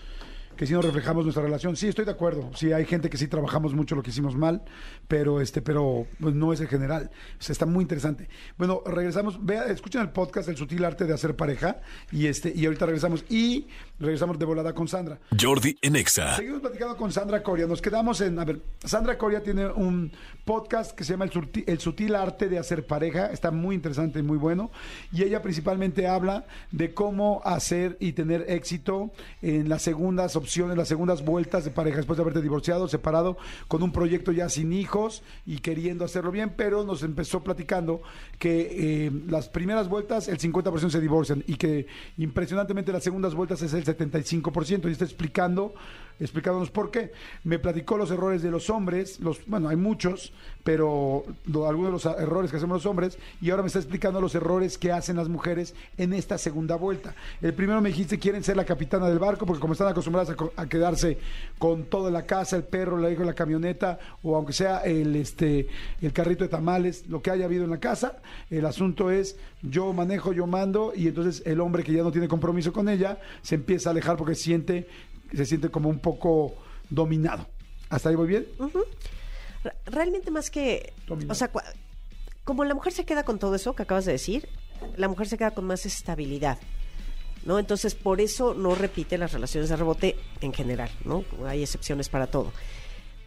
que 0.56 0.66
si 0.66 0.72
no 0.72 0.82
reflejamos 0.82 1.24
nuestra 1.24 1.42
relación. 1.42 1.76
Sí, 1.76 1.88
estoy 1.88 2.04
de 2.04 2.10
acuerdo. 2.10 2.50
Sí, 2.54 2.72
hay 2.72 2.84
gente 2.84 3.10
que 3.10 3.16
sí 3.16 3.28
trabajamos 3.28 3.74
mucho 3.74 3.94
lo 3.94 4.02
que 4.02 4.10
hicimos 4.10 4.36
mal, 4.36 4.62
pero 5.08 5.40
este, 5.40 5.62
pero 5.62 6.06
pues, 6.20 6.34
no 6.34 6.52
es 6.52 6.60
el 6.60 6.68
general. 6.68 7.10
O 7.38 7.42
sea, 7.42 7.52
está 7.52 7.66
muy 7.66 7.82
interesante. 7.82 8.28
Bueno, 8.56 8.82
regresamos. 8.86 9.44
Vea, 9.44 9.66
escuchen 9.66 10.00
el 10.00 10.10
podcast 10.10 10.48
El 10.48 10.56
sutil 10.56 10.84
arte 10.84 11.04
de 11.04 11.14
hacer 11.14 11.36
pareja 11.36 11.80
y 12.10 12.26
este 12.26 12.52
y 12.54 12.66
ahorita 12.66 12.86
regresamos 12.86 13.24
y 13.28 13.68
regresamos 13.98 14.38
de 14.38 14.44
volada 14.44 14.74
con 14.74 14.88
Sandra. 14.88 15.18
Jordi 15.40 15.76
Enexa. 15.80 16.36
Seguimos 16.36 16.60
platicando 16.60 16.96
con 16.96 17.12
Sandra 17.12 17.42
Coria. 17.42 17.66
Nos 17.66 17.80
quedamos 17.80 18.20
en, 18.20 18.38
a 18.38 18.44
ver, 18.44 18.60
Sandra 18.84 19.16
Coria 19.18 19.42
tiene 19.42 19.66
un 19.66 20.12
podcast 20.44 20.92
que 20.92 21.04
se 21.04 21.12
llama 21.12 21.24
el, 21.24 21.64
el 21.66 21.78
sutil 21.80 22.14
arte 22.14 22.48
de 22.48 22.58
hacer 22.58 22.86
pareja. 22.86 23.26
Está 23.26 23.50
muy 23.50 23.74
interesante 23.74 24.18
y 24.18 24.22
muy 24.22 24.38
bueno 24.38 24.70
y 25.12 25.22
ella 25.22 25.42
principalmente 25.42 26.06
habla 26.06 26.46
de 26.70 26.94
cómo 26.94 27.42
hacer 27.44 27.96
y 28.00 28.12
tener 28.12 28.44
éxito 28.48 29.12
en 29.40 29.68
las 29.68 29.82
segundas 29.82 30.36
opciones, 30.42 30.76
las 30.76 30.88
segundas 30.88 31.24
vueltas 31.24 31.64
de 31.64 31.70
pareja 31.70 31.96
después 31.96 32.16
de 32.16 32.22
haberte 32.22 32.42
divorciado, 32.42 32.88
separado, 32.88 33.36
con 33.68 33.82
un 33.82 33.92
proyecto 33.92 34.32
ya 34.32 34.48
sin 34.48 34.72
hijos 34.72 35.22
y 35.46 35.58
queriendo 35.58 36.04
hacerlo 36.04 36.30
bien, 36.30 36.52
pero 36.56 36.84
nos 36.84 37.02
empezó 37.02 37.42
platicando 37.42 38.02
que 38.38 39.06
eh, 39.06 39.12
las 39.28 39.48
primeras 39.48 39.88
vueltas 39.88 40.28
el 40.28 40.38
50% 40.38 40.90
se 40.90 41.00
divorcian 41.00 41.44
y 41.46 41.56
que 41.56 41.86
impresionantemente 42.18 42.92
las 42.92 43.02
segundas 43.02 43.34
vueltas 43.34 43.62
es 43.62 43.72
el 43.74 43.84
75% 43.84 44.88
y 44.88 44.92
está 44.92 45.04
explicando 45.04 45.74
explicándonos 46.20 46.70
por 46.70 46.90
qué. 46.90 47.12
Me 47.44 47.58
platicó 47.58 47.96
los 47.96 48.10
errores 48.10 48.42
de 48.42 48.50
los 48.50 48.70
hombres, 48.70 49.20
los, 49.20 49.44
bueno, 49.46 49.68
hay 49.68 49.76
muchos, 49.76 50.32
pero 50.64 51.24
algunos 51.46 51.86
de 51.86 51.90
los 51.90 52.18
errores 52.18 52.50
que 52.50 52.56
hacemos 52.56 52.76
los 52.76 52.86
hombres, 52.86 53.18
y 53.40 53.50
ahora 53.50 53.62
me 53.62 53.66
está 53.66 53.78
explicando 53.78 54.20
los 54.20 54.34
errores 54.34 54.78
que 54.78 54.92
hacen 54.92 55.16
las 55.16 55.28
mujeres 55.28 55.74
en 55.98 56.12
esta 56.12 56.38
segunda 56.38 56.76
vuelta. 56.76 57.14
El 57.40 57.54
primero 57.54 57.80
me 57.80 57.88
dijiste, 57.88 58.18
quieren 58.18 58.44
ser 58.44 58.56
la 58.56 58.64
capitana 58.64 59.08
del 59.08 59.18
barco, 59.18 59.46
porque 59.46 59.60
como 59.60 59.72
están 59.72 59.88
acostumbradas 59.88 60.36
a, 60.56 60.68
quedarse 60.68 61.18
con 61.58 61.84
toda 61.84 62.10
la 62.10 62.26
casa, 62.26 62.56
el 62.56 62.64
perro, 62.64 62.96
la 62.98 63.10
hija, 63.10 63.24
la 63.24 63.34
camioneta, 63.34 63.98
o 64.22 64.36
aunque 64.36 64.52
sea 64.52 64.78
el, 64.78 65.16
este, 65.16 65.68
el 66.00 66.12
carrito 66.12 66.44
de 66.44 66.48
tamales, 66.48 67.06
lo 67.08 67.20
que 67.20 67.30
haya 67.30 67.44
habido 67.44 67.64
en 67.64 67.70
la 67.70 67.80
casa, 67.80 68.20
el 68.50 68.64
asunto 68.66 69.10
es, 69.10 69.36
yo 69.62 69.92
manejo, 69.92 70.32
yo 70.32 70.46
mando, 70.46 70.92
y 70.94 71.08
entonces 71.08 71.42
el 71.44 71.60
hombre 71.60 71.82
que 71.82 71.92
ya 71.92 72.02
no 72.02 72.12
tiene 72.12 72.28
compromiso 72.28 72.72
con 72.72 72.88
ella, 72.88 73.18
se 73.42 73.56
empieza 73.56 73.90
a 73.90 73.92
alejar 73.92 74.16
porque 74.16 74.34
siente 74.34 74.88
se 75.34 75.46
siente 75.46 75.70
como 75.70 75.88
un 75.88 75.98
poco 75.98 76.54
dominado. 76.90 77.46
¿Hasta 77.88 78.08
ahí 78.08 78.14
voy 78.14 78.28
bien? 78.28 78.46
Realmente 79.86 80.30
más 80.30 80.50
que... 80.50 80.92
O 81.28 81.34
sea, 81.34 81.50
como 82.44 82.64
la 82.64 82.74
mujer 82.74 82.92
se 82.92 83.04
queda 83.04 83.24
con 83.24 83.38
todo 83.38 83.54
eso 83.54 83.74
que 83.74 83.82
acabas 83.82 84.04
de 84.04 84.12
decir, 84.12 84.48
la 84.96 85.08
mujer 85.08 85.28
se 85.28 85.38
queda 85.38 85.52
con 85.52 85.64
más 85.66 85.86
estabilidad. 85.86 86.58
¿No? 87.44 87.58
Entonces, 87.58 87.96
por 87.96 88.20
eso 88.20 88.54
no 88.54 88.76
repite 88.76 89.18
las 89.18 89.32
relaciones 89.32 89.68
de 89.68 89.74
rebote 89.74 90.16
en 90.40 90.52
general, 90.52 90.90
¿no? 91.04 91.24
Hay 91.44 91.62
excepciones 91.62 92.08
para 92.08 92.28
todo. 92.28 92.52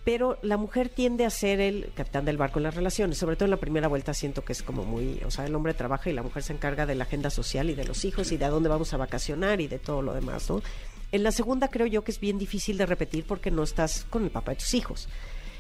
Pero 0.06 0.38
la 0.42 0.56
mujer 0.56 0.88
tiende 0.88 1.26
a 1.26 1.30
ser 1.30 1.60
el 1.60 1.92
capitán 1.96 2.24
del 2.24 2.38
barco 2.38 2.60
en 2.60 2.64
las 2.64 2.76
relaciones, 2.76 3.18
sobre 3.18 3.36
todo 3.36 3.46
en 3.46 3.52
la 3.52 3.58
primera 3.58 3.88
vuelta 3.88 4.14
siento 4.14 4.46
que 4.46 4.54
es 4.54 4.64
como 4.64 4.86
muy, 4.86 5.20
o 5.26 5.32
sea, 5.32 5.46
el 5.46 5.56
hombre 5.56 5.74
trabaja 5.74 6.10
y 6.10 6.14
la 6.14 6.24
mujer 6.24 6.44
se 6.44 6.54
encarga 6.54 6.86
de 6.86 6.96
la 6.96 7.04
agenda 7.06 7.30
social 7.30 7.70
y 7.70 7.74
de 7.74 7.84
los 7.84 8.06
hijos 8.06 8.32
y 8.32 8.38
de 8.38 8.46
a 8.46 8.50
dónde 8.50 8.70
vamos 8.70 8.94
a 8.94 8.98
vacacionar 8.98 9.60
y 9.60 9.68
de 9.68 9.80
todo 9.80 10.02
lo 10.02 10.14
demás, 10.14 10.50
¿no? 10.50 10.62
En 11.12 11.24
la 11.24 11.32
segunda 11.32 11.70
creo 11.70 11.88
yo 11.88 12.04
que 12.04 12.12
es 12.12 12.20
bien 12.20 12.38
difícil 12.38 12.78
de 12.78 12.86
repetir 12.86 13.26
porque 13.26 13.52
no 13.52 13.64
estás 13.64 14.06
con 14.10 14.24
el 14.24 14.32
papá 14.32 14.52
de 14.52 14.58
tus 14.58 14.74
hijos. 14.74 15.08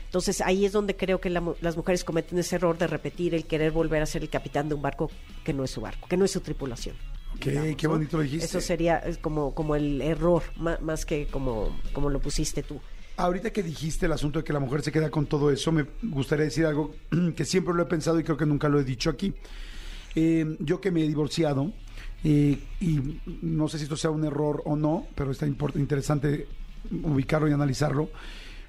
Entonces 0.05 0.41
ahí 0.41 0.65
es 0.65 0.71
donde 0.71 0.95
creo 0.95 1.19
que 1.19 1.29
las 1.29 1.75
mujeres 1.75 2.03
cometen 2.03 2.39
ese 2.39 2.55
error 2.55 2.77
de 2.77 2.87
repetir 2.87 3.35
el 3.35 3.45
querer 3.45 3.71
volver 3.71 4.01
a 4.01 4.05
ser 4.05 4.21
el 4.21 4.29
capitán 4.29 4.69
de 4.69 4.75
un 4.75 4.81
barco 4.81 5.11
que 5.43 5.51
no 5.51 5.63
es 5.63 5.71
su 5.71 5.81
barco, 5.81 6.07
que 6.07 6.15
no 6.15 6.23
es 6.23 6.31
su 6.31 6.39
tripulación. 6.39 6.95
qué 7.39 7.87
bonito 7.87 8.17
lo 8.17 8.23
dijiste. 8.23 8.45
Eso 8.45 8.61
sería 8.61 9.03
como, 9.21 9.53
como 9.53 9.75
el 9.75 10.01
error, 10.01 10.43
más, 10.55 11.05
que 11.05 11.27
como, 11.27 11.77
como 11.91 12.09
lo 12.09 12.21
pusiste 12.21 12.63
tú. 12.63 12.79
Ahorita 13.17 13.51
que 13.51 13.63
dijiste 13.63 14.05
el 14.05 14.11
asunto 14.13 14.39
de 14.39 14.45
que 14.45 14.53
la 14.53 14.59
mujer 14.59 14.81
se 14.83 14.91
queda 14.91 15.09
con 15.09 15.25
todo 15.25 15.51
eso, 15.51 15.71
me 15.71 15.85
gustaría 16.03 16.45
decir 16.45 16.65
algo 16.65 16.95
que 17.35 17.43
siempre 17.43 17.73
lo 17.73 17.83
he 17.83 17.85
pensado 17.85 18.19
y 18.19 18.23
creo 18.23 18.37
que 18.37 18.45
nunca 18.45 18.69
lo 18.69 18.79
he 18.79 18.83
dicho 18.83 19.09
aquí. 19.09 19.33
Eh, 20.15 20.55
yo 20.59 20.79
que 20.79 20.91
me 20.91 21.03
he 21.03 21.07
divorciado, 21.09 21.73
y 22.30 23.19
no 23.41 23.67
sé 23.67 23.78
si 23.78 23.84
esto 23.84 23.97
sea 23.97 24.09
un 24.09 24.26
error 24.26 24.61
o 24.65 24.76
no, 24.76 25.07
pero 25.15 25.32
está 25.32 25.45
interesante 25.45 26.47
ubicarlo 27.03 27.47
y 27.47 27.53
analizarlo. 27.53 28.09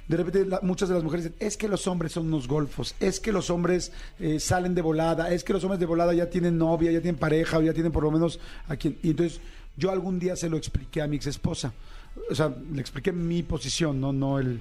De 0.08 0.16
repente 0.16 0.56
muchas 0.62 0.88
de 0.88 0.94
las 0.94 1.02
mujeres 1.02 1.24
dicen, 1.24 1.38
es 1.40 1.56
que 1.56 1.68
los 1.68 1.86
hombres 1.88 2.12
son 2.12 2.26
unos 2.26 2.46
golfos, 2.46 2.94
es 3.00 3.18
que 3.18 3.32
los 3.32 3.50
hombres 3.50 3.92
eh, 4.20 4.38
salen 4.38 4.74
de 4.74 4.82
volada, 4.82 5.32
es 5.32 5.42
que 5.42 5.52
los 5.52 5.64
hombres 5.64 5.80
de 5.80 5.86
volada 5.86 6.14
ya 6.14 6.30
tienen 6.30 6.56
novia, 6.58 6.92
ya 6.92 7.00
tienen 7.00 7.18
pareja 7.18 7.58
o 7.58 7.62
ya 7.62 7.72
tienen 7.72 7.90
por 7.90 8.04
lo 8.04 8.12
menos 8.12 8.38
a 8.68 8.76
quien... 8.76 8.98
Y 9.02 9.10
entonces 9.10 9.40
yo 9.76 9.90
algún 9.90 10.20
día 10.20 10.36
se 10.36 10.48
lo 10.48 10.56
expliqué 10.56 11.02
a 11.02 11.08
mi 11.08 11.16
ex 11.16 11.26
esposa. 11.26 11.72
O 12.30 12.34
sea, 12.34 12.54
le 12.72 12.80
expliqué 12.80 13.10
mi 13.10 13.42
posición, 13.42 14.00
no, 14.00 14.12
no 14.12 14.38
el... 14.38 14.60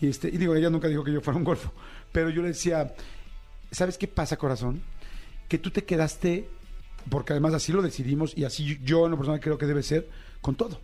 Y, 0.00 0.08
este, 0.08 0.28
y 0.28 0.38
digo, 0.38 0.56
ella 0.56 0.70
nunca 0.70 0.88
dijo 0.88 1.04
que 1.04 1.12
yo 1.12 1.20
fuera 1.20 1.38
un 1.38 1.44
golfo, 1.44 1.72
pero 2.10 2.30
yo 2.30 2.42
le 2.42 2.48
decía, 2.48 2.92
¿sabes 3.70 3.96
qué 3.96 4.08
pasa, 4.08 4.36
corazón? 4.36 4.82
Que 5.48 5.58
tú 5.58 5.70
te 5.70 5.84
quedaste 5.84 6.48
porque 7.08 7.32
además 7.32 7.54
así 7.54 7.72
lo 7.72 7.82
decidimos 7.82 8.36
y 8.36 8.44
así 8.44 8.78
yo 8.84 9.04
en 9.06 9.12
lo 9.12 9.16
personal 9.16 9.40
creo 9.40 9.58
que 9.58 9.66
debe 9.66 9.82
ser 9.82 10.08
con 10.40 10.54
todo. 10.54 10.80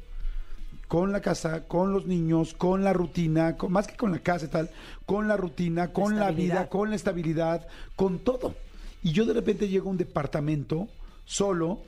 Con 0.89 1.11
la 1.11 1.21
casa, 1.21 1.65
con 1.67 1.93
los 1.93 2.07
niños, 2.07 2.55
con 2.55 2.85
la 2.85 2.93
rutina, 2.93 3.57
más 3.69 3.89
que 3.89 3.97
con 3.97 4.13
la 4.13 4.21
casa 4.21 4.47
y 4.47 4.49
tal, 4.49 4.71
con 5.05 5.27
la 5.27 5.37
rutina, 5.37 5.93
con 5.93 6.17
la, 6.17 6.31
vida, 6.31 6.69
con 6.69 6.91
la 6.91 6.97
estabilidad, 6.97 7.67
con 7.97 8.21
todo. 8.21 8.55
Y 9.03 9.11
yo 9.13 9.25
de 9.25 9.35
repente 9.35 9.69
llego 9.69 9.89
a 9.89 9.91
un 9.91 9.99
departamento 9.99 10.89
solo, 11.25 11.83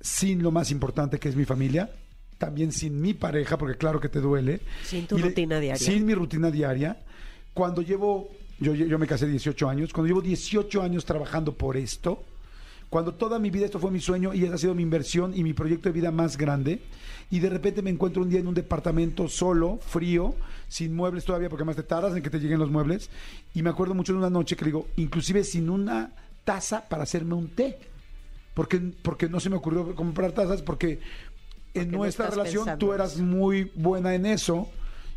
sin 0.00 0.42
lo 0.42 0.50
más 0.50 0.72
importante 0.72 1.20
que 1.20 1.28
es 1.28 1.36
mi 1.36 1.44
familia, 1.44 1.92
también 2.36 2.72
sin 2.72 3.00
mi 3.00 3.14
pareja, 3.14 3.56
porque 3.56 3.78
claro 3.78 4.00
que 4.00 4.08
te 4.08 4.20
duele. 4.20 4.60
Sin 4.82 5.06
tu 5.06 5.16
rutina 5.16 5.60
diaria. 5.60 5.78
Sin 5.78 6.04
mi 6.04 6.14
rutina 6.14 6.50
diaria. 6.50 6.98
Cuando 7.54 7.82
llevo, 7.82 8.30
yo, 8.58 8.74
yo 8.74 8.98
me 8.98 9.06
casé 9.06 9.28
18 9.28 9.68
años, 9.68 9.92
cuando 9.92 10.08
llevo 10.08 10.20
18 10.20 10.82
años 10.82 11.04
trabajando 11.04 11.54
por 11.54 11.76
esto, 11.76 12.24
cuando 12.90 13.14
toda 13.14 13.38
mi 13.38 13.50
vida 13.50 13.64
esto 13.64 13.78
fue 13.78 13.90
mi 13.90 14.00
sueño 14.00 14.34
y 14.34 14.44
esa 14.44 14.54
ha 14.54 14.58
sido 14.58 14.74
mi 14.74 14.82
inversión 14.82 15.32
y 15.36 15.42
mi 15.42 15.52
proyecto 15.52 15.88
de 15.88 15.92
vida 15.92 16.10
más 16.10 16.36
grande, 16.36 16.80
y 17.30 17.40
de 17.40 17.50
repente 17.50 17.82
me 17.82 17.90
encuentro 17.90 18.22
un 18.22 18.30
día 18.30 18.40
en 18.40 18.46
un 18.46 18.54
departamento 18.54 19.28
solo, 19.28 19.78
frío, 19.84 20.34
sin 20.68 20.94
muebles 20.94 21.24
todavía, 21.24 21.48
porque 21.48 21.64
más 21.64 21.76
te 21.76 21.82
tardas 21.82 22.14
en 22.16 22.22
que 22.22 22.30
te 22.30 22.38
lleguen 22.38 22.58
los 22.58 22.70
muebles, 22.70 23.10
y 23.54 23.62
me 23.62 23.70
acuerdo 23.70 23.94
mucho 23.94 24.12
de 24.12 24.18
una 24.18 24.30
noche 24.30 24.56
que 24.56 24.64
digo, 24.64 24.86
inclusive 24.96 25.42
sin 25.44 25.70
una 25.70 26.12
taza 26.44 26.88
para 26.88 27.02
hacerme 27.02 27.34
un 27.34 27.48
té, 27.48 27.78
porque, 28.54 28.78
porque 29.02 29.28
no 29.28 29.40
se 29.40 29.50
me 29.50 29.56
ocurrió 29.56 29.94
comprar 29.94 30.32
tazas, 30.32 30.62
porque 30.62 31.00
en 31.72 31.90
nuestra 31.90 32.30
relación 32.30 32.78
tú 32.78 32.92
eras 32.92 33.18
muy 33.18 33.72
buena 33.74 34.14
en 34.14 34.26
eso, 34.26 34.68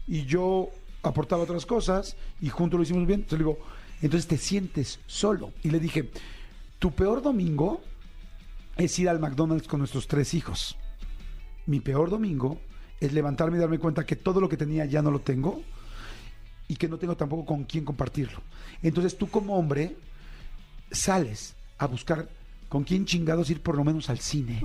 y 0.07 0.25
yo 0.25 0.69
aportaba 1.03 1.43
otras 1.43 1.65
cosas, 1.65 2.15
y 2.41 2.49
juntos 2.49 2.79
lo 2.79 2.83
hicimos 2.83 3.05
bien, 3.05 3.19
entonces 3.19 3.39
le 3.39 3.45
digo, 3.45 3.59
entonces 4.01 4.27
te 4.27 4.37
sientes 4.37 4.99
solo, 5.05 5.51
y 5.63 5.69
le 5.69 5.79
dije, 5.79 6.09
tu 6.79 6.91
peor 6.91 7.21
domingo 7.21 7.81
es 8.75 8.97
ir 8.99 9.09
al 9.09 9.19
McDonald's 9.19 9.67
con 9.67 9.79
nuestros 9.79 10.07
tres 10.07 10.33
hijos. 10.33 10.77
Mi 11.65 11.79
peor 11.79 12.09
domingo 12.09 12.59
es 12.99 13.13
levantarme 13.13 13.57
y 13.57 13.59
darme 13.59 13.79
cuenta 13.79 14.05
que 14.05 14.15
todo 14.15 14.39
lo 14.39 14.49
que 14.49 14.57
tenía 14.57 14.85
ya 14.85 15.01
no 15.01 15.11
lo 15.11 15.19
tengo 15.19 15.61
y 16.67 16.75
que 16.75 16.87
no 16.87 16.97
tengo 16.97 17.15
tampoco 17.15 17.45
con 17.45 17.63
quién 17.63 17.85
compartirlo. 17.85 18.41
Entonces 18.81 19.17
tú 19.17 19.29
como 19.29 19.57
hombre 19.57 19.95
sales 20.91 21.55
a 21.77 21.87
buscar 21.87 22.29
con 22.69 22.83
quién 22.83 23.05
chingados 23.05 23.49
ir 23.49 23.61
por 23.61 23.75
lo 23.75 23.83
menos 23.83 24.09
al 24.09 24.19
cine. 24.19 24.61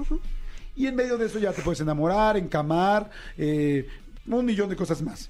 Y 0.75 0.87
en 0.87 0.97
medio 0.97 1.19
de 1.19 1.27
eso 1.27 1.39
ya 1.39 1.53
te 1.53 1.63
puedes 1.63 1.81
enamorar, 1.81 2.37
encamar, 2.37 3.11
eh, 3.37 3.87
un 4.27 4.45
millón 4.45 4.69
de 4.69 4.77
cosas 4.77 5.03
más. 5.03 5.29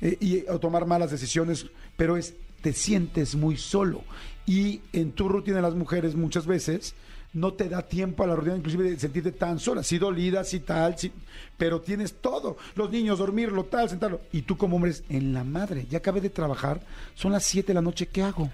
Eh, 0.00 0.16
y 0.20 0.48
o 0.48 0.58
tomar 0.58 0.84
malas 0.86 1.10
decisiones, 1.10 1.66
pero 1.96 2.16
es 2.16 2.34
te 2.60 2.72
sientes 2.72 3.34
muy 3.34 3.56
solo. 3.56 4.04
Y 4.46 4.80
en 4.92 5.12
tu 5.12 5.28
rutina 5.28 5.60
las 5.60 5.74
mujeres 5.74 6.14
muchas 6.14 6.46
veces 6.46 6.94
no 7.32 7.54
te 7.54 7.68
da 7.68 7.82
tiempo 7.82 8.24
a 8.24 8.26
la 8.26 8.36
rutina, 8.36 8.56
inclusive 8.56 8.90
de 8.90 8.98
sentirte 8.98 9.32
tan 9.32 9.58
sola, 9.58 9.82
sí 9.82 9.98
dolida, 9.98 10.44
sí 10.44 10.60
tal, 10.60 10.98
sí, 10.98 11.10
pero 11.56 11.80
tienes 11.80 12.20
todo, 12.20 12.58
los 12.74 12.90
niños, 12.90 13.18
dormirlo, 13.18 13.64
tal, 13.64 13.88
sentarlo. 13.88 14.20
Y 14.32 14.42
tú 14.42 14.56
como 14.56 14.76
hombre 14.76 14.92
en 15.08 15.32
la 15.32 15.44
madre, 15.44 15.86
ya 15.88 15.98
acabé 15.98 16.20
de 16.20 16.30
trabajar, 16.30 16.80
son 17.14 17.32
las 17.32 17.44
7 17.44 17.68
de 17.68 17.74
la 17.74 17.82
noche, 17.82 18.06
¿qué 18.06 18.22
hago? 18.22 18.50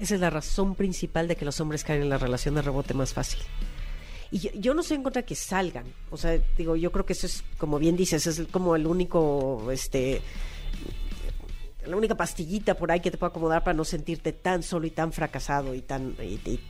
Esa 0.00 0.14
es 0.14 0.20
la 0.20 0.30
razón 0.30 0.74
principal 0.74 1.28
de 1.28 1.36
que 1.36 1.44
los 1.44 1.60
hombres 1.60 1.84
caen 1.84 2.02
en 2.02 2.08
la 2.08 2.18
relación 2.18 2.54
de 2.54 2.62
rebote 2.62 2.94
más 2.94 3.12
fácil. 3.12 3.40
Y 4.32 4.38
yo, 4.38 4.50
yo, 4.54 4.74
no 4.74 4.80
estoy 4.80 4.96
en 4.96 5.02
contra 5.02 5.22
de 5.22 5.26
que 5.26 5.34
salgan. 5.34 5.84
O 6.10 6.16
sea, 6.16 6.38
digo, 6.56 6.76
yo 6.76 6.90
creo 6.92 7.04
que 7.04 7.12
eso 7.12 7.26
es, 7.26 7.44
como 7.58 7.78
bien 7.78 7.96
dices, 7.96 8.26
es 8.26 8.46
como 8.50 8.76
el 8.76 8.86
único, 8.86 9.70
este, 9.70 10.22
la 11.90 11.96
única 11.96 12.16
pastillita 12.16 12.74
por 12.74 12.90
ahí 12.90 13.00
que 13.00 13.10
te 13.10 13.18
puede 13.18 13.30
acomodar 13.30 13.64
para 13.64 13.74
no 13.74 13.84
sentirte 13.84 14.32
tan 14.32 14.62
solo 14.62 14.86
y 14.86 14.90
tan 14.90 15.12
fracasado 15.12 15.74
y 15.74 15.82
tan, 15.82 16.16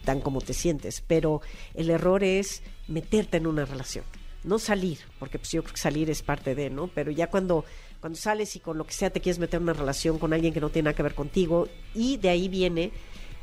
tan 0.05 0.21
como 0.21 0.41
te 0.41 0.53
sientes. 0.53 1.03
Pero 1.07 1.43
el 1.75 1.91
error 1.91 2.25
es 2.25 2.63
meterte 2.89 3.37
en 3.37 3.47
una 3.47 3.65
relación, 3.65 4.05
no 4.45 4.59
salir, 4.59 4.99
porque 5.19 5.39
pues 5.39 5.51
yo 5.53 5.63
creo 5.63 5.75
que 5.75 5.81
salir 5.81 6.11
es 6.11 6.23
parte 6.23 6.55
de, 6.55 6.71
¿no? 6.71 6.89
Pero 6.89 7.11
ya 7.11 7.29
cuando, 7.29 7.65
cuando 8.01 8.19
sales 8.19 8.57
y 8.57 8.61
con 8.61 8.79
lo 8.79 8.85
que 8.85 8.93
sea 8.93 9.11
te 9.11 9.21
quieres 9.21 9.39
meter 9.39 9.59
en 9.59 9.65
una 9.65 9.73
relación 9.75 10.19
con 10.19 10.33
alguien 10.33 10.53
que 10.53 10.61
no 10.61 10.71
tiene 10.71 10.87
nada 10.87 10.97
que 10.97 11.03
ver 11.03 11.15
contigo, 11.15 11.69
y 11.95 12.17
de 12.17 12.31
ahí 12.31 12.49
viene 12.49 12.93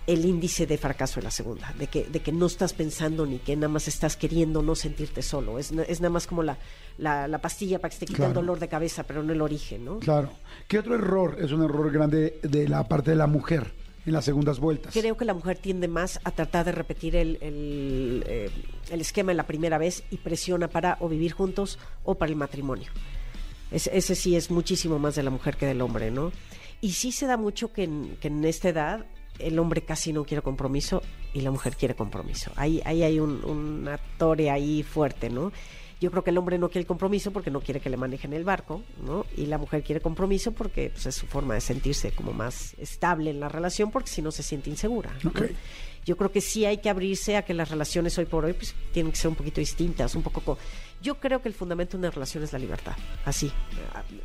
el 0.07 0.23
índice 0.23 0.65
de 0.65 0.77
fracaso 0.77 1.19
en 1.19 1.25
la 1.25 1.31
segunda, 1.31 1.73
de 1.77 1.87
que, 1.87 2.05
de 2.05 2.21
que 2.21 2.31
no 2.31 2.45
estás 2.45 2.73
pensando 2.73 3.25
ni 3.25 3.39
que 3.39 3.55
nada 3.55 3.67
más 3.67 3.89
estás 3.89 4.15
queriendo 4.15 4.61
no 4.61 4.73
sentirte 4.73 5.21
solo. 5.21 5.59
Es, 5.59 5.71
es 5.71 5.99
nada 5.99 6.09
más 6.09 6.27
como 6.27 6.43
la, 6.43 6.57
la, 6.97 7.39
pastilla 7.39 7.79
para 7.79 7.91
que 7.91 7.99
te 7.99 8.05
quite 8.05 8.25
el 8.25 8.33
dolor 8.33 8.59
de 8.59 8.67
cabeza, 8.67 9.03
pero 9.03 9.23
no 9.23 9.33
el 9.33 9.41
origen, 9.41 9.85
¿no? 9.85 9.99
Claro. 9.99 10.29
¿Qué 10.67 10.79
otro 10.79 10.95
error 10.95 11.37
es 11.39 11.51
un 11.51 11.63
error 11.63 11.91
grande 11.91 12.39
de 12.43 12.67
la 12.67 12.87
parte 12.87 13.11
de 13.11 13.17
la 13.17 13.27
mujer? 13.27 13.73
en 14.05 14.13
las 14.13 14.23
segundas 14.23 14.61
vueltas. 14.61 14.93
Creo 14.93 15.17
que 15.17 15.25
la 15.25 15.33
mujer 15.33 15.57
tiende 15.57 15.89
más 15.89 16.21
a 16.23 16.31
tratar 16.31 16.65
de 16.65 16.71
repetir 16.71 17.17
el, 17.17 17.37
el, 17.41 18.23
eh, 18.25 18.49
esquema 18.91 19.31
en 19.31 19.37
la 19.37 19.45
primera 19.45 19.77
vez 19.77 20.01
y 20.09 20.15
presiona 20.15 20.69
para 20.69 20.95
o 21.01 21.09
vivir 21.09 21.33
juntos 21.33 21.77
o 22.05 22.15
para 22.15 22.29
el 22.29 22.37
matrimonio. 22.37 22.89
ese 23.69 24.15
sí 24.15 24.37
es 24.37 24.49
muchísimo 24.49 24.97
más 24.97 25.15
de 25.15 25.23
la 25.23 25.29
mujer 25.29 25.57
que 25.57 25.65
del 25.65 25.81
hombre, 25.81 26.09
¿no? 26.09 26.31
Y 26.79 26.93
sí 26.93 27.11
se 27.11 27.27
da 27.27 27.35
mucho 27.35 27.73
que 27.73 27.89
que 28.21 28.29
en 28.29 28.45
esta 28.45 28.69
edad 28.69 29.05
el 29.39 29.59
hombre 29.59 29.81
casi 29.81 30.13
no 30.13 30.23
quiere 30.23 30.41
compromiso 30.41 31.01
y 31.33 31.41
la 31.41 31.51
mujer 31.51 31.75
quiere 31.75 31.95
compromiso. 31.95 32.51
Ahí, 32.55 32.81
ahí 32.85 33.03
hay 33.03 33.19
un, 33.19 33.43
una 33.43 33.97
torre 34.17 34.49
ahí 34.49 34.83
fuerte, 34.83 35.29
¿no? 35.29 35.51
Yo 35.99 36.11
creo 36.11 36.23
que 36.23 36.29
el 36.29 36.37
hombre 36.37 36.59
no 36.59 36.69
quiere 36.69 36.85
compromiso 36.85 37.31
porque 37.31 37.49
no 37.49 37.59
quiere 37.59 37.79
que 37.79 37.89
le 37.89 37.97
manejen 37.97 38.33
el 38.33 38.43
barco, 38.43 38.83
¿no? 39.03 39.25
Y 39.35 39.47
la 39.47 39.57
mujer 39.57 39.83
quiere 39.83 39.99
compromiso 39.99 40.51
porque 40.51 40.91
pues, 40.91 41.07
es 41.07 41.15
su 41.15 41.25
forma 41.25 41.55
de 41.55 41.61
sentirse 41.61 42.11
como 42.11 42.33
más 42.33 42.75
estable 42.77 43.31
en 43.31 43.39
la 43.39 43.49
relación 43.49 43.89
porque 43.89 44.09
si 44.09 44.21
no 44.21 44.31
se 44.31 44.43
siente 44.43 44.69
insegura. 44.69 45.11
Yo 46.05 46.15
creo 46.15 46.31
que 46.31 46.39
sí 46.39 46.63
hay 46.63 46.77
que 46.77 46.89
abrirse 46.89 47.35
a 47.35 47.41
que 47.41 47.53
las 47.53 47.69
relaciones 47.69 48.17
hoy 48.17 48.25
por 48.25 48.45
hoy 48.45 48.53
pues, 48.53 48.73
tienen 48.93 49.11
que 49.11 49.17
ser 49.17 49.27
un 49.27 49.35
poquito 49.35 49.59
distintas, 49.59 50.15
un 50.15 50.23
poco... 50.23 50.57
Yo 51.01 51.19
creo 51.19 51.41
que 51.41 51.49
el 51.49 51.53
fundamento 51.53 51.97
de 51.97 51.99
una 51.99 52.11
relación 52.11 52.43
es 52.43 52.53
la 52.53 52.59
libertad, 52.59 52.95
así, 53.25 53.51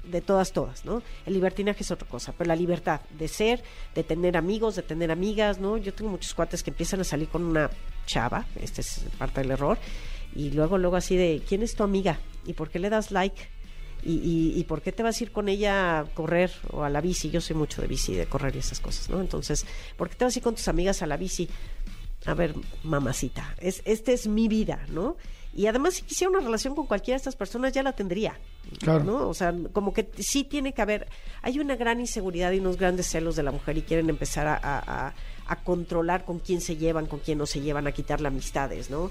de 0.05 0.21
todas, 0.21 0.53
todas, 0.53 0.85
¿no? 0.85 1.03
El 1.27 1.35
libertinaje 1.35 1.83
es 1.83 1.91
otra 1.91 2.09
cosa, 2.09 2.33
pero 2.39 2.49
la 2.49 2.57
libertad 2.57 3.01
de 3.19 3.27
ser, 3.29 3.63
de 3.95 4.05
tener 4.05 4.37
amigos, 4.37 4.77
de 4.77 4.83
tener 4.83 5.11
amigas, 5.11 5.59
¿no? 5.59 5.77
Yo 5.77 5.93
tengo 5.93 6.11
muchos 6.13 6.33
cuates 6.35 6.63
que 6.63 6.71
empiezan 6.71 7.01
a 7.01 7.05
salir 7.05 7.29
con 7.29 7.43
una 7.43 7.69
chava, 8.07 8.47
este 8.61 8.81
es 8.81 9.05
parte 9.19 9.41
del 9.41 9.51
error, 9.51 9.77
y 10.35 10.51
luego, 10.51 10.79
luego 10.79 10.97
así 10.97 11.17
de, 11.17 11.43
¿quién 11.47 11.63
es 11.63 11.75
tu 11.75 11.83
amiga? 11.83 12.19
¿Y 12.47 12.55
por 12.55 12.71
qué 12.71 12.79
le 12.79 12.91
das 12.91 13.11
like? 13.11 13.41
¿Y, 14.05 14.55
y, 14.57 14.65
por 14.65 14.83
qué 14.83 14.91
te 14.91 15.05
vas 15.05 15.21
a 15.21 15.25
ir 15.25 15.31
con 15.31 15.49
ella 15.49 16.01
a 16.01 16.05
correr 16.07 16.51
o 16.73 16.83
a 16.83 16.91
la 16.91 17.01
bici? 17.01 17.31
Yo 17.31 17.41
soy 17.41 17.55
mucho 17.55 17.81
de 17.81 17.87
bici, 17.87 18.17
de 18.17 18.27
correr 18.27 18.57
y 18.57 18.59
esas 18.59 18.81
cosas, 18.81 19.09
¿no? 19.09 19.21
Entonces, 19.21 19.65
¿por 19.97 20.09
qué 20.09 20.17
te 20.17 20.25
vas 20.25 20.35
a 20.35 20.39
ir 20.41 20.43
con 20.43 20.57
tus 20.57 20.67
amigas 20.67 21.03
a 21.03 21.07
la 21.07 21.17
bici? 21.17 21.49
A 22.27 22.35
ver, 22.35 22.53
mamacita, 22.83 23.55
es, 23.61 23.81
esta 23.85 24.11
es 24.11 24.27
mi 24.27 24.49
vida, 24.49 24.85
¿no? 24.89 25.17
Y 25.55 25.67
además, 25.67 25.95
si 25.95 26.03
quisiera 26.03 26.31
una 26.31 26.41
relación 26.41 26.75
con 26.75 26.87
cualquiera 26.87 27.15
de 27.15 27.19
estas 27.19 27.37
personas, 27.37 27.73
ya 27.73 27.85
la 27.85 27.93
tendría. 27.93 28.41
Claro. 28.81 29.05
¿no? 29.05 29.29
O 29.29 29.35
sea, 29.35 29.55
como 29.73 29.93
que 29.93 30.11
sí 30.19 30.45
tiene 30.45 30.73
que 30.73 30.83
haber. 30.83 31.09
Hay 31.43 31.61
una 31.61 31.77
gran 31.77 32.01
inseguridad 32.01 32.51
y 32.53 32.59
unos 32.59 32.79
grandes 32.79 33.07
celos 33.07 33.37
de 33.37 33.43
la 33.43 33.53
mujer 33.53 33.77
y 33.77 33.83
quieren 33.83 34.09
empezar 34.09 34.47
a, 34.47 34.59
a, 34.63 35.15
a 35.47 35.63
controlar 35.63 36.25
con 36.25 36.39
quién 36.39 36.61
se 36.61 36.77
llevan, 36.77 37.07
con 37.07 37.19
quién 37.19 37.39
no 37.39 37.47
se 37.47 37.61
llevan, 37.61 37.87
a 37.87 37.93
quitarle 37.93 38.29
amistades, 38.29 38.89
¿no? 38.91 39.11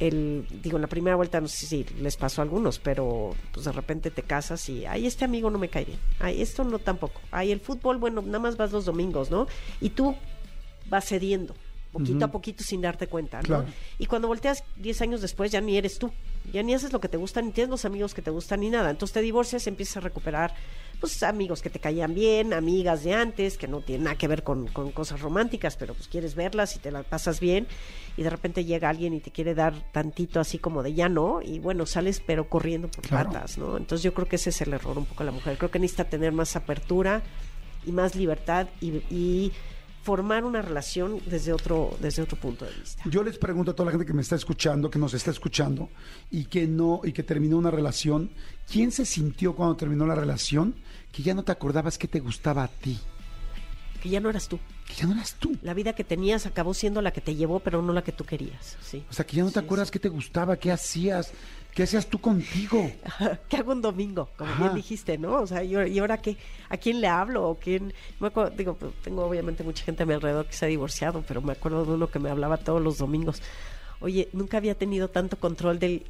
El, 0.00 0.46
digo, 0.62 0.76
en 0.76 0.82
la 0.82 0.88
primera 0.88 1.16
vuelta 1.16 1.40
no 1.40 1.48
sé 1.48 1.66
si 1.66 1.84
les 2.00 2.16
pasó 2.16 2.40
a 2.40 2.44
algunos, 2.44 2.78
pero 2.78 3.34
pues 3.52 3.64
de 3.64 3.72
repente 3.72 4.10
te 4.10 4.22
casas 4.22 4.68
y, 4.68 4.86
ay, 4.86 5.06
este 5.06 5.24
amigo 5.24 5.50
no 5.50 5.58
me 5.58 5.68
cae 5.68 5.84
bien, 5.84 5.98
ay, 6.20 6.40
esto 6.42 6.64
no 6.64 6.78
tampoco, 6.78 7.20
ay, 7.30 7.52
el 7.52 7.60
fútbol, 7.60 7.98
bueno, 7.98 8.22
nada 8.22 8.38
más 8.38 8.56
vas 8.56 8.72
los 8.72 8.84
domingos, 8.84 9.30
¿no? 9.30 9.46
Y 9.80 9.90
tú 9.90 10.14
vas 10.88 11.06
cediendo, 11.06 11.54
poquito 11.92 12.24
a 12.24 12.28
poquito 12.28 12.62
sin 12.62 12.80
darte 12.80 13.06
cuenta, 13.06 13.40
¿no? 13.42 13.64
Y 13.98 14.06
cuando 14.06 14.28
volteas 14.28 14.64
10 14.76 15.02
años 15.02 15.20
después 15.20 15.50
ya 15.50 15.60
ni 15.60 15.76
eres 15.76 15.98
tú, 15.98 16.12
ya 16.52 16.62
ni 16.62 16.74
haces 16.74 16.92
lo 16.92 17.00
que 17.00 17.08
te 17.08 17.16
gusta, 17.16 17.42
ni 17.42 17.50
tienes 17.50 17.70
los 17.70 17.84
amigos 17.84 18.14
que 18.14 18.22
te 18.22 18.30
gustan, 18.30 18.60
ni 18.60 18.70
nada. 18.70 18.90
Entonces 18.90 19.12
te 19.14 19.20
divorcias, 19.20 19.66
empiezas 19.66 19.98
a 19.98 20.00
recuperar 20.00 20.54
pues 21.00 21.22
amigos 21.22 21.62
que 21.62 21.70
te 21.70 21.78
caían 21.78 22.14
bien, 22.14 22.52
amigas 22.52 23.04
de 23.04 23.14
antes, 23.14 23.56
que 23.56 23.68
no 23.68 23.80
tienen 23.80 24.04
nada 24.04 24.18
que 24.18 24.28
ver 24.28 24.42
con, 24.42 24.66
cosas 24.66 25.20
románticas, 25.20 25.76
pero 25.76 25.94
pues 25.94 26.08
quieres 26.08 26.34
verlas 26.34 26.76
y 26.76 26.78
te 26.78 26.90
las 26.90 27.04
pasas 27.04 27.40
bien, 27.40 27.66
y 28.16 28.22
de 28.22 28.30
repente 28.30 28.64
llega 28.64 28.88
alguien 28.88 29.14
y 29.14 29.20
te 29.20 29.30
quiere 29.30 29.54
dar 29.54 29.74
tantito 29.92 30.40
así 30.40 30.58
como 30.58 30.82
de 30.82 30.94
ya 30.94 31.08
no, 31.08 31.40
y 31.42 31.58
bueno, 31.58 31.86
sales 31.86 32.20
pero 32.24 32.48
corriendo 32.48 32.88
por 32.88 33.08
patas, 33.08 33.58
¿no? 33.58 33.76
Entonces 33.76 34.02
yo 34.02 34.12
creo 34.14 34.26
que 34.26 34.36
ese 34.36 34.50
es 34.50 34.60
el 34.60 34.72
error 34.72 34.98
un 34.98 35.04
poco 35.04 35.24
de 35.24 35.30
la 35.30 35.32
mujer. 35.32 35.56
Creo 35.56 35.70
que 35.70 35.78
necesita 35.78 36.04
tener 36.04 36.32
más 36.32 36.56
apertura 36.56 37.22
y 37.86 37.92
más 37.92 38.14
libertad 38.14 38.66
y 38.80 39.52
formar 40.08 40.42
una 40.42 40.62
relación 40.62 41.20
desde 41.26 41.52
otro, 41.52 41.94
desde 42.00 42.22
otro 42.22 42.38
punto 42.38 42.64
de 42.64 42.72
vista. 42.72 43.02
Yo 43.10 43.22
les 43.22 43.36
pregunto 43.36 43.72
a 43.72 43.74
toda 43.74 43.84
la 43.84 43.90
gente 43.90 44.06
que 44.06 44.14
me 44.14 44.22
está 44.22 44.36
escuchando, 44.36 44.90
que 44.90 44.98
nos 44.98 45.12
está 45.12 45.30
escuchando 45.30 45.90
y 46.30 46.46
que 46.46 46.66
no, 46.66 47.02
y 47.04 47.12
que 47.12 47.22
terminó 47.22 47.58
una 47.58 47.70
relación, 47.70 48.30
¿quién 48.72 48.90
se 48.90 49.04
sintió 49.04 49.54
cuando 49.54 49.76
terminó 49.76 50.06
la 50.06 50.14
relación 50.14 50.74
que 51.12 51.22
ya 51.22 51.34
no 51.34 51.42
te 51.42 51.52
acordabas 51.52 51.98
que 51.98 52.08
te 52.08 52.20
gustaba 52.20 52.64
a 52.64 52.68
ti? 52.68 52.98
Que 54.02 54.08
ya 54.08 54.18
no 54.18 54.30
eras 54.30 54.48
tú. 54.48 54.58
Que 54.86 54.94
ya 54.94 55.06
no 55.06 55.12
eras 55.12 55.34
tú. 55.34 55.58
La 55.60 55.74
vida 55.74 55.92
que 55.92 56.04
tenías 56.04 56.46
acabó 56.46 56.72
siendo 56.72 57.02
la 57.02 57.10
que 57.10 57.20
te 57.20 57.34
llevó, 57.34 57.60
pero 57.60 57.82
no 57.82 57.92
la 57.92 58.02
que 58.02 58.12
tú 58.12 58.24
querías. 58.24 58.78
Sí. 58.80 59.04
O 59.10 59.12
sea, 59.12 59.26
que 59.26 59.36
ya 59.36 59.44
no 59.44 59.50
te 59.50 59.58
acuerdas 59.58 59.90
qué 59.90 59.98
te 59.98 60.08
gustaba, 60.08 60.56
qué 60.56 60.72
hacías, 60.72 61.32
¿Qué 61.78 61.84
hacías 61.84 62.08
tú 62.08 62.18
contigo? 62.18 62.90
¿Qué 63.48 63.56
hago 63.56 63.70
un 63.70 63.80
domingo? 63.80 64.30
Como 64.36 64.52
bien 64.56 64.74
dijiste, 64.74 65.16
¿no? 65.16 65.42
O 65.42 65.46
sea, 65.46 65.62
¿y, 65.62 65.96
ahora 66.00 66.18
qué? 66.18 66.36
¿A 66.68 66.76
quién 66.76 67.00
le 67.00 67.06
hablo? 67.06 67.48
¿O 67.48 67.54
quién? 67.54 67.94
Me 68.18 68.26
acuerdo, 68.26 68.50
digo, 68.50 68.74
pues, 68.74 68.92
tengo 69.04 69.24
obviamente 69.24 69.62
mucha 69.62 69.84
gente 69.84 70.02
a 70.02 70.06
mi 70.06 70.12
alrededor 70.12 70.46
que 70.46 70.54
se 70.54 70.64
ha 70.64 70.68
divorciado, 70.68 71.22
pero 71.28 71.40
me 71.40 71.52
acuerdo 71.52 71.84
de 71.84 71.92
uno 71.92 72.10
que 72.10 72.18
me 72.18 72.30
hablaba 72.30 72.56
todos 72.56 72.82
los 72.82 72.98
domingos. 72.98 73.40
Oye, 74.00 74.28
nunca 74.32 74.56
había 74.56 74.74
tenido 74.74 75.06
tanto 75.06 75.38
control 75.38 75.78
del, 75.78 76.02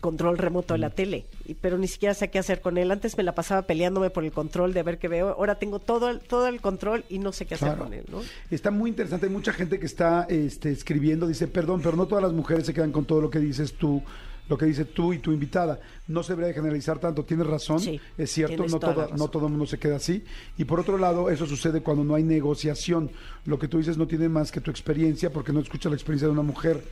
control 0.00 0.38
remoto 0.38 0.74
de 0.74 0.78
la 0.78 0.90
mm. 0.90 0.92
tele, 0.92 1.26
y, 1.44 1.54
pero 1.54 1.76
ni 1.76 1.88
siquiera 1.88 2.14
sé 2.14 2.30
qué 2.30 2.38
hacer 2.38 2.60
con 2.60 2.78
él. 2.78 2.92
Antes 2.92 3.16
me 3.16 3.24
la 3.24 3.34
pasaba 3.34 3.62
peleándome 3.62 4.10
por 4.10 4.22
el 4.22 4.30
control 4.30 4.74
de 4.74 4.84
ver 4.84 4.98
qué 4.98 5.08
veo. 5.08 5.30
Ahora 5.30 5.56
tengo 5.56 5.80
todo 5.80 6.08
el, 6.08 6.20
todo 6.20 6.46
el 6.46 6.60
control 6.60 7.04
y 7.08 7.18
no 7.18 7.32
sé 7.32 7.46
qué 7.46 7.56
hacer 7.56 7.76
con 7.76 7.92
él, 7.92 8.04
¿no? 8.12 8.22
Está 8.48 8.70
muy 8.70 8.90
interesante. 8.90 9.26
Hay 9.26 9.32
mucha 9.32 9.52
gente 9.52 9.80
que 9.80 9.86
está 9.86 10.24
este, 10.28 10.70
escribiendo, 10.70 11.26
dice, 11.26 11.48
perdón, 11.48 11.80
pero 11.82 11.96
no 11.96 12.06
todas 12.06 12.22
las 12.22 12.32
mujeres 12.32 12.64
se 12.64 12.72
quedan 12.72 12.92
con 12.92 13.04
todo 13.04 13.20
lo 13.20 13.28
que 13.28 13.40
dices 13.40 13.72
tú 13.72 14.04
lo 14.48 14.56
que 14.56 14.66
dice 14.66 14.84
tú 14.84 15.12
y 15.12 15.18
tu 15.18 15.32
invitada. 15.32 15.80
No 16.08 16.22
se 16.22 16.34
debería 16.34 16.54
generalizar 16.54 16.98
tanto, 16.98 17.24
tienes 17.24 17.46
razón, 17.46 17.80
es 18.16 18.30
cierto, 18.30 18.66
no 18.66 18.78
todo, 18.78 19.08
no 19.16 19.28
todo 19.28 19.46
el 19.46 19.52
mundo 19.52 19.66
se 19.66 19.78
queda 19.78 19.96
así. 19.96 20.24
Y 20.56 20.64
por 20.64 20.80
otro 20.80 20.98
lado, 20.98 21.30
eso 21.30 21.46
sucede 21.46 21.80
cuando 21.80 22.04
no 22.04 22.14
hay 22.14 22.22
negociación. 22.22 23.10
Lo 23.44 23.58
que 23.58 23.68
tú 23.68 23.78
dices 23.78 23.96
no 23.96 24.06
tiene 24.06 24.28
más 24.28 24.52
que 24.52 24.60
tu 24.60 24.70
experiencia, 24.70 25.32
porque 25.32 25.52
no 25.52 25.60
escuchas 25.60 25.90
la 25.90 25.96
experiencia 25.96 26.28
de 26.28 26.32
una 26.32 26.42
mujer 26.42 26.82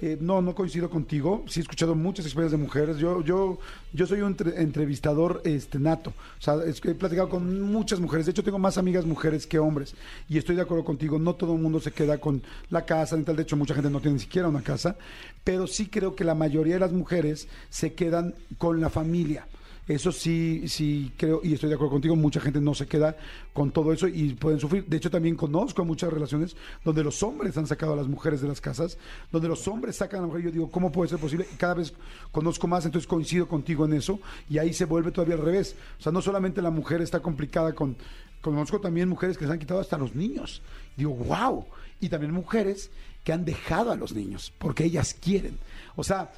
eh, 0.00 0.16
no, 0.20 0.40
no 0.40 0.54
coincido 0.54 0.88
contigo. 0.88 1.44
Sí 1.48 1.60
he 1.60 1.62
escuchado 1.62 1.94
muchas 1.94 2.24
experiencias 2.24 2.58
de 2.58 2.64
mujeres. 2.64 2.98
Yo, 2.98 3.22
yo, 3.22 3.58
yo 3.92 4.06
soy 4.06 4.20
un 4.20 4.36
entrevistador 4.56 5.42
este, 5.44 5.78
nato. 5.78 6.10
O 6.38 6.42
sea, 6.42 6.56
he 6.64 6.94
platicado 6.94 7.28
con 7.28 7.62
muchas 7.62 7.98
mujeres. 7.98 8.26
De 8.26 8.32
hecho, 8.32 8.44
tengo 8.44 8.58
más 8.58 8.78
amigas 8.78 9.04
mujeres 9.04 9.46
que 9.46 9.58
hombres. 9.58 9.94
Y 10.28 10.38
estoy 10.38 10.54
de 10.54 10.62
acuerdo 10.62 10.84
contigo. 10.84 11.18
No 11.18 11.34
todo 11.34 11.54
el 11.54 11.60
mundo 11.60 11.80
se 11.80 11.90
queda 11.90 12.18
con 12.18 12.42
la 12.70 12.84
casa 12.84 13.16
tal. 13.24 13.36
De 13.36 13.42
hecho, 13.42 13.56
mucha 13.56 13.74
gente 13.74 13.90
no 13.90 14.00
tiene 14.00 14.14
ni 14.14 14.20
siquiera 14.20 14.48
una 14.48 14.62
casa. 14.62 14.96
Pero 15.42 15.66
sí 15.66 15.88
creo 15.88 16.14
que 16.14 16.24
la 16.24 16.34
mayoría 16.34 16.74
de 16.74 16.80
las 16.80 16.92
mujeres 16.92 17.48
se 17.68 17.94
quedan 17.94 18.34
con 18.56 18.80
la 18.80 18.90
familia. 18.90 19.46
Eso 19.88 20.12
sí, 20.12 20.64
sí 20.68 21.12
creo, 21.16 21.40
y 21.42 21.54
estoy 21.54 21.70
de 21.70 21.76
acuerdo 21.76 21.92
contigo, 21.92 22.14
mucha 22.14 22.40
gente 22.40 22.60
no 22.60 22.74
se 22.74 22.86
queda 22.86 23.16
con 23.54 23.70
todo 23.70 23.90
eso 23.94 24.06
y 24.06 24.34
pueden 24.34 24.60
sufrir. 24.60 24.84
De 24.84 24.98
hecho, 24.98 25.10
también 25.10 25.34
conozco 25.34 25.82
muchas 25.82 26.12
relaciones 26.12 26.56
donde 26.84 27.02
los 27.02 27.22
hombres 27.22 27.56
han 27.56 27.66
sacado 27.66 27.94
a 27.94 27.96
las 27.96 28.06
mujeres 28.06 28.42
de 28.42 28.48
las 28.48 28.60
casas, 28.60 28.98
donde 29.32 29.48
los 29.48 29.66
hombres 29.66 29.96
sacan 29.96 30.18
a 30.18 30.22
la 30.22 30.26
mujer. 30.26 30.42
Yo 30.42 30.50
digo, 30.50 30.70
¿cómo 30.70 30.92
puede 30.92 31.08
ser 31.08 31.18
posible? 31.18 31.46
Y 31.50 31.56
cada 31.56 31.72
vez 31.72 31.94
conozco 32.32 32.68
más, 32.68 32.84
entonces 32.84 33.08
coincido 33.08 33.48
contigo 33.48 33.86
en 33.86 33.94
eso, 33.94 34.20
y 34.50 34.58
ahí 34.58 34.74
se 34.74 34.84
vuelve 34.84 35.10
todavía 35.10 35.36
al 35.36 35.42
revés. 35.42 35.74
O 35.98 36.02
sea, 36.02 36.12
no 36.12 36.20
solamente 36.20 36.60
la 36.60 36.70
mujer 36.70 37.00
está 37.00 37.20
complicada 37.20 37.74
con. 37.74 37.96
Conozco 38.42 38.80
también 38.80 39.08
mujeres 39.08 39.38
que 39.38 39.46
se 39.46 39.52
han 39.52 39.58
quitado 39.58 39.80
hasta 39.80 39.96
los 39.96 40.14
niños. 40.14 40.60
Digo, 40.96 41.14
wow. 41.14 41.64
Y 41.98 42.10
también 42.10 42.32
mujeres 42.32 42.90
que 43.24 43.32
han 43.32 43.44
dejado 43.44 43.90
a 43.90 43.96
los 43.96 44.12
niños 44.12 44.52
porque 44.58 44.84
ellas 44.84 45.14
quieren. 45.14 45.58
O 45.96 46.04
sea, 46.04 46.30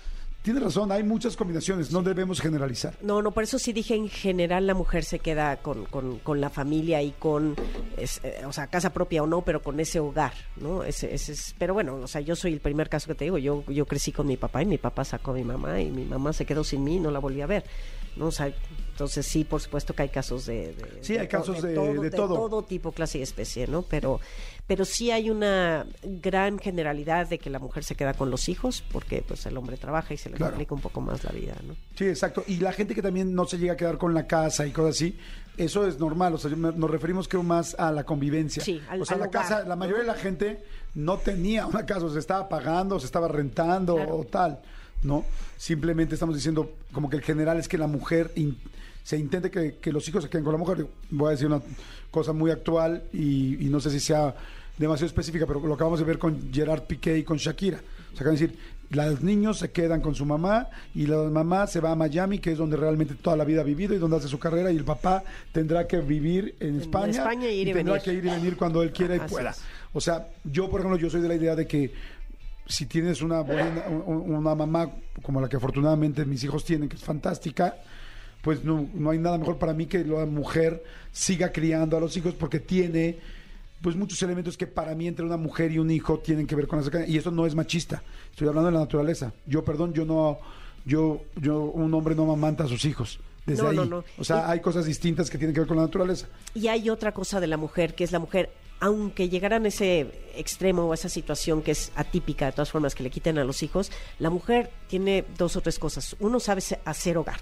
Tienes 0.43 0.62
razón, 0.62 0.91
hay 0.91 1.03
muchas 1.03 1.36
combinaciones, 1.36 1.93
no 1.93 2.03
debemos 2.03 2.41
generalizar. 2.41 2.95
No, 3.03 3.20
no, 3.20 3.30
por 3.30 3.43
eso 3.43 3.59
sí 3.59 3.74
dije 3.74 3.95
en 3.95 4.09
general 4.09 4.66
la 4.66 4.72
mujer 4.72 5.05
se 5.05 5.18
queda 5.18 5.59
con, 5.59 5.84
con, 5.84 6.41
la 6.41 6.49
familia 6.49 7.03
y 7.03 7.11
con, 7.11 7.57
eh, 7.99 8.45
o 8.47 8.53
sea, 8.53 8.66
casa 8.68 8.91
propia 8.91 9.22
o 9.22 9.26
no, 9.26 9.43
pero 9.43 9.62
con 9.62 9.78
ese 9.80 10.01
hogar, 10.01 10.32
¿no? 10.57 10.82
Ese, 10.82 11.14
ese 11.14 11.32
es, 11.32 11.55
pero 11.59 11.74
bueno, 11.74 11.97
o 11.97 12.07
sea, 12.07 12.22
yo 12.22 12.36
soy 12.36 12.55
el 12.55 12.61
primer 12.61 12.88
caso 12.88 13.07
que 13.07 13.14
te 13.14 13.24
digo, 13.24 13.36
yo, 13.36 13.64
yo 13.68 13.84
crecí 13.84 14.12
con 14.12 14.26
mi 14.26 14.38
papá 14.38 14.62
y 14.62 14.66
mi 14.66 14.78
papá 14.78 15.05
sacó 15.05 15.32
a 15.32 15.34
mi 15.34 15.45
mamá 15.45 15.78
y 15.78 15.91
mi 15.91 16.07
mamá 16.07 16.32
se 16.32 16.47
quedó 16.47 16.64
sin 16.64 16.84
mí 16.84 16.97
y 16.97 17.01
no 17.01 17.11
la 17.11 17.18
volví 17.18 17.43
a 17.43 17.47
ver. 17.47 17.64
¿no? 18.16 18.26
O 18.26 18.32
sea, 18.32 18.53
entonces 18.91 19.26
sí, 19.26 19.45
por 19.45 19.61
supuesto 19.61 19.95
que 19.95 20.03
hay 20.03 20.09
casos 20.09 20.47
de... 20.47 20.74
sí, 21.01 21.16
hay 21.16 21.28
casos 21.28 21.62
de, 21.62 21.74
todo, 21.74 22.03
de, 22.03 22.11
todo. 22.11 22.64
tipo, 22.64 22.93
clase 22.93 23.18
y 23.18 23.22
especie, 23.22 23.66
¿no? 23.66 23.82
Pero, 23.82 24.20
pero 24.71 24.85
sí 24.85 25.11
hay 25.11 25.31
una 25.31 25.85
gran 26.01 26.61
generalidad 26.61 27.27
de 27.27 27.41
que 27.41 27.51
la 27.51 27.59
mujer 27.59 27.83
se 27.83 27.97
queda 27.97 28.14
con 28.14 28.31
los 28.31 28.49
hijos 28.49 28.85
porque 28.93 29.21
pues 29.27 29.45
el 29.47 29.57
hombre 29.57 29.77
trabaja 29.77 30.14
y 30.14 30.16
se 30.16 30.31
le 30.31 30.39
complica 30.39 30.73
un 30.73 30.81
poco 30.81 31.01
más 31.01 31.25
la 31.25 31.33
vida, 31.33 31.57
¿no? 31.66 31.75
Sí, 31.97 32.05
exacto. 32.05 32.45
Y 32.47 32.59
la 32.59 32.71
gente 32.73 32.95
que 32.95 33.03
también 33.03 33.35
no 33.35 33.47
se 33.47 33.59
llega 33.59 33.73
a 33.73 33.77
quedar 33.77 33.99
con 33.99 34.14
la 34.14 34.29
casa 34.29 34.68
y 34.68 34.71
cosas 34.71 34.95
así, 34.95 35.18
eso 35.57 35.89
es 35.89 35.99
normal. 35.99 36.35
O 36.35 36.39
sea, 36.39 36.53
nos 36.53 36.89
referimos 36.89 37.27
creo 37.27 37.43
más 37.43 37.75
a 37.81 37.91
la 37.91 38.05
convivencia. 38.05 38.62
Sí, 38.62 38.81
O 38.97 39.05
sea, 39.05 39.16
la 39.16 39.29
casa, 39.29 39.64
la 39.64 39.75
mayoría 39.75 40.03
de 40.03 40.07
la 40.07 40.14
gente 40.14 40.62
no 40.95 41.18
tenía 41.18 41.66
una 41.66 41.85
casa, 41.85 42.07
o 42.07 42.11
se 42.11 42.21
estaba 42.21 42.49
pagando, 42.49 43.01
se 43.01 43.07
estaba 43.07 43.27
rentando 43.27 43.97
o 43.97 44.25
tal, 44.25 44.61
¿no? 45.03 45.25
Simplemente 45.57 46.14
estamos 46.14 46.37
diciendo 46.37 46.77
como 46.93 47.11
que 47.11 47.16
el 47.16 47.23
general 47.23 47.59
es 47.59 47.66
que 47.66 47.77
la 47.77 47.89
mujer 47.89 48.31
se 49.03 49.18
intente 49.18 49.51
que, 49.51 49.93
los 49.93 50.07
hijos 50.09 50.23
se 50.23 50.31
queden 50.31 50.45
con 50.45 50.53
la 50.53 50.59
mujer. 50.59 50.87
Voy 51.11 51.27
a 51.27 51.31
decir 51.33 51.49
una 51.49 51.61
cosa 52.11 52.33
muy 52.33 52.51
actual 52.51 53.03
y, 53.12 53.68
no 53.71 53.81
sé 53.81 53.91
si 53.91 54.01
sea 54.01 54.35
demasiado 54.79 55.07
específica, 55.07 55.47
pero 55.47 55.61
lo 55.61 55.75
acabamos 55.75 55.99
de 55.99 56.05
ver 56.05 56.18
con 56.18 56.53
Gerard 56.53 56.83
Piqué 56.83 57.18
y 57.18 57.25
con 57.25 57.37
Shakira. 57.37 57.81
O 58.12 58.16
sea, 58.16 58.29
decir, 58.29 58.57
los 58.91 59.23
niños 59.23 59.59
se 59.59 59.71
quedan 59.71 60.01
con 60.01 60.14
su 60.14 60.27
mamá 60.27 60.68
y 60.95 61.07
la 61.07 61.18
mamá 61.18 61.66
se 61.66 61.81
va 61.81 61.93
a 61.93 61.95
Miami, 61.95 62.39
que 62.39 62.53
es 62.53 62.59
donde 62.59 62.77
realmente 62.77 63.14
toda 63.14 63.37
la 63.37 63.45
vida 63.45 63.61
ha 63.61 63.64
vivido 63.64 63.95
y 63.95 63.99
donde 63.99 64.16
hace 64.16 64.29
su 64.29 64.39
carrera, 64.39 64.73
y 64.73 64.77
el 64.77 64.85
papá 64.85 65.23
tendrá 65.53 65.87
que 65.87 65.99
vivir 65.99 66.57
en 66.59 66.81
España, 66.81 67.11
y, 67.11 67.73
tendrá 67.73 68.01
que 68.01 68.12
ir 68.12 68.25
y 68.25 68.31
venir 68.31 68.57
cuando 68.57 68.83
él 68.83 68.93
quiera 68.93 69.16
y 69.16 69.21
pueda. 69.21 69.55
O 69.93 70.01
sea, 70.01 70.27
yo, 70.45 70.68
por 70.68 70.81
ejemplo, 70.81 70.99
yo 70.99 71.09
soy 71.09 71.21
de 71.21 71.29
la 71.29 71.35
idea 71.35 71.55
de 71.55 71.66
que 71.66 71.93
si 72.66 72.87
tienes 72.87 73.23
una 73.23 73.41
buena, 73.41 73.85
una 73.89 74.55
mamá 74.55 74.91
como 75.23 75.41
la 75.41 75.49
que 75.49 75.57
afortunadamente 75.57 76.25
mis 76.25 76.43
hijos 76.45 76.64
tienen, 76.64 76.89
que 76.89 76.97
es 76.97 77.03
fantástica, 77.03 77.77
pues 78.43 78.64
no, 78.64 78.89
no 78.95 79.11
hay 79.11 79.18
nada 79.18 79.39
mejor 79.39 79.59
para 79.59 79.73
mí 79.73 79.87
que 79.87 80.05
la 80.05 80.27
mujer 80.27 80.83
siga 81.12 81.53
criando 81.53 81.97
a 81.97 82.01
los 82.01 82.16
hijos 82.16 82.35
porque 82.35 82.61
tiene 82.61 83.18
pues 83.83 83.97
muchos 83.97 84.22
elementos 84.22 84.57
que 84.57 84.66
para 84.66 84.95
mí 84.95 85.09
entre 85.09 85.24
una 85.24 85.37
mujer 85.37 85.72
y 85.72 85.78
un 85.78 85.91
hijo 85.91 86.18
tienen 86.18 86.47
que 86.47 86.55
ver 86.55 86.66
con 86.66 86.81
esa 86.81 87.07
y 87.07 87.16
eso 87.16 87.31
no 87.31 87.47
es 87.47 87.55
machista. 87.55 88.03
Estoy 88.31 88.49
hablando 88.49 88.70
de 88.70 88.74
la 88.74 88.81
naturaleza. 88.81 89.33
Yo 89.47 89.64
perdón 89.64 89.93
yo 89.93 90.05
no 90.05 90.39
yo 90.85 91.22
yo 91.37 91.62
un 91.62 91.93
hombre 91.95 92.14
no 92.14 92.24
amamanta 92.24 92.64
a 92.64 92.68
sus 92.68 92.85
hijos 92.85 93.20
desde 93.47 93.66
ahí. 93.66 93.78
o 94.18 94.24
sea 94.24 94.51
hay 94.51 94.61
cosas 94.61 94.85
distintas 94.85 95.31
que 95.31 95.39
tienen 95.39 95.55
que 95.55 95.61
ver 95.61 95.68
con 95.68 95.78
la 95.78 95.85
naturaleza. 95.85 96.28
Y 96.55 96.68
hay 96.68 96.91
otra 96.91 97.12
cosa 97.12 97.41
de 97.41 97.47
la 97.47 97.57
mujer 97.57 97.95
que 97.95 98.05
es 98.05 98.12
la 98.12 98.18
mujer 98.18 98.51
aunque 98.83 99.28
llegaran 99.28 99.66
a 99.66 99.68
ese 99.68 100.11
extremo 100.35 100.85
o 100.87 100.93
a 100.93 100.95
esa 100.95 101.11
situación 101.11 101.62
que 101.62 101.72
es 101.72 101.93
atípica 101.97 102.47
de 102.47 102.53
todas 102.53 102.70
formas 102.70 102.95
que 102.95 103.03
le 103.03 103.11
quiten 103.11 103.39
a 103.39 103.45
los 103.45 103.62
hijos 103.62 103.91
la 104.18 104.31
mujer 104.31 104.70
tiene 104.89 105.24
dos 105.39 105.57
o 105.57 105.61
tres 105.61 105.78
cosas. 105.78 106.16
Uno 106.20 106.39
sabe 106.41 106.62
hacer 106.85 107.16
hogar 107.16 107.41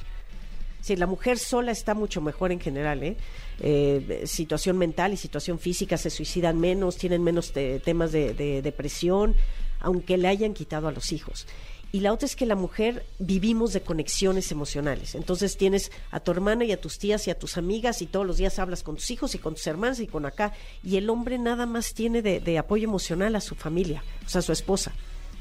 La 0.97 1.07
mujer 1.07 1.39
sola 1.39 1.72
está 1.72 1.95
mucho 1.95 2.20
mejor 2.20 2.53
en 2.53 2.61
general, 2.61 3.03
¿eh? 3.03 3.16
¿eh? 3.61 4.22
situación 4.26 4.78
mental 4.78 5.12
y 5.12 5.16
situación 5.16 5.59
física 5.59 5.97
se 5.97 6.11
suicidan 6.11 6.59
menos, 6.59 6.97
tienen 6.97 7.22
menos 7.22 7.53
temas 7.53 8.12
de, 8.12 8.62
depresión, 8.62 9.34
aunque 9.80 10.16
le 10.16 10.28
hayan 10.28 10.55
quitado 10.55 10.89
a 10.89 10.93
los 10.93 11.12
hijos. 11.12 11.47
Y 11.91 12.01
la 12.01 12.12
otra 12.12 12.26
es 12.26 12.36
que 12.36 12.45
la 12.45 12.55
mujer 12.55 13.07
vivimos 13.18 13.72
de 13.72 13.80
conexiones 13.80 14.53
emocionales. 14.53 15.14
Entonces 15.14 15.57
tienes 15.57 15.91
a 16.11 16.20
tu 16.20 16.32
hermana 16.32 16.66
y 16.66 16.72
a 16.72 16.80
tus 16.80 16.99
tías 16.99 17.26
y 17.26 17.30
a 17.30 17.39
tus 17.39 17.57
amigas 17.57 18.03
y 18.03 18.07
todos 18.07 18.26
los 18.26 18.36
días 18.36 18.59
hablas 18.59 18.82
con 18.82 18.97
tus 18.97 19.11
hijos 19.11 19.34
y 19.34 19.39
con 19.39 19.55
tus 19.55 19.66
hermanas 19.66 19.99
y 20.01 20.07
con 20.07 20.26
acá. 20.26 20.53
Y 20.84 20.99
el 20.99 21.09
hombre 21.09 21.39
nada 21.39 21.64
más 21.64 21.95
tiene 21.95 22.20
de, 22.20 22.41
de 22.41 22.59
apoyo 22.59 22.84
emocional 22.84 23.34
a 23.36 23.41
su 23.41 23.55
familia, 23.55 24.05
o 24.26 24.28
sea, 24.28 24.41
a 24.41 24.43
su 24.43 24.53
esposa 24.53 24.93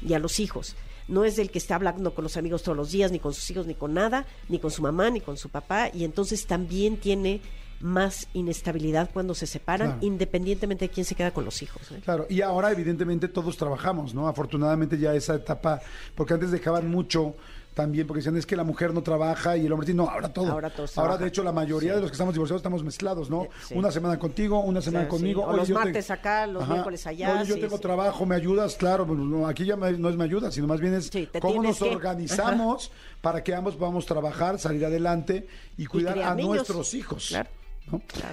y 0.02 0.14
a 0.14 0.18
los 0.18 0.40
hijos 0.40 0.74
no 1.08 1.24
es 1.24 1.38
el 1.38 1.50
que 1.50 1.58
está 1.58 1.74
hablando 1.74 2.14
con 2.14 2.22
los 2.22 2.36
amigos 2.36 2.62
todos 2.62 2.76
los 2.76 2.92
días, 2.92 3.10
ni 3.10 3.18
con 3.18 3.34
sus 3.34 3.50
hijos, 3.50 3.66
ni 3.66 3.74
con 3.74 3.94
nada, 3.94 4.26
ni 4.48 4.58
con 4.58 4.70
su 4.70 4.82
mamá, 4.82 5.10
ni 5.10 5.20
con 5.20 5.36
su 5.36 5.48
papá, 5.48 5.90
y 5.92 6.04
entonces 6.04 6.46
también 6.46 6.98
tiene 6.98 7.40
más 7.80 8.28
inestabilidad 8.32 9.10
cuando 9.12 9.34
se 9.34 9.46
separan, 9.46 9.98
independientemente 10.00 10.86
de 10.86 10.90
quién 10.90 11.06
se 11.06 11.14
queda 11.14 11.30
con 11.30 11.44
los 11.44 11.62
hijos. 11.62 11.90
¿eh? 11.92 12.00
Claro, 12.04 12.26
y 12.28 12.40
ahora 12.40 12.72
evidentemente 12.72 13.28
todos 13.28 13.56
trabajamos, 13.56 14.14
¿no? 14.14 14.26
Afortunadamente 14.28 14.98
ya 14.98 15.14
esa 15.14 15.36
etapa, 15.36 15.80
porque 16.14 16.34
antes 16.34 16.50
dejaban 16.50 16.88
mucho 16.90 17.36
también, 17.78 18.08
porque 18.08 18.18
decían 18.18 18.36
es 18.36 18.44
que 18.44 18.56
la 18.56 18.64
mujer 18.64 18.92
no 18.92 19.04
trabaja 19.04 19.56
y 19.56 19.64
el 19.66 19.72
hombre 19.72 19.94
no, 19.94 20.10
ahora 20.10 20.32
todo. 20.32 20.60
Ahora, 20.96 21.16
de 21.16 21.28
hecho, 21.28 21.44
la 21.44 21.52
mayoría 21.52 21.94
de 21.94 22.00
los 22.00 22.10
que 22.10 22.14
estamos 22.14 22.34
divorciados 22.34 22.58
estamos 22.58 22.82
mezclados, 22.82 23.30
¿no? 23.30 23.46
Una 23.70 23.92
semana 23.92 24.18
contigo, 24.18 24.58
una 24.58 24.82
semana 24.82 25.06
conmigo. 25.06 25.44
O 25.44 25.56
los 25.56 25.70
martes 25.70 26.10
acá, 26.10 26.48
los 26.48 26.68
miércoles 26.68 27.06
allá. 27.06 27.40
Oye, 27.40 27.50
yo 27.50 27.60
tengo 27.60 27.78
trabajo, 27.78 28.26
¿me 28.26 28.34
ayudas? 28.34 28.74
Claro, 28.74 29.06
pues, 29.06 29.20
aquí 29.46 29.64
ya 29.64 29.76
no 29.76 30.08
es 30.08 30.16
me 30.16 30.24
ayuda, 30.24 30.50
sino 30.50 30.66
más 30.66 30.80
bien 30.80 30.94
es 30.94 31.08
cómo 31.40 31.62
nos 31.62 31.80
organizamos 31.80 32.90
para 33.20 33.44
que 33.44 33.54
ambos 33.54 33.76
podamos 33.76 34.04
trabajar, 34.06 34.58
salir 34.58 34.84
adelante 34.84 35.46
y 35.76 35.86
cuidar 35.86 36.18
a 36.18 36.34
nuestros 36.34 36.94
hijos. 36.94 37.28
Claro. 37.28 37.48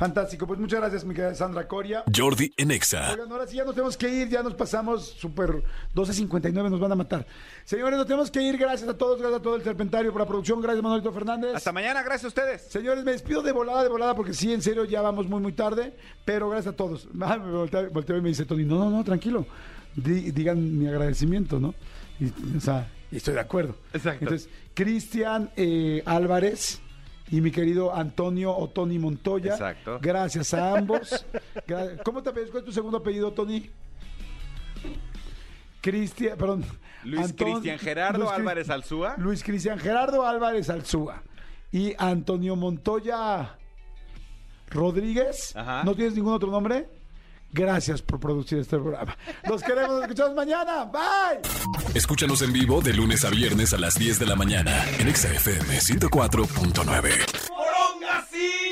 Fantástico, 0.00 0.46
pues 0.46 0.58
muchas 0.58 0.80
gracias, 0.80 1.04
mi 1.04 1.14
querida 1.14 1.34
Sandra 1.34 1.68
Coria. 1.68 2.04
Jordi 2.16 2.54
Enexa. 2.56 3.12
Oigan, 3.12 3.30
ahora 3.30 3.46
sí 3.46 3.56
ya 3.56 3.64
nos 3.66 3.74
tenemos 3.74 3.98
que 3.98 4.08
ir, 4.08 4.30
ya 4.30 4.42
nos 4.42 4.54
pasamos 4.54 5.04
súper 5.04 5.62
12.59, 5.94 6.70
nos 6.70 6.80
van 6.80 6.92
a 6.92 6.94
matar. 6.94 7.26
Señores, 7.66 7.98
nos 7.98 8.06
tenemos 8.06 8.30
que 8.30 8.40
ir, 8.40 8.56
gracias 8.56 8.88
a 8.88 8.96
todos, 8.96 9.20
gracias 9.20 9.40
a 9.40 9.42
todo 9.42 9.56
el 9.56 9.62
Serpentario 9.62 10.10
por 10.10 10.22
la 10.22 10.26
producción, 10.26 10.62
gracias 10.62 10.82
Manuelito 10.82 11.12
Fernández. 11.12 11.54
Hasta 11.54 11.70
mañana, 11.72 12.02
gracias 12.02 12.24
a 12.24 12.28
ustedes. 12.28 12.62
Señores, 12.62 13.04
me 13.04 13.12
despido 13.12 13.42
de 13.42 13.52
volada, 13.52 13.82
de 13.82 13.90
volada, 13.90 14.14
porque 14.14 14.32
sí, 14.32 14.54
en 14.54 14.62
serio, 14.62 14.86
ya 14.86 15.02
vamos 15.02 15.28
muy, 15.28 15.42
muy 15.42 15.52
tarde, 15.52 15.94
pero 16.24 16.48
gracias 16.48 16.72
a 16.72 16.76
todos. 16.78 17.06
Ah, 17.20 17.36
me 17.36 17.52
volteo, 17.52 18.16
y 18.16 18.22
me 18.22 18.30
dice 18.30 18.46
Tony, 18.46 18.64
no, 18.64 18.76
no, 18.76 18.88
no, 18.88 19.04
tranquilo, 19.04 19.46
digan 19.94 20.78
mi 20.78 20.86
agradecimiento, 20.88 21.60
¿no? 21.60 21.74
Y, 22.18 22.56
o 22.56 22.60
sea, 22.60 22.90
estoy 23.12 23.34
de 23.34 23.40
acuerdo. 23.40 23.76
Exacto. 23.92 24.24
Entonces, 24.24 24.48
Cristian 24.72 25.50
eh, 25.56 26.02
Álvarez 26.06 26.80
y 27.30 27.40
mi 27.40 27.50
querido 27.50 27.94
Antonio 27.94 28.56
o 28.56 28.68
Tony 28.68 28.98
Montoya. 28.98 29.52
Exacto. 29.52 29.98
Gracias 30.02 30.52
a 30.54 30.76
ambos. 30.76 31.24
¿Cómo 32.04 32.22
te 32.22 32.30
apellidas? 32.30 32.50
¿Cuál 32.50 32.62
es 32.62 32.66
tu 32.66 32.72
segundo 32.72 32.98
apellido, 32.98 33.32
Tony? 33.32 33.70
Cristian, 35.80 36.36
perdón. 36.36 36.64
Luis 37.04 37.32
Cristian 37.32 37.78
Gerardo 37.78 38.30
Álvarez 38.30 38.68
Alzúa. 38.68 39.14
Luis 39.16 39.42
Cristian 39.42 39.78
Gerardo 39.78 40.26
Álvarez 40.26 40.68
Alzúa. 40.68 41.22
Y 41.72 41.94
Antonio 41.98 42.56
Montoya 42.56 43.56
Rodríguez. 44.68 45.54
¿No 45.84 45.94
tienes 45.94 46.14
ningún 46.14 46.34
otro 46.34 46.50
nombre? 46.50 46.99
Gracias 47.52 48.02
por 48.02 48.20
producir 48.20 48.58
este 48.58 48.78
programa. 48.78 49.16
Nos 49.48 49.62
queremos 49.62 50.02
escuchar 50.02 50.34
mañana. 50.34 50.84
Bye. 50.84 51.40
Escúchanos 51.94 52.42
en 52.42 52.52
vivo 52.52 52.80
de 52.80 52.92
lunes 52.92 53.24
a 53.24 53.30
viernes 53.30 53.72
a 53.72 53.78
las 53.78 53.98
10 53.98 54.18
de 54.18 54.26
la 54.26 54.36
mañana 54.36 54.84
en 54.98 55.14
XFM 55.14 55.78
104.9. 55.78 58.69